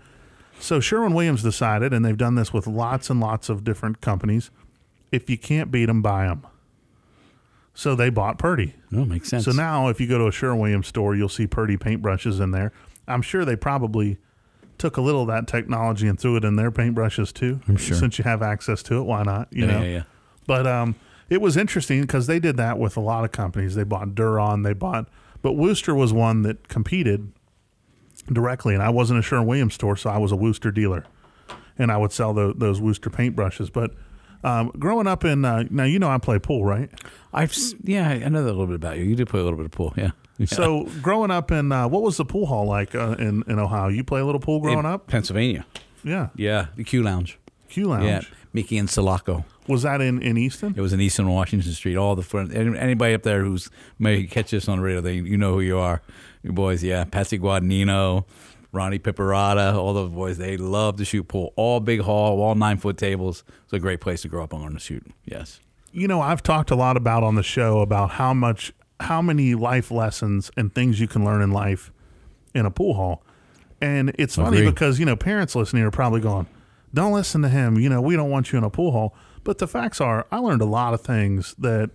so 0.60 0.80
Sherwin 0.80 1.14
Williams 1.14 1.42
decided 1.44 1.94
and 1.94 2.04
they've 2.06 2.18
done 2.18 2.36
this 2.36 2.52
with 2.54 2.68
lots 2.68 3.10
and 3.10 3.20
lots 3.20 3.50
of 3.50 3.64
different 3.64 4.02
companies 4.02 4.52
if 5.12 5.30
you 5.30 5.38
can't 5.38 5.72
beat 5.72 5.86
them 5.86 6.02
buy 6.02 6.28
them 6.28 6.46
so 7.74 7.94
they 7.96 8.10
bought 8.10 8.38
Purdy 8.38 8.74
oh, 8.94 9.04
makes 9.06 9.30
sense. 9.30 9.44
So 9.46 9.52
now, 9.52 9.90
if 9.90 10.00
you 10.00 10.08
go 10.08 10.18
to 10.18 10.28
a 10.28 10.32
Sherwin 10.32 10.60
Williams 10.62 10.88
store, 10.88 11.14
you'll 11.16 11.28
see 11.28 11.46
Purdy 11.46 11.76
paintbrushes 11.76 12.40
in 12.40 12.52
there. 12.52 12.72
I'm 13.08 13.22
sure 13.22 13.44
they 13.44 13.58
probably 13.58 14.18
took 14.78 14.96
a 14.98 15.02
little 15.02 15.24
of 15.24 15.28
that 15.28 15.46
technology 15.48 16.08
and 16.08 16.18
threw 16.20 16.38
it 16.38 16.46
in 16.46 16.56
their 16.56 16.72
paintbrushes 16.72 17.34
too. 17.34 17.60
I'm 17.68 17.76
sure. 17.76 17.98
Since 17.98 18.18
you 18.18 18.24
have 18.24 18.42
access 18.42 18.82
to 18.84 18.98
it, 19.00 19.04
why 19.04 19.24
not? 19.24 19.50
You 19.52 19.66
Yeah, 19.66 19.72
know. 19.72 19.82
yeah, 19.82 19.90
yeah. 19.90 20.04
But 20.48 20.66
um, 20.68 20.96
it 21.30 21.42
was 21.42 21.58
interesting 21.58 22.00
because 22.02 22.28
they 22.28 22.40
did 22.40 22.56
that 22.58 22.80
with 22.80 22.96
a 22.96 23.02
lot 23.02 23.26
of 23.26 23.32
companies. 23.34 23.76
They 23.76 23.84
bought 23.84 24.10
Duron, 24.16 24.64
they 24.64 24.74
bought, 24.74 25.10
but 25.42 25.54
Wooster 25.54 25.94
was 25.94 26.14
one 26.14 26.44
that 26.44 26.68
competed 26.70 27.32
directly. 28.32 28.74
And 28.74 28.82
I 28.84 28.90
wasn't 28.90 29.20
a 29.20 29.22
Sherwin 29.22 29.48
Williams 29.48 29.74
store, 29.74 29.98
so 29.98 30.10
I 30.10 30.18
was 30.18 30.32
a 30.32 30.36
Wooster 30.38 30.72
dealer, 30.72 31.06
and 31.78 31.92
I 31.92 31.98
would 31.98 32.12
sell 32.14 32.34
tho- 32.34 32.54
those 32.54 32.80
Wooster 32.80 33.10
paintbrushes. 33.10 33.72
But 33.72 33.92
um, 34.46 34.72
growing 34.80 35.08
up 35.08 35.26
in 35.26 35.44
uh, 35.46 35.64
now, 35.70 35.84
you 35.84 36.00
know, 36.00 36.10
I 36.10 36.18
play 36.18 36.40
pool, 36.40 36.64
right? 36.64 36.90
I've 37.34 37.56
yeah, 37.84 38.08
I 38.10 38.30
know 38.30 38.44
that 38.44 38.50
a 38.50 38.54
little 38.54 38.68
bit 38.68 38.76
about 38.76 38.98
you. 38.98 39.04
You 39.06 39.16
do 39.16 39.26
play 39.26 39.40
a 39.40 39.44
little 39.44 39.58
bit 39.58 39.66
of 39.66 39.72
pool, 39.72 39.94
yeah. 39.98 40.12
Yeah. 40.38 40.48
So 40.48 40.90
growing 41.02 41.32
up 41.32 41.50
in 41.52 41.72
uh, 41.72 41.88
what 41.88 42.02
was 42.02 42.18
the 42.18 42.26
pool 42.26 42.46
hall 42.46 42.66
like 42.66 42.94
uh, 42.94 43.16
in 43.18 43.44
in 43.48 43.58
Ohio? 43.60 43.88
You 43.90 44.04
play 44.04 44.20
a 44.22 44.26
little 44.26 44.42
pool 44.42 44.60
growing 44.60 44.80
In 44.80 44.86
up? 44.86 45.08
Pennsylvania. 45.08 45.66
Yeah, 46.04 46.28
Yeah, 46.36 46.68
the 46.76 46.84
Q 46.84 47.02
Lounge. 47.04 47.40
Q 47.70 47.86
Lounge. 47.86 48.06
Yeah, 48.06 48.22
Mickey 48.54 48.78
and 48.78 48.90
Sulaco. 48.90 49.44
Was 49.68 49.82
that 49.84 50.02
in 50.02 50.22
in 50.22 50.38
Easton? 50.38 50.74
It 50.78 50.82
was 50.82 50.94
in 50.94 51.00
Easton, 51.02 51.28
Washington 51.30 51.72
Street. 51.72 51.96
All 51.96 52.16
the 52.16 52.22
friends, 52.22 52.54
anybody 52.54 53.14
up 53.16 53.24
there 53.24 53.44
who's 53.44 53.70
may 53.98 54.26
catch 54.26 54.52
this 54.52 54.68
on 54.70 54.78
the 54.78 54.84
radio, 54.84 55.02
they 55.02 55.16
you 55.16 55.38
know 55.38 55.54
who 55.54 55.62
you 55.62 55.78
are. 55.80 56.02
You 56.44 56.52
boys, 56.52 56.84
yeah, 56.84 57.06
Patsy 57.06 57.40
Guadagnino, 57.40 58.26
Ronnie 58.76 59.00
Pipparata, 59.00 59.74
all 59.74 59.94
those 59.94 60.12
boys. 60.12 60.38
They 60.38 60.58
love 60.58 60.98
to 60.98 61.06
shoot 61.06 61.28
pool. 61.28 61.54
All 61.56 61.80
big 61.80 62.02
hall, 62.02 62.42
all 62.42 62.56
nine 62.56 62.78
foot 62.78 62.98
tables. 62.98 63.44
It's 63.64 63.74
a 63.74 63.80
great 63.80 64.02
place 64.02 64.22
to 64.24 64.28
grow 64.28 64.44
up 64.44 64.54
on 64.54 64.74
to 64.74 64.80
shoot. 64.80 65.06
Yes. 65.24 65.62
You 65.92 66.08
know, 66.08 66.22
I've 66.22 66.44
talked 66.44 66.72
a 66.72 66.76
lot 66.76 66.98
about 66.98 67.24
on 67.24 67.36
the 67.36 67.44
show 67.44 67.80
about 67.80 68.12
how 68.12 68.34
much 68.34 68.74
how 69.00 69.22
many 69.22 69.56
life 69.56 69.92
lessons 69.92 70.52
and 70.58 70.74
things 70.74 71.00
you 71.00 71.08
can 71.08 71.24
learn 71.24 71.42
in 71.42 71.52
life 71.52 71.92
in 72.54 72.66
a 72.66 72.72
pool 72.72 72.94
hall. 72.94 73.24
And 73.82 74.14
it's 74.18 74.36
funny 74.36 74.58
Agreed. 74.58 74.72
because, 74.72 75.00
you 75.00 75.06
know, 75.06 75.16
parents 75.16 75.56
listening 75.56 75.84
are 75.84 75.92
probably 75.92 76.22
going, 76.22 76.48
Don't 76.94 77.14
listen 77.14 77.42
to 77.42 77.50
him, 77.50 77.78
you 77.80 77.90
know, 77.90 78.02
we 78.02 78.16
don't 78.16 78.30
want 78.30 78.52
you 78.52 78.58
in 78.58 78.64
a 78.64 78.70
pool 78.70 78.92
hall. 78.92 79.16
But 79.44 79.60
the 79.60 79.68
facts 79.68 80.02
are 80.02 80.28
I 80.32 80.38
learned 80.38 80.62
a 80.62 80.66
lot 80.66 80.94
of 80.94 81.02
things 81.02 81.56
that 81.60 81.92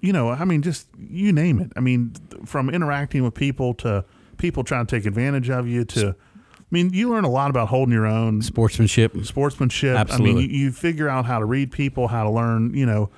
you 0.00 0.12
know, 0.12 0.30
I 0.30 0.44
mean, 0.44 0.62
just 0.62 0.86
you 0.96 1.32
name 1.32 1.60
it. 1.60 1.72
I 1.74 1.80
mean, 1.80 2.14
from 2.44 2.70
interacting 2.70 3.24
with 3.24 3.34
people 3.34 3.74
to 3.74 4.04
people 4.38 4.64
trying 4.64 4.86
to 4.86 4.96
take 4.96 5.06
advantage 5.06 5.50
of 5.50 5.66
you 5.68 5.84
to, 5.84 6.10
I 6.10 6.62
mean, 6.70 6.92
you 6.92 7.10
learn 7.10 7.24
a 7.24 7.30
lot 7.30 7.50
about 7.50 7.68
holding 7.68 7.92
your 7.92 8.06
own 8.06 8.42
Sportsmanship. 8.42 9.16
sportsmanship. 9.24 10.12
I 10.12 10.18
mean, 10.18 10.38
you, 10.38 10.48
you 10.48 10.72
figure 10.72 11.08
out 11.08 11.24
how 11.26 11.38
to 11.38 11.44
read 11.44 11.72
people, 11.72 12.08
how 12.08 12.24
to 12.24 12.30
learn, 12.30 12.74
you 12.74 12.86
know, 12.86 13.10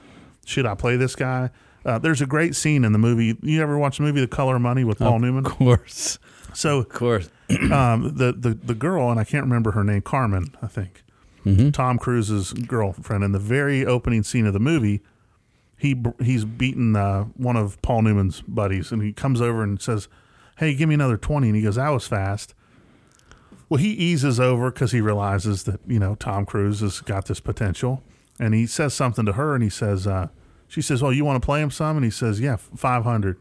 should 0.45 0.66
I 0.66 0.74
play 0.74 0.97
this 0.97 1.15
guy? 1.15 1.51
Uh, 1.85 1.99
there's 1.99 2.20
a 2.20 2.27
great 2.27 2.55
scene 2.57 2.85
in 2.85 2.93
the 2.93 2.99
movie. 2.99 3.36
You 3.43 3.62
ever 3.62 3.78
watch 3.78 3.99
the 3.99 4.03
movie 4.03 4.20
The 4.20 4.27
Color 4.27 4.57
of 4.57 4.62
Money 4.62 4.85
with 4.85 4.99
Paul 4.99 5.20
Newman? 5.20 5.47
Of 5.47 5.53
course. 5.53 6.19
So, 6.55 6.78
Of 6.78 6.89
course. 6.89 7.31
um, 7.73 8.15
the, 8.16 8.35
the 8.36 8.59
the 8.62 8.74
girl, 8.74 9.11
and 9.11 9.19
I 9.19 9.24
can't 9.24 9.45
remember 9.45 9.70
her 9.73 9.85
name, 9.85 10.03
Carmen, 10.03 10.55
I 10.61 10.66
think. 10.66 11.03
Mm-hmm. 11.47 11.70
Tom 11.70 11.99
Cruise's 11.99 12.53
girlfriend. 12.53 13.24
In 13.24 13.32
the 13.32 13.39
very 13.39 13.86
opening 13.86 14.23
scene 14.23 14.45
of 14.45 14.53
the 14.53 14.61
movie, 14.61 15.01
he 15.78 15.97
he's 16.23 16.45
beaten 16.45 16.97
uh, 16.97 17.24
one 17.36 17.57
of 17.57 17.81
Paul 17.81 18.03
Newman's 18.03 18.43
buddies, 18.43 18.93
and 18.93 19.03
he 19.03 19.12
comes 19.12 19.40
over 19.40 19.62
and 19.62 19.81
says, 19.81 20.09
"Hey, 20.59 20.74
give 20.74 20.89
me 20.89 20.94
another 20.94 21.16
20. 21.16 21.48
And 21.48 21.56
he 21.56 21.62
goes, 21.62 21.76
"That 21.76 21.90
was 21.90 22.06
fast." 22.06 22.55
Well, 23.68 23.78
he 23.78 23.90
eases 23.90 24.40
over 24.40 24.70
because 24.70 24.93
he 24.93 25.01
realizes 25.01 25.64
that 25.64 25.80
you 25.86 25.98
know 25.98 26.14
Tom 26.14 26.47
Cruise 26.47 26.80
has 26.80 27.01
got 27.01 27.26
this 27.26 27.40
potential, 27.40 28.02
and 28.39 28.55
he 28.55 28.66
says 28.66 28.94
something 28.94 29.26
to 29.26 29.32
her, 29.32 29.55
and 29.55 29.62
he 29.62 29.70
says, 29.70 30.06
uh, 30.06 30.28
"She 30.68 30.80
says, 30.80 31.02
well, 31.02 31.12
you 31.12 31.24
want 31.24 31.40
to 31.40 31.44
play 31.44 31.60
him 31.60 31.70
some?" 31.70 31.97
And 31.97 32.05
he 32.05 32.10
says, 32.10 32.40
"Yeah, 32.40 32.56
500." 32.56 33.39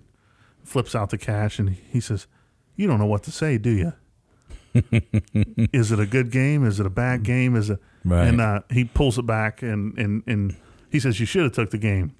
Flips 0.63 0.95
out 0.95 1.11
the 1.11 1.17
cash, 1.17 1.59
and 1.59 1.69
he 1.69 2.01
says, 2.01 2.27
"You 2.75 2.87
don't 2.87 2.99
know 2.99 3.05
what 3.05 3.23
to 3.23 3.31
say, 3.31 3.57
do 3.57 3.69
you?" 3.69 3.93
is 5.73 5.91
it 5.91 5.99
a 5.99 6.05
good 6.05 6.31
game? 6.31 6.65
Is 6.65 6.79
it 6.79 6.85
a 6.85 6.89
bad 6.89 7.23
game? 7.23 7.55
Is 7.55 7.69
it? 7.69 7.79
Right. 8.03 8.27
And 8.27 8.41
uh, 8.41 8.61
he 8.69 8.85
pulls 8.85 9.17
it 9.17 9.25
back 9.25 9.61
and 9.61 9.97
and 9.97 10.23
and 10.27 10.55
he 10.89 10.99
says 10.99 11.19
you 11.19 11.25
should 11.25 11.43
have 11.43 11.53
took 11.53 11.71
the 11.71 11.77
game. 11.77 12.13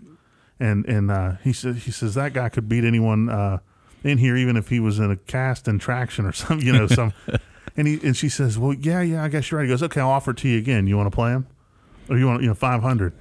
And 0.60 0.86
and 0.86 1.12
uh, 1.12 1.34
he 1.44 1.54
says 1.54 1.84
he 1.84 1.92
says 1.92 2.16
that 2.16 2.34
guy 2.34 2.50
could 2.50 2.68
beat 2.68 2.84
anyone 2.84 3.30
uh, 3.30 3.60
in 4.08 4.18
here, 4.18 4.36
even 4.38 4.58
if 4.58 4.70
he 4.70 4.80
was 4.80 5.00
in 5.00 5.12
a 5.12 5.16
cast 5.16 5.68
and 5.68 5.80
traction 5.80 6.26
or 6.26 6.32
something, 6.34 6.66
you 6.66 6.74
know, 6.74 6.88
some. 6.88 7.14
and 7.76 7.88
he 7.88 8.00
and 8.04 8.16
she 8.16 8.30
says, 8.30 8.58
well, 8.58 8.74
yeah, 8.74 9.02
yeah, 9.02 9.24
I 9.24 9.28
guess 9.28 9.52
you're 9.52 9.60
right. 9.60 9.66
He 9.66 9.70
goes, 9.70 9.84
okay, 9.84 10.02
I'll 10.02 10.10
offer 10.10 10.32
it 10.32 10.38
to 10.38 10.48
you 10.50 10.58
again. 10.58 10.88
You 10.88 10.98
want 10.98 11.12
to 11.12 11.16
play 11.16 11.32
him, 11.32 11.48
or 12.10 12.18
you 12.18 12.26
want 12.28 12.42
you 12.42 12.48
know 12.48 12.54
five 12.56 12.82
hundred? 12.82 13.14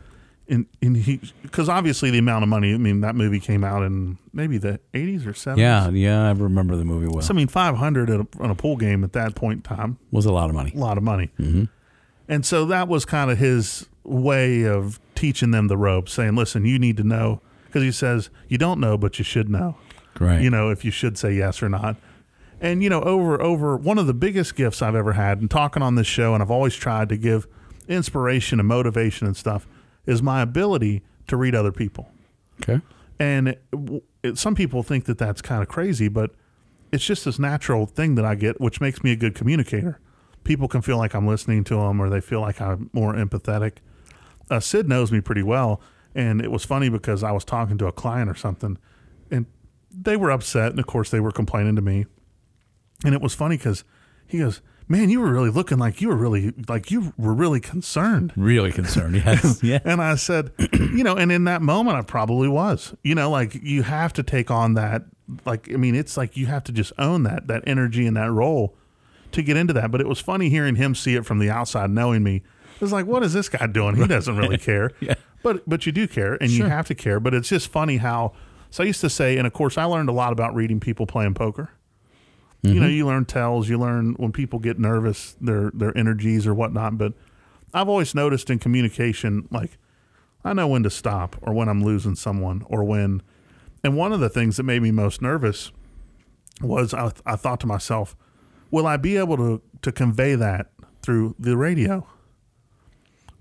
And 0.48 0.66
and 0.80 0.96
he 0.96 1.20
because 1.42 1.68
obviously 1.68 2.10
the 2.10 2.18
amount 2.18 2.44
of 2.44 2.48
money. 2.48 2.72
I 2.72 2.78
mean, 2.78 3.00
that 3.00 3.16
movie 3.16 3.40
came 3.40 3.64
out 3.64 3.82
in 3.82 4.16
maybe 4.32 4.58
the 4.58 4.78
eighties 4.94 5.26
or 5.26 5.34
seventies. 5.34 5.62
Yeah, 5.62 5.88
yeah, 5.90 6.28
I 6.28 6.30
remember 6.30 6.76
the 6.76 6.84
movie 6.84 7.08
well. 7.08 7.20
So 7.22 7.34
I 7.34 7.36
mean, 7.36 7.48
five 7.48 7.76
hundred 7.76 8.08
on 8.10 8.50
a 8.50 8.54
pool 8.54 8.76
game 8.76 9.02
at 9.02 9.12
that 9.14 9.34
point 9.34 9.58
in 9.58 9.62
time 9.62 9.98
was 10.12 10.24
a 10.24 10.32
lot 10.32 10.48
of 10.48 10.54
money. 10.54 10.72
a 10.74 10.78
lot 10.78 10.96
of 10.98 11.02
money. 11.02 11.30
Mm-hmm. 11.40 11.64
And 12.28 12.46
so 12.46 12.64
that 12.66 12.88
was 12.88 13.04
kind 13.04 13.30
of 13.30 13.38
his 13.38 13.86
way 14.04 14.64
of 14.64 15.00
teaching 15.14 15.50
them 15.50 15.68
the 15.68 15.76
ropes, 15.76 16.12
saying, 16.12 16.34
listen, 16.36 16.64
you 16.64 16.78
need 16.78 16.96
to 16.96 17.04
know. 17.04 17.40
Because 17.66 17.82
he 17.82 17.92
says, 17.92 18.30
you 18.48 18.58
don't 18.58 18.80
know, 18.80 18.96
but 18.96 19.18
you 19.18 19.24
should 19.24 19.48
know. 19.48 19.76
Right. 20.18 20.40
You 20.40 20.50
know, 20.50 20.70
if 20.70 20.84
you 20.84 20.90
should 20.90 21.18
say 21.18 21.32
yes 21.34 21.62
or 21.62 21.68
not. 21.68 21.96
And, 22.60 22.82
you 22.82 22.88
know, 22.88 23.02
over, 23.02 23.40
over 23.40 23.76
one 23.76 23.98
of 23.98 24.06
the 24.06 24.14
biggest 24.14 24.56
gifts 24.56 24.80
I've 24.80 24.94
ever 24.94 25.12
had 25.12 25.40
and 25.40 25.50
talking 25.50 25.82
on 25.82 25.94
this 25.94 26.06
show, 26.06 26.32
and 26.32 26.42
I've 26.42 26.50
always 26.50 26.74
tried 26.74 27.08
to 27.10 27.16
give 27.16 27.46
inspiration 27.86 28.58
and 28.58 28.68
motivation 28.68 29.26
and 29.26 29.36
stuff, 29.36 29.66
is 30.06 30.22
my 30.22 30.40
ability 30.40 31.02
to 31.28 31.36
read 31.36 31.54
other 31.54 31.72
people. 31.72 32.08
Okay. 32.62 32.80
And 33.18 33.48
it, 33.48 33.62
it, 34.22 34.38
some 34.38 34.54
people 34.54 34.82
think 34.82 35.04
that 35.04 35.18
that's 35.18 35.42
kind 35.42 35.62
of 35.62 35.68
crazy, 35.68 36.08
but 36.08 36.30
it's 36.92 37.04
just 37.04 37.24
this 37.24 37.38
natural 37.38 37.86
thing 37.86 38.14
that 38.14 38.24
I 38.24 38.34
get, 38.34 38.60
which 38.60 38.80
makes 38.80 39.02
me 39.04 39.12
a 39.12 39.16
good 39.16 39.34
communicator. 39.34 40.00
People 40.44 40.68
can 40.68 40.80
feel 40.80 40.96
like 40.96 41.14
I'm 41.14 41.26
listening 41.26 41.64
to 41.64 41.76
them, 41.76 42.00
or 42.00 42.08
they 42.08 42.20
feel 42.20 42.40
like 42.40 42.60
I'm 42.60 42.88
more 42.92 43.14
empathetic. 43.14 43.78
Uh, 44.50 44.60
Sid 44.60 44.88
knows 44.88 45.10
me 45.10 45.20
pretty 45.20 45.42
well, 45.42 45.80
and 46.14 46.40
it 46.40 46.50
was 46.50 46.64
funny 46.64 46.88
because 46.88 47.22
I 47.22 47.32
was 47.32 47.44
talking 47.44 47.76
to 47.78 47.86
a 47.86 47.92
client 47.92 48.30
or 48.30 48.34
something, 48.34 48.78
and 49.30 49.46
they 49.98 50.16
were 50.16 50.30
upset, 50.30 50.70
and 50.70 50.78
of 50.78 50.86
course 50.86 51.10
they 51.10 51.20
were 51.20 51.32
complaining 51.32 51.76
to 51.76 51.82
me. 51.82 52.06
And 53.04 53.14
it 53.14 53.20
was 53.20 53.34
funny 53.34 53.56
because 53.56 53.84
he 54.26 54.38
goes, 54.38 54.60
"Man, 54.88 55.10
you 55.10 55.20
were 55.20 55.30
really 55.32 55.50
looking 55.50 55.78
like 55.78 56.00
you 56.00 56.08
were 56.08 56.16
really 56.16 56.52
like 56.68 56.90
you 56.90 57.12
were 57.16 57.34
really 57.34 57.60
concerned." 57.60 58.32
Really 58.36 58.72
concerned. 58.72 59.14
Yes. 59.24 59.62
yeah. 59.62 59.78
And 59.84 60.00
I 60.00 60.14
said, 60.16 60.50
you 60.72 61.04
know, 61.04 61.16
and 61.16 61.30
in 61.32 61.44
that 61.44 61.62
moment, 61.62 61.96
I 61.96 62.02
probably 62.02 62.48
was. 62.48 62.94
You 63.02 63.14
know, 63.14 63.30
like 63.30 63.54
you 63.54 63.82
have 63.82 64.12
to 64.14 64.22
take 64.22 64.50
on 64.50 64.74
that. 64.74 65.02
Like, 65.44 65.72
I 65.72 65.76
mean, 65.76 65.94
it's 65.94 66.16
like 66.16 66.36
you 66.36 66.46
have 66.46 66.64
to 66.64 66.72
just 66.72 66.92
own 66.98 67.24
that 67.24 67.46
that 67.48 67.64
energy 67.66 68.06
and 68.06 68.16
that 68.16 68.30
role 68.30 68.76
to 69.32 69.42
get 69.42 69.56
into 69.56 69.72
that. 69.74 69.90
But 69.90 70.00
it 70.00 70.06
was 70.08 70.20
funny 70.20 70.48
hearing 70.48 70.76
him 70.76 70.94
see 70.94 71.14
it 71.16 71.26
from 71.26 71.38
the 71.38 71.50
outside, 71.50 71.90
knowing 71.90 72.22
me. 72.22 72.42
It 72.76 72.80
was 72.80 72.92
like, 72.92 73.06
what 73.06 73.22
is 73.22 73.32
this 73.32 73.48
guy 73.48 73.66
doing? 73.66 73.96
He 73.96 74.06
doesn't 74.06 74.36
really 74.36 74.58
care. 74.70 74.92
Yeah. 75.00 75.14
But 75.42 75.68
but 75.68 75.86
you 75.86 75.92
do 75.92 76.06
care, 76.08 76.34
and 76.40 76.50
you 76.50 76.64
have 76.64 76.86
to 76.88 76.94
care. 76.94 77.20
But 77.20 77.34
it's 77.34 77.48
just 77.48 77.68
funny 77.68 77.98
how. 77.98 78.32
So 78.76 78.84
I 78.84 78.88
used 78.88 79.00
to 79.00 79.08
say, 79.08 79.38
and 79.38 79.46
of 79.46 79.54
course, 79.54 79.78
I 79.78 79.84
learned 79.84 80.10
a 80.10 80.12
lot 80.12 80.34
about 80.34 80.54
reading 80.54 80.80
people 80.80 81.06
playing 81.06 81.32
poker. 81.32 81.70
You 82.60 82.74
know, 82.74 82.82
mm-hmm. 82.82 82.90
you 82.90 83.06
learn 83.06 83.24
tells, 83.24 83.70
you 83.70 83.78
learn 83.78 84.12
when 84.18 84.32
people 84.32 84.58
get 84.58 84.78
nervous, 84.78 85.34
their 85.40 85.70
their 85.72 85.96
energies 85.96 86.46
or 86.46 86.52
whatnot. 86.52 86.98
But 86.98 87.14
I've 87.72 87.88
always 87.88 88.14
noticed 88.14 88.50
in 88.50 88.58
communication, 88.58 89.48
like 89.50 89.78
I 90.44 90.52
know 90.52 90.68
when 90.68 90.82
to 90.82 90.90
stop 90.90 91.36
or 91.40 91.54
when 91.54 91.70
I'm 91.70 91.82
losing 91.82 92.16
someone 92.16 92.66
or 92.66 92.84
when. 92.84 93.22
And 93.82 93.96
one 93.96 94.12
of 94.12 94.20
the 94.20 94.28
things 94.28 94.58
that 94.58 94.64
made 94.64 94.82
me 94.82 94.90
most 94.90 95.22
nervous 95.22 95.72
was 96.60 96.92
I, 96.92 97.12
I 97.24 97.36
thought 97.36 97.60
to 97.60 97.66
myself, 97.66 98.14
will 98.70 98.86
I 98.86 98.98
be 98.98 99.16
able 99.16 99.38
to 99.38 99.62
to 99.80 99.90
convey 99.90 100.34
that 100.34 100.70
through 101.00 101.34
the 101.38 101.56
radio? 101.56 102.06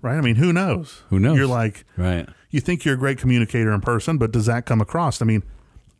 Right? 0.00 0.16
I 0.16 0.22
mean, 0.22 0.36
who 0.36 0.54
knows? 0.54 1.02
Who 1.10 1.18
knows? 1.18 1.36
You're 1.36 1.46
like, 1.46 1.84
Right. 1.98 2.26
You 2.56 2.60
think 2.60 2.84
you're 2.84 2.94
a 2.94 2.98
great 2.98 3.18
communicator 3.18 3.72
in 3.72 3.82
person, 3.82 4.16
but 4.16 4.32
does 4.32 4.46
that 4.46 4.64
come 4.64 4.80
across? 4.80 5.20
I 5.20 5.26
mean, 5.26 5.44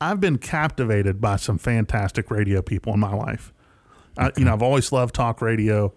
I've 0.01 0.21
been 0.21 0.39
captivated 0.39 1.21
by 1.21 1.37
some 1.37 1.59
fantastic 1.59 2.31
radio 2.31 2.63
people 2.63 2.95
in 2.95 3.01
my 3.01 3.15
life. 3.15 3.53
I, 4.17 4.33
you 4.39 4.47
know, 4.47 4.55
I've 4.55 4.63
always 4.63 4.91
loved 4.91 5.15
talk 5.15 5.43
radio. 5.43 5.93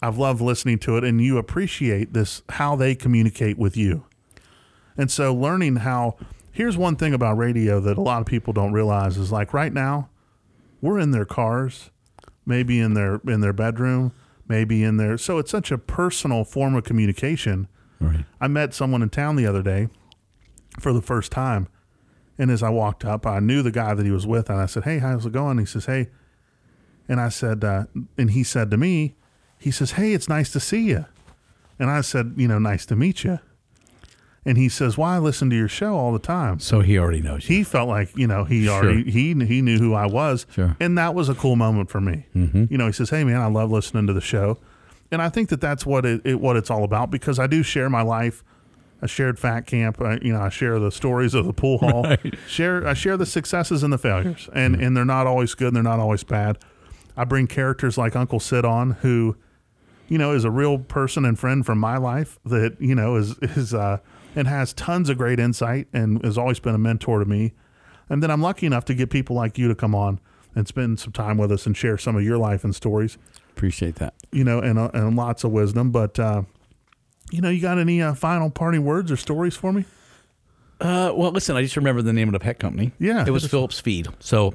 I've 0.00 0.16
loved 0.16 0.40
listening 0.40 0.78
to 0.80 0.96
it, 0.96 1.04
and 1.04 1.20
you 1.20 1.36
appreciate 1.36 2.14
this 2.14 2.42
how 2.48 2.74
they 2.74 2.94
communicate 2.94 3.58
with 3.58 3.76
you. 3.76 4.06
And 4.96 5.10
so, 5.10 5.34
learning 5.34 5.76
how 5.76 6.16
here's 6.52 6.78
one 6.78 6.96
thing 6.96 7.12
about 7.12 7.36
radio 7.36 7.78
that 7.80 7.98
a 7.98 8.00
lot 8.00 8.20
of 8.20 8.26
people 8.26 8.54
don't 8.54 8.72
realize 8.72 9.18
is 9.18 9.30
like 9.30 9.52
right 9.52 9.72
now, 9.72 10.08
we're 10.80 10.98
in 10.98 11.10
their 11.10 11.26
cars, 11.26 11.90
maybe 12.46 12.80
in 12.80 12.94
their 12.94 13.20
in 13.26 13.42
their 13.42 13.52
bedroom, 13.52 14.12
maybe 14.48 14.82
in 14.82 14.96
their 14.96 15.18
so 15.18 15.36
it's 15.36 15.50
such 15.50 15.70
a 15.70 15.78
personal 15.78 16.44
form 16.44 16.74
of 16.74 16.84
communication. 16.84 17.68
Right. 18.00 18.24
I 18.40 18.48
met 18.48 18.74
someone 18.74 19.02
in 19.02 19.10
town 19.10 19.36
the 19.36 19.46
other 19.46 19.62
day 19.62 19.88
for 20.80 20.92
the 20.92 21.02
first 21.02 21.32
time. 21.32 21.68
And 22.38 22.50
as 22.50 22.62
I 22.62 22.70
walked 22.70 23.04
up, 23.04 23.26
I 23.26 23.40
knew 23.40 23.62
the 23.62 23.72
guy 23.72 23.94
that 23.94 24.06
he 24.06 24.12
was 24.12 24.26
with. 24.26 24.48
And 24.48 24.60
I 24.60 24.66
said, 24.66 24.84
Hey, 24.84 24.98
how's 24.98 25.26
it 25.26 25.32
going? 25.32 25.58
He 25.58 25.64
says, 25.66 25.86
Hey. 25.86 26.08
And 27.08 27.20
I 27.20 27.30
said, 27.30 27.64
uh, 27.64 27.84
and 28.16 28.30
he 28.30 28.44
said 28.44 28.70
to 28.70 28.76
me, 28.76 29.16
He 29.58 29.70
says, 29.70 29.92
Hey, 29.92 30.12
it's 30.12 30.28
nice 30.28 30.52
to 30.52 30.60
see 30.60 30.82
you. 30.90 31.06
And 31.78 31.90
I 31.90 32.00
said, 32.02 32.34
You 32.36 32.46
know, 32.48 32.58
nice 32.60 32.86
to 32.86 32.96
meet 32.96 33.24
you. 33.24 33.40
And 34.44 34.56
he 34.56 34.68
says, 34.68 34.96
Well, 34.96 35.08
I 35.08 35.18
listen 35.18 35.50
to 35.50 35.56
your 35.56 35.68
show 35.68 35.96
all 35.96 36.12
the 36.12 36.18
time. 36.20 36.60
So 36.60 36.80
he 36.80 36.96
already 36.96 37.20
knows 37.20 37.48
you. 37.48 37.56
He 37.56 37.64
felt 37.64 37.88
like, 37.88 38.16
you 38.16 38.26
know, 38.28 38.44
he 38.44 38.64
Sure. 38.66 38.74
already, 38.74 39.10
he, 39.10 39.34
he 39.44 39.60
knew 39.62 39.78
who 39.78 39.94
I 39.94 40.06
was. 40.06 40.46
Sure. 40.52 40.76
And 40.78 40.96
that 40.96 41.14
was 41.14 41.28
a 41.28 41.34
cool 41.34 41.56
moment 41.56 41.90
for 41.90 42.00
me. 42.00 42.26
Mm-hmm. 42.36 42.66
You 42.70 42.78
know, 42.78 42.86
he 42.86 42.92
says, 42.92 43.10
Hey, 43.10 43.24
man, 43.24 43.40
I 43.40 43.46
love 43.46 43.70
listening 43.72 44.06
to 44.06 44.12
the 44.12 44.20
show. 44.20 44.58
And 45.10 45.22
I 45.22 45.28
think 45.28 45.48
that 45.48 45.60
that's 45.60 45.86
what 45.86 46.04
it, 46.04 46.20
it 46.24 46.40
what 46.40 46.56
it's 46.56 46.70
all 46.70 46.84
about 46.84 47.10
because 47.10 47.38
I 47.38 47.46
do 47.46 47.62
share 47.62 47.88
my 47.88 48.02
life. 48.02 48.44
I 49.00 49.06
shared 49.06 49.38
fat 49.38 49.62
camp. 49.62 50.00
I, 50.00 50.18
you 50.20 50.32
know, 50.32 50.40
I 50.40 50.48
share 50.48 50.78
the 50.78 50.90
stories 50.90 51.34
of 51.34 51.46
the 51.46 51.52
pool 51.52 51.78
hall. 51.78 52.06
Share 52.46 52.86
I 52.86 52.94
share 52.94 53.16
the 53.16 53.26
successes 53.26 53.82
and 53.82 53.92
the 53.92 53.98
failures, 53.98 54.48
and 54.52 54.74
and 54.74 54.96
they're 54.96 55.04
not 55.04 55.26
always 55.26 55.54
good 55.54 55.68
and 55.68 55.76
they're 55.76 55.82
not 55.82 56.00
always 56.00 56.24
bad. 56.24 56.58
I 57.16 57.24
bring 57.24 57.46
characters 57.46 57.98
like 57.98 58.14
Uncle 58.14 58.38
Sid 58.38 58.64
on, 58.64 58.92
who, 59.02 59.36
you 60.06 60.18
know, 60.18 60.32
is 60.32 60.44
a 60.44 60.50
real 60.50 60.78
person 60.78 61.24
and 61.24 61.36
friend 61.36 61.66
from 61.66 61.78
my 61.78 61.96
life 61.96 62.38
that 62.44 62.76
you 62.80 62.94
know 62.94 63.16
is 63.16 63.38
is 63.40 63.72
uh, 63.72 63.98
and 64.36 64.46
has 64.46 64.72
tons 64.74 65.08
of 65.08 65.16
great 65.16 65.40
insight 65.40 65.88
and 65.92 66.22
has 66.24 66.36
always 66.36 66.60
been 66.60 66.74
a 66.74 66.78
mentor 66.78 67.18
to 67.18 67.24
me. 67.24 67.54
And 68.10 68.22
then 68.22 68.30
I'm 68.30 68.40
lucky 68.40 68.66
enough 68.66 68.84
to 68.86 68.94
get 68.94 69.10
people 69.10 69.36
like 69.36 69.58
you 69.58 69.68
to 69.68 69.74
come 69.74 69.94
on 69.94 70.20
and 70.54 70.66
spend 70.66 70.98
some 70.98 71.12
time 71.12 71.38
with 71.38 71.52
us 71.52 71.66
and 71.66 71.76
share 71.76 71.98
some 71.98 72.16
of 72.16 72.22
your 72.22 72.38
life 72.38 72.64
and 72.64 72.74
stories 72.74 73.18
Appreciate 73.58 73.96
that. 73.96 74.14
you 74.30 74.44
know, 74.44 74.60
and 74.60 74.78
uh, 74.78 74.90
and 74.94 75.16
lots 75.16 75.42
of 75.44 75.50
wisdom. 75.50 75.90
But 75.90 76.18
uh, 76.18 76.42
you 77.32 77.40
know, 77.40 77.50
you 77.50 77.60
got 77.60 77.78
any 77.78 78.00
uh, 78.00 78.14
final 78.14 78.50
parting 78.50 78.84
words 78.84 79.10
or 79.10 79.16
stories 79.16 79.56
for 79.56 79.72
me? 79.72 79.84
Uh, 80.80 81.12
well, 81.14 81.32
listen, 81.32 81.56
I 81.56 81.62
just 81.62 81.76
remember 81.76 82.00
the 82.02 82.12
name 82.12 82.28
of 82.28 82.32
the 82.32 82.38
pet 82.38 82.60
company. 82.60 82.92
Yeah, 83.00 83.24
It 83.26 83.30
was 83.30 83.44
Phillips 83.46 83.80
Feed. 83.80 84.06
So 84.20 84.54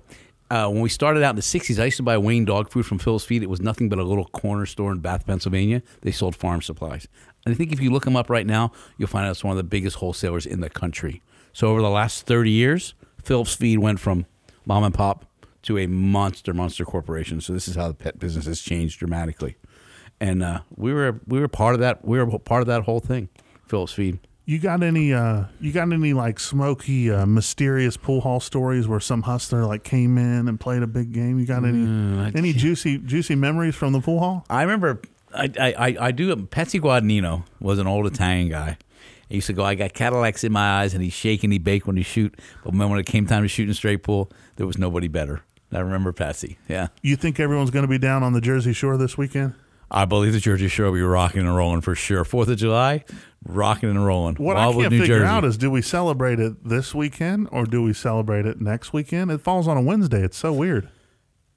uh, 0.49 0.69
when 0.69 0.80
we 0.80 0.88
started 0.88 1.21
out 1.21 1.31
in 1.31 1.35
the 1.35 1.41
60s, 1.41 1.81
I 1.81 1.85
used 1.85 1.97
to 1.97 2.03
buy 2.03 2.17
Wayne 2.17 2.45
dog 2.45 2.69
food 2.69 2.85
from 2.85 2.97
Phillips 2.97 3.25
Feed. 3.25 3.43
It 3.43 3.49
was 3.49 3.59
nothing 3.59 3.89
but 3.89 3.99
a 3.99 4.03
little 4.03 4.25
corner 4.25 4.65
store 4.65 4.93
in 4.93 4.99
Bath, 4.99 5.27
Pennsylvania. 5.27 5.81
They 6.01 6.11
sold 6.11 6.35
farm 6.38 6.61
supplies. 6.61 7.09
And 7.45 7.53
I 7.53 7.57
think 7.57 7.73
if 7.73 7.81
you 7.81 7.91
look 7.91 8.05
them 8.05 8.15
up 8.15 8.30
right 8.30 8.47
now, 8.47 8.71
you'll 8.97 9.09
find 9.09 9.25
out 9.25 9.31
it's 9.31 9.43
one 9.43 9.51
of 9.51 9.57
the 9.57 9.63
biggest 9.65 9.97
wholesalers 9.97 10.45
in 10.45 10.61
the 10.61 10.69
country. 10.69 11.21
So 11.51 11.67
over 11.67 11.81
the 11.81 11.89
last 11.89 12.25
30 12.25 12.49
years, 12.51 12.93
Phillips 13.21 13.53
Feed 13.55 13.80
went 13.80 13.99
from 13.99 14.25
mom 14.65 14.85
and 14.85 14.93
pop 14.93 15.25
to 15.64 15.77
a 15.77 15.88
monster, 15.88 16.53
monster 16.53 16.85
corporation. 16.85 17.41
So 17.41 17.53
this 17.53 17.68
is 17.68 17.76
how 17.76 17.88
the 17.88 17.94
pet 17.94 18.19
business 18.19 18.45
has 18.45 18.61
changed 18.61 18.99
dramatically. 18.99 19.56
And 20.19 20.44
uh, 20.44 20.61
we 20.76 20.94
were 20.94 21.19
we 21.27 21.40
were 21.40 21.48
part 21.48 21.73
of 21.73 21.81
that. 21.81 22.06
We 22.06 22.22
were 22.22 22.40
part 22.40 22.61
of 22.61 22.68
that 22.68 22.84
whole 22.84 22.99
thing. 22.99 23.30
Phillips 23.68 23.94
Feed. 23.94 24.19
You 24.45 24.60
got 24.60 24.84
any? 24.84 25.14
uh 25.14 25.45
You 25.60 25.72
got 25.72 25.91
any 25.91 26.14
like 26.14 26.40
smoky, 26.40 27.10
uh, 27.10 27.26
mysterious 27.26 27.98
pool 27.98 28.22
hall 28.22 28.40
stories 28.40 28.88
where 28.88 28.99
some 28.99 29.23
hustler 29.23 29.65
like 29.65 29.84
came 29.84 30.18
in 30.18 30.48
and 30.48 30.60
played 30.60 30.84
a 30.84 30.88
big 30.88 31.14
game? 31.14 31.40
You 31.40 31.45
got 31.45 31.64
any? 31.64 31.85
Mm, 31.85 32.35
any 32.35 32.53
juicy, 32.53 32.98
juicy 32.98 33.35
memories 33.35 33.76
from 33.76 33.94
the 33.94 34.02
pool 34.02 34.19
hall? 34.19 34.45
I 34.49 34.61
remember, 34.64 35.02
I, 35.34 35.49
I, 35.60 35.98
I, 35.99 36.11
do. 36.11 36.35
Patsy 36.45 36.80
Guadagnino 36.80 37.44
was 37.60 37.80
an 37.80 37.88
old 37.88 38.06
Italian 38.06 38.49
guy. 38.49 38.77
He 39.30 39.35
used 39.35 39.48
to 39.48 39.53
go, 39.53 39.64
I 39.64 39.76
got 39.76 39.94
Cadillacs 39.94 40.44
in 40.44 40.52
my 40.52 40.81
eyes, 40.81 40.94
and 40.94 41.02
he's 41.02 41.14
shaking, 41.14 41.49
he 41.49 41.57
bake 41.57 41.88
when 41.88 41.98
he 41.98 42.03
shoot. 42.03 42.38
But 42.64 42.73
when 42.76 42.99
it 42.99 43.06
came 43.06 43.26
time 43.26 43.44
to 43.44 43.48
shoot 43.48 43.68
in 43.68 43.73
straight 43.73 44.03
pool, 44.03 44.30
there 44.57 44.68
was 44.68 44.77
nobody 44.77 45.07
better. 45.07 45.41
I 45.73 45.79
remember 45.79 46.11
Patsy. 46.11 46.57
Yeah. 46.67 46.87
You 47.01 47.15
think 47.15 47.39
everyone's 47.39 47.71
going 47.71 47.83
to 47.83 47.89
be 47.89 47.97
down 47.97 48.23
on 48.23 48.33
the 48.33 48.41
Jersey 48.41 48.73
Shore 48.73 48.97
this 48.97 49.17
weekend? 49.17 49.55
I 49.89 50.05
believe 50.05 50.33
the 50.33 50.39
Jersey 50.39 50.67
Shore 50.67 50.87
will 50.87 50.93
be 50.93 51.01
rocking 51.01 51.41
and 51.41 51.55
rolling 51.55 51.81
for 51.81 51.93
sure. 51.93 52.23
Fourth 52.25 52.47
of 52.49 52.57
July, 52.57 53.03
rocking 53.45 53.89
and 53.89 54.03
rolling. 54.03 54.35
What 54.35 54.55
Wildwood, 54.55 54.85
I 54.85 54.89
can't 54.89 54.93
New 54.93 54.99
figure 55.01 55.19
Jersey. 55.19 55.27
out 55.29 55.45
is 55.45 55.57
do 55.57 55.69
we 55.69 55.81
celebrate 55.83 56.39
it 56.39 56.67
this 56.67 56.95
weekend 56.95 57.47
or 57.51 57.65
do 57.65 57.83
we 57.83 57.93
celebrate 57.93 58.45
it 58.47 58.59
next 58.59 58.91
weekend? 58.91 59.29
It 59.29 59.41
falls 59.41 59.67
on 59.67 59.77
a 59.77 59.81
Wednesday. 59.81 60.23
It's 60.23 60.37
so 60.37 60.51
weird. 60.51 60.89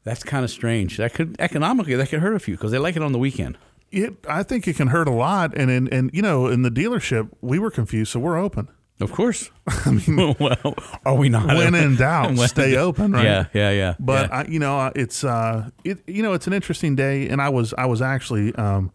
That's 0.05 0.23
kind 0.23 0.45
of 0.45 0.51
strange. 0.51 0.99
That 0.99 1.15
could 1.15 1.35
economically 1.39 1.95
that 1.95 2.11
could 2.11 2.21
hurt 2.21 2.35
a 2.35 2.39
few 2.39 2.55
because 2.57 2.71
they 2.73 2.79
like 2.79 2.95
it 2.97 3.03
on 3.03 3.13
the 3.13 3.19
weekend. 3.19 3.57
It, 3.91 4.15
I 4.29 4.43
think 4.43 4.69
it 4.69 4.77
can 4.77 4.89
hurt 4.89 5.09
a 5.09 5.13
lot. 5.13 5.57
And 5.57 5.71
in, 5.71 5.89
and 5.89 6.11
you 6.13 6.21
know, 6.21 6.47
in 6.49 6.63
the 6.63 6.71
dealership, 6.71 7.31
we 7.41 7.59
were 7.59 7.71
confused, 7.71 8.13
so 8.13 8.21
we're 8.21 8.37
open. 8.39 8.69
Of 9.01 9.13
course. 9.13 9.51
I 9.67 9.91
mean, 9.91 10.35
well, 10.41 10.75
are 11.05 11.15
we 11.15 11.29
not? 11.29 11.47
When 11.47 11.75
in 11.75 11.97
doubt, 11.97 12.37
stay 12.49 12.77
open, 12.77 13.13
right? 13.13 13.25
Yeah, 13.25 13.47
yeah, 13.53 13.71
yeah. 13.71 13.95
But 13.99 14.31
yeah. 14.31 14.37
I, 14.37 14.45
you 14.47 14.59
know, 14.59 14.91
it's 14.95 15.23
uh, 15.23 15.71
it, 15.85 15.99
you 16.07 16.23
know, 16.23 16.33
it's 16.33 16.47
an 16.47 16.53
interesting 16.53 16.97
day, 16.97 17.29
and 17.29 17.43
I 17.43 17.49
was 17.49 17.75
I 17.77 17.87
was 17.87 18.01
actually 18.01 18.55
um, 18.55 18.93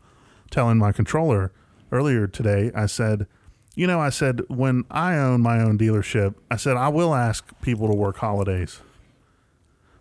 telling 0.50 0.78
my 0.78 0.92
controller 0.92 1.52
earlier 1.92 2.28
today. 2.28 2.72
I 2.74 2.88
said, 2.88 3.28
you 3.76 3.86
know, 3.86 4.00
I 4.00 4.10
said 4.10 4.42
when 4.48 4.86
I 4.90 5.18
own 5.18 5.42
my 5.42 5.62
own 5.62 5.78
dealership, 5.78 6.36
I 6.50 6.56
said 6.56 6.78
I 6.78 6.88
will 6.90 7.14
ask 7.14 7.50
people 7.62 7.88
to 7.88 7.96
work 7.96 8.18
holidays, 8.18 8.80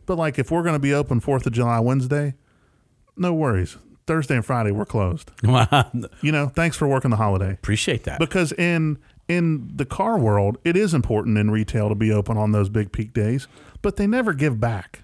but 0.06 0.16
like 0.16 0.38
if 0.38 0.50
we're 0.50 0.62
going 0.62 0.76
to 0.76 0.80
be 0.80 0.94
open 0.94 1.20
Fourth 1.20 1.46
of 1.46 1.52
July 1.52 1.78
Wednesday, 1.80 2.34
no 3.16 3.34
worries. 3.34 3.76
Thursday 4.06 4.34
and 4.34 4.44
Friday 4.44 4.72
we're 4.72 4.86
closed. 4.86 5.30
You 5.44 6.32
know, 6.32 6.48
thanks 6.48 6.76
for 6.76 6.88
working 6.88 7.12
the 7.12 7.16
holiday. 7.16 7.52
Appreciate 7.52 8.04
that. 8.04 8.18
Because 8.18 8.50
in 8.50 8.98
in 9.30 9.70
the 9.76 9.84
car 9.86 10.18
world, 10.18 10.58
it 10.64 10.76
is 10.76 10.92
important 10.92 11.38
in 11.38 11.50
retail 11.50 11.88
to 11.88 11.94
be 11.94 12.10
open 12.12 12.36
on 12.36 12.52
those 12.52 12.68
big 12.68 12.90
peak 12.92 13.12
days, 13.12 13.46
but 13.82 13.96
they 13.96 14.06
never 14.06 14.32
give 14.32 14.58
back. 14.60 15.02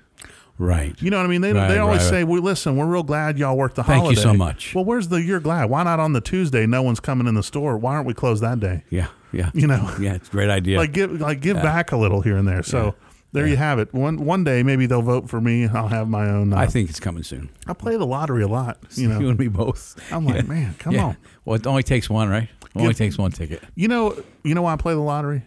Right. 0.58 0.94
You 1.02 1.10
know 1.10 1.18
what 1.18 1.26
I 1.26 1.28
mean? 1.28 1.42
They, 1.42 1.52
Right, 1.52 1.68
they 1.68 1.78
always 1.78 2.00
right, 2.00 2.08
say. 2.10 2.24
"We 2.24 2.40
listen. 2.40 2.76
We're 2.78 2.86
real 2.86 3.02
glad 3.02 3.38
y'all 3.38 3.56
worked 3.58 3.76
the 3.76 3.84
Thank 3.84 3.98
you 3.98 4.02
holiday." 4.04 4.20
so 4.22 4.32
much. 4.32 4.74
Well, 4.74 4.86
where's 4.86 5.08
the 5.08 5.22
you're 5.22 5.38
glad? 5.40 5.68
Why 5.68 5.82
not 5.82 6.00
on 6.00 6.14
the 6.14 6.20
Tuesday? 6.22 6.66
No 6.66 6.82
one's 6.82 6.98
coming 6.98 7.26
in 7.26 7.34
the 7.34 7.42
store. 7.42 7.76
Why 7.76 7.94
aren't 7.94 8.06
we 8.06 8.14
closed 8.14 8.42
that 8.42 8.58
day? 8.58 8.82
Yeah, 8.88 9.08
yeah. 9.32 9.50
You 9.52 9.66
know, 9.66 9.94
Yeah, 10.00 10.14
it's 10.14 10.28
a 10.28 10.32
great 10.32 10.48
idea. 10.48 10.78
like 10.78 10.92
give 10.92 11.20
like 11.20 11.40
give 11.40 11.56
Yeah. 11.56 11.62
back 11.62 11.92
a 11.92 11.96
little 11.98 12.22
here 12.22 12.38
and 12.38 12.48
there. 12.48 12.62
So 12.62 12.84
Yeah. 12.86 12.90
there 13.32 13.46
you 13.46 13.56
have 13.56 13.78
it. 13.78 13.92
One 13.92 14.16
one 14.24 14.44
day 14.44 14.62
maybe 14.62 14.86
they'll 14.86 15.02
vote 15.02 15.28
for 15.28 15.42
me. 15.42 15.64
and 15.64 15.76
I'll 15.76 15.88
have 15.88 16.08
my 16.08 16.26
own. 16.26 16.54
Uh, 16.54 16.56
I 16.56 16.66
think 16.66 16.88
it's 16.88 17.00
coming 17.00 17.22
soon. 17.22 17.50
I 17.66 17.74
play 17.74 17.98
the 17.98 18.06
lottery 18.06 18.42
a 18.42 18.48
lot. 18.48 18.78
You 18.94 19.08
know, 19.10 19.20
you 19.20 19.28
and 19.28 19.38
me 19.38 19.48
both. 19.48 19.94
I'm 20.10 20.24
like, 20.24 20.36
Yeah. 20.36 20.42
man, 20.44 20.74
come 20.78 20.94
Yeah. 20.94 21.04
on. 21.04 21.16
Well, 21.44 21.56
it 21.56 21.66
only 21.66 21.82
takes 21.82 22.08
one, 22.08 22.30
right? 22.30 22.48
It 22.76 22.82
only 22.82 22.94
takes 22.94 23.18
one 23.18 23.30
ticket, 23.32 23.62
You 23.74 23.88
know, 23.88 24.22
you 24.44 24.54
know 24.54 24.62
why 24.62 24.72
I 24.72 24.76
play 24.76 24.94
the 24.94 25.00
lottery? 25.00 25.42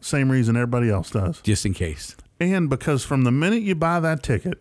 Same 0.00 0.30
reason 0.30 0.56
everybody 0.56 0.88
else 0.90 1.10
does. 1.10 1.40
just 1.42 1.66
in 1.66 1.74
case. 1.74 2.16
And 2.38 2.70
because 2.70 3.04
from 3.04 3.24
the 3.24 3.30
minute 3.30 3.62
you 3.62 3.74
buy 3.74 4.00
that 4.00 4.22
ticket, 4.22 4.58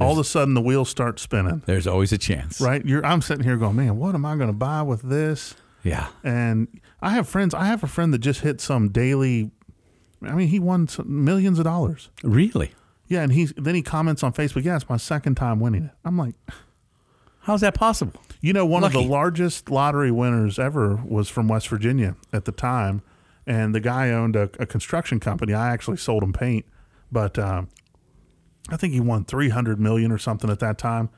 all 0.00 0.12
of 0.12 0.18
a 0.18 0.24
sudden 0.24 0.54
the 0.54 0.60
wheels 0.60 0.88
start 0.88 1.20
spinning. 1.20 1.62
There's 1.66 1.86
always 1.86 2.12
a 2.12 2.18
chance. 2.18 2.60
Right? 2.60 2.84
You're 2.84 3.06
I'm 3.06 3.22
sitting 3.22 3.44
here 3.44 3.56
going, 3.56 3.76
man, 3.76 3.96
what 3.98 4.14
am 4.16 4.24
I 4.26 4.34
going 4.34 4.48
to 4.48 4.52
buy 4.52 4.82
with 4.82 5.02
this? 5.02 5.54
Yeah. 5.84 6.08
And 6.24 6.66
I 7.00 7.10
have 7.10 7.28
friends. 7.28 7.54
I 7.54 7.66
have 7.66 7.84
a 7.84 7.86
friend 7.86 8.12
that 8.12 8.18
just 8.18 8.40
hit 8.40 8.60
some 8.60 8.88
daily. 8.88 9.52
I 10.22 10.32
mean, 10.34 10.48
he 10.48 10.58
won 10.58 10.88
some 10.88 11.24
millions 11.24 11.58
of 11.58 11.64
dollars. 11.64 12.10
Really? 12.24 12.72
Yeah, 13.06 13.22
and 13.22 13.32
he's 13.32 13.52
then 13.56 13.74
he 13.74 13.82
comments 13.82 14.22
on 14.22 14.32
Facebook. 14.32 14.64
Yeah, 14.64 14.74
it's 14.76 14.88
my 14.88 14.96
second 14.96 15.34
time 15.36 15.60
winning 15.60 15.84
it. 15.84 15.90
I'm 16.04 16.16
like, 16.16 16.34
How's 17.40 17.60
that 17.60 17.74
possible? 17.74 18.20
You 18.42 18.52
know, 18.52 18.66
one 18.66 18.84
of 18.84 18.92
the 18.92 19.00
largest 19.00 19.70
lottery 19.70 20.10
winners 20.10 20.58
ever 20.58 20.96
was 20.96 21.30
from 21.30 21.48
West 21.48 21.68
Virginia 21.68 22.16
at 22.32 22.44
the 22.44 22.52
time, 22.52 23.00
and 23.46 23.74
the 23.74 23.80
guy 23.80 24.10
owned 24.10 24.36
a, 24.36 24.50
a 24.58 24.66
construction 24.66 25.20
company. 25.20 25.54
I 25.54 25.70
actually 25.70 25.96
sold 25.96 26.22
him 26.22 26.32
paint, 26.32 26.66
but 27.10 27.38
um, 27.38 27.68
I 28.68 28.76
think 28.76 28.92
he 28.92 29.00
won 29.00 29.24
three 29.24 29.48
hundred 29.48 29.80
million 29.80 30.12
or 30.12 30.18
something 30.18 30.50
at 30.50 30.58
that 30.58 30.76
time. 30.76 31.08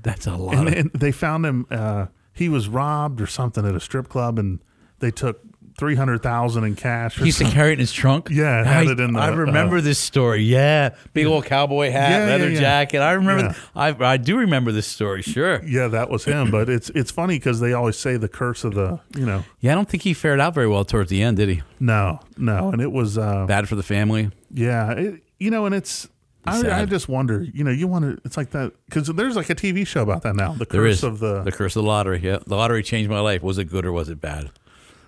That's 0.00 0.26
a 0.26 0.36
lot. 0.36 0.54
And, 0.54 0.68
of, 0.68 0.74
and 0.74 0.90
they 0.92 1.12
found 1.12 1.44
him. 1.44 1.66
Uh, 1.70 2.06
he 2.32 2.48
was 2.48 2.68
robbed 2.68 3.20
or 3.20 3.26
something 3.26 3.66
at 3.66 3.74
a 3.74 3.80
strip 3.80 4.08
club, 4.08 4.38
and 4.38 4.60
they 5.00 5.10
took 5.10 5.40
three 5.76 5.94
hundred 5.96 6.22
thousand 6.22 6.64
in 6.64 6.74
cash. 6.76 7.16
he 7.18 7.26
used 7.26 7.38
to 7.38 7.44
carry 7.50 7.70
it 7.70 7.74
in 7.74 7.78
his 7.80 7.92
trunk. 7.92 8.28
Yeah, 8.30 8.60
it 8.60 8.66
I, 8.66 8.72
had 8.72 8.86
it 8.86 9.00
in 9.00 9.12
the, 9.12 9.18
I 9.20 9.28
remember 9.28 9.78
uh, 9.78 9.80
this 9.80 9.98
story. 9.98 10.42
Yeah, 10.42 10.94
big 11.12 11.26
old 11.26 11.44
cowboy 11.46 11.90
hat, 11.90 12.10
Yeah, 12.10 12.18
yeah, 12.26 12.32
leather 12.32 12.50
yeah. 12.50 12.60
jacket. 12.60 12.98
I 13.00 13.12
remember. 13.12 13.44
Yeah. 13.44 13.54
I 13.74 14.12
I 14.12 14.16
do 14.16 14.36
remember 14.38 14.72
this 14.72 14.86
story. 14.86 15.22
Sure. 15.22 15.62
Yeah, 15.64 15.88
that 15.88 16.10
was 16.10 16.24
him. 16.24 16.50
But 16.50 16.68
it's 16.68 16.90
it's 16.90 17.10
funny 17.10 17.36
because 17.38 17.60
they 17.60 17.72
always 17.72 17.96
say 17.96 18.16
the 18.16 18.28
curse 18.28 18.64
of 18.64 18.74
the 18.74 19.00
you 19.16 19.26
know 19.26 19.44
Yeah, 19.60 19.72
I 19.72 19.74
don't 19.74 19.88
think 19.88 20.02
he 20.04 20.14
fared 20.14 20.40
out 20.40 20.54
very 20.54 20.68
well 20.68 20.84
towards 20.84 21.10
the 21.10 21.22
end, 21.22 21.36
did 21.38 21.48
he? 21.48 21.62
no 21.80 22.20
no, 22.36 22.70
and 22.70 22.80
it 22.80 22.92
was 22.92 23.18
uh, 23.18 23.46
Bad 23.46 23.68
for 23.68 23.74
the 23.76 23.82
family. 23.82 24.30
yeah 24.52 24.92
it, 24.92 25.22
you 25.38 25.50
know, 25.50 25.66
and 25.66 25.74
it's. 25.74 26.08
I, 26.46 26.82
I 26.82 26.84
just 26.84 27.08
wonder, 27.08 27.42
you 27.54 27.64
know, 27.64 27.70
you 27.70 27.86
want 27.88 28.04
to. 28.04 28.20
It's 28.26 28.36
like 28.36 28.50
that 28.50 28.74
because 28.84 29.06
there's 29.06 29.34
like 29.34 29.48
a 29.48 29.54
TV 29.54 29.86
show 29.86 30.02
about 30.02 30.22
that 30.24 30.36
now. 30.36 30.52
The 30.52 30.66
curse 30.66 31.02
of 31.02 31.18
the 31.18 31.42
the 31.42 31.50
curse 31.50 31.74
of 31.74 31.82
the 31.84 31.88
lottery. 31.88 32.20
Yeah, 32.22 32.36
the 32.46 32.54
lottery 32.54 32.82
changed 32.82 33.08
my 33.10 33.20
life. 33.20 33.42
Was 33.42 33.56
it 33.56 33.64
good 33.64 33.86
or 33.86 33.92
was 33.92 34.10
it 34.10 34.20
bad? 34.20 34.50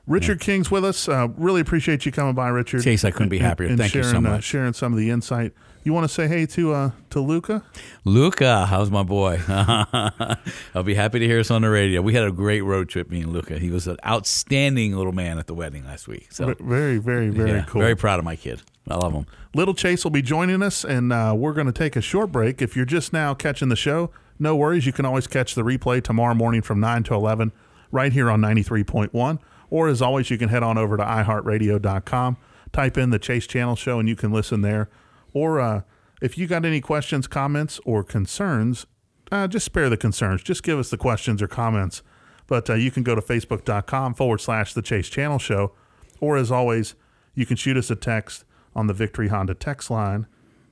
Richard 0.06 0.40
King's 0.40 0.70
with 0.70 0.84
us. 0.84 1.08
Uh, 1.08 1.28
really 1.36 1.60
appreciate 1.60 2.06
you 2.06 2.12
coming 2.12 2.34
by, 2.34 2.48
Richard. 2.48 2.82
Chase, 2.82 3.04
I 3.04 3.10
couldn't 3.10 3.28
be 3.28 3.38
happier. 3.38 3.68
And 3.68 3.76
Thank 3.78 3.94
you 3.94 4.02
sharing, 4.02 4.22
so 4.24 4.28
Uh, 4.28 4.32
much. 4.34 4.44
sharing 4.44 4.72
some 4.72 4.92
of 4.92 4.98
the 4.98 5.10
insight. 5.10 5.52
You 5.82 5.92
want 5.92 6.04
to 6.08 6.12
say 6.12 6.26
hey 6.26 6.46
to 6.46 6.72
uh, 6.72 6.90
to 7.10 7.20
Luca? 7.20 7.62
Luca, 8.04 8.66
how's 8.66 8.90
my 8.90 9.02
boy? 9.04 9.40
I'll 9.48 10.82
be 10.84 10.94
happy 10.94 11.18
to 11.20 11.26
hear 11.26 11.38
us 11.40 11.50
on 11.50 11.62
the 11.62 11.70
radio. 11.70 12.02
We 12.02 12.12
had 12.14 12.24
a 12.24 12.32
great 12.32 12.62
road 12.62 12.88
trip, 12.88 13.08
me 13.10 13.20
and 13.20 13.32
Luca. 13.32 13.58
He 13.58 13.70
was 13.70 13.86
an 13.86 13.96
outstanding 14.04 14.96
little 14.96 15.12
man 15.12 15.38
at 15.38 15.46
the 15.46 15.54
wedding 15.54 15.84
last 15.84 16.08
week. 16.08 16.28
So 16.32 16.54
very 16.60 16.98
very 16.98 17.28
very 17.30 17.50
yeah, 17.50 17.64
cool. 17.68 17.80
Very 17.82 17.96
proud 17.96 18.18
of 18.18 18.24
my 18.24 18.34
kid. 18.36 18.62
I 18.88 18.96
love 18.96 19.12
him. 19.12 19.26
Little 19.54 19.74
Chase 19.74 20.04
will 20.04 20.10
be 20.12 20.22
joining 20.22 20.62
us, 20.62 20.84
and 20.84 21.12
uh, 21.12 21.34
we're 21.36 21.52
going 21.52 21.66
to 21.66 21.72
take 21.72 21.96
a 21.96 22.00
short 22.00 22.30
break. 22.32 22.60
If 22.62 22.76
you're 22.76 22.84
just 22.84 23.12
now 23.12 23.34
catching 23.34 23.68
the 23.68 23.76
show, 23.76 24.10
no 24.38 24.54
worries. 24.54 24.86
You 24.86 24.92
can 24.92 25.04
always 25.04 25.26
catch 25.26 25.54
the 25.54 25.62
replay 25.62 26.02
tomorrow 26.02 26.34
morning 26.34 26.62
from 26.62 26.78
9 26.78 27.02
to 27.04 27.14
11 27.14 27.52
right 27.90 28.12
here 28.12 28.30
on 28.30 28.40
93.1. 28.40 29.38
Or 29.70 29.88
as 29.88 30.00
always, 30.00 30.30
you 30.30 30.38
can 30.38 30.48
head 30.48 30.62
on 30.62 30.78
over 30.78 30.96
to 30.96 31.02
iHeartRadio.com, 31.02 32.36
type 32.72 32.98
in 32.98 33.10
the 33.10 33.18
Chase 33.18 33.46
Channel 33.46 33.76
Show, 33.76 33.98
and 33.98 34.08
you 34.08 34.16
can 34.16 34.32
listen 34.32 34.62
there. 34.62 34.88
Or 35.32 35.60
uh, 35.60 35.82
if 36.22 36.38
you 36.38 36.46
got 36.46 36.64
any 36.64 36.80
questions, 36.80 37.26
comments, 37.26 37.80
or 37.84 38.02
concerns, 38.02 38.86
uh, 39.30 39.48
just 39.48 39.66
spare 39.66 39.88
the 39.90 39.96
concerns. 39.96 40.42
Just 40.42 40.62
give 40.62 40.78
us 40.78 40.90
the 40.90 40.96
questions 40.96 41.42
or 41.42 41.48
comments. 41.48 42.02
But 42.46 42.70
uh, 42.70 42.74
you 42.74 42.90
can 42.90 43.02
go 43.02 43.14
to 43.14 43.20
facebook.com 43.20 44.14
forward 44.14 44.40
slash 44.40 44.72
the 44.72 44.82
Chase 44.82 45.08
Channel 45.08 45.38
Show. 45.38 45.72
Or 46.20 46.36
as 46.36 46.50
always, 46.50 46.94
you 47.34 47.44
can 47.44 47.56
shoot 47.56 47.76
us 47.76 47.90
a 47.90 47.96
text 47.96 48.44
on 48.74 48.86
the 48.86 48.94
Victory 48.94 49.28
Honda 49.28 49.54
text 49.54 49.90
line. 49.90 50.26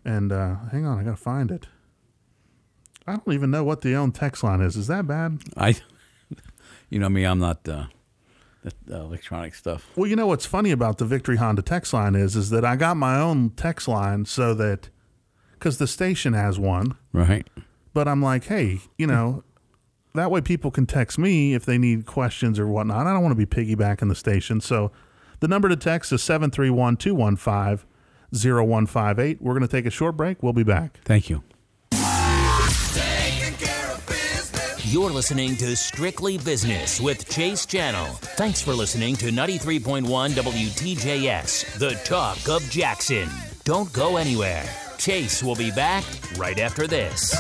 And 0.05 0.33
uh, 0.33 0.57
hang 0.71 0.87
on, 0.87 0.99
I 0.99 1.03
got 1.03 1.13
to 1.13 1.17
find 1.17 1.51
it. 1.51 1.67
I 3.07 3.17
don't 3.17 3.35
even 3.35 3.51
know 3.51 3.65
what 3.65 3.83
the 3.83 3.95
own 3.95 4.13
text 4.13 4.43
line 4.43 4.61
is. 4.61 4.77
Is 4.77 4.87
that 4.87 5.07
bad? 5.07 5.41
I, 5.57 5.75
you 6.91 6.99
know 6.99 7.09
me, 7.09 7.25
I'm 7.25 7.39
not 7.39 7.69
uh, 7.69 7.87
uh, 8.65 8.71
electronic 8.97 9.55
stuff. 9.55 9.87
Well, 9.97 10.07
you 10.09 10.17
know 10.17 10.27
what's 10.27 10.47
funny 10.47 10.71
about 10.71 10.99
the 10.99 11.05
Victory 11.05 11.37
Honda 11.37 11.63
text 11.63 11.93
line 11.93 12.15
is, 12.15 12.37
is 12.37 12.51
that 12.51 12.65
I 12.65 12.77
got 12.77 12.97
my 12.97 13.19
own 13.21 13.51
text 13.51 13.89
line 13.89 14.25
so 14.25 14.55
that, 14.55 14.89
because 15.53 15.79
the 15.79 15.87
station 15.87 16.33
has 16.33 16.59
one, 16.59 16.97
Right. 17.13 17.47
but 17.93 18.09
I'm 18.09 18.23
like, 18.23 18.45
hey, 18.45 18.81
you 18.99 19.07
know, 19.07 19.45
that 20.15 20.31
way 20.31 20.41
people 20.41 20.71
can 20.71 20.87
text 20.87 21.19
me 21.19 21.55
if 21.55 21.65
they 21.65 21.79
need 21.79 22.07
questions 22.07 22.59
or 22.59 22.67
whatnot. 22.69 23.07
I 23.07 23.13
don't 23.13 23.23
want 23.23 23.39
to 23.39 23.47
be 23.47 23.47
piggybacking 23.47 24.09
the 24.09 24.15
station. 24.15 24.61
So 24.61 24.93
the 25.41 25.49
number 25.49 25.69
to 25.69 25.77
text 25.77 26.13
is 26.13 26.23
731 26.23 26.97
215 26.97 27.87
0158. 28.33 29.43
We're 29.43 29.53
going 29.53 29.63
to 29.63 29.69
take 29.69 29.87
a 29.87 29.91
short 29.91 30.17
break. 30.17 30.43
We'll 30.43 30.53
be 30.53 30.63
back. 30.65 30.99
Thank 31.05 31.29
you. 31.31 31.43
You're 34.95 35.11
listening 35.11 35.57
to 35.57 35.75
Strictly 35.75 36.39
Business 36.39 37.01
with 37.01 37.29
Chase 37.29 37.67
Channel. 37.67 38.07
Thanks 38.37 38.63
for 38.63 38.75
listening 38.75 39.17
to 39.17 39.33
93.1 39.33 40.05
WTJS, 40.07 41.79
the 41.81 41.95
talk 42.05 42.49
of 42.49 42.63
Jackson. 42.71 43.29
Don't 43.65 43.93
go 43.93 44.19
anywhere. 44.19 44.65
Chase 44.97 45.43
will 45.43 45.57
be 45.57 45.73
back 45.73 46.05
right 46.37 46.61
after 46.61 46.87
this. 46.87 47.35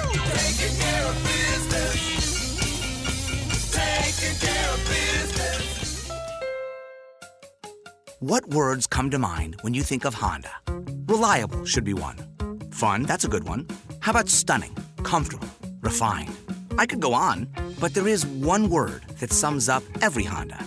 What 8.18 8.48
words 8.48 8.89
come 8.89 9.10
to 9.12 9.18
mind 9.20 9.59
when 9.60 9.74
you 9.74 9.85
think 9.85 10.05
of 10.05 10.14
Honda? 10.14 10.51
Reliable 11.06 11.64
should 11.64 11.85
be 11.85 11.94
one. 11.94 12.16
Fun, 12.72 13.05
that's 13.05 13.24
a 13.24 13.28
good 13.28 13.47
one. 13.47 13.68
How 14.01 14.10
about 14.10 14.28
stunning, 14.28 14.76
comfortable, 15.05 15.47
refined? 15.82 16.36
I 16.79 16.87
could 16.87 17.01
go 17.01 17.15
on, 17.15 17.49
but 17.81 17.95
there 17.95 18.09
is 18.09 18.27
one 18.27 18.69
word 18.69 19.05
that 19.21 19.33
sums 19.33 19.69
up 19.69 19.83
every 20.03 20.25
Honda 20.25 20.65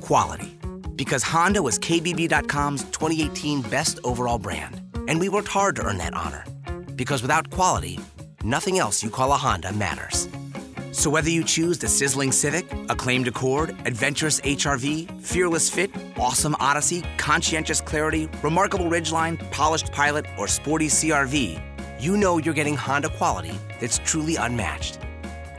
quality. 0.00 0.58
Because 0.96 1.22
Honda 1.22 1.62
was 1.62 1.78
KBB.com's 1.78 2.82
2018 2.84 3.60
best 3.62 3.98
overall 4.04 4.38
brand. 4.38 4.80
And 5.06 5.20
we 5.20 5.28
worked 5.28 5.48
hard 5.48 5.76
to 5.76 5.82
earn 5.82 5.98
that 5.98 6.14
honor. 6.14 6.44
Because 6.96 7.20
without 7.20 7.50
quality, 7.50 8.00
nothing 8.42 8.78
else 8.78 9.02
you 9.02 9.10
call 9.10 9.32
a 9.32 9.36
Honda 9.36 9.72
matters. 9.72 10.28
So 10.92 11.10
whether 11.10 11.28
you 11.28 11.44
choose 11.44 11.78
the 11.78 11.88
sizzling 11.88 12.32
Civic, 12.32 12.72
acclaimed 12.88 13.28
Accord, 13.28 13.76
adventurous 13.84 14.40
HRV, 14.40 15.20
fearless 15.20 15.68
fit, 15.68 15.90
awesome 16.16 16.56
Odyssey, 16.58 17.04
conscientious 17.18 17.80
Clarity, 17.82 18.28
remarkable 18.42 18.86
Ridgeline, 18.86 19.38
polished 19.50 19.92
Pilot, 19.92 20.24
or 20.38 20.48
sporty 20.48 20.88
CRV, 20.88 21.60
you 22.00 22.16
know 22.16 22.38
you're 22.38 22.54
getting 22.54 22.76
Honda 22.76 23.10
quality 23.10 23.56
that's 23.78 23.98
truly 23.98 24.36
unmatched. 24.36 24.98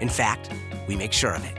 In 0.01 0.09
fact, 0.09 0.49
we 0.88 0.95
make 0.95 1.13
sure 1.13 1.35
of 1.35 1.43
it. 1.45 1.53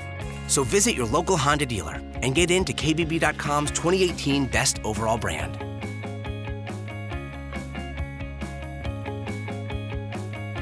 So 0.48 0.64
visit 0.64 0.94
your 0.94 1.06
local 1.06 1.36
Honda 1.36 1.66
dealer 1.66 2.00
and 2.22 2.34
get 2.34 2.50
into 2.50 2.72
KBB.com's 2.72 3.70
2018 3.70 4.46
Best 4.46 4.80
Overall 4.84 5.18
Brand. 5.18 5.58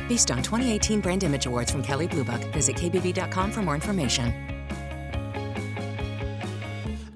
Based 0.08 0.30
on 0.30 0.42
2018 0.42 1.00
Brand 1.00 1.22
Image 1.22 1.46
Awards 1.46 1.70
from 1.70 1.82
Kelley 1.82 2.06
Blue 2.06 2.24
Book, 2.24 2.40
visit 2.52 2.76
kbb.com 2.76 3.52
for 3.52 3.60
more 3.62 3.74
information. 3.74 4.32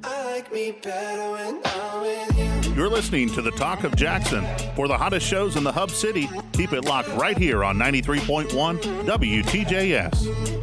I 0.04 0.24
like 0.32 0.52
me 0.52 0.72
better 0.82 1.30
when 1.32 1.60
I'm 1.64 2.00
with 2.02 2.38
you. 2.38 2.51
You're 2.74 2.88
listening 2.88 3.28
to 3.34 3.42
the 3.42 3.50
Talk 3.50 3.84
of 3.84 3.94
Jackson. 3.96 4.46
For 4.74 4.88
the 4.88 4.96
hottest 4.96 5.26
shows 5.26 5.56
in 5.56 5.64
the 5.64 5.72
Hub 5.72 5.90
City, 5.90 6.30
keep 6.54 6.72
it 6.72 6.86
locked 6.86 7.10
right 7.10 7.36
here 7.36 7.62
on 7.62 7.76
93.1 7.76 8.48
WTJS. 9.04 10.61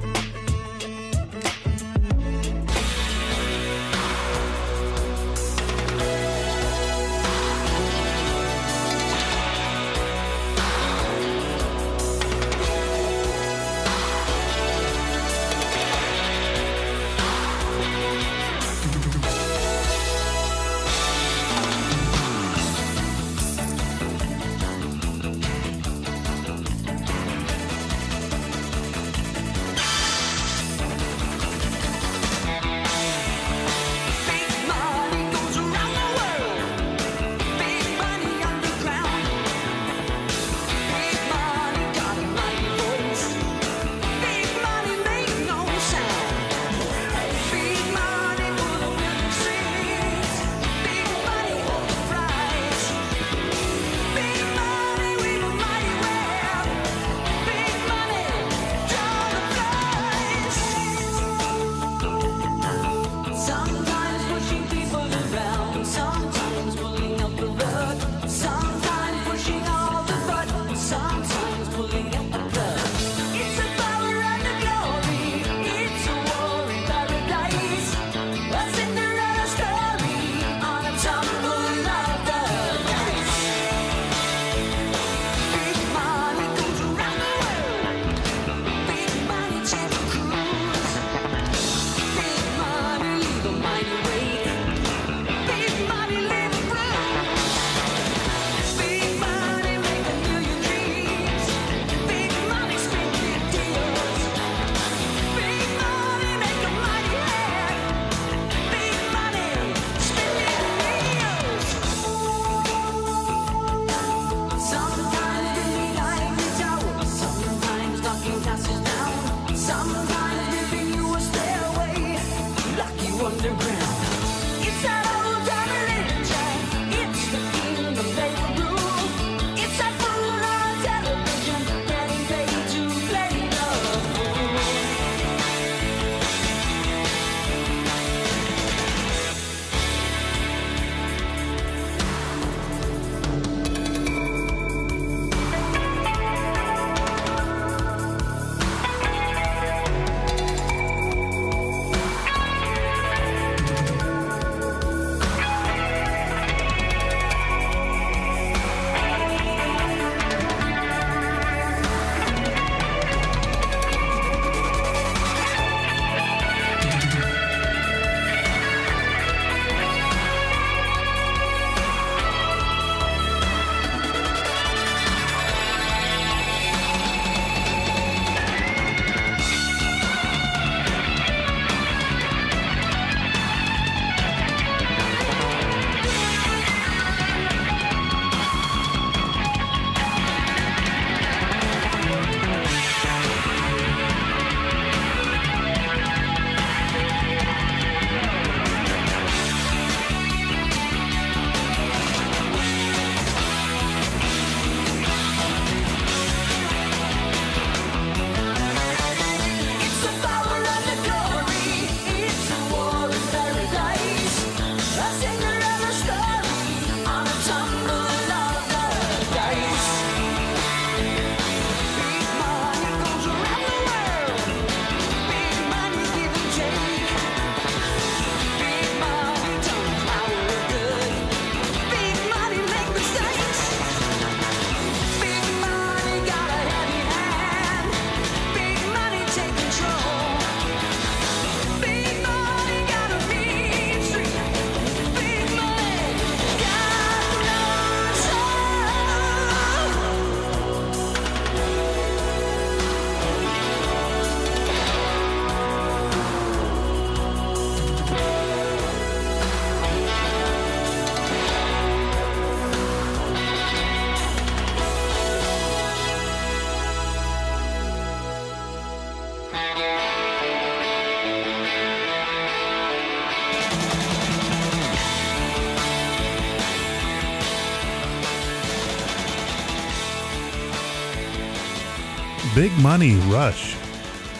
Big 282.55 282.71
Money 282.79 283.15
Rush. 283.31 283.75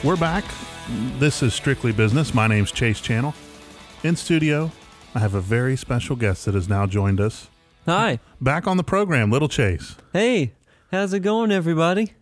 We're 0.03 0.15
back. 0.18 0.44
This 1.19 1.44
is 1.44 1.53
Strictly 1.53 1.91
Business. 1.91 2.34
My 2.34 2.48
name's 2.48 2.72
Chase 2.72 2.99
Channel. 2.99 3.34
In 4.03 4.15
studio, 4.15 4.72
I 5.14 5.19
have 5.19 5.36
a 5.36 5.41
very 5.41 5.76
special 5.76 6.15
guest 6.15 6.45
that 6.45 6.56
has 6.56 6.68
now 6.68 6.86
joined 6.86 7.19
us. 7.22 7.49
Hi. 7.86 8.19
Back 8.41 8.68
on 8.68 8.77
the 8.77 8.84
program, 8.84 9.31
Little 9.31 9.48
Chase. 9.48 9.95
Hey, 10.14 10.53
how's 10.91 11.14
it 11.14 11.19
going, 11.22 11.52
everybody? 11.52 12.14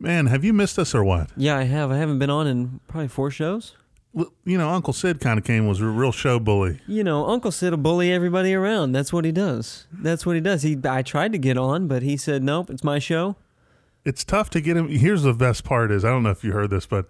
Man, 0.00 0.26
have 0.26 0.44
you 0.44 0.52
missed 0.52 0.78
us 0.78 0.94
or 0.94 1.04
what? 1.04 1.30
Yeah, 1.36 1.56
I 1.58 1.64
have. 1.64 1.90
I 1.90 1.98
haven't 1.98 2.18
been 2.18 2.30
on 2.30 2.46
in 2.46 2.80
probably 2.88 3.08
four 3.08 3.30
shows. 3.30 3.74
L- 4.16 4.32
You 4.44 4.56
know, 4.58 4.70
Uncle 4.70 4.92
Sid 4.92 5.20
kind 5.20 5.38
of 5.38 5.44
came 5.44 5.66
was 5.66 5.80
a 5.80 5.86
real 5.86 6.12
show 6.12 6.38
bully. 6.38 6.80
You 6.86 7.04
know, 7.04 7.26
Uncle 7.26 7.52
Sid 7.52 7.70
will 7.72 7.78
bully 7.78 8.12
everybody 8.12 8.54
around. 8.54 8.92
That's 8.92 9.12
what 9.12 9.24
he 9.24 9.32
does. 9.32 9.86
That's 9.92 10.24
what 10.24 10.34
he 10.36 10.40
does. 10.40 10.62
He, 10.62 10.78
I 10.84 11.02
tried 11.02 11.32
to 11.32 11.38
get 11.38 11.56
on, 11.58 11.86
but 11.88 12.02
he 12.02 12.16
said, 12.16 12.42
"Nope, 12.42 12.70
it's 12.70 12.84
my 12.84 12.98
show." 12.98 13.36
It's 14.04 14.24
tough 14.24 14.50
to 14.50 14.60
get 14.60 14.76
him. 14.76 14.88
Here's 14.88 15.22
the 15.22 15.32
best 15.32 15.64
part 15.64 15.90
is 15.90 16.04
I 16.04 16.10
don't 16.10 16.22
know 16.22 16.30
if 16.30 16.44
you 16.44 16.52
heard 16.52 16.70
this, 16.70 16.86
but 16.86 17.06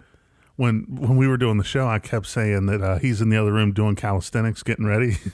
when 0.55 0.85
when 0.89 1.17
we 1.17 1.27
were 1.27 1.37
doing 1.37 1.57
the 1.57 1.63
show, 1.63 1.87
I 1.87 1.99
kept 1.99 2.27
saying 2.27 2.65
that 2.67 2.81
uh, 2.81 2.97
he's 2.99 3.21
in 3.21 3.29
the 3.29 3.37
other 3.37 3.51
room 3.51 3.73
doing 3.73 3.95
calisthenics, 3.95 4.63
getting 4.63 4.85
ready. 4.85 5.17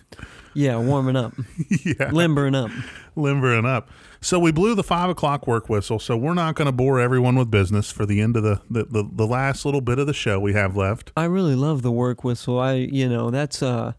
Yeah, 0.54 0.78
warming 0.80 1.16
up, 1.16 1.34
yeah, 1.86 2.10
limbering 2.12 2.56
up. 2.56 2.72
limbering 3.16 3.66
up. 3.66 3.90
So 4.20 4.38
we 4.38 4.52
blew 4.52 4.76
the 4.76 4.84
five 4.84 5.10
o'clock 5.10 5.48
work 5.48 5.70
whistle. 5.70 5.98
So 5.98 6.18
we're 6.18 6.34
not 6.34 6.56
going 6.56 6.66
to 6.66 6.72
bore 6.74 7.00
everyone 7.00 7.36
with 7.38 7.50
business 7.50 7.90
for 7.90 8.06
the 8.06 8.20
end 8.20 8.36
of 8.36 8.44
the, 8.44 8.62
the, 8.70 8.84
the, 8.84 9.10
the 9.14 9.26
last 9.26 9.64
little 9.64 9.82
bit 9.82 9.98
of 9.98 10.08
the 10.08 10.14
show 10.14 10.40
we 10.40 10.52
have 10.54 10.76
left. 10.76 11.12
I 11.16 11.24
really 11.24 11.56
love 11.56 11.84
the 11.84 11.92
work 11.92 12.24
whistle. 12.24 12.60
I, 12.60 12.74
you 12.74 13.08
know, 13.08 13.32
that's 13.32 13.64
uh, 13.64 13.94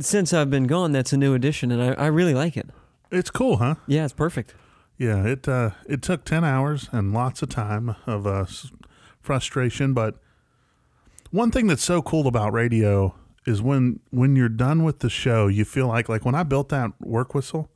since 0.00 0.32
I've 0.32 0.50
been 0.50 0.66
gone, 0.66 0.92
that's 0.92 1.12
a 1.12 1.16
new 1.18 1.34
addition, 1.34 1.70
and 1.70 1.82
I, 1.82 2.04
I 2.04 2.06
really 2.06 2.34
like 2.34 2.56
it. 2.56 2.68
It's 3.10 3.30
cool, 3.30 3.58
huh? 3.58 3.74
Yeah, 3.86 4.04
it's 4.04 4.14
perfect. 4.14 4.54
Yeah, 4.96 5.24
it 5.24 5.48
uh, 5.48 5.70
it 5.86 6.02
took 6.02 6.24
ten 6.24 6.44
hours 6.44 6.88
and 6.92 7.12
lots 7.12 7.42
of 7.42 7.48
time 7.48 7.96
of 8.06 8.26
uh, 8.26 8.46
frustration, 9.20 9.92
but 9.92 10.16
one 11.30 11.50
thing 11.50 11.66
that's 11.66 11.82
so 11.82 12.00
cool 12.00 12.28
about 12.28 12.52
radio 12.52 13.14
is 13.46 13.60
when 13.60 14.00
when 14.10 14.36
you're 14.36 14.48
done 14.48 14.84
with 14.84 15.00
the 15.00 15.10
show, 15.10 15.48
you 15.48 15.64
feel 15.64 15.88
like 15.88 16.08
like 16.08 16.24
when 16.24 16.34
I 16.34 16.44
built 16.44 16.68
that 16.68 16.92
work 17.00 17.34
whistle, 17.34 17.68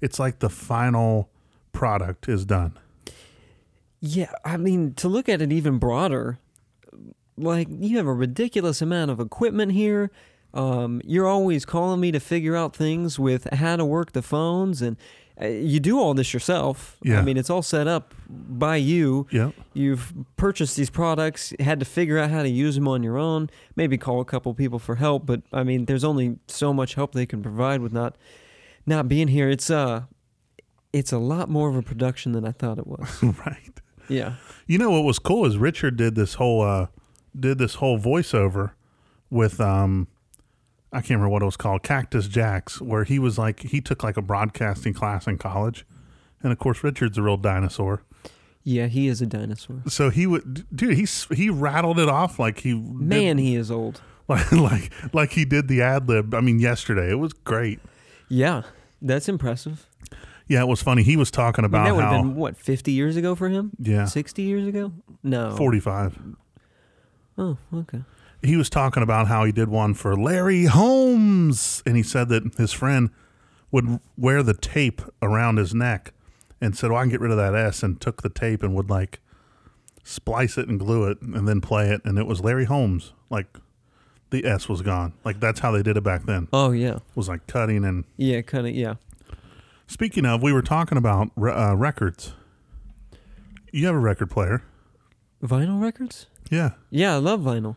it's 0.00 0.18
like 0.18 0.40
the 0.40 0.50
final 0.50 1.30
product 1.72 2.28
is 2.28 2.44
done. 2.44 2.76
Yeah, 4.00 4.32
I 4.44 4.56
mean, 4.56 4.94
to 4.94 5.08
look 5.08 5.28
at 5.28 5.40
it 5.40 5.52
even 5.52 5.78
broader, 5.78 6.38
like 7.36 7.68
you 7.70 7.96
have 7.98 8.06
a 8.06 8.12
ridiculous 8.12 8.82
amount 8.82 9.10
of 9.10 9.20
equipment 9.20 9.72
here. 9.72 10.10
Um, 10.54 11.02
you're 11.04 11.26
always 11.26 11.66
calling 11.66 12.00
me 12.00 12.10
to 12.12 12.20
figure 12.20 12.56
out 12.56 12.74
things 12.74 13.18
with 13.18 13.46
how 13.52 13.76
to 13.76 13.84
work 13.84 14.12
the 14.12 14.22
phones, 14.22 14.82
and 14.82 14.96
you 15.40 15.80
do 15.80 15.98
all 15.98 16.14
this 16.14 16.32
yourself. 16.32 16.96
Yeah. 17.02 17.18
I 17.18 17.22
mean, 17.22 17.36
it's 17.36 17.50
all 17.50 17.62
set 17.62 17.86
up 17.86 18.14
by 18.28 18.76
you. 18.76 19.26
Yep. 19.30 19.52
You've 19.74 20.14
purchased 20.36 20.76
these 20.76 20.90
products, 20.90 21.52
had 21.60 21.78
to 21.80 21.84
figure 21.84 22.18
out 22.18 22.30
how 22.30 22.42
to 22.42 22.48
use 22.48 22.74
them 22.74 22.88
on 22.88 23.02
your 23.02 23.18
own. 23.18 23.50
Maybe 23.74 23.98
call 23.98 24.20
a 24.20 24.24
couple 24.24 24.54
people 24.54 24.78
for 24.78 24.96
help, 24.96 25.26
but 25.26 25.42
I 25.52 25.62
mean, 25.62 25.84
there's 25.84 26.04
only 26.04 26.38
so 26.48 26.72
much 26.72 26.94
help 26.94 27.12
they 27.12 27.26
can 27.26 27.42
provide 27.42 27.80
with 27.80 27.92
not 27.92 28.16
not 28.86 29.08
being 29.08 29.28
here. 29.28 29.50
It's 29.50 29.68
uh, 29.68 30.04
it's 30.92 31.12
a 31.12 31.18
lot 31.18 31.50
more 31.50 31.68
of 31.68 31.76
a 31.76 31.82
production 31.82 32.32
than 32.32 32.46
I 32.46 32.52
thought 32.52 32.78
it 32.78 32.86
was. 32.86 33.22
right. 33.46 33.80
Yeah. 34.08 34.34
You 34.66 34.78
know 34.78 34.90
what 34.90 35.04
was 35.04 35.18
cool 35.18 35.44
is 35.44 35.58
Richard 35.58 35.96
did 35.96 36.14
this 36.14 36.34
whole 36.34 36.62
uh 36.62 36.86
did 37.38 37.58
this 37.58 37.74
whole 37.74 37.98
voiceover 37.98 38.72
with 39.28 39.60
um 39.60 40.08
I 40.96 41.00
can't 41.00 41.10
remember 41.10 41.28
what 41.28 41.42
it 41.42 41.44
was 41.44 41.58
called, 41.58 41.82
Cactus 41.82 42.26
Jacks, 42.26 42.80
where 42.80 43.04
he 43.04 43.18
was 43.18 43.36
like 43.36 43.60
he 43.60 43.82
took 43.82 44.02
like 44.02 44.16
a 44.16 44.22
broadcasting 44.22 44.94
class 44.94 45.26
in 45.26 45.36
college. 45.36 45.84
And 46.42 46.52
of 46.52 46.58
course 46.58 46.82
Richard's 46.82 47.18
a 47.18 47.22
real 47.22 47.36
dinosaur. 47.36 48.02
Yeah, 48.64 48.86
he 48.86 49.06
is 49.06 49.20
a 49.20 49.26
dinosaur. 49.26 49.82
So 49.88 50.08
he 50.08 50.26
would 50.26 50.66
dude, 50.74 50.96
he 50.96 51.06
he 51.34 51.50
rattled 51.50 51.98
it 51.98 52.08
off 52.08 52.38
like 52.38 52.60
he 52.60 52.72
Man, 52.74 53.36
he 53.36 53.56
is 53.56 53.70
old. 53.70 54.00
like 54.28 54.50
like 54.52 54.92
like 55.12 55.32
he 55.32 55.44
did 55.44 55.68
the 55.68 55.82
ad 55.82 56.08
lib. 56.08 56.32
I 56.34 56.40
mean 56.40 56.60
yesterday. 56.60 57.10
It 57.10 57.18
was 57.18 57.34
great. 57.34 57.78
Yeah, 58.28 58.62
that's 59.02 59.28
impressive. 59.28 59.86
Yeah, 60.48 60.62
it 60.62 60.66
was 60.68 60.80
funny. 60.80 61.02
He 61.02 61.16
was 61.16 61.30
talking 61.30 61.64
I 61.64 61.68
mean, 61.68 61.74
about 61.74 61.84
that 61.84 61.94
would 61.94 62.04
how 62.04 62.12
have 62.12 62.22
been 62.22 62.36
what 62.36 62.56
fifty 62.56 62.92
years 62.92 63.16
ago 63.16 63.34
for 63.34 63.50
him. 63.50 63.72
Yeah. 63.78 64.06
sixty 64.06 64.42
years 64.44 64.66
ago. 64.66 64.92
No, 65.22 65.54
45. 65.56 66.18
Oh, 67.36 67.58
okay. 67.74 68.02
He 68.42 68.56
was 68.56 68.70
talking 68.70 69.02
about 69.02 69.28
how 69.28 69.44
he 69.44 69.52
did 69.52 69.68
one 69.68 69.94
for 69.94 70.16
Larry 70.16 70.64
Holmes, 70.64 71.82
and 71.86 71.96
he 71.96 72.02
said 72.02 72.28
that 72.28 72.54
his 72.56 72.72
friend 72.72 73.10
would 73.70 74.00
wear 74.16 74.42
the 74.42 74.54
tape 74.54 75.02
around 75.22 75.56
his 75.56 75.74
neck, 75.74 76.12
and 76.60 76.76
said, 76.76 76.90
"Well, 76.90 77.00
I 77.00 77.02
can 77.02 77.10
get 77.10 77.20
rid 77.20 77.30
of 77.30 77.36
that 77.36 77.54
S," 77.54 77.82
and 77.82 78.00
took 78.00 78.22
the 78.22 78.28
tape 78.28 78.62
and 78.62 78.74
would 78.74 78.90
like 78.90 79.20
splice 80.04 80.56
it 80.56 80.68
and 80.68 80.78
glue 80.78 81.04
it, 81.10 81.20
and 81.20 81.48
then 81.48 81.60
play 81.60 81.90
it, 81.90 82.00
and 82.04 82.18
it 82.18 82.26
was 82.26 82.40
Larry 82.40 82.64
Holmes. 82.64 83.12
Like 83.28 83.58
the 84.30 84.44
S 84.44 84.68
was 84.68 84.82
gone. 84.82 85.14
Like 85.24 85.40
that's 85.40 85.60
how 85.60 85.70
they 85.72 85.82
did 85.82 85.96
it 85.96 86.04
back 86.04 86.24
then. 86.24 86.48
Oh 86.52 86.70
yeah, 86.70 86.98
was 87.14 87.28
like 87.28 87.46
cutting 87.46 87.84
and. 87.84 88.04
Yeah, 88.16 88.42
kind 88.42 88.66
of. 88.66 88.74
Yeah. 88.74 88.94
Speaking 89.88 90.26
of, 90.26 90.42
we 90.42 90.52
were 90.52 90.62
talking 90.62 90.98
about 90.98 91.30
uh, 91.38 91.76
records. 91.76 92.32
You 93.72 93.86
have 93.86 93.94
a 93.94 93.98
record 93.98 94.30
player. 94.30 94.62
Vinyl 95.42 95.80
records. 95.80 96.26
Yeah. 96.50 96.70
Yeah, 96.90 97.14
I 97.14 97.18
love 97.18 97.40
vinyl. 97.40 97.76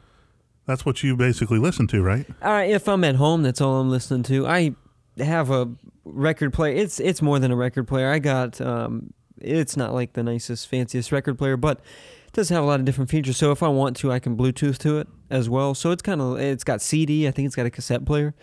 That's 0.69 0.85
what 0.85 1.01
you 1.01 1.15
basically 1.15 1.57
listen 1.57 1.87
to, 1.87 2.03
right? 2.03 2.27
Uh, 2.43 2.63
if 2.63 2.87
I'm 2.87 3.03
at 3.03 3.15
home, 3.15 3.41
that's 3.41 3.59
all 3.59 3.81
I'm 3.81 3.89
listening 3.89 4.21
to. 4.25 4.45
I 4.45 4.75
have 5.17 5.49
a 5.49 5.67
record 6.05 6.53
player. 6.53 6.75
It's 6.75 6.99
it's 6.99 7.23
more 7.23 7.39
than 7.39 7.49
a 7.49 7.55
record 7.55 7.87
player. 7.87 8.11
I 8.11 8.19
got 8.19 8.61
um, 8.61 9.11
it's 9.41 9.75
not 9.75 9.95
like 9.95 10.13
the 10.13 10.21
nicest, 10.21 10.67
fanciest 10.67 11.11
record 11.11 11.39
player, 11.39 11.57
but 11.57 11.79
it 12.27 12.33
does 12.33 12.49
have 12.49 12.63
a 12.63 12.67
lot 12.67 12.79
of 12.79 12.85
different 12.85 13.09
features. 13.09 13.35
So 13.35 13.51
if 13.51 13.63
I 13.63 13.67
want 13.67 13.97
to, 13.97 14.11
I 14.11 14.19
can 14.19 14.37
Bluetooth 14.37 14.77
to 14.79 14.99
it 14.99 15.07
as 15.31 15.49
well. 15.49 15.73
So 15.73 15.89
it's 15.89 16.03
kind 16.03 16.21
of 16.21 16.39
it's 16.39 16.63
got 16.63 16.83
CD. 16.83 17.27
I 17.27 17.31
think 17.31 17.47
it's 17.47 17.55
got 17.55 17.65
a 17.65 17.71
cassette 17.71 18.05
player, 18.05 18.35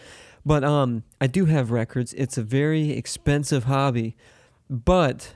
but 0.44 0.64
um, 0.64 1.04
I 1.20 1.28
do 1.28 1.44
have 1.44 1.70
records. 1.70 2.12
It's 2.14 2.36
a 2.36 2.42
very 2.42 2.90
expensive 2.90 3.64
hobby, 3.64 4.16
but 4.68 5.34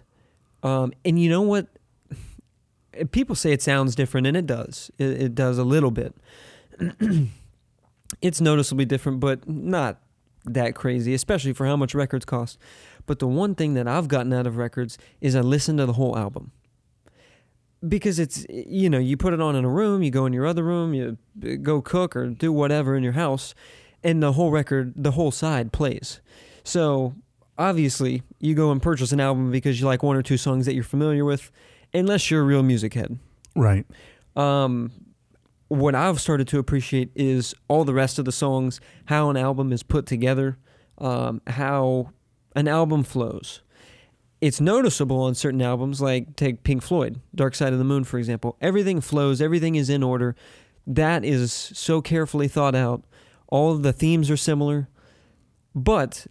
um, 0.64 0.92
and 1.04 1.22
you 1.22 1.30
know 1.30 1.42
what? 1.42 1.68
People 3.12 3.36
say 3.36 3.52
it 3.52 3.62
sounds 3.62 3.94
different, 3.94 4.26
and 4.26 4.36
it 4.36 4.46
does. 4.48 4.90
It, 4.98 5.22
it 5.22 5.34
does 5.36 5.56
a 5.56 5.62
little 5.62 5.92
bit. 5.92 6.16
it's 8.22 8.40
noticeably 8.40 8.84
different, 8.84 9.20
but 9.20 9.48
not 9.48 10.00
that 10.44 10.74
crazy, 10.74 11.14
especially 11.14 11.52
for 11.52 11.66
how 11.66 11.76
much 11.76 11.94
records 11.94 12.24
cost. 12.24 12.58
But 13.06 13.18
the 13.18 13.26
one 13.26 13.54
thing 13.54 13.74
that 13.74 13.88
I've 13.88 14.08
gotten 14.08 14.32
out 14.32 14.46
of 14.46 14.56
records 14.56 14.98
is 15.20 15.34
I 15.34 15.40
listen 15.40 15.76
to 15.78 15.86
the 15.86 15.94
whole 15.94 16.16
album. 16.16 16.52
Because 17.86 18.18
it's, 18.18 18.46
you 18.50 18.90
know, 18.90 18.98
you 18.98 19.16
put 19.16 19.32
it 19.32 19.40
on 19.40 19.56
in 19.56 19.64
a 19.64 19.68
room, 19.68 20.02
you 20.02 20.10
go 20.10 20.26
in 20.26 20.34
your 20.34 20.46
other 20.46 20.62
room, 20.62 20.92
you 20.92 21.16
go 21.62 21.80
cook 21.80 22.14
or 22.14 22.26
do 22.26 22.52
whatever 22.52 22.94
in 22.94 23.02
your 23.02 23.14
house, 23.14 23.54
and 24.04 24.22
the 24.22 24.32
whole 24.32 24.50
record, 24.50 24.92
the 24.96 25.12
whole 25.12 25.30
side 25.30 25.72
plays. 25.72 26.20
So 26.62 27.14
obviously, 27.56 28.22
you 28.38 28.54
go 28.54 28.70
and 28.70 28.82
purchase 28.82 29.12
an 29.12 29.20
album 29.20 29.50
because 29.50 29.80
you 29.80 29.86
like 29.86 30.02
one 30.02 30.16
or 30.16 30.22
two 30.22 30.36
songs 30.36 30.66
that 30.66 30.74
you're 30.74 30.84
familiar 30.84 31.24
with, 31.24 31.50
unless 31.94 32.30
you're 32.30 32.42
a 32.42 32.44
real 32.44 32.62
music 32.62 32.92
head. 32.92 33.18
Right. 33.56 33.86
Um, 34.36 34.92
what 35.70 35.94
I've 35.94 36.20
started 36.20 36.48
to 36.48 36.58
appreciate 36.58 37.12
is 37.14 37.54
all 37.68 37.84
the 37.84 37.94
rest 37.94 38.18
of 38.18 38.24
the 38.24 38.32
songs, 38.32 38.80
how 39.04 39.30
an 39.30 39.36
album 39.36 39.72
is 39.72 39.84
put 39.84 40.04
together, 40.04 40.58
um, 40.98 41.40
how 41.46 42.10
an 42.56 42.66
album 42.66 43.04
flows. 43.04 43.62
It's 44.40 44.60
noticeable 44.60 45.22
on 45.22 45.36
certain 45.36 45.62
albums, 45.62 46.00
like 46.00 46.34
take 46.34 46.64
Pink 46.64 46.82
Floyd, 46.82 47.20
Dark 47.36 47.54
Side 47.54 47.72
of 47.72 47.78
the 47.78 47.84
Moon, 47.84 48.02
for 48.02 48.18
example. 48.18 48.56
Everything 48.60 49.00
flows, 49.00 49.40
everything 49.40 49.76
is 49.76 49.88
in 49.88 50.02
order. 50.02 50.34
That 50.88 51.24
is 51.24 51.52
so 51.52 52.02
carefully 52.02 52.48
thought 52.48 52.74
out. 52.74 53.04
All 53.46 53.70
of 53.70 53.84
the 53.84 53.92
themes 53.92 54.28
are 54.28 54.36
similar, 54.36 54.88
but 55.72 56.26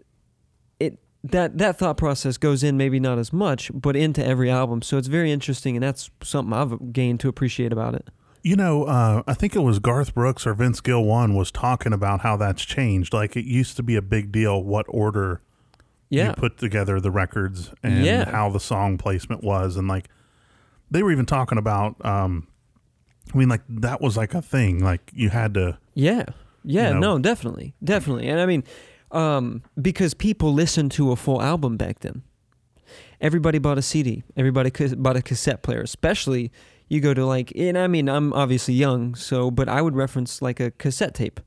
it 0.82 1.00
that 1.24 1.58
that 1.60 1.80
thought 1.80 1.96
process 1.96 2.36
goes 2.36 2.62
in 2.62 2.76
maybe 2.76 3.00
not 3.00 3.18
as 3.18 3.32
much, 3.32 3.72
but 3.74 3.96
into 3.96 4.26
every 4.26 4.50
album. 4.50 4.82
So 4.82 4.98
it's 4.98 5.08
very 5.08 5.32
interesting, 5.32 5.78
and 5.78 5.84
that's 5.84 6.10
something 6.24 6.52
I've 6.52 6.92
gained 6.92 7.22
to 7.22 7.30
appreciate 7.30 7.72
about 7.72 7.96
it. 7.96 8.10
You 8.42 8.56
know, 8.56 8.86
uh, 8.86 9.24
I 9.28 9.34
think 9.34 9.56
it 9.56 9.60
was 9.60 9.80
Garth 9.80 10.14
Brooks 10.14 10.48
or 10.48 10.54
Vince 10.54 10.80
Gill 10.82 11.04
one 11.04 11.36
was 11.36 11.52
talking 11.52 11.92
about 11.94 12.22
how 12.22 12.38
that's 12.38 12.64
changed. 12.64 13.14
Like 13.14 13.36
it 13.36 13.46
used 13.46 13.76
to 13.78 13.84
be 13.84 13.96
a 13.96 14.02
big 14.02 14.32
deal 14.32 14.64
what 14.64 14.86
order 14.88 15.42
Yeah. 16.10 16.30
you 16.30 16.34
put 16.36 16.58
together 16.58 17.00
the 17.02 17.12
records 17.12 17.72
and 17.84 18.06
Yeah. 18.06 18.30
how 18.32 18.50
the 18.50 18.60
song 18.60 18.98
placement 18.98 19.44
was, 19.44 19.76
and 19.76 19.88
like 19.88 20.08
they 20.90 21.04
were 21.04 21.12
even 21.12 21.26
talking 21.26 21.58
about. 21.58 22.04
Um, 22.06 22.48
I 23.34 23.38
mean, 23.38 23.50
like 23.50 23.62
that 23.70 24.02
was 24.02 24.16
like 24.18 24.34
a 24.34 24.42
thing. 24.42 24.84
Like 24.84 25.12
you 25.14 25.30
had 25.30 25.54
to. 25.56 25.78
Yeah. 25.94 26.26
Yeah, 26.64 26.90
You 26.90 26.94
know? 26.96 27.00
no, 27.16 27.20
definitely. 27.20 27.74
Definitely. 27.84 28.28
And 28.28 28.40
I 28.40 28.46
mean, 28.46 28.64
um, 29.12 29.64
because 29.82 30.14
people 30.14 30.54
listened 30.54 30.92
to 30.94 31.12
a 31.12 31.16
full 31.16 31.42
album 31.42 31.78
back 31.78 32.00
then. 32.00 32.24
Everybody 33.22 33.60
bought 33.60 33.78
a 33.78 33.82
CD. 33.82 34.24
Everybody 34.38 34.72
bought 34.96 35.18
a 35.18 35.22
cassette 35.22 35.62
player, 35.62 35.82
especially 35.82 36.52
you 36.90 37.00
go 37.00 37.14
to 37.14 37.26
like, 37.26 37.54
and 37.56 37.78
I 37.78 37.88
mean, 37.88 38.10
I'm 38.10 38.34
obviously 38.34 38.74
young, 38.74 39.16
so, 39.16 39.50
but 39.50 39.70
I 39.70 39.82
would 39.82 39.96
reference 39.96 40.42
like 40.42 40.60
a 40.60 40.72
cassette 40.72 41.14
tape. 41.14 41.40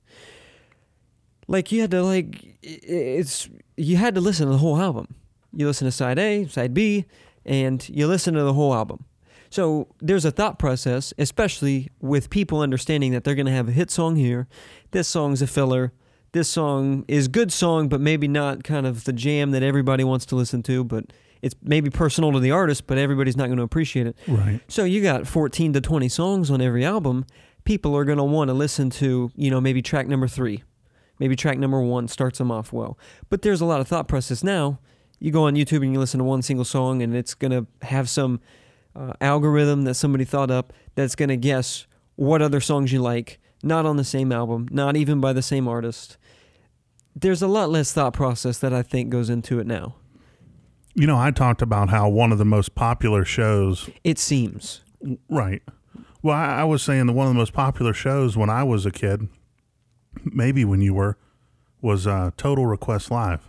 Like 1.49 1.73
you 1.73 1.81
had 1.81 1.91
to 1.91 2.03
like, 2.03 2.57
it's, 2.63 3.51
you 3.77 3.97
had 3.97 4.15
to 4.15 4.21
listen 4.21 4.47
to 4.47 4.53
the 4.53 4.59
whole 4.59 4.81
album. 4.81 5.17
You 5.53 5.67
listen 5.67 5.85
to 5.85 5.93
side 5.93 6.19
A, 6.19 6.47
side 6.47 6.73
B, 6.73 7.05
and 7.45 7.87
you 7.89 8.07
listen 8.07 8.35
to 8.35 8.43
the 8.43 8.55
whole 8.55 8.73
album. 8.73 9.05
So 9.51 9.89
there's 10.01 10.25
a 10.25 10.31
thought 10.31 10.59
process, 10.59 11.13
especially 11.19 11.91
with 12.01 12.31
people 12.31 12.61
understanding 12.61 13.13
that 13.13 13.25
they're 13.25 13.35
going 13.35 13.47
to 13.47 13.53
have 13.53 13.69
a 13.69 13.73
hit 13.73 13.91
song 13.91 14.17
here. 14.17 14.49
This 14.93 15.09
song's 15.09 15.43
a 15.43 15.47
filler. 15.47 15.93
This 16.33 16.49
song 16.49 17.05
is 17.07 17.29
good 17.29 17.53
song, 17.53 17.89
but 17.89 18.01
maybe 18.01 18.29
not 18.29 18.65
kind 18.65 18.87
of 18.87 19.05
the 19.05 19.13
jam 19.13 19.51
that 19.51 19.63
everybody 19.63 20.05
wants 20.05 20.25
to 20.27 20.37
listen 20.37 20.63
to. 20.63 20.85
But 20.85 21.13
it's 21.43 21.57
maybe 21.61 21.91
personal 21.91 22.33
to 22.33 22.41
the 22.41 22.53
artist, 22.53 22.87
but 22.87 22.99
everybody's 22.99 23.37
not 23.37 23.47
going 23.47 23.59
to 23.59 23.65
appreciate 23.65 24.07
it. 24.07 24.17
Right. 24.29 24.61
So 24.69 24.85
you 24.85 25.03
got 25.03 25.27
14 25.27 25.73
to 25.75 25.81
20 25.81 26.09
songs 26.09 26.51
on 26.51 26.61
every 26.61 26.85
album. 26.85 27.27
People 27.65 27.97
are 27.97 28.05
going 28.05 28.19
to 28.19 28.25
want 28.25 28.49
to 28.49 28.55
listen 28.55 28.91
to, 28.91 29.31
you 29.35 29.51
know, 29.51 29.61
maybe 29.61 29.83
track 29.83 30.07
number 30.07 30.29
three. 30.29 30.63
Maybe 31.19 31.37
track 31.37 31.59
number 31.59 31.81
one 31.81 32.09
starts 32.09 32.39
them 32.39 32.51
off 32.51 32.73
well. 32.73 32.97
But 33.29 33.43
there's 33.43 33.61
a 33.61 33.65
lot 33.65 33.81
of 33.81 33.89
thought 33.89 34.09
process 34.09 34.43
now. 34.43 34.79
You 35.19 35.31
go 35.31 35.45
on 35.45 35.55
YouTube 35.55 35.83
and 35.83 35.93
you 35.93 36.01
listen 36.01 36.19
to 36.19 36.25
one 36.25 36.43
single 36.43 36.65
song, 36.65 37.03
and 37.03 37.15
it's 37.15 37.35
going 37.35 37.53
to 37.53 37.67
have 37.87 38.09
some 38.09 38.41
uh, 38.97 39.13
algorithm 39.21 39.85
that 39.85 39.95
somebody 39.95 40.25
thought 40.25 40.51
up 40.51 40.73
that's 40.95 41.15
going 41.15 41.29
to 41.29 41.37
guess 41.37 41.87
what 42.17 42.43
other 42.43 42.61
songs 42.61 42.93
you 42.93 43.01
like, 43.01 43.39
not 43.63 43.87
on 43.87 43.97
the 43.97 44.05
same 44.05 44.33
album, 44.33 44.69
not 44.71 44.97
even 44.97 45.21
by 45.21 45.33
the 45.33 45.43
same 45.43 45.69
artist. 45.69 46.17
There's 47.15 47.43
a 47.43 47.47
lot 47.47 47.71
less 47.71 47.93
thought 47.93 48.15
process 48.15 48.59
that 48.59 48.73
I 48.73 48.83
think 48.83 49.11
goes 49.11 49.31
into 49.31 49.61
it 49.61 49.67
now. 49.67 49.95
You 50.95 51.07
know, 51.07 51.17
I 51.19 51.31
talked 51.31 51.63
about 51.63 51.89
how 51.89 52.09
one 52.09 52.33
of 52.33 52.39
the 52.39 52.45
most 52.45 52.75
popular 52.75 53.25
shows. 53.25 53.89
It 54.05 54.19
seems. 54.19 54.83
Right. 55.29 55.63
Well, 56.23 56.37
I, 56.37 56.61
I 56.61 56.65
was 56.65 56.83
saying 56.83 57.07
that 57.07 57.13
one 57.15 57.27
of 57.27 57.33
the 57.33 57.39
most 57.39 57.53
popular 57.53 57.93
shows 57.95 58.37
when 58.37 58.51
I 58.51 58.63
was 58.63 58.85
a 58.87 58.91
kid, 58.91 59.29
maybe 60.25 60.65
when 60.65 60.81
you 60.81 60.95
were, 60.95 61.17
was 61.81 62.07
uh, 62.07 62.31
Total 62.37 62.67
Request 62.67 63.11
Live. 63.11 63.49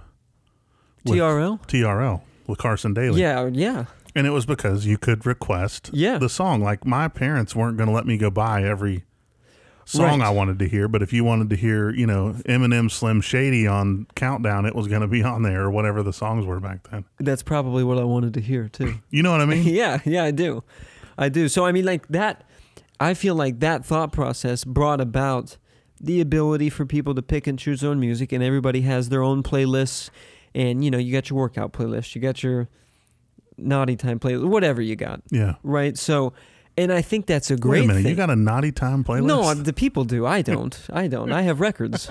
TRL? 1.05 1.61
TRL 1.67 2.21
with 2.47 2.57
Carson 2.59 2.93
Daly. 2.93 3.19
Yeah, 3.21 3.47
yeah. 3.51 3.85
And 4.15 4.25
it 4.25 4.29
was 4.31 4.45
because 4.45 4.85
you 4.85 4.97
could 4.97 5.25
request 5.25 5.89
Yeah. 5.93 6.17
the 6.17 6.29
song. 6.29 6.61
Like 6.61 6.85
my 6.85 7.07
parents 7.07 7.55
weren't 7.55 7.77
going 7.77 7.89
to 7.89 7.93
let 7.93 8.05
me 8.05 8.17
go 8.17 8.29
buy 8.29 8.63
every 8.63 9.03
song 9.85 10.19
Right. 10.19 10.27
I 10.27 10.29
wanted 10.29 10.59
to 10.59 10.67
hear, 10.67 10.87
but 10.87 11.01
if 11.01 11.13
you 11.13 11.23
wanted 11.23 11.49
to 11.49 11.55
hear, 11.55 11.89
you 11.89 12.07
know, 12.07 12.35
Eminem 12.45 12.89
Slim 12.89 13.21
Shady 13.21 13.67
on 13.67 14.07
Countdown, 14.15 14.65
it 14.65 14.75
was 14.75 14.87
going 14.87 15.01
to 15.01 15.07
be 15.07 15.23
on 15.23 15.43
there 15.43 15.63
or 15.63 15.71
whatever 15.71 16.03
the 16.03 16.13
songs 16.13 16.45
were 16.45 16.59
back 16.59 16.89
then. 16.89 17.05
That's 17.19 17.43
probably 17.43 17.83
what 17.83 17.97
I 17.97 18.03
wanted 18.03 18.33
to 18.35 18.41
hear 18.41 18.69
too. 18.69 18.95
You 19.09 19.21
know 19.21 19.31
what 19.31 19.41
I 19.41 19.45
mean? 19.45 19.63
yeah, 19.65 19.99
yeah, 20.05 20.23
I 20.23 20.31
do. 20.31 20.63
I 21.17 21.29
do. 21.29 21.47
So 21.47 21.65
I 21.65 21.71
mean 21.71 21.85
like 21.85 22.07
that 22.07 22.43
I 22.99 23.13
feel 23.13 23.35
like 23.35 23.59
that 23.59 23.85
thought 23.85 24.11
process 24.11 24.63
brought 24.63 25.01
about 25.01 25.57
the 25.99 26.19
ability 26.21 26.69
for 26.69 26.85
people 26.85 27.13
to 27.15 27.21
pick 27.21 27.47
and 27.47 27.59
choose 27.59 27.81
their 27.81 27.91
own 27.91 27.99
music 27.99 28.31
and 28.31 28.43
everybody 28.43 28.81
has 28.81 29.09
their 29.09 29.21
own 29.23 29.43
playlists 29.43 30.09
and 30.55 30.83
you 30.83 30.91
know, 30.91 30.97
you 30.97 31.11
got 31.11 31.29
your 31.29 31.39
workout 31.39 31.73
playlist, 31.73 32.15
you 32.15 32.21
got 32.21 32.43
your 32.43 32.69
naughty 33.57 33.95
time 33.95 34.19
playlist, 34.19 34.47
whatever 34.47 34.81
you 34.81 34.95
got. 34.95 35.21
Yeah. 35.29 35.55
Right? 35.63 35.97
So 35.97 36.33
and 36.77 36.91
I 36.91 37.01
think 37.01 37.25
that's 37.25 37.51
a 37.51 37.57
great 37.57 37.81
Wait 37.81 37.85
a 37.85 37.87
minute, 37.87 38.03
thing. 38.03 38.09
you 38.11 38.15
got 38.15 38.29
a 38.29 38.35
naughty 38.35 38.71
time 38.71 39.03
playlist? 39.03 39.25
No, 39.25 39.53
the 39.53 39.73
people 39.73 40.03
do. 40.05 40.25
I 40.25 40.41
don't. 40.41 40.77
I 40.93 41.07
don't. 41.07 41.31
I 41.31 41.43
have 41.43 41.59
records. 41.59 42.09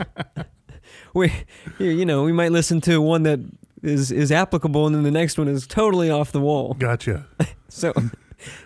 we, 1.14 1.32
you 1.78 2.04
know, 2.04 2.22
we 2.22 2.32
might 2.32 2.52
listen 2.52 2.80
to 2.82 3.00
one 3.00 3.24
that 3.24 3.40
is 3.82 4.12
is 4.12 4.30
applicable, 4.30 4.86
and 4.86 4.94
then 4.94 5.02
the 5.02 5.10
next 5.10 5.38
one 5.38 5.48
is 5.48 5.66
totally 5.66 6.10
off 6.10 6.32
the 6.32 6.40
wall. 6.40 6.74
Gotcha. 6.74 7.26
so 7.68 7.92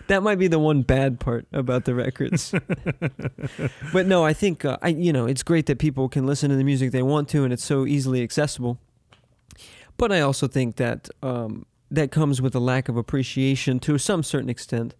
that 0.07 0.21
might 0.21 0.37
be 0.37 0.47
the 0.47 0.59
one 0.59 0.83
bad 0.83 1.19
part 1.19 1.47
about 1.51 1.85
the 1.85 1.95
records. 1.95 2.53
but 3.91 4.05
no, 4.05 4.23
I 4.23 4.33
think 4.33 4.65
uh, 4.65 4.77
I, 4.81 4.89
you 4.89 5.11
know, 5.11 5.25
it's 5.25 5.43
great 5.43 5.65
that 5.65 5.79
people 5.79 6.09
can 6.09 6.25
listen 6.25 6.49
to 6.49 6.55
the 6.55 6.63
music 6.63 6.91
they 6.91 7.03
want 7.03 7.29
to, 7.29 7.43
and 7.43 7.51
it's 7.51 7.65
so 7.65 7.85
easily 7.85 8.21
accessible. 8.21 8.77
But 9.97 10.11
I 10.11 10.21
also 10.21 10.47
think 10.47 10.75
that 10.75 11.09
um, 11.23 11.65
that 11.89 12.11
comes 12.11 12.39
with 12.39 12.53
a 12.53 12.59
lack 12.59 12.87
of 12.87 12.97
appreciation 12.97 13.79
to 13.79 13.97
some 13.97 14.21
certain 14.21 14.49
extent 14.49 14.93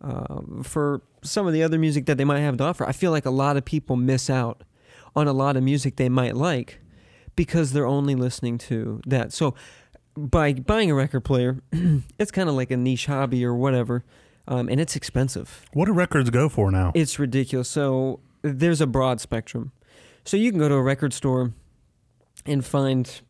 um, 0.00 0.62
for 0.64 1.02
some 1.22 1.46
of 1.46 1.52
the 1.52 1.62
other 1.62 1.78
music 1.78 2.06
that 2.06 2.16
they 2.16 2.24
might 2.24 2.40
have 2.40 2.56
to 2.58 2.64
offer. 2.64 2.86
I 2.86 2.92
feel 2.92 3.10
like 3.10 3.26
a 3.26 3.30
lot 3.30 3.56
of 3.56 3.64
people 3.64 3.96
miss 3.96 4.30
out 4.30 4.62
on 5.14 5.26
a 5.26 5.32
lot 5.32 5.56
of 5.56 5.62
music 5.62 5.96
they 5.96 6.08
might 6.08 6.36
like 6.36 6.80
because 7.36 7.72
they're 7.72 7.86
only 7.86 8.14
listening 8.14 8.58
to 8.58 9.00
that. 9.06 9.32
So 9.32 9.54
by 10.16 10.52
buying 10.52 10.90
a 10.90 10.94
record 10.94 11.20
player, 11.20 11.62
it's 12.18 12.30
kind 12.30 12.48
of 12.48 12.54
like 12.54 12.70
a 12.70 12.76
niche 12.76 13.06
hobby 13.06 13.44
or 13.44 13.54
whatever, 13.54 14.04
um, 14.48 14.68
and 14.68 14.80
it's 14.80 14.96
expensive. 14.96 15.64
What 15.72 15.86
do 15.86 15.92
records 15.92 16.30
go 16.30 16.48
for 16.48 16.70
now? 16.70 16.92
It's 16.94 17.18
ridiculous. 17.18 17.68
So 17.68 18.20
there's 18.42 18.80
a 18.80 18.86
broad 18.86 19.20
spectrum. 19.20 19.72
So 20.24 20.36
you 20.36 20.50
can 20.50 20.58
go 20.58 20.68
to 20.68 20.74
a 20.74 20.82
record 20.82 21.12
store 21.12 21.52
and 22.46 22.64
find 22.64 23.20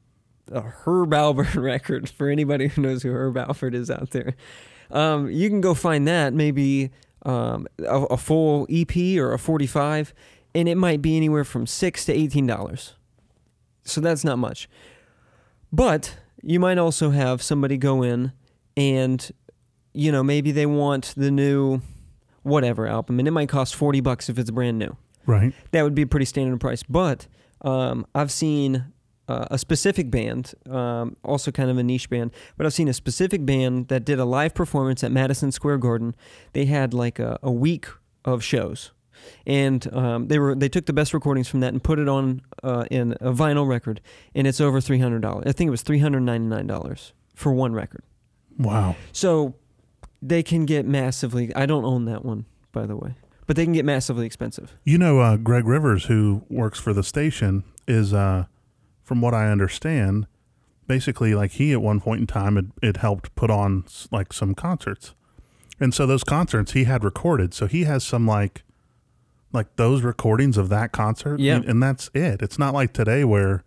a 0.50 0.60
Herb 0.60 1.10
Alpert 1.10 1.54
record 1.62 2.08
for 2.08 2.28
anybody 2.28 2.68
who 2.68 2.82
knows 2.82 3.02
who 3.02 3.10
Herb 3.12 3.34
Alpert 3.34 3.74
is 3.74 3.90
out 3.90 4.10
there. 4.10 4.34
Um, 4.90 5.30
you 5.30 5.48
can 5.48 5.60
go 5.60 5.74
find 5.74 6.06
that 6.08 6.32
maybe 6.34 6.90
um, 7.24 7.66
a, 7.78 8.02
a 8.04 8.16
full 8.16 8.66
EP 8.70 8.96
or 9.18 9.32
a 9.32 9.38
45, 9.38 10.14
and 10.54 10.68
it 10.68 10.76
might 10.76 11.00
be 11.02 11.16
anywhere 11.16 11.44
from 11.44 11.66
six 11.66 12.04
to 12.06 12.12
eighteen 12.12 12.46
dollars. 12.46 12.94
So 13.84 14.00
that's 14.00 14.24
not 14.24 14.38
much. 14.38 14.68
But 15.72 16.16
you 16.42 16.58
might 16.60 16.78
also 16.78 17.10
have 17.10 17.42
somebody 17.42 17.76
go 17.76 18.02
in 18.02 18.32
and, 18.76 19.30
you 19.92 20.10
know, 20.10 20.22
maybe 20.22 20.52
they 20.52 20.66
want 20.66 21.14
the 21.16 21.30
new 21.30 21.80
whatever 22.42 22.86
album, 22.86 23.18
and 23.18 23.28
it 23.28 23.30
might 23.30 23.48
cost 23.48 23.74
40 23.74 24.00
bucks 24.00 24.28
if 24.28 24.38
it's 24.38 24.50
brand 24.50 24.78
new. 24.78 24.96
Right. 25.26 25.52
That 25.72 25.82
would 25.82 25.94
be 25.94 26.02
a 26.02 26.06
pretty 26.06 26.24
standard 26.26 26.60
price. 26.60 26.82
But 26.82 27.26
um, 27.62 28.06
I've 28.14 28.30
seen 28.30 28.86
uh, 29.30 29.46
a 29.50 29.58
specific 29.58 30.10
band, 30.10 30.42
um, 30.68 31.16
also 31.22 31.50
kind 31.50 31.70
of 31.70 31.78
a 31.78 31.82
niche 31.82 32.08
band, 32.10 32.30
but 32.56 32.66
I've 32.66 32.74
seen 32.74 32.88
a 32.88 32.92
specific 32.92 33.44
band 33.44 33.88
that 33.88 34.04
did 34.04 34.18
a 34.18 34.24
live 34.24 34.52
performance 34.54 35.04
at 35.06 35.12
Madison 35.12 35.52
Square 35.52 35.78
Garden. 35.78 36.14
They 36.52 36.66
had 36.66 36.94
like 36.94 37.18
a, 37.18 37.38
a 37.42 37.52
week 37.66 37.86
of 38.24 38.42
shows. 38.42 38.92
And 39.46 39.92
um, 39.92 40.28
they 40.28 40.38
were 40.38 40.54
they 40.54 40.70
took 40.70 40.86
the 40.86 40.94
best 40.94 41.12
recordings 41.12 41.46
from 41.46 41.60
that 41.60 41.72
and 41.74 41.82
put 41.82 41.98
it 41.98 42.08
on 42.08 42.40
uh, 42.62 42.84
in 42.90 43.12
a 43.20 43.32
vinyl 43.32 43.68
record, 43.68 44.00
and 44.34 44.46
it's 44.46 44.60
over 44.62 44.80
three 44.80 44.98
hundred 44.98 45.20
dollars. 45.20 45.44
I 45.46 45.52
think 45.52 45.68
it 45.68 45.70
was 45.70 45.82
three 45.82 45.98
hundred 45.98 46.20
ninety 46.20 46.48
nine 46.48 46.66
dollars 46.66 47.12
for 47.34 47.52
one 47.52 47.74
record. 47.74 48.02
Wow. 48.58 48.96
So 49.12 49.54
they 50.22 50.42
can 50.42 50.64
get 50.64 50.86
massively. 50.86 51.54
I 51.54 51.66
don't 51.66 51.84
own 51.84 52.06
that 52.06 52.24
one, 52.24 52.46
by 52.72 52.86
the 52.86 52.96
way, 52.96 53.14
but 53.46 53.56
they 53.56 53.64
can 53.64 53.74
get 53.74 53.84
massively 53.84 54.24
expensive. 54.24 54.68
You 54.84 54.96
know, 54.96 55.20
uh, 55.20 55.36
Greg 55.36 55.66
Rivers, 55.66 56.06
who 56.06 56.44
works 56.48 56.80
for 56.80 56.94
the 56.94 57.02
station, 57.02 57.64
is, 57.86 58.14
uh, 58.14 58.46
from 59.10 59.20
what 59.20 59.34
I 59.34 59.50
understand, 59.50 60.28
basically 60.86 61.34
like 61.34 61.50
he 61.50 61.72
at 61.72 61.82
one 61.82 62.00
point 62.00 62.20
in 62.20 62.28
time 62.28 62.54
had, 62.54 62.70
it 62.80 62.98
helped 62.98 63.34
put 63.34 63.50
on 63.50 63.84
like 64.12 64.32
some 64.32 64.54
concerts, 64.54 65.16
and 65.80 65.92
so 65.92 66.06
those 66.06 66.22
concerts 66.22 66.74
he 66.74 66.84
had 66.84 67.02
recorded. 67.02 67.52
So 67.52 67.66
he 67.66 67.82
has 67.82 68.04
some 68.04 68.24
like, 68.24 68.62
like 69.52 69.74
those 69.74 70.02
recordings 70.02 70.56
of 70.56 70.68
that 70.68 70.92
concert. 70.92 71.40
Yeah. 71.40 71.56
and, 71.56 71.64
and 71.64 71.82
that's 71.82 72.08
it. 72.14 72.40
It's 72.40 72.56
not 72.56 72.72
like 72.72 72.92
today 72.92 73.24
where 73.24 73.64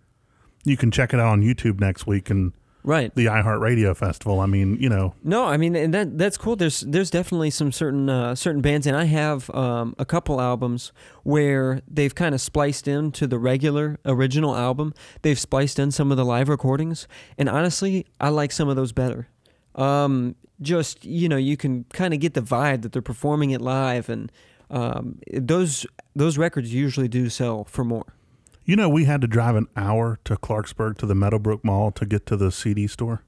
you 0.64 0.78
can 0.78 0.92
check 0.92 1.14
it 1.14 1.20
out 1.20 1.28
on 1.28 1.42
YouTube 1.42 1.78
next 1.78 2.08
week 2.08 2.30
and 2.30 2.54
right 2.84 3.14
the 3.16 3.26
iHeartRadio 3.26 3.96
festival. 3.96 4.40
I 4.40 4.46
mean, 4.46 4.78
you 4.80 4.90
know, 4.90 5.14
No, 5.24 5.46
I 5.46 5.58
mean, 5.58 5.76
and 5.76 5.94
that 5.94 6.18
that's 6.18 6.38
cool. 6.38 6.56
There's 6.56 6.82
there's 6.82 7.10
definitely 7.10 7.50
some 7.50 7.72
certain 7.72 8.10
uh, 8.10 8.36
certain 8.36 8.62
bands, 8.62 8.86
and 8.88 8.96
I 8.96 9.06
have 9.06 9.50
um, 9.52 9.96
a 9.98 10.06
couple 10.06 10.40
albums 10.42 10.92
where 11.24 11.82
they've 11.88 12.14
kind 12.14 12.36
of 12.36 12.42
spliced 12.42 12.88
into 12.88 13.28
the 13.28 13.40
regular 13.40 14.00
original 14.06 14.56
album. 14.56 14.94
They've 15.22 15.40
spliced 15.40 15.80
in 15.80 15.92
some 15.92 16.12
of 16.12 16.18
the 16.18 16.26
live 16.26 16.50
recordings, 16.50 17.08
and 17.38 17.50
honestly, 17.50 18.06
I 18.20 18.30
like 18.30 18.52
some 18.52 18.70
of 18.70 18.76
those 18.76 18.92
better. 18.92 19.28
Um, 19.76 20.36
just 20.62 21.04
you 21.06 21.30
know, 21.30 21.38
you 21.38 21.58
can 21.58 21.86
kind 21.94 22.14
of 22.14 22.20
get 22.20 22.34
the 22.34 22.42
vibe 22.42 22.82
that 22.84 22.92
they're 22.92 23.02
performing 23.02 23.52
it 23.52 23.62
live, 23.62 24.10
and 24.10 24.32
um, 24.70 25.20
those 25.32 25.86
those 26.16 26.38
records 26.38 26.74
usually 26.74 27.08
do 27.08 27.30
sell 27.30 27.64
for 27.66 27.84
more. 27.84 28.14
You 28.66 28.76
know, 28.76 28.90
we 28.90 29.06
had 29.06 29.22
to 29.22 29.28
drive 29.28 29.56
an 29.56 29.68
hour 29.76 30.20
to 30.26 30.36
Clarksburg 30.36 30.98
to 31.00 31.06
the 31.06 31.16
Meadowbrook 31.16 31.64
Mall 31.64 31.92
to 31.92 32.06
get 32.06 32.26
to 32.28 32.38
the 32.38 32.52
CD 32.52 32.88
store. 32.88 33.24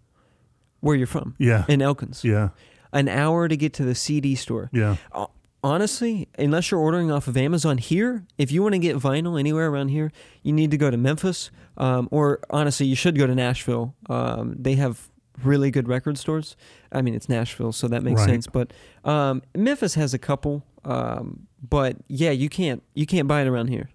Where 0.82 0.95
you're 0.95 1.07
from? 1.07 1.36
Yeah. 1.40 1.66
in 1.68 1.82
Elkins. 1.82 2.24
Yeah. 2.24 2.49
an 2.94 3.07
hour 3.10 3.48
to 3.48 3.57
get 3.57 3.74
to 3.74 3.84
the 3.84 3.95
CD 3.95 4.36
store. 4.36 4.70
Yeah. 4.74 4.98
Uh, 5.12 5.26
Honestly, 5.64 6.28
unless 6.38 6.70
you're 6.70 6.80
ordering 6.80 7.10
off 7.10 7.28
of 7.28 7.36
Amazon 7.36 7.80
here, 7.80 8.24
if 8.38 8.52
you 8.52 8.62
want 8.62 8.74
to 8.74 8.80
get 8.80 8.98
vinyl 8.98 9.40
anywhere 9.40 9.68
around 9.68 9.88
here, 9.88 10.12
you 10.44 10.53
need 10.53 10.70
to 10.70 10.78
go 10.78 10.91
to 10.91 10.98
Memphis. 10.98 11.49
Um, 11.76 12.07
or 12.12 12.40
honestly, 12.52 12.86
you 12.86 12.95
should 12.95 13.18
go 13.18 13.26
to 13.26 13.34
Nashville. 13.34 13.95
Um, 14.07 14.56
they 14.60 14.76
have 14.76 15.10
really 15.44 15.72
good 15.72 15.88
record 15.88 16.20
stores. 16.20 16.56
I 16.91 17.02
mean, 17.02 17.16
it's 17.16 17.28
Nashville, 17.28 17.72
so 17.72 17.88
that 17.88 18.03
makes 18.03 18.20
Right. 18.22 18.30
sense. 18.30 18.45
But 18.45 18.74
um, 19.06 19.41
Memphis 19.57 19.95
has 19.95 20.14
a 20.14 20.20
couple. 20.20 20.64
Um, 20.84 21.48
but 21.68 21.98
yeah, 22.10 22.30
you 22.30 22.48
can't 22.48 22.84
you 22.94 23.07
can't 23.07 23.28
buy 23.28 23.41
it 23.41 23.48
around 23.48 23.70
here. 23.70 23.90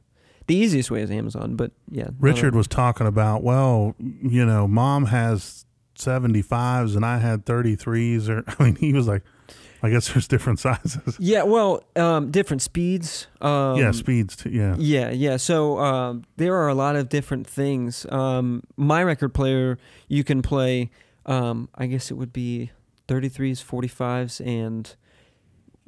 The 0.50 0.56
easiest 0.56 0.90
way 0.90 1.00
is 1.00 1.12
Amazon. 1.12 1.54
But 1.54 1.70
yeah, 1.92 2.08
Richard 2.18 2.56
was 2.56 2.66
talking 2.66 3.06
about, 3.06 3.44
well, 3.44 3.94
you 4.00 4.44
know, 4.44 4.66
mom 4.66 5.04
has 5.04 5.64
75s 5.96 6.96
and 6.96 7.06
I 7.06 7.18
had 7.18 7.46
33s. 7.46 8.28
Or, 8.28 8.42
I 8.58 8.64
mean, 8.64 8.74
he 8.74 8.92
was 8.92 9.06
like, 9.06 9.22
I 9.80 9.90
guess 9.90 10.12
there's 10.12 10.26
different 10.26 10.58
sizes. 10.58 11.16
Yeah, 11.20 11.44
well, 11.44 11.84
um, 11.94 12.32
different 12.32 12.62
speeds. 12.62 13.28
Um, 13.40 13.76
yeah, 13.76 13.92
speeds, 13.92 14.34
too. 14.34 14.50
Yeah. 14.50 14.74
Yeah, 14.76 15.10
yeah. 15.10 15.36
So 15.36 15.78
um, 15.78 16.24
there 16.36 16.56
are 16.56 16.66
a 16.66 16.74
lot 16.74 16.96
of 16.96 17.08
different 17.08 17.46
things. 17.46 18.04
Um, 18.10 18.64
my 18.76 19.04
record 19.04 19.32
player, 19.32 19.78
you 20.08 20.24
can 20.24 20.42
play. 20.42 20.90
Um, 21.26 21.68
I 21.76 21.86
guess 21.86 22.10
it 22.10 22.14
would 22.14 22.32
be 22.32 22.72
33s, 23.06 23.64
45s, 23.64 24.44
and 24.44 24.96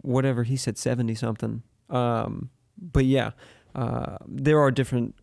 whatever 0.03 0.45
he 0.45 0.57
said, 0.57 0.79
seventy 0.79 1.17
something. 1.17 1.65
Um, 1.91 2.51
but 2.81 3.05
yeah, 3.05 3.33
uh, 3.75 4.19
there 4.27 4.61
are 4.61 4.71
different 4.71 5.15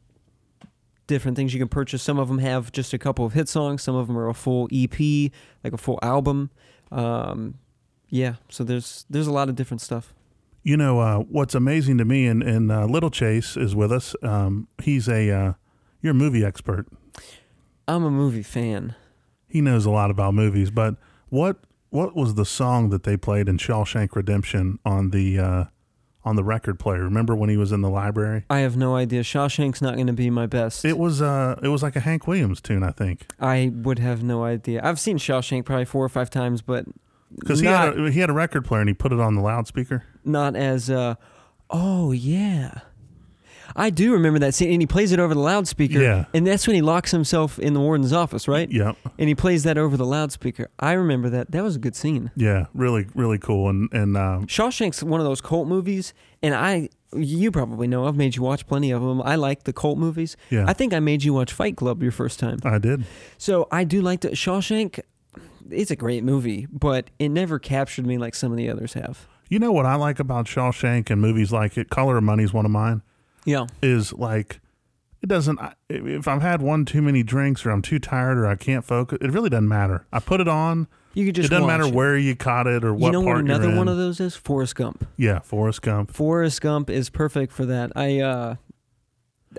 different 1.08 1.36
things 1.36 1.54
you 1.54 1.60
can 1.60 1.68
purchase. 1.68 2.04
Some 2.04 2.20
of 2.20 2.28
them 2.28 2.38
have 2.38 2.72
just 2.72 2.94
a 2.94 2.98
couple 2.98 3.26
of 3.26 3.34
hit 3.34 3.50
songs. 3.50 3.82
Some 3.82 3.96
of 3.96 4.08
them 4.08 4.18
are 4.18 4.30
a 4.30 4.34
full 4.34 4.70
EP, 4.72 5.32
like 5.64 5.74
a 5.74 5.78
full 5.78 6.00
album. 6.02 6.52
Um, 6.92 7.56
yeah, 8.10 8.36
so 8.48 8.64
there's 8.64 9.06
there's 9.10 9.28
a 9.28 9.32
lot 9.32 9.50
of 9.50 9.56
different 9.56 9.82
stuff. 9.82 10.14
You 10.64 10.78
know 10.78 11.00
uh, 11.00 11.20
what's 11.20 11.56
amazing 11.56 11.98
to 11.98 12.06
me, 12.06 12.26
and, 12.28 12.44
and 12.44 12.72
uh, 12.72 12.86
Little 12.86 13.10
Chase 13.10 13.58
is 13.58 13.76
with 13.76 13.92
us. 13.92 14.16
Um, 14.22 14.68
he's 14.82 15.08
a 15.08 15.30
uh, 15.32 15.54
you're 16.02 16.12
a 16.12 16.16
movie 16.16 16.46
expert. 16.46 16.88
I'm 17.88 18.04
a 18.04 18.12
movie 18.12 18.44
fan. 18.44 18.96
He 19.48 19.62
knows 19.62 19.86
a 19.86 19.90
lot 19.90 20.12
about 20.12 20.34
movies, 20.34 20.70
but 20.70 20.96
what 21.30 21.58
what 21.90 22.16
was 22.16 22.36
the 22.36 22.46
song 22.46 22.90
that 22.90 23.04
they 23.04 23.18
played 23.18 23.50
in 23.50 23.58
Shawshank 23.58 24.16
Redemption 24.16 24.80
on 24.86 25.10
the 25.10 25.40
uh, 25.40 25.64
on 26.26 26.36
the 26.36 26.44
record 26.44 26.80
player? 26.80 27.04
Remember 27.04 27.36
when 27.36 27.50
he 27.50 27.58
was 27.58 27.72
in 27.72 27.82
the 27.82 27.90
library? 27.90 28.44
I 28.50 28.60
have 28.60 28.76
no 28.76 28.96
idea. 28.96 29.22
Shawshank's 29.22 29.82
not 29.82 29.96
going 29.96 30.08
to 30.08 30.14
be 30.14 30.30
my 30.30 30.46
best. 30.48 30.84
It 30.86 30.98
was 30.98 31.22
uh 31.22 31.60
it 31.64 31.70
was 31.70 31.82
like 31.84 31.96
a 31.96 32.02
Hank 32.02 32.28
Williams 32.28 32.62
tune, 32.62 32.84
I 32.84 32.92
think. 32.92 33.32
I 33.40 33.72
would 33.74 34.00
have 34.00 34.22
no 34.24 34.44
idea. 34.44 34.82
I've 34.84 35.00
seen 35.00 35.18
Shawshank 35.18 35.66
probably 35.66 35.86
four 35.86 36.04
or 36.04 36.10
five 36.10 36.30
times, 36.30 36.62
but 36.62 36.86
Because 37.40 37.60
he 37.62 37.68
had 37.68 37.98
a, 37.98 38.12
he 38.12 38.20
had 38.20 38.30
a 38.30 38.34
record 38.34 38.66
player 38.66 38.82
and 38.82 38.90
he 38.90 38.94
put 38.94 39.12
it 39.14 39.20
on 39.20 39.36
the 39.36 39.42
loudspeaker. 39.42 40.04
not 40.26 40.56
as 40.56 40.90
uh, 40.90 41.16
oh 41.70 42.12
yeah. 42.12 42.80
I 43.76 43.90
do 43.90 44.14
remember 44.14 44.40
that 44.40 44.54
scene, 44.54 44.72
and 44.72 44.82
he 44.82 44.88
plays 44.88 45.12
it 45.12 45.20
over 45.20 45.34
the 45.34 45.40
loudspeaker. 45.40 46.00
Yeah. 46.02 46.26
and 46.34 46.46
that's 46.46 46.68
when 46.68 46.76
he 46.76 46.82
locks 46.82 47.12
himself 47.12 47.60
in 47.60 47.74
the 47.74 47.80
warden's 47.80 48.14
office, 48.14 48.48
right? 48.48 48.70
Yep. 48.70 48.96
And 49.18 49.28
he 49.28 49.36
plays 49.36 49.64
that 49.64 49.78
over 49.78 49.98
the 49.98 50.06
loudspeaker. 50.06 50.70
I 50.80 50.94
remember 50.94 51.30
that. 51.30 51.52
That 51.52 51.64
was 51.64 51.76
a 51.76 51.80
good 51.80 51.96
scene. 51.96 52.32
Yeah, 52.36 52.66
really 52.74 53.08
really 53.16 53.38
cool. 53.38 53.70
And 53.70 53.92
and 53.94 54.18
um, 54.18 54.48
Shawshank's 54.48 55.04
one 55.04 55.20
of 55.20 55.26
those 55.26 55.42
cult 55.42 55.68
movies, 55.68 56.14
and 56.42 56.54
I, 56.56 56.90
you 57.16 57.52
probably 57.52 57.88
know, 57.88 58.06
I've 58.08 58.16
made 58.16 58.36
you 58.36 58.42
watch 58.44 58.68
plenty 58.68 58.92
of 58.92 59.02
them. 59.02 59.22
I 59.22 59.36
like 59.36 59.64
the 59.64 59.74
cult 59.74 59.98
movies. 59.98 60.38
Yeah. 60.50 60.66
I 60.68 60.74
think 60.74 60.94
I 60.94 61.00
made 61.00 61.24
you 61.24 61.34
watch 61.34 61.52
Fight 61.54 61.76
Club 61.78 62.02
your 62.04 62.12
first 62.12 62.40
time. 62.40 62.60
I 62.64 62.78
did. 62.78 63.06
So 63.38 63.68
I 63.72 63.84
do 63.84 64.02
like 64.02 64.22
the 64.22 64.30
Shawshank. 64.30 65.00
It's 65.72 65.92
a 65.92 65.96
great 65.96 66.24
movie, 66.24 66.68
but 66.72 67.10
it 67.20 67.30
never 67.30 67.60
captured 67.60 68.06
me 68.06 68.18
like 68.18 68.34
some 68.34 68.52
of 68.52 68.58
the 68.58 68.70
others 68.70 68.94
have. 68.94 69.28
You 69.50 69.60
know 69.60 69.72
what 69.72 69.86
I 69.86 69.96
like 69.96 70.20
about 70.20 70.46
Shawshank 70.46 71.10
and 71.10 71.20
movies 71.22 71.52
like 71.52 71.78
it? 71.78 71.90
Color 71.90 72.18
of 72.18 72.24
Money 72.24 72.44
is 72.44 72.54
one 72.54 72.66
of 72.66 72.72
mine. 72.72 73.02
Yeah. 73.46 73.68
Is 73.82 74.14
like 74.14 74.60
it 75.22 75.28
doesn't. 75.28 75.60
If 75.90 76.28
I've 76.28 76.42
had 76.42 76.62
one 76.62 76.86
too 76.86 77.02
many 77.02 77.24
drinks 77.24 77.66
or 77.66 77.72
I'm 77.72 77.82
too 77.82 78.00
tired 78.00 78.38
or 78.38 78.48
I 78.48 78.56
can't 78.56 78.86
focus, 78.86 79.18
it 79.22 79.32
really 79.32 79.50
doesn't 79.50 79.68
matter. 79.68 80.06
I 80.14 80.20
put 80.20 80.40
it 80.40 80.48
on. 80.48 80.88
You 81.14 81.26
could 81.26 81.36
just 81.36 81.48
It 81.48 81.50
doesn't 81.50 81.68
watch 81.68 81.80
matter 81.80 81.94
where 81.94 82.18
you 82.18 82.36
caught 82.36 82.68
it 82.68 82.86
or 82.86 82.94
what 82.94 83.08
you 83.08 83.12
know 83.12 83.22
what 83.22 83.38
another 83.38 83.76
one 83.76 83.88
of 83.88 83.98
those 83.98 84.20
is? 84.20 84.36
Forrest 84.36 84.76
Gump. 84.76 85.06
Yeah, 85.18 85.40
Forrest 85.40 85.82
Gump. 85.82 86.14
Forrest 86.14 86.62
Gump 86.62 86.90
is 86.90 87.10
perfect 87.10 87.52
for 87.52 87.66
that. 87.66 87.92
I 87.96 88.20
uh, 88.20 88.56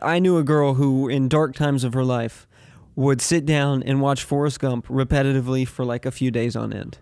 I 0.01 0.19
knew 0.20 0.39
a 0.39 0.44
girl 0.44 0.74
who, 0.74 1.09
in 1.09 1.28
dark 1.28 1.55
times 1.55 1.85
of 1.85 1.93
her 1.93 2.05
life, 2.05 2.47
would 2.94 3.20
sit 3.20 3.44
down 3.44 3.82
and 3.82 4.01
watch 4.01 4.23
Forrest 4.24 4.61
Gump 4.61 4.86
repetitively 4.86 5.66
for 5.66 5.85
like 5.85 6.07
a 6.07 6.11
few 6.11 6.31
days 6.31 6.57
on 6.57 6.73
end. 6.73 6.98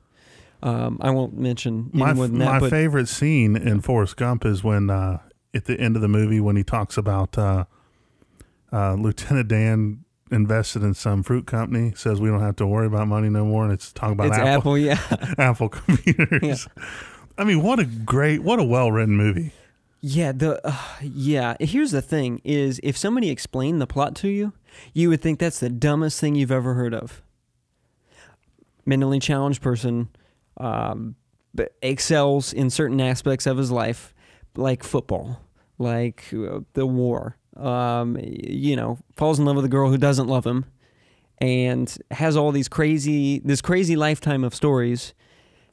Um, 0.60 0.98
I 1.00 1.10
won't 1.10 1.36
mention 1.36 1.90
My 1.92 2.12
that, 2.12 2.30
my 2.32 2.68
favorite 2.68 3.08
scene 3.08 3.54
in 3.56 3.80
Forrest 3.80 4.16
Gump 4.16 4.44
is 4.44 4.64
when 4.64 4.90
uh, 4.90 5.18
at 5.54 5.64
the 5.64 5.78
end 5.78 5.96
of 5.96 6.02
the 6.02 6.08
movie 6.08 6.40
when 6.40 6.56
he 6.56 6.62
talks 6.62 6.96
about 6.96 7.36
uh, 7.38 7.64
uh, 8.72 8.94
Lieutenant 8.94 9.48
Dan 9.48 10.04
invested 10.30 10.82
in 10.82 10.94
some 10.94 11.22
fruit 11.22 11.46
company, 11.46 11.92
says 11.96 12.20
we 12.20 12.28
don't 12.28 12.40
have 12.40 12.56
to 12.56 12.66
worry 12.66 12.86
about 12.86 13.08
money 13.08 13.28
no 13.28 13.44
more, 13.44 13.64
and 13.64 13.72
it's 13.72 13.92
talking 13.92 14.12
about 14.12 14.28
It's 14.28 14.38
Apple, 14.38 14.76
yeah. 14.76 15.00
Apple 15.38 15.68
computers. 15.68 16.68
I 17.36 17.44
mean, 17.44 17.62
what 17.62 17.78
a 17.78 17.84
great, 17.84 18.42
what 18.42 18.58
a 18.58 18.64
well 18.64 18.90
written 18.92 19.16
movie. 19.16 19.52
Yeah, 20.00 20.32
the 20.32 20.60
uh, 20.66 20.76
yeah. 21.02 21.56
Here's 21.60 21.90
the 21.90 22.02
thing: 22.02 22.40
is 22.44 22.80
if 22.82 22.96
somebody 22.96 23.30
explained 23.30 23.80
the 23.80 23.86
plot 23.86 24.14
to 24.16 24.28
you, 24.28 24.52
you 24.92 25.08
would 25.08 25.20
think 25.20 25.38
that's 25.38 25.60
the 25.60 25.70
dumbest 25.70 26.20
thing 26.20 26.34
you've 26.34 26.52
ever 26.52 26.74
heard 26.74 26.94
of. 26.94 27.22
Mentally 28.86 29.18
challenged 29.18 29.60
person, 29.60 30.08
um, 30.56 31.16
excels 31.82 32.52
in 32.52 32.70
certain 32.70 33.00
aspects 33.00 33.46
of 33.46 33.56
his 33.56 33.70
life, 33.72 34.14
like 34.58 34.82
football, 34.84 35.40
like 35.78 36.24
uh, 36.34 36.60
the 36.74 36.86
war. 36.86 37.36
Um, 37.56 38.16
you 38.22 38.76
know, 38.76 38.98
falls 39.16 39.38
in 39.38 39.44
love 39.44 39.56
with 39.56 39.64
a 39.64 39.68
girl 39.68 39.90
who 39.90 39.98
doesn't 39.98 40.28
love 40.28 40.46
him, 40.46 40.64
and 41.38 41.96
has 42.10 42.36
all 42.36 42.52
these 42.52 42.68
crazy, 42.68 43.40
this 43.40 43.60
crazy 43.60 43.96
lifetime 43.96 44.44
of 44.44 44.54
stories 44.54 45.14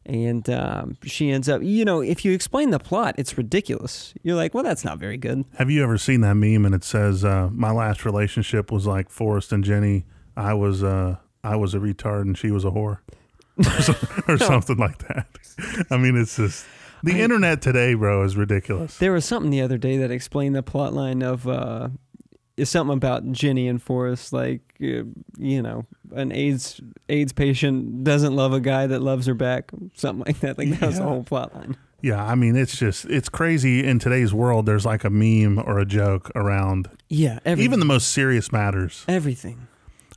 and 0.07 0.47
um, 0.51 0.97
she 1.03 1.31
ends 1.31 1.49
up 1.49 1.63
you 1.63 1.83
know 1.83 1.99
if 1.99 2.23
you 2.23 2.31
explain 2.31 2.69
the 2.69 2.77
plot 2.77 3.15
it's 3.17 3.39
ridiculous 3.39 4.13
you're 4.21 4.35
like 4.35 4.53
well 4.53 4.63
that's 4.63 4.85
not 4.85 4.99
very 4.99 5.17
good 5.17 5.43
Have 5.57 5.71
you 5.71 5.81
ever 5.81 5.97
seen 5.97 6.21
that 6.21 6.35
meme 6.35 6.63
and 6.63 6.75
it 6.75 6.83
says, 6.83 7.25
uh, 7.25 7.49
"My 7.51 7.71
last 7.71 8.05
relationship 8.05 8.71
was 8.71 8.85
like 8.85 9.09
Forrest 9.09 9.51
and 9.51 9.63
Jenny. 9.63 10.05
I 10.37 10.53
was, 10.53 10.83
uh, 10.83 11.15
I 11.43 11.55
was 11.55 11.73
a 11.73 11.79
retard 11.79 12.21
and 12.21 12.37
she 12.37 12.51
was 12.51 12.63
a 12.63 12.69
whore, 12.69 12.99
or, 13.57 13.81
so- 13.81 13.95
or 14.27 14.37
something 14.37 14.77
like 14.77 14.99
that." 15.07 15.25
I 15.89 15.97
mean, 15.97 16.15
it's 16.15 16.35
just 16.35 16.67
the 17.05 17.21
internet 17.21 17.61
today, 17.61 17.93
bro, 17.93 18.23
is 18.23 18.35
ridiculous. 18.35 18.97
there 18.97 19.11
was 19.13 19.25
something 19.25 19.51
the 19.51 19.61
other 19.61 19.77
day 19.77 19.97
that 19.97 20.11
explained 20.11 20.55
the 20.55 20.63
plot 20.63 20.93
line 20.93 21.21
of 21.21 21.47
uh, 21.47 21.89
is 22.57 22.69
something 22.69 22.95
about 22.95 23.31
jenny 23.31 23.67
and 23.67 23.81
forrest 23.81 24.31
like 24.31 24.61
uh, 24.81 25.03
you 25.37 25.61
know 25.61 25.85
an 26.13 26.31
aids 26.31 26.79
aids 27.09 27.33
patient 27.33 28.03
doesn't 28.03 28.35
love 28.35 28.53
a 28.53 28.59
guy 28.61 28.87
that 28.87 29.01
loves 29.01 29.25
her 29.25 29.33
back 29.33 29.71
something 29.95 30.23
like 30.25 30.39
that 30.39 30.57
like 30.57 30.69
that 30.79 30.81
was 30.87 30.97
the 30.97 31.03
whole 31.03 31.23
plot 31.23 31.53
line 31.55 31.75
Yeah, 32.01 32.23
I 32.23 32.35
mean, 32.35 32.55
it's 32.55 32.77
just 32.77 33.05
it's 33.05 33.29
crazy 33.29 33.83
in 33.83 33.97
today's 33.97 34.31
world. 34.31 34.67
There's 34.67 34.85
like 34.85 35.03
a 35.03 35.09
meme 35.09 35.57
or 35.57 35.79
a 35.79 35.85
joke 35.85 36.29
around. 36.35 36.87
Yeah, 37.09 37.39
everything. 37.45 37.63
even 37.65 37.79
the 37.79 37.85
most 37.85 38.11
serious 38.11 38.51
matters. 38.51 39.03
everything 39.07 39.67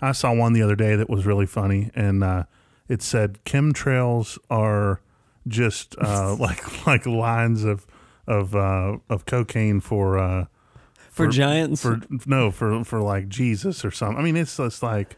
I 0.02 0.12
saw 0.12 0.34
one 0.34 0.52
the 0.52 0.60
other 0.62 0.76
day 0.76 0.96
that 0.96 1.08
was 1.08 1.24
really 1.24 1.46
funny, 1.46 1.90
and 1.94 2.22
uh, 2.22 2.44
it 2.88 3.00
said 3.00 3.38
chemtrails 3.46 4.38
are 4.50 5.00
just 5.48 5.96
uh, 5.98 6.34
like 6.38 6.86
like 6.86 7.06
lines 7.06 7.64
of 7.64 7.86
of 8.26 8.54
uh, 8.54 8.98
of 9.08 9.26
cocaine 9.26 9.80
for 9.80 10.18
uh, 10.18 10.46
For 11.10 11.28
giants? 11.28 11.82
for 11.82 12.00
no 12.26 12.50
for 12.50 12.84
for 12.84 13.00
like 13.00 13.28
Jesus 13.28 13.84
or 13.84 13.90
something. 13.90 14.18
I 14.18 14.22
mean, 14.22 14.36
it's 14.36 14.56
just 14.56 14.82
like 14.82 15.16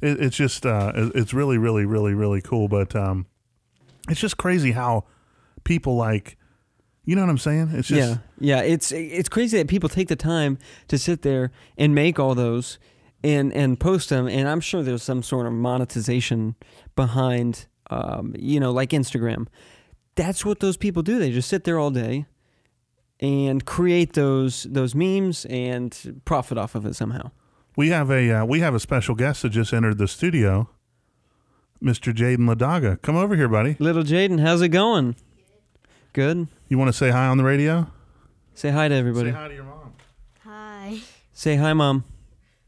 it, 0.00 0.20
it's 0.20 0.36
just 0.36 0.64
uh, 0.64 0.92
it's 0.94 1.34
really 1.34 1.58
really 1.58 1.84
really 1.84 2.14
really 2.14 2.40
cool, 2.40 2.68
but 2.68 2.94
um, 2.94 3.26
it's 4.08 4.20
just 4.20 4.36
crazy 4.36 4.72
how 4.72 5.04
people 5.64 5.96
like 5.96 6.36
you 7.06 7.14
know 7.14 7.22
what 7.22 7.30
I'm 7.30 7.38
saying? 7.38 7.70
It's 7.74 7.88
just 7.88 8.18
yeah, 8.40 8.58
yeah. 8.58 8.62
It's 8.62 8.90
it's 8.90 9.28
crazy 9.28 9.58
that 9.58 9.68
people 9.68 9.88
take 9.88 10.08
the 10.08 10.16
time 10.16 10.58
to 10.88 10.96
sit 10.96 11.22
there 11.22 11.50
and 11.76 11.94
make 11.94 12.18
all 12.18 12.34
those 12.34 12.78
and 13.22 13.52
and 13.52 13.78
post 13.78 14.08
them. 14.08 14.26
And 14.26 14.48
I'm 14.48 14.60
sure 14.60 14.82
there's 14.82 15.02
some 15.02 15.22
sort 15.22 15.46
of 15.46 15.52
monetization 15.52 16.54
behind, 16.96 17.66
um, 17.90 18.34
you 18.38 18.60
know, 18.60 18.72
like 18.72 18.90
Instagram. 18.90 19.46
That's 20.14 20.44
what 20.44 20.60
those 20.60 20.76
people 20.76 21.02
do. 21.02 21.18
They 21.18 21.30
just 21.30 21.48
sit 21.48 21.64
there 21.64 21.78
all 21.78 21.90
day 21.90 22.26
and 23.20 23.64
create 23.64 24.12
those 24.12 24.64
those 24.64 24.94
memes 24.94 25.44
and 25.46 26.20
profit 26.24 26.58
off 26.58 26.74
of 26.74 26.86
it 26.86 26.94
somehow. 26.94 27.30
We 27.76 27.88
have 27.88 28.10
a 28.10 28.30
uh, 28.30 28.44
we 28.44 28.60
have 28.60 28.74
a 28.74 28.80
special 28.80 29.14
guest 29.14 29.42
that 29.42 29.50
just 29.50 29.72
entered 29.72 29.98
the 29.98 30.06
studio, 30.08 30.68
Mr. 31.82 32.14
Jaden 32.14 32.52
Ladaga. 32.52 33.00
Come 33.02 33.16
over 33.16 33.34
here, 33.34 33.48
buddy. 33.48 33.76
Little 33.78 34.04
Jaden, 34.04 34.40
how's 34.40 34.62
it 34.62 34.68
going? 34.68 35.16
Good. 36.12 36.46
You 36.68 36.78
want 36.78 36.88
to 36.88 36.92
say 36.92 37.10
hi 37.10 37.26
on 37.26 37.38
the 37.38 37.44
radio? 37.44 37.88
Say 38.54 38.70
hi 38.70 38.86
to 38.86 38.94
everybody. 38.94 39.30
Say 39.30 39.36
hi 39.36 39.48
to 39.48 39.54
your 39.54 39.64
mom. 39.64 39.92
Hi. 40.44 41.00
Say 41.32 41.56
hi, 41.56 41.72
mom. 41.72 42.04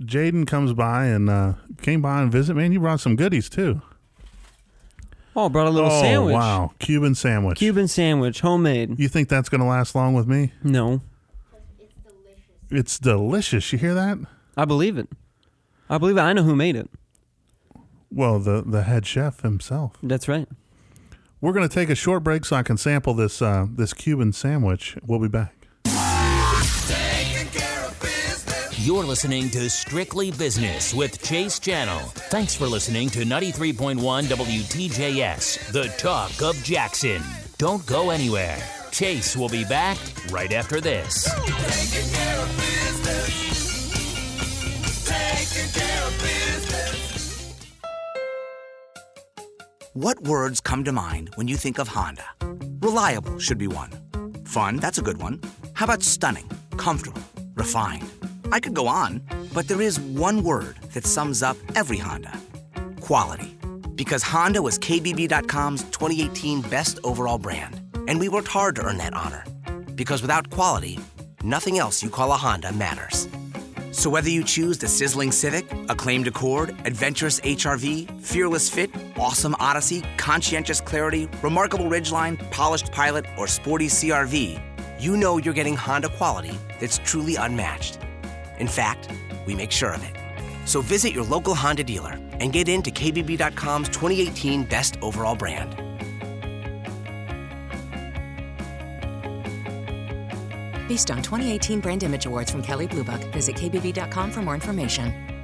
Jaden 0.03 0.47
comes 0.47 0.73
by 0.73 1.07
and 1.07 1.31
uh, 1.31 1.55
came 1.81 2.03
by 2.03 2.23
and 2.23 2.31
visit. 2.31 2.55
Man, 2.57 2.73
you 2.73 2.81
brought 2.81 3.01
some 3.01 3.15
goodies 3.15 3.49
too. 3.49 3.81
Oh, 5.39 5.51
brought 5.51 5.67
a 5.67 5.71
little 5.71 5.91
oh, 5.93 6.01
sandwich. 6.01 6.33
Wow, 6.33 6.73
Cuban 6.79 7.15
sandwich. 7.15 7.59
Cuban 7.59 7.89
sandwich, 7.89 8.41
homemade. 8.41 8.99
You 8.99 9.09
think 9.09 9.29
that's 9.29 9.51
going 9.51 9.61
to 9.61 9.67
last 9.67 9.95
long 9.95 10.15
with 10.15 10.27
me? 10.27 10.53
No. 10.65 11.03
It's 12.71 12.99
delicious. 12.99 13.71
You 13.71 13.79
hear 13.79 13.93
that? 13.95 14.19
I 14.57 14.65
believe 14.65 14.97
it. 14.97 15.09
I 15.91 15.99
believe 15.99 16.17
it. 16.17 16.23
I 16.23 16.33
know 16.33 16.43
who 16.43 16.57
made 16.57 16.75
it. 16.75 16.89
Well, 18.11 18.39
the 18.39 18.63
the 18.63 18.85
head 18.85 19.05
chef 19.05 19.43
himself. 19.43 19.93
That's 20.03 20.27
right. 20.27 20.49
We're 21.41 21.53
going 21.53 21.69
to 21.69 21.75
take 21.75 21.91
a 21.91 21.95
short 21.95 22.25
break 22.25 22.47
so 22.47 22.57
I 22.57 22.63
can 22.63 22.79
sample 22.79 23.13
this 23.13 23.43
uh, 23.43 23.67
this 23.71 23.93
Cuban 23.93 24.33
sandwich. 24.33 24.97
We'll 25.07 25.21
be 25.21 25.29
back. 25.29 25.56
You're 28.87 29.03
listening 29.03 29.51
to 29.51 29.69
Strictly 29.69 30.31
Business 30.31 30.95
with 30.95 31.21
Chase 31.21 31.59
Channel. 31.59 31.99
Thanks 32.31 32.55
for 32.55 32.69
listening 32.69 33.11
to 33.11 33.25
93.1 33.25 33.97
WTJS, 33.99 35.73
the 35.73 35.89
talk 35.99 36.41
of 36.41 36.55
Jackson. 36.63 37.21
Don't 37.59 37.85
go 37.85 38.11
anywhere. 38.11 38.57
Chase 38.93 39.37
will 39.37 39.49
be 39.49 39.65
back 39.65 39.99
right 40.31 40.53
after 40.53 40.81
this. 40.81 41.29
What 49.95 50.21
words 50.21 50.61
come 50.61 50.85
to 50.85 50.93
mind 50.93 51.33
when 51.35 51.49
you 51.49 51.57
think 51.57 51.81
of 51.81 51.89
Honda? 51.89 52.23
Reliable 52.81 53.41
should 53.41 53.59
be 53.59 53.67
one. 53.67 53.91
Fun, 54.45 54.77
that's 54.77 54.99
a 54.99 55.03
good 55.03 55.21
one. 55.21 55.41
How 55.73 55.87
about 55.87 56.05
stunning, 56.05 56.49
comfortable, 56.77 57.23
refined? 57.57 58.09
I 58.53 58.61
could 58.61 58.75
go 58.75 58.87
on, 58.87 59.23
but 59.53 59.69
there 59.69 59.81
is 59.81 59.99
one 60.01 60.43
word 60.43 60.77
that 60.95 61.07
sums 61.07 61.43
up 61.43 61.57
every 61.75 61.99
Honda 61.99 62.39
quality. 63.01 63.57
Because 63.95 64.23
Honda 64.23 64.61
was 64.61 64.79
KBB.com's 64.81 65.85
2018 65.85 66.61
best 66.63 66.99
overall 67.05 67.39
brand, 67.39 67.81
and 68.09 68.19
we 68.19 68.29
worked 68.29 68.49
hard 68.49 68.75
to 68.77 68.83
earn 68.83 68.99
that 68.99 69.15
honor. 69.15 69.45
Because 69.95 70.23
without 70.23 70.51
quality, 70.51 70.99
nothing 71.45 71.79
else 71.79 72.03
you 72.03 72.11
call 72.11 72.33
a 72.33 72.37
Honda 72.37 72.73
matters. 72.73 73.29
So 73.93 74.11
whether 74.11 74.29
you 74.29 74.43
choose 74.43 74.77
the 74.77 74.89
sizzling 74.89 75.31
Civic, 75.31 75.71
acclaimed 75.89 76.27
Accord, 76.27 76.77
adventurous 76.85 77.41
HRV, 77.41 78.21
fearless 78.21 78.69
fit, 78.69 78.91
awesome 79.17 79.55
Odyssey, 79.61 80.03
conscientious 80.17 80.81
Clarity, 80.81 81.29
remarkable 81.41 81.87
Ridgeline, 81.87 82.39
polished 82.51 82.91
Pilot, 82.93 83.25
or 83.39 83.47
sporty 83.47 83.87
CRV, 83.87 84.61
you 84.99 85.17
know 85.17 85.39
you're 85.39 85.55
getting 85.55 85.77
Honda 85.77 86.09
quality 86.09 86.59
that's 86.81 86.99
truly 86.99 87.37
unmatched. 87.37 88.01
In 88.59 88.69
fact, 88.69 89.11
we 89.47 89.55
make 89.55 89.71
sure 89.71 89.93
of 89.93 90.03
it. 90.03 90.17
So 90.69 90.81
visit 90.81 91.13
your 91.13 91.25
local 91.25 91.55
Honda 91.55 91.85
dealer 91.85 92.19
and 92.41 92.53
get 92.53 92.69
into 92.69 92.91
KBB.com's 92.91 93.89
2018 93.89 94.65
best 94.65 94.97
overall 95.03 95.37
brand. 95.37 95.77
Based 100.89 101.11
on 101.11 101.23
2018 101.23 101.81
Brand 101.81 102.03
Image 102.03 102.27
Awards 102.27 102.51
from 102.51 102.63
Kelley 102.63 102.87
Blue 102.87 103.05
Book, 103.05 103.21
visit 103.33 103.57
kbb.com 103.57 104.31
for 104.31 104.43
more 104.43 104.55
information. 104.55 105.36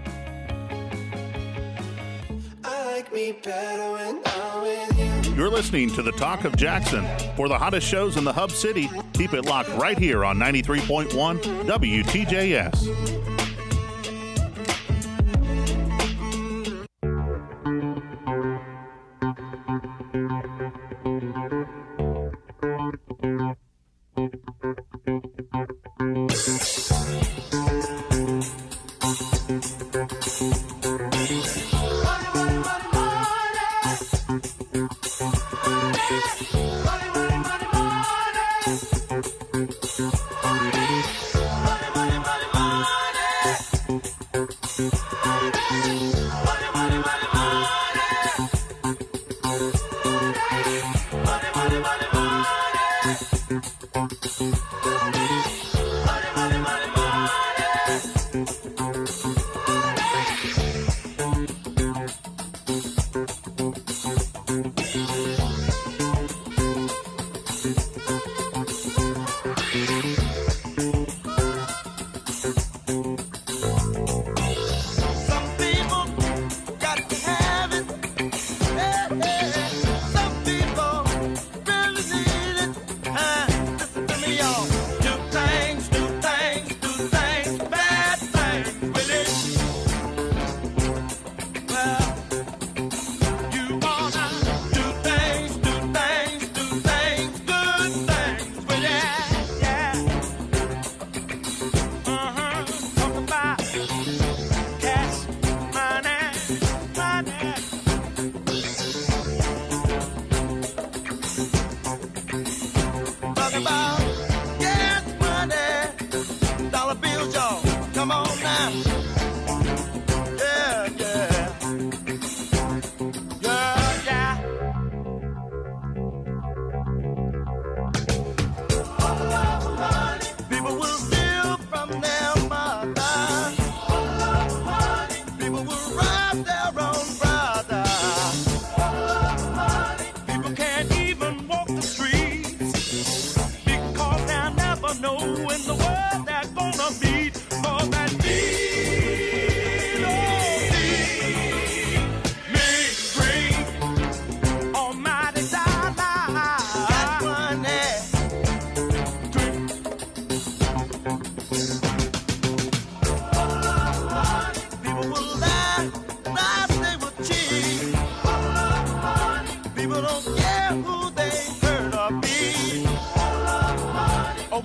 You're 5.34 5.50
listening 5.50 5.90
to 5.94 6.02
the 6.02 6.12
Talk 6.12 6.44
of 6.44 6.54
Jackson. 6.56 7.04
For 7.34 7.48
the 7.48 7.58
hottest 7.58 7.88
shows 7.88 8.16
in 8.16 8.22
the 8.22 8.32
Hub 8.32 8.52
City, 8.52 8.88
keep 9.14 9.32
it 9.32 9.46
locked 9.46 9.70
right 9.70 9.98
here 9.98 10.24
on 10.24 10.38
93.1 10.38 11.08
WTJS. 11.40 13.11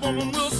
Woman 0.01 0.31
will 0.31 0.56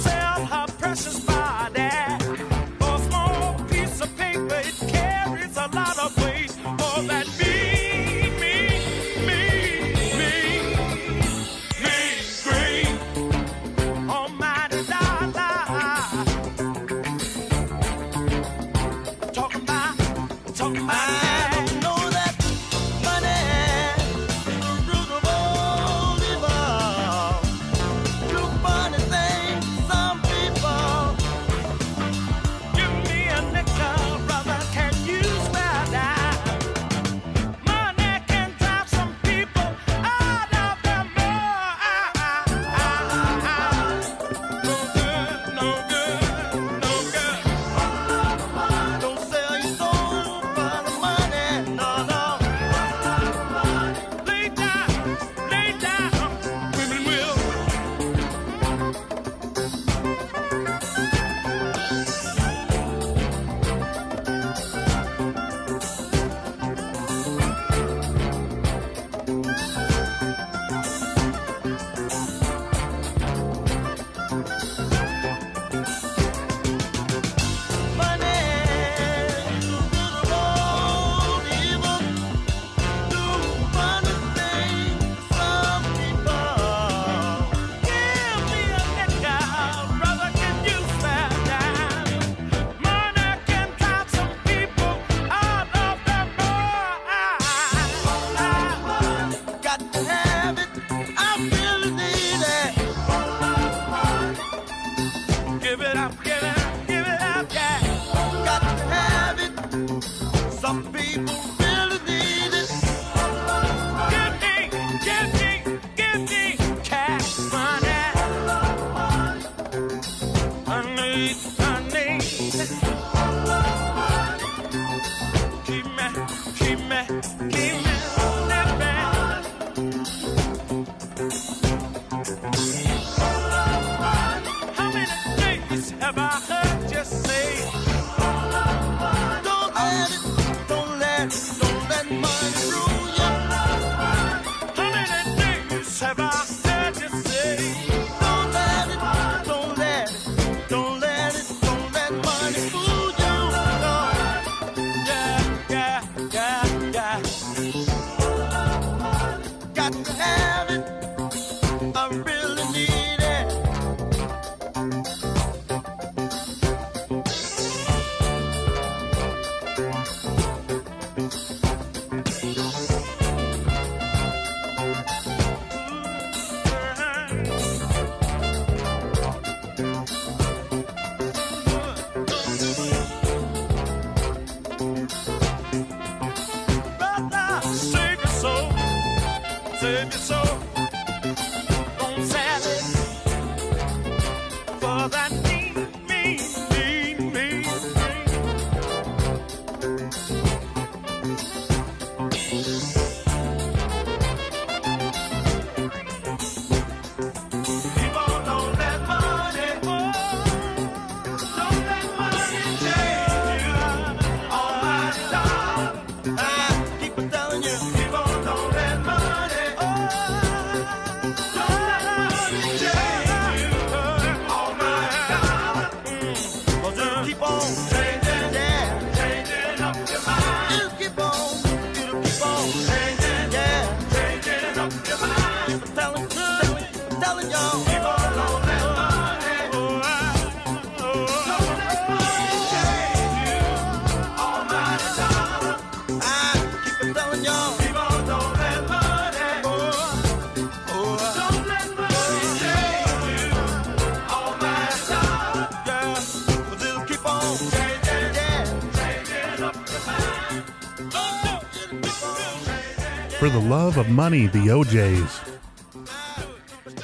For 263.48 263.54
the 263.54 263.66
love 263.70 263.96
of 263.96 264.10
money, 264.10 264.46
the 264.46 264.70
O'Jays. 264.70 265.40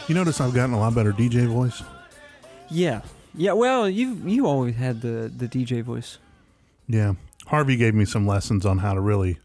You 0.09 0.15
notice 0.15 0.43
I've 0.43 0.53
gotten 0.53 0.75
a 0.75 0.79
lot 0.79 0.95
better 0.95 1.11
DJ 1.11 1.47
voice? 1.47 1.83
Yeah, 2.69 3.01
yeah. 3.35 3.53
Well, 3.53 3.89
you 3.89 4.21
you 4.27 4.47
always 4.47 4.77
had 4.77 5.01
the 5.01 5.33
the 5.35 5.49
DJ 5.49 5.83
voice. 5.83 6.19
Yeah. 6.87 7.15
Harvey 7.47 7.77
gave 7.77 7.95
me 7.95 8.05
some 8.05 8.27
lessons 8.27 8.67
on 8.67 8.77
how 8.77 8.93
to 8.93 9.01
really, 9.01 9.39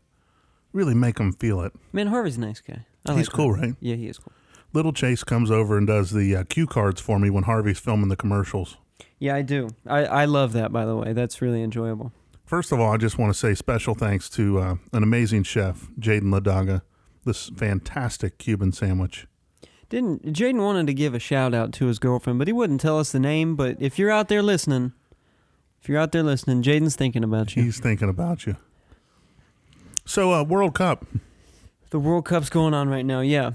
really 0.74 0.94
make 0.94 1.16
them 1.16 1.32
feel 1.32 1.62
it. 1.62 1.72
Man, 1.94 2.08
Harvey's 2.08 2.36
a 2.36 2.42
nice 2.42 2.60
guy. 2.60 2.86
I 3.06 3.14
He's 3.16 3.28
like 3.28 3.34
cool, 3.34 3.54
Harvey. 3.56 3.68
right? 3.68 3.76
Yeah, 3.80 3.96
he 3.96 4.08
is 4.08 4.18
cool. 4.18 4.34
Little 4.74 4.92
Chase 4.92 5.24
comes 5.24 5.50
over 5.50 5.78
and 5.78 5.88
does 5.88 6.12
the 6.12 6.36
uh, 6.36 6.44
cue 6.50 6.68
cards 6.68 7.00
for 7.00 7.18
me 7.18 7.30
when 7.30 7.46
Harvey's 7.46 7.80
filming 7.80 8.10
the 8.10 8.18
commercials. 8.18 8.76
Yeah, 9.20 9.36
I 9.36 9.42
do. 9.42 9.70
I 9.88 10.04
I 10.04 10.26
love 10.26 10.52
that. 10.52 10.74
By 10.74 10.84
the 10.84 10.98
way, 10.98 11.14
that's 11.14 11.42
really 11.42 11.64
enjoyable. 11.64 12.12
First 12.46 12.74
of 12.74 12.80
all, 12.82 12.92
I 12.92 12.98
just 12.98 13.18
want 13.18 13.32
to 13.32 13.40
say 13.40 13.56
special 13.56 13.96
thanks 13.96 14.30
to 14.32 14.60
uh, 14.60 14.76
an 14.92 15.04
amazing 15.04 15.44
chef, 15.44 15.88
Jaden 15.98 16.24
Ladaga. 16.38 16.82
This 17.30 17.50
fantastic 17.50 18.40
Cuban 18.40 18.72
sandwich. 18.72 19.28
Didn't 19.88 20.34
Jaden 20.34 20.64
wanted 20.64 20.88
to 20.88 20.96
give 20.96 21.14
a 21.14 21.20
shout 21.20 21.54
out 21.54 21.72
to 21.74 21.86
his 21.86 22.00
girlfriend, 22.00 22.40
but 22.40 22.48
he 22.48 22.52
wouldn't 22.52 22.82
tell 22.82 22.98
us 22.98 23.12
the 23.12 23.20
name. 23.20 23.56
But 23.56 23.78
if 23.80 24.00
you're 24.00 24.10
out 24.10 24.30
there 24.30 24.42
listening, 24.42 24.94
if 25.80 25.88
you're 25.88 26.00
out 26.00 26.12
there 26.12 26.24
listening, 26.24 26.64
Jaden's 26.64 26.96
thinking 26.96 27.24
about 27.24 27.56
you. 27.56 27.62
He's 27.62 27.80
thinking 27.80 28.10
about 28.10 28.48
you. 28.48 28.56
So, 30.06 30.34
uh, 30.34 30.42
World 30.42 30.74
Cup. 30.74 31.06
The 31.92 32.00
World 32.00 32.26
Cup's 32.26 32.50
going 32.50 32.74
on 32.74 32.90
right 32.90 33.06
now. 33.06 33.22
Yeah, 33.22 33.52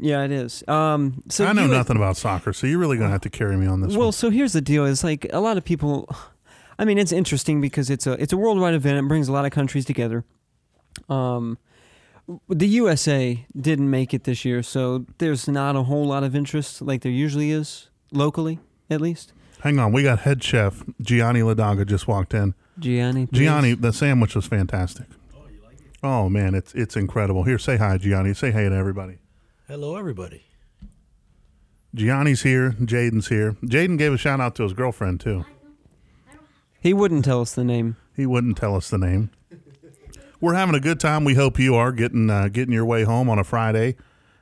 yeah, 0.00 0.24
it 0.24 0.32
is. 0.32 0.66
Um, 0.66 1.22
so 1.28 1.46
I 1.46 1.52
know 1.52 1.68
nothing 1.68 1.96
about 1.96 2.16
soccer, 2.16 2.52
so 2.52 2.66
you're 2.66 2.80
really 2.80 2.96
going 2.96 3.08
to 3.10 3.12
have 3.12 3.20
to 3.20 3.30
carry 3.30 3.56
me 3.56 3.68
on 3.68 3.82
this 3.82 3.94
well, 3.94 4.06
one. 4.06 4.12
so 4.12 4.30
here's 4.30 4.52
the 4.52 4.60
deal: 4.60 4.84
is 4.84 5.04
like 5.04 5.28
a 5.32 5.38
lot 5.38 5.56
of 5.56 5.64
people. 5.64 6.08
I 6.76 6.84
mean, 6.84 6.98
it's 6.98 7.12
interesting 7.12 7.60
because 7.60 7.88
it's 7.88 8.04
a 8.04 8.20
it's 8.20 8.32
a 8.32 8.36
worldwide 8.36 8.74
event. 8.74 8.98
It 8.98 9.06
brings 9.06 9.28
a 9.28 9.32
lot 9.32 9.44
of 9.44 9.52
countries 9.52 9.84
together. 9.84 10.24
Um, 11.08 11.58
the 12.48 12.66
USA 12.68 13.46
didn't 13.58 13.90
make 13.90 14.14
it 14.14 14.24
this 14.24 14.44
year, 14.44 14.62
so 14.62 15.06
there's 15.18 15.48
not 15.48 15.76
a 15.76 15.82
whole 15.84 16.06
lot 16.06 16.24
of 16.24 16.34
interest 16.34 16.82
like 16.82 17.02
there 17.02 17.12
usually 17.12 17.50
is 17.50 17.88
locally, 18.12 18.58
at 18.90 19.00
least. 19.00 19.32
Hang 19.60 19.78
on, 19.78 19.92
we 19.92 20.02
got 20.02 20.20
head 20.20 20.42
chef 20.42 20.82
Gianni 21.00 21.40
Ladaga 21.40 21.86
just 21.86 22.08
walked 22.08 22.34
in. 22.34 22.54
Gianni, 22.78 23.26
please. 23.26 23.38
Gianni, 23.38 23.74
the 23.74 23.92
sandwich 23.92 24.34
was 24.34 24.46
fantastic. 24.46 25.06
Oh 25.34 25.42
you 25.48 25.60
like 25.64 25.80
it? 25.80 25.98
Oh 26.02 26.28
man, 26.28 26.54
it's 26.54 26.74
it's 26.74 26.96
incredible. 26.96 27.44
Here, 27.44 27.58
say 27.58 27.76
hi, 27.76 27.98
Gianni. 27.98 28.34
Say 28.34 28.50
hey 28.50 28.68
to 28.68 28.74
everybody. 28.74 29.18
Hello, 29.68 29.96
everybody. 29.96 30.44
Gianni's 31.94 32.42
here. 32.42 32.72
Jaden's 32.80 33.28
here. 33.28 33.56
Jaden 33.62 33.98
gave 33.98 34.12
a 34.12 34.18
shout 34.18 34.40
out 34.40 34.54
to 34.56 34.62
his 34.62 34.72
girlfriend 34.72 35.20
too. 35.20 35.44
He 36.80 36.92
wouldn't 36.92 37.24
tell 37.24 37.40
us 37.40 37.54
the 37.54 37.64
name. 37.64 37.96
He 38.16 38.26
wouldn't 38.26 38.56
tell 38.56 38.74
us 38.74 38.90
the 38.90 38.98
name. 38.98 39.30
We're 40.42 40.54
having 40.54 40.74
a 40.74 40.80
good 40.80 40.98
time. 40.98 41.22
We 41.22 41.34
hope 41.34 41.56
you 41.60 41.76
are 41.76 41.92
getting 41.92 42.28
uh, 42.28 42.48
getting 42.48 42.74
your 42.74 42.84
way 42.84 43.04
home 43.04 43.30
on 43.30 43.38
a 43.38 43.44
Friday. 43.44 43.94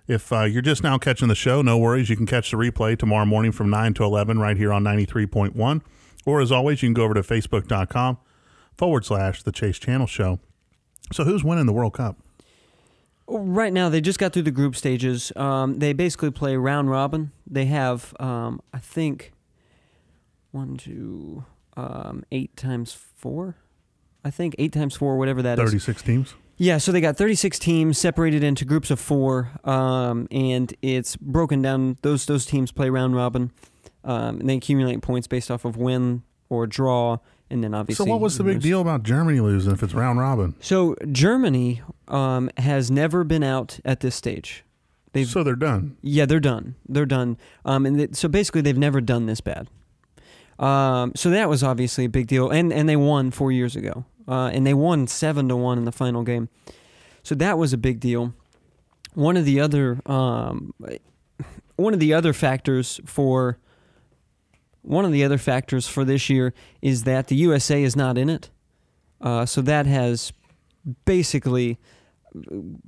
If 0.09 0.33
uh, 0.33 0.45
you're 0.45 0.63
just 0.63 0.83
now 0.83 0.97
catching 0.97 1.29
the 1.29 1.35
show, 1.35 1.61
no 1.61 1.77
worries. 1.77 2.09
You 2.09 2.17
can 2.17 2.25
catch 2.25 2.51
the 2.51 2.57
replay 2.57 2.99
tomorrow 2.99 3.27
morning 3.27 3.53
from 3.53 3.69
9 3.69 3.93
to 3.95 4.05
11 4.05 4.39
right 4.39 4.57
here 4.57 4.73
on 4.73 4.83
93.1. 4.83 5.83
Or 6.25 6.41
as 6.41 6.51
always, 6.51 6.83
you 6.83 6.87
can 6.87 6.95
go 6.95 7.05
over 7.05 7.13
to 7.13 7.21
facebook.com 7.21 8.17
forward 8.79 9.05
slash 9.05 9.43
the 9.43 9.53
Chase 9.53 9.79
Channel 9.79 10.07
Show. 10.07 10.41
So 11.13 11.25
who's 11.25 11.45
winning 11.45 11.67
the 11.67 11.73
World 11.75 11.93
Cup? 11.93 12.17
Right 13.29 13.73
now, 13.73 13.91
they 13.91 14.01
just 14.01 14.19
got 14.19 14.33
through 14.33 14.45
the 14.45 14.51
group 14.51 14.77
stages. 14.77 15.33
Um, 15.37 15.81
they 15.81 15.93
basically 15.93 16.31
play 16.31 16.57
round 16.57 16.89
robin. 16.89 17.33
They 17.47 17.67
have, 17.67 18.15
um, 18.19 18.63
I 18.73 18.79
think, 18.79 19.33
one, 20.51 20.79
two, 20.79 21.45
um, 21.77 22.25
eight 22.33 22.57
times 22.57 22.95
four. 22.95 23.57
I 24.25 24.31
think 24.31 24.55
eight 24.59 24.73
times 24.73 24.97
four, 24.97 25.17
whatever 25.17 25.43
that 25.43 25.59
is. 25.59 25.65
36 25.71 26.03
teams? 26.03 26.35
Yeah, 26.57 26.77
so 26.77 26.93
they 26.93 27.01
got 27.01 27.17
36 27.17 27.59
teams 27.59 27.97
separated 27.97 28.45
into 28.45 28.67
groups 28.67 28.91
of 28.91 29.01
four, 29.01 29.51
um, 29.65 30.29
and 30.31 30.75
it's 30.83 31.17
broken 31.17 31.63
down. 31.63 31.97
Those 32.03 32.27
those 32.27 32.45
teams 32.45 32.71
play 32.71 32.91
round 32.91 33.17
robin, 33.17 33.51
um, 34.05 34.41
and 34.41 34.49
they 34.49 34.57
accumulate 34.57 35.01
points 35.01 35.27
based 35.27 35.51
off 35.51 35.65
of 35.65 35.79
win 35.79 36.23
or 36.51 36.67
draw, 36.67 37.17
and 37.49 37.65
then 37.65 37.73
obviously. 37.73 38.05
So 38.05 38.11
what 38.11 38.21
was 38.21 38.37
the 38.37 38.45
big 38.45 38.57
lose. 38.57 38.63
deal 38.63 38.81
about 38.83 39.05
Germany 39.05 39.41
losing 39.41 39.73
if 39.73 39.83
it's 39.83 39.95
round 39.95 40.19
robin? 40.19 40.55
So 40.61 40.97
Germany 41.11 41.81
um, 42.09 42.51
has 42.59 42.91
never 42.91 43.25
been 43.25 43.43
out 43.43 43.81
at 43.85 44.01
this 44.01 44.15
stage. 44.15 44.63
They've, 45.13 45.27
so 45.27 45.43
they're 45.43 45.57
done. 45.57 45.97
Yeah, 46.03 46.27
they're 46.27 46.41
done. 46.41 46.77
They're 46.87 47.07
done. 47.07 47.39
Um, 47.65 47.87
and 47.87 47.97
th- 47.97 48.15
so 48.15 48.29
basically, 48.29 48.61
they've 48.61 48.77
never 48.77 49.01
done 49.01 49.25
this 49.25 49.41
bad. 49.41 49.69
Um, 50.59 51.13
so 51.17 51.31
that 51.31 51.49
was 51.49 51.65
obviously 51.65 52.05
a 52.05 52.09
big 52.09 52.27
deal, 52.27 52.51
and 52.51 52.71
and 52.71 52.87
they 52.87 52.97
won 52.97 53.31
four 53.31 53.51
years 53.51 53.77
ago, 53.77 54.05
uh, 54.29 54.51
and 54.53 54.67
they 54.67 54.75
won 54.75 55.07
seven 55.07 55.49
to 55.49 55.57
one 55.57 55.79
in 55.79 55.85
the 55.85 55.93
final 55.93 56.23
game. 56.23 56.49
So 57.23 57.35
that 57.37 57.59
was 57.59 57.73
a 57.73 57.79
big 57.79 58.01
deal. 58.01 58.35
One 59.15 59.37
of 59.37 59.45
the 59.45 59.61
other 59.61 60.01
um, 60.07 60.73
one 61.77 61.95
of 61.95 62.01
the 62.01 62.15
other 62.15 62.33
factors 62.33 63.01
for 63.05 63.59
one 64.83 65.05
of 65.05 65.13
the 65.13 65.25
other 65.25 65.39
factors 65.39 65.87
for 65.87 66.05
this 66.05 66.31
year 66.31 66.55
is 66.81 67.05
that 67.05 67.29
the 67.29 67.37
USA 67.37 67.83
is 67.83 67.97
not 67.97 68.17
in 68.17 68.29
it. 68.29 68.51
Uh, 69.21 69.45
so 69.45 69.61
that 69.61 69.87
has 69.87 70.33
basically 71.05 71.79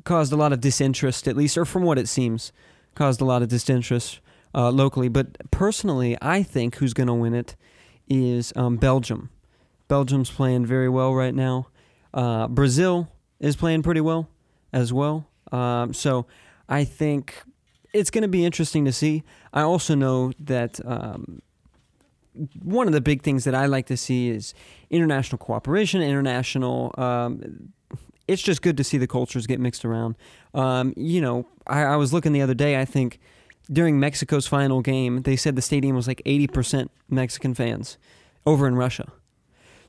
caused 0.05 0.33
a 0.33 0.37
lot 0.37 0.53
of 0.53 0.61
disinterest, 0.61 1.29
at 1.29 1.37
least, 1.37 1.59
or 1.59 1.65
from 1.65 1.83
what 1.83 1.99
it 1.99 2.09
seems, 2.09 2.53
caused 2.95 3.21
a 3.21 3.25
lot 3.25 3.43
of 3.43 3.49
disinterest 3.49 4.21
uh, 4.55 4.71
locally. 4.71 5.09
But 5.09 5.51
personally, 5.51 6.17
I 6.23 6.43
think 6.43 6.77
who's 6.77 6.95
going 6.95 7.09
to 7.09 7.15
win 7.15 7.35
it 7.35 7.57
is 8.09 8.53
um, 8.57 8.77
Belgium. 8.77 9.31
Belgium's 9.93 10.31
playing 10.31 10.65
very 10.65 10.89
well 10.89 11.13
right 11.13 11.35
now. 11.35 11.67
Uh, 12.15 12.49
Brazil 12.49 13.09
is 13.41 13.57
playing 13.57 13.83
pretty 13.83 14.01
well 14.01 14.27
as 14.73 14.91
well. 14.91 15.27
Um, 15.61 15.93
so 15.93 16.25
I 16.67 16.85
think 16.85 17.43
it's 17.93 18.11
going 18.11 18.23
to 18.23 18.35
be 18.39 18.43
interesting 18.43 18.87
to 18.87 18.93
see. 18.93 19.23
I 19.53 19.61
also 19.61 19.95
know 19.95 20.33
that 20.39 20.81
um, 20.87 21.43
one 22.63 22.87
of 22.87 22.95
the 22.95 23.03
big 23.03 23.21
things 23.21 23.45
that 23.45 23.55
I 23.55 23.67
like 23.67 23.87
to 23.89 23.99
see 23.99 24.31
is 24.31 24.55
international 24.89 25.37
cooperation, 25.37 26.01
international. 26.01 26.95
Um, 26.97 27.75
it's 28.27 28.41
just 28.41 28.63
good 28.63 28.79
to 28.79 28.85
see 28.85 28.97
the 28.97 29.07
cultures 29.07 29.47
get 29.47 29.61
mixed 29.61 29.85
around. 29.85 30.17
Um, 30.55 30.95
you 30.97 31.21
know, 31.21 31.47
I, 31.67 31.83
I 31.83 31.97
was 31.97 32.15
looking 32.15 32.33
the 32.33 32.41
other 32.41 32.55
day. 32.55 32.81
I 32.81 32.87
think 32.87 33.21
during 33.71 34.01
Mexico's 34.01 34.47
final 34.47 34.81
game, 34.81 35.21
they 35.23 35.37
said 35.37 35.55
the 35.55 35.61
stadium 35.61 35.95
was 35.95 36.09
like 36.09 36.23
eighty 36.25 36.47
percent 36.47 36.91
Mexican 37.11 37.53
fans 37.53 37.99
over 38.47 38.67
in 38.67 38.75
Russia. 38.75 39.13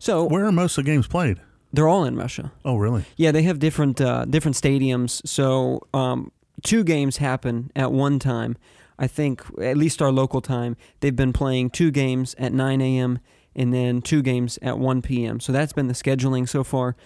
So 0.04 0.26
where 0.26 0.44
are 0.44 0.52
most 0.52 0.78
of 0.78 0.84
the 0.84 0.92
games 0.92 1.08
played? 1.08 1.40
They're 1.72 1.88
all 1.88 2.04
in 2.04 2.18
Russia. 2.18 2.52
Oh, 2.66 2.76
really? 2.76 3.06
Yeah, 3.16 3.32
they 3.32 3.44
have 3.44 3.58
different 3.58 4.02
uh, 4.02 4.26
different 4.26 4.58
stadiums. 4.58 5.26
So 5.26 5.88
um, 5.94 6.30
two 6.62 6.84
games 6.84 7.18
happen 7.18 7.72
at 7.74 7.90
one 7.94 8.20
time. 8.20 8.58
I 9.00 9.08
think 9.08 9.42
at 9.62 9.78
least 9.78 10.02
our 10.02 10.12
local 10.12 10.42
time, 10.42 10.76
they've 11.00 11.16
been 11.16 11.32
playing 11.32 11.70
two 11.70 11.90
games 11.90 12.36
at 12.38 12.52
9 12.52 12.82
a.m. 12.82 13.20
and 13.56 13.74
then 13.74 14.02
two 14.02 14.22
games 14.22 14.60
at 14.62 14.78
1 14.78 15.02
p.m. 15.04 15.40
So 15.40 15.54
that's 15.54 15.72
been 15.72 15.88
the 15.88 15.94
scheduling 15.94 16.50
so 16.50 16.66
far. 16.66 16.98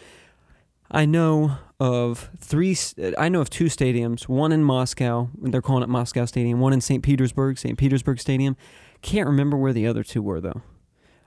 I 0.89 1.05
know 1.05 1.59
of 1.79 2.31
three. 2.39 2.75
I 3.15 3.29
know 3.29 3.41
of 3.41 3.51
two 3.51 3.65
stadiums. 3.65 4.27
One 4.27 4.51
in 4.51 4.63
Moscow. 4.63 5.29
They're 5.39 5.61
calling 5.61 5.83
it 5.83 5.89
Moscow 5.89 6.25
Stadium. 6.25 6.59
One 6.59 6.73
in 6.73 6.81
St. 6.81 7.03
Petersburg, 7.03 7.59
St. 7.59 7.77
Petersburg 7.77 8.19
Stadium. 8.19 8.57
Can't 9.03 9.27
remember 9.27 9.55
where 9.55 9.71
the 9.71 9.85
other 9.85 10.03
two 10.03 10.23
were 10.23 10.41
though. 10.41 10.63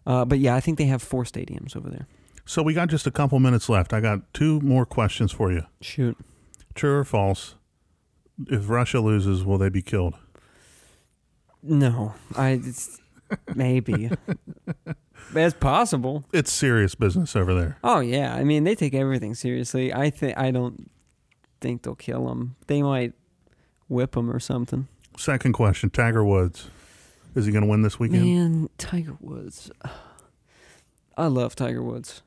Uh, 0.06 0.24
but 0.24 0.38
yeah, 0.38 0.54
I 0.54 0.60
think 0.60 0.78
they 0.78 0.86
have 0.86 1.02
four 1.02 1.24
stadiums 1.24 1.76
over 1.76 1.90
there. 1.90 2.06
So 2.44 2.62
we 2.62 2.74
got 2.74 2.88
just 2.88 3.06
a 3.06 3.10
couple 3.10 3.38
minutes 3.38 3.68
left. 3.68 3.92
I 3.92 4.00
got 4.00 4.32
two 4.34 4.60
more 4.60 4.84
questions 4.84 5.30
for 5.30 5.52
you. 5.52 5.62
Shoot. 5.80 6.16
True 6.74 6.96
or 6.96 7.04
false? 7.04 7.54
If 8.48 8.68
Russia 8.68 9.00
loses, 9.00 9.44
will 9.44 9.58
they 9.58 9.68
be 9.68 9.82
killed? 9.82 10.14
No, 11.62 12.14
I 12.36 12.60
it's, 12.64 13.00
maybe. 13.54 14.10
it's 15.34 15.54
possible. 15.54 16.24
It's 16.32 16.50
serious 16.50 16.94
business 16.94 17.36
over 17.36 17.54
there. 17.54 17.78
Oh 17.84 18.00
yeah, 18.00 18.34
I 18.34 18.44
mean 18.44 18.64
they 18.64 18.74
take 18.74 18.94
everything 18.94 19.34
seriously. 19.34 19.92
I 19.92 20.10
think 20.10 20.38
I 20.38 20.50
don't 20.50 20.90
think 21.60 21.82
they'll 21.82 21.94
kill 21.94 22.26
them. 22.26 22.56
They 22.66 22.82
might 22.82 23.12
whip 23.88 24.12
them 24.12 24.30
or 24.30 24.40
something. 24.40 24.88
Second 25.18 25.52
question: 25.52 25.90
Tiger 25.90 26.24
Woods, 26.24 26.70
is 27.34 27.46
he 27.46 27.52
going 27.52 27.62
to 27.64 27.68
win 27.70 27.82
this 27.82 27.98
weekend? 27.98 28.24
Man, 28.24 28.68
Tiger 28.78 29.16
Woods. 29.20 29.70
I 31.16 31.26
love 31.26 31.54
Tiger 31.54 31.82
Woods. 31.82 32.22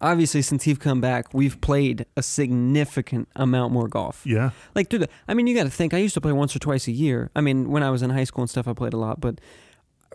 Obviously, 0.00 0.42
since 0.42 0.64
he's 0.64 0.76
come 0.76 1.00
back, 1.00 1.32
we've 1.32 1.58
played 1.62 2.04
a 2.16 2.22
significant 2.22 3.28
amount 3.36 3.72
more 3.72 3.88
golf. 3.88 4.22
Yeah. 4.26 4.50
Like, 4.74 4.88
dude, 4.90 5.08
I 5.26 5.32
mean, 5.34 5.46
you 5.46 5.54
got 5.54 5.64
to 5.64 5.70
think. 5.70 5.94
I 5.94 5.98
used 5.98 6.14
to 6.14 6.20
play 6.20 6.32
once 6.32 6.54
or 6.54 6.58
twice 6.58 6.86
a 6.88 6.92
year. 6.92 7.30
I 7.34 7.40
mean, 7.40 7.70
when 7.70 7.82
I 7.82 7.90
was 7.90 8.02
in 8.02 8.10
high 8.10 8.24
school 8.24 8.42
and 8.42 8.50
stuff, 8.50 8.68
I 8.68 8.74
played 8.74 8.92
a 8.92 8.98
lot. 8.98 9.20
But 9.20 9.40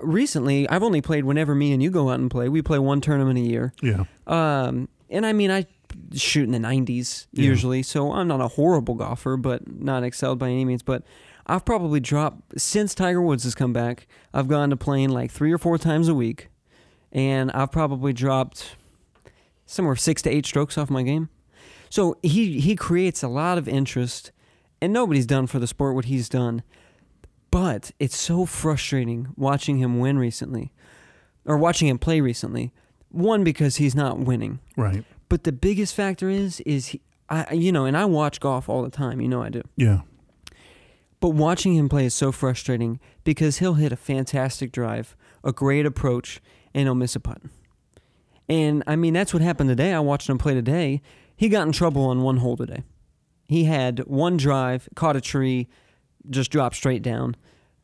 recently, 0.02 0.70
I've 0.70 0.84
only 0.84 1.02
played 1.02 1.26
whenever 1.26 1.56
me 1.56 1.72
and 1.72 1.82
you 1.82 1.90
go 1.90 2.10
out 2.10 2.20
and 2.20 2.30
play. 2.30 2.50
We 2.50 2.62
play 2.62 2.78
one 2.78 3.02
tournament 3.02 3.40
a 3.40 3.42
year. 3.42 3.74
Yeah. 3.82 4.04
Um, 4.28 4.90
and 5.10 5.26
I 5.26 5.34
mean, 5.34 5.50
I 5.50 5.66
shoot 6.14 6.44
in 6.44 6.52
the 6.52 6.60
90s 6.60 7.26
Yeah. 7.32 7.46
usually, 7.46 7.82
so 7.82 8.12
I'm 8.12 8.28
not 8.28 8.42
a 8.42 8.48
horrible 8.50 8.94
golfer, 8.94 9.38
but 9.38 9.68
not 9.82 10.04
excelled 10.04 10.38
by 10.38 10.50
any 10.50 10.66
means. 10.66 10.84
But 10.84 11.04
I've 11.50 11.66
probably 11.66 12.00
dropped 12.00 12.60
since 12.60 12.94
Tiger 12.96 13.22
Woods 13.22 13.44
has 13.44 13.56
come 13.56 13.74
back. 13.74 14.08
I've 14.34 14.48
gone 14.48 14.70
to 14.70 14.78
playing 14.78 15.10
like 15.10 15.32
three 15.32 15.52
or 15.52 15.58
four 15.58 15.78
times 15.78 16.08
a 16.08 16.14
week, 16.14 16.50
and 17.12 17.52
I've 17.52 17.72
probably 17.72 18.14
dropped 18.14 18.76
somewhere 19.66 19.96
six 19.96 20.22
to 20.24 20.30
eight 20.30 20.46
strokes 20.46 20.78
off 20.78 20.90
my 20.90 21.04
game. 21.04 21.30
So 21.90 22.18
he 22.22 22.60
he 22.60 22.76
creates 22.76 23.24
a 23.24 23.28
lot 23.28 23.58
of 23.58 23.68
interest, 23.68 24.32
and 24.82 24.94
nobody's 24.94 25.26
done 25.26 25.48
for 25.48 25.58
the 25.60 25.68
sport 25.68 25.96
what 25.96 26.06
he's 26.06 26.30
done. 26.30 26.62
But 27.52 27.92
it's 28.00 28.16
so 28.18 28.46
frustrating 28.46 29.30
watching 29.36 29.80
him 29.80 30.00
win 30.00 30.20
recently, 30.20 30.72
or 31.46 31.58
watching 31.58 31.88
him 31.88 31.98
play 31.98 32.22
recently. 32.22 32.72
One 33.12 33.44
because 33.44 33.78
he's 33.78 33.96
not 33.96 34.20
winning, 34.20 34.60
Right. 34.78 35.04
but 35.30 35.46
the 35.46 35.52
biggest 35.52 35.96
factor 35.96 36.30
is 36.30 36.60
is 36.62 36.88
he, 36.90 37.02
I 37.28 37.54
you 37.56 37.72
know, 37.72 37.86
and 37.86 37.98
I 37.98 38.06
watch 38.06 38.40
golf 38.40 38.70
all 38.70 38.84
the 38.84 38.92
time. 38.92 39.20
You 39.20 39.28
know 39.28 39.42
I 39.42 39.50
do. 39.50 39.64
Yeah. 39.76 40.02
But 41.20 41.30
watching 41.30 41.76
him 41.76 41.90
play 41.90 42.06
is 42.06 42.14
so 42.14 42.32
frustrating 42.32 43.00
because 43.24 43.58
he'll 43.58 43.74
hit 43.74 43.92
a 43.92 43.98
fantastic 43.98 44.72
drive, 44.72 45.16
a 45.44 45.52
great 45.52 45.86
approach, 45.86 46.40
and 46.74 46.84
he'll 46.84 46.96
miss 46.96 47.16
a 47.16 47.20
putt. 47.20 47.42
And 48.48 48.84
I 48.88 48.96
mean, 48.96 49.14
that's 49.14 49.34
what 49.34 49.44
happened 49.44 49.70
today. 49.70 49.94
I 49.94 50.00
watched 50.00 50.30
him 50.30 50.38
play 50.38 50.54
today. 50.54 51.02
He 51.36 51.50
got 51.50 51.68
in 51.68 51.72
trouble 51.72 52.06
on 52.06 52.22
one 52.22 52.38
hole 52.38 52.58
today. 52.58 52.84
He 53.48 53.66
had 53.66 54.00
one 54.06 54.38
drive, 54.38 54.88
caught 54.96 55.16
a 55.16 55.22
tree, 55.22 55.68
just 56.30 56.52
dropped 56.52 56.76
straight 56.76 57.02
down. 57.02 57.36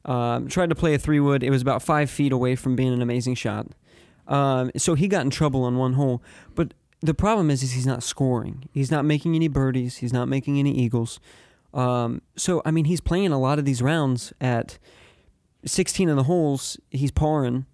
Um, 0.05 0.47
tried 0.47 0.69
to 0.69 0.75
play 0.75 0.93
a 0.93 0.99
three 0.99 1.19
wood. 1.19 1.43
It 1.43 1.49
was 1.49 1.61
about 1.61 1.81
five 1.81 2.09
feet 2.09 2.31
away 2.31 2.55
from 2.55 2.75
being 2.75 2.93
an 2.93 3.01
amazing 3.01 3.35
shot. 3.35 3.67
Um, 4.27 4.71
so 4.77 4.93
he 4.93 5.07
got 5.07 5.21
in 5.21 5.29
trouble 5.29 5.63
on 5.63 5.77
one 5.77 5.93
hole. 5.93 6.21
But 6.53 6.73
the 7.01 7.13
problem 7.13 7.49
is, 7.49 7.63
is 7.63 7.73
he's 7.73 7.87
not 7.87 8.03
scoring. 8.03 8.69
He's 8.71 8.91
not 8.91 9.05
making 9.05 9.35
any 9.35 9.47
birdies. 9.47 9.97
He's 9.97 10.13
not 10.13 10.27
making 10.27 10.59
any 10.59 10.71
eagles. 10.71 11.19
Um, 11.75 12.21
so 12.35 12.61
I 12.65 12.71
mean, 12.71 12.85
he's 12.85 13.01
playing 13.01 13.31
a 13.31 13.39
lot 13.39 13.59
of 13.59 13.65
these 13.65 13.81
rounds 13.81 14.33
at 14.39 14.79
16 15.65 16.09
of 16.09 16.15
the 16.15 16.23
holes. 16.23 16.79
He's 16.89 17.11
parring, 17.11 17.65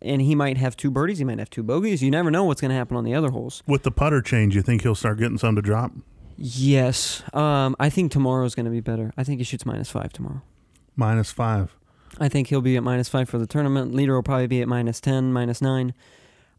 and 0.00 0.22
he 0.22 0.34
might 0.34 0.58
have 0.58 0.76
two 0.76 0.90
birdies. 0.90 1.18
He 1.18 1.24
might 1.24 1.38
have 1.38 1.50
two 1.50 1.62
bogeys. 1.62 2.02
You 2.02 2.10
never 2.10 2.30
know 2.30 2.44
what's 2.44 2.60
going 2.60 2.70
to 2.70 2.76
happen 2.76 2.96
on 2.96 3.04
the 3.04 3.14
other 3.14 3.30
holes. 3.30 3.62
With 3.66 3.82
the 3.82 3.90
putter 3.90 4.20
change, 4.20 4.54
you 4.54 4.62
think 4.62 4.82
he'll 4.82 4.94
start 4.94 5.18
getting 5.18 5.38
some 5.38 5.56
to 5.56 5.62
drop? 5.62 5.92
Yes, 6.36 7.22
um, 7.34 7.74
I 7.78 7.88
think 7.88 8.12
tomorrow's 8.12 8.54
going 8.54 8.64
to 8.66 8.70
be 8.70 8.80
better. 8.80 9.12
I 9.16 9.24
think 9.24 9.38
he 9.38 9.44
shoots 9.44 9.64
minus 9.64 9.90
five 9.90 10.12
tomorrow. 10.12 10.42
Minus 10.96 11.32
five. 11.32 11.74
I 12.18 12.28
think 12.28 12.48
he'll 12.48 12.60
be 12.60 12.76
at 12.76 12.82
minus 12.82 13.08
five 13.08 13.28
for 13.28 13.38
the 13.38 13.46
tournament. 13.46 13.94
Leader 13.94 14.14
will 14.14 14.22
probably 14.22 14.46
be 14.46 14.60
at 14.60 14.68
minus 14.68 15.00
10, 15.00 15.32
minus 15.32 15.62
nine. 15.62 15.94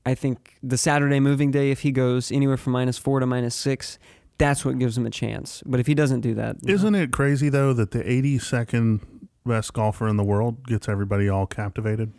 I 0.05 0.15
think 0.15 0.55
the 0.61 0.77
Saturday 0.77 1.19
moving 1.19 1.51
day, 1.51 1.71
if 1.71 1.81
he 1.81 1.91
goes 1.91 2.31
anywhere 2.31 2.57
from 2.57 2.73
minus 2.73 2.97
four 2.97 3.19
to 3.19 3.25
minus 3.25 3.55
six, 3.55 3.99
that's 4.37 4.65
what 4.65 4.79
gives 4.79 4.97
him 4.97 5.05
a 5.05 5.09
chance. 5.09 5.63
But 5.65 5.79
if 5.79 5.87
he 5.87 5.93
doesn't 5.93 6.21
do 6.21 6.33
that, 6.35 6.63
no. 6.63 6.73
Isn't 6.73 6.95
it 6.95 7.11
crazy 7.11 7.49
though 7.49 7.73
that 7.73 7.91
the 7.91 8.03
82nd 8.03 9.01
best 9.45 9.73
golfer 9.73 10.07
in 10.07 10.17
the 10.17 10.23
world 10.23 10.65
gets 10.67 10.87
everybody 10.87 11.29
all 11.29 11.45
captivated? 11.45 12.11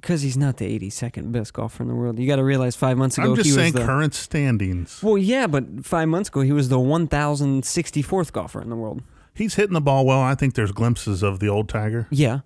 because 0.00 0.22
he's 0.22 0.36
not 0.36 0.58
the 0.58 0.78
82nd 0.78 1.32
best 1.32 1.52
golfer 1.52 1.82
in 1.82 1.88
the 1.88 1.94
world. 1.94 2.20
You 2.20 2.28
got 2.28 2.36
to 2.36 2.44
realize 2.44 2.76
five 2.76 2.96
months 2.96 3.18
ago 3.18 3.30
I'm 3.30 3.36
just 3.36 3.52
saying 3.52 3.74
was 3.74 3.82
the 3.82 3.86
current 3.86 4.14
standings. 4.14 5.02
well, 5.02 5.18
yeah, 5.18 5.48
but 5.48 5.84
five 5.84 6.08
months 6.08 6.28
ago 6.28 6.42
he 6.42 6.52
was 6.52 6.68
the 6.68 6.78
1,064th 6.78 8.32
golfer 8.32 8.62
in 8.62 8.70
the 8.70 8.76
world. 8.76 9.02
He's 9.34 9.56
hitting 9.56 9.74
the 9.74 9.80
ball 9.80 10.06
well. 10.06 10.20
I 10.20 10.36
think 10.36 10.54
there's 10.54 10.70
glimpses 10.70 11.24
of 11.24 11.40
the 11.40 11.48
old 11.48 11.68
Tiger. 11.68 12.06
Yeah, 12.10 12.40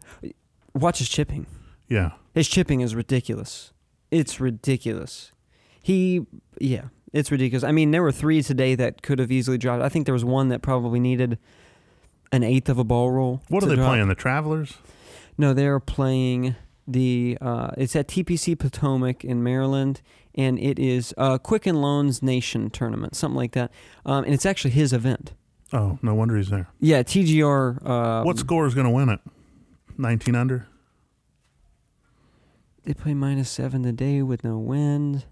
watch 0.75 0.99
his 0.99 1.11
chipping. 1.11 1.47
Yeah. 1.89 2.13
His 2.35 2.49
chipping 2.49 2.81
is 2.81 2.95
ridiculous. 2.95 3.73
It's 4.11 4.41
ridiculous. 4.41 5.33
He, 5.83 6.27
yeah, 6.59 6.85
it's 7.13 7.31
ridiculous. 7.31 7.65
I 7.65 7.73
mean, 7.73 7.91
there 7.91 8.03
were 8.03 8.13
three 8.13 8.43
today 8.43 8.75
that 8.75 9.03
could 9.03 9.19
have 9.19 9.31
easily 9.31 9.59
dropped. 9.59 9.83
I 9.83 9.89
think 9.89 10.07
there 10.07 10.15
was 10.15 10.25
one 10.25 10.49
that 10.49 10.63
probably 10.63 11.01
needed 11.01 11.39
an 12.33 12.43
eighth 12.43 12.69
of 12.69 12.79
a 12.79 12.85
ball 12.85 13.11
roll. 13.11 13.43
What 13.49 13.63
are 13.63 13.67
they 13.67 13.77
drop. 13.77 13.89
playing? 13.89 14.09
The 14.09 14.15
Travelers? 14.15 14.79
No, 15.37 15.53
they're 15.53 15.81
playing 15.81 16.57
the. 16.87 17.39
Uh, 17.41 17.71
it's 17.77 17.95
at 17.97 18.09
TPC 18.09 18.59
Potomac 18.59 19.25
in 19.25 19.43
Maryland, 19.43 20.01
and 20.35 20.59
it 20.59 20.79
is 20.79 21.15
a 21.19 21.39
Quicken 21.39 21.81
Loans 21.81 22.23
Nation 22.23 22.71
tournament, 22.71 23.15
something 23.15 23.37
like 23.37 23.53
that. 23.53 23.71
Um, 24.07 24.25
and 24.25 24.33
it's 24.33 24.47
actually 24.47 24.73
his 24.73 24.93
event. 24.93 25.35
Oh, 25.73 25.99
no 26.03 26.15
wonder 26.15 26.37
he's 26.37 26.51
there. 26.51 26.69
Yeah, 26.81 27.03
TGR. 27.03 27.87
Uh, 27.87 28.23
what 28.25 28.39
score 28.39 28.67
is 28.67 28.75
going 28.75 28.87
to 28.87 28.91
win 28.91 29.09
it? 29.09 29.21
19 29.97 30.35
under? 30.35 30.67
They 32.85 32.95
play 32.95 33.15
minus 33.15 33.49
seven 33.49 33.83
today 33.83 34.23
with 34.23 34.45
no 34.45 34.59
wind. 34.59 35.25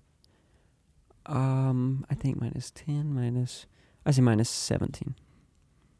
Um, 1.31 2.05
I 2.11 2.15
think 2.15 2.41
minus 2.41 2.71
ten, 2.71 3.15
minus. 3.15 3.67
I 4.05 4.11
say 4.11 4.21
minus 4.21 4.51
seventeen. 4.51 5.15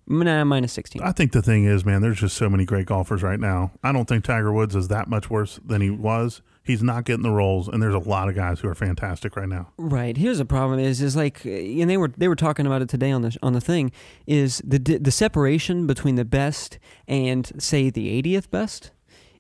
Nah, 0.07 0.43
minus 0.45 0.73
sixteen. 0.73 1.03
I 1.03 1.13
think 1.13 1.31
the 1.31 1.41
thing 1.41 1.65
is, 1.65 1.85
man, 1.85 2.03
there's 2.03 2.19
just 2.19 2.37
so 2.37 2.51
many 2.51 2.65
great 2.65 2.87
golfers 2.87 3.23
right 3.23 3.39
now. 3.39 3.71
I 3.85 3.93
don't 3.93 4.09
think 4.09 4.25
Tiger 4.25 4.53
Woods 4.53 4.75
is 4.75 4.89
that 4.89 5.09
much 5.09 5.31
worse 5.31 5.61
than 5.65 5.81
he 5.81 5.91
was. 5.91 6.43
He's 6.65 6.83
not 6.83 7.05
getting 7.05 7.23
the 7.23 7.31
rolls, 7.31 7.69
and 7.69 7.81
there's 7.81 7.95
a 7.95 7.99
lot 7.99 8.29
of 8.29 8.35
guys 8.35 8.61
who 8.61 8.69
are 8.69 8.75
fantastic 8.75 9.37
right 9.37 9.49
now. 9.49 9.69
Right. 9.77 10.17
Here's 10.17 10.39
the 10.39 10.45
problem: 10.45 10.81
is 10.81 11.01
is 11.01 11.15
like, 11.15 11.45
and 11.45 11.89
they 11.89 11.97
were 11.97 12.09
they 12.17 12.27
were 12.27 12.37
talking 12.37 12.67
about 12.67 12.83
it 12.83 12.89
today 12.89 13.13
on 13.13 13.23
the 13.23 13.37
on 13.41 13.53
the 13.53 13.61
thing. 13.61 13.93
Is 14.27 14.61
the 14.65 14.79
the 14.79 15.13
separation 15.13 15.87
between 15.87 16.17
the 16.17 16.25
best 16.25 16.81
and 17.07 17.53
say 17.63 17.89
the 17.89 18.21
80th 18.21 18.51
best 18.51 18.91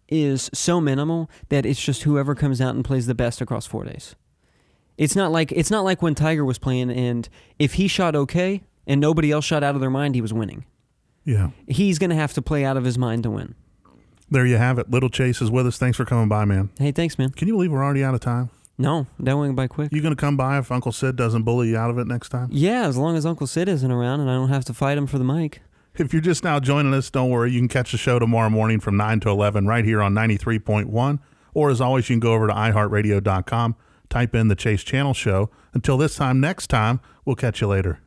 is 0.08 0.50
so 0.52 0.80
minimal 0.80 1.28
that 1.48 1.66
it's 1.66 1.82
just 1.82 2.04
whoever 2.04 2.34
comes 2.36 2.60
out 2.60 2.74
and 2.76 2.84
plays 2.84 3.06
the 3.06 3.14
best 3.14 3.40
across 3.40 3.66
four 3.66 3.84
days. 3.84 4.14
It's 5.00 5.16
not 5.16 5.32
like 5.32 5.50
it's 5.50 5.70
not 5.70 5.82
like 5.82 6.02
when 6.02 6.14
Tiger 6.14 6.44
was 6.44 6.58
playing, 6.58 6.90
and 6.90 7.26
if 7.58 7.74
he 7.74 7.88
shot 7.88 8.14
okay 8.14 8.62
and 8.86 9.00
nobody 9.00 9.32
else 9.32 9.46
shot 9.46 9.64
out 9.64 9.74
of 9.74 9.80
their 9.80 9.88
mind, 9.88 10.14
he 10.14 10.20
was 10.20 10.34
winning. 10.34 10.66
Yeah. 11.24 11.50
He's 11.66 11.98
going 11.98 12.10
to 12.10 12.16
have 12.16 12.34
to 12.34 12.42
play 12.42 12.66
out 12.66 12.76
of 12.76 12.84
his 12.84 12.98
mind 12.98 13.22
to 13.22 13.30
win. 13.30 13.54
There 14.30 14.44
you 14.44 14.58
have 14.58 14.78
it. 14.78 14.90
Little 14.90 15.08
Chase 15.08 15.40
is 15.40 15.50
with 15.50 15.66
us. 15.66 15.78
Thanks 15.78 15.96
for 15.96 16.04
coming 16.04 16.28
by, 16.28 16.44
man. 16.44 16.68
Hey, 16.78 16.92
thanks, 16.92 17.18
man. 17.18 17.30
Can 17.30 17.48
you 17.48 17.54
believe 17.54 17.72
we're 17.72 17.82
already 17.82 18.04
out 18.04 18.12
of 18.12 18.20
time? 18.20 18.50
No, 18.76 19.06
that 19.18 19.38
went 19.38 19.56
by 19.56 19.68
quick. 19.68 19.90
You 19.90 20.02
going 20.02 20.14
to 20.14 20.20
come 20.20 20.36
by 20.36 20.58
if 20.58 20.70
Uncle 20.70 20.92
Sid 20.92 21.16
doesn't 21.16 21.44
bully 21.44 21.70
you 21.70 21.78
out 21.78 21.90
of 21.90 21.98
it 21.98 22.06
next 22.06 22.28
time? 22.28 22.48
Yeah, 22.52 22.86
as 22.86 22.98
long 22.98 23.16
as 23.16 23.24
Uncle 23.24 23.46
Sid 23.46 23.68
isn't 23.68 23.90
around 23.90 24.20
and 24.20 24.30
I 24.30 24.34
don't 24.34 24.50
have 24.50 24.64
to 24.66 24.74
fight 24.74 24.98
him 24.98 25.06
for 25.06 25.18
the 25.18 25.24
mic. 25.24 25.62
If 25.96 26.12
you're 26.12 26.22
just 26.22 26.44
now 26.44 26.60
joining 26.60 26.92
us, 26.94 27.10
don't 27.10 27.30
worry. 27.30 27.52
You 27.52 27.58
can 27.58 27.68
catch 27.68 27.92
the 27.92 27.98
show 27.98 28.18
tomorrow 28.18 28.50
morning 28.50 28.80
from 28.80 28.96
9 28.96 29.20
to 29.20 29.30
11 29.30 29.66
right 29.66 29.84
here 29.84 30.02
on 30.02 30.14
93.1. 30.14 31.18
Or 31.52 31.70
as 31.70 31.80
always, 31.80 32.08
you 32.08 32.14
can 32.14 32.20
go 32.20 32.32
over 32.32 32.46
to 32.46 32.52
iHeartRadio.com, 32.52 33.76
type 34.10 34.34
in 34.34 34.48
the 34.48 34.54
Chase 34.54 34.82
Channel 34.82 35.14
Show. 35.14 35.50
Until 35.72 35.96
this 35.96 36.16
time, 36.16 36.40
next 36.40 36.66
time, 36.66 37.00
we'll 37.24 37.36
catch 37.36 37.60
you 37.60 37.68
later. 37.68 38.00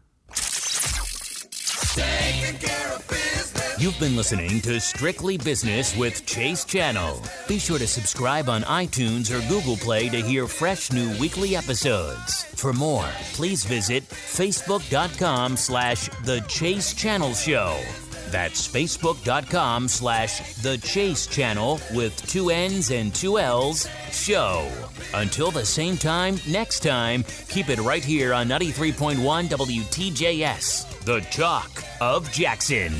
You've 3.80 4.00
been 4.00 4.16
listening 4.16 4.62
to 4.62 4.80
Strictly 4.80 5.38
Business 5.38 5.98
with 5.98 6.26
Chase 6.26 6.64
Channel. 6.64 7.22
Be 7.50 7.60
sure 7.60 7.78
to 7.78 7.86
subscribe 7.86 8.48
on 8.48 8.62
iTunes 8.62 9.30
or 9.30 9.46
Google 9.50 9.76
Play 9.76 10.08
to 10.08 10.22
hear 10.22 10.48
fresh 10.48 10.94
new 10.94 11.10
weekly 11.20 11.58
episodes. 11.58 12.46
For 12.46 12.72
more, 12.72 13.10
please 13.34 13.66
visit 13.66 14.08
facebook.com 14.08 15.58
slash 15.58 16.08
The 16.24 16.40
Chase 16.48 16.94
Channel 16.94 17.34
Show. 17.34 17.78
That's 18.34 18.68
facebook.com 18.68 19.88
slash 19.88 20.56
The 20.56 20.80
Chase 20.80 21.28
Channel 21.28 21.80
with 21.94 22.20
two 22.28 22.50
N's 22.50 22.90
and 22.90 23.14
two 23.14 23.38
L's 23.38 23.88
show. 24.12 24.68
Until 25.14 25.52
the 25.52 25.64
same 25.64 25.98
time 25.98 26.38
next 26.48 26.80
time, 26.80 27.24
keep 27.48 27.70
it 27.70 27.80
right 27.82 28.04
here 28.04 28.34
on 28.34 28.48
93.1 28.48 29.18
WTJS, 29.50 31.04
The 31.06 31.22
Talk 31.30 31.84
of 32.02 32.32
Jackson. 32.32 32.92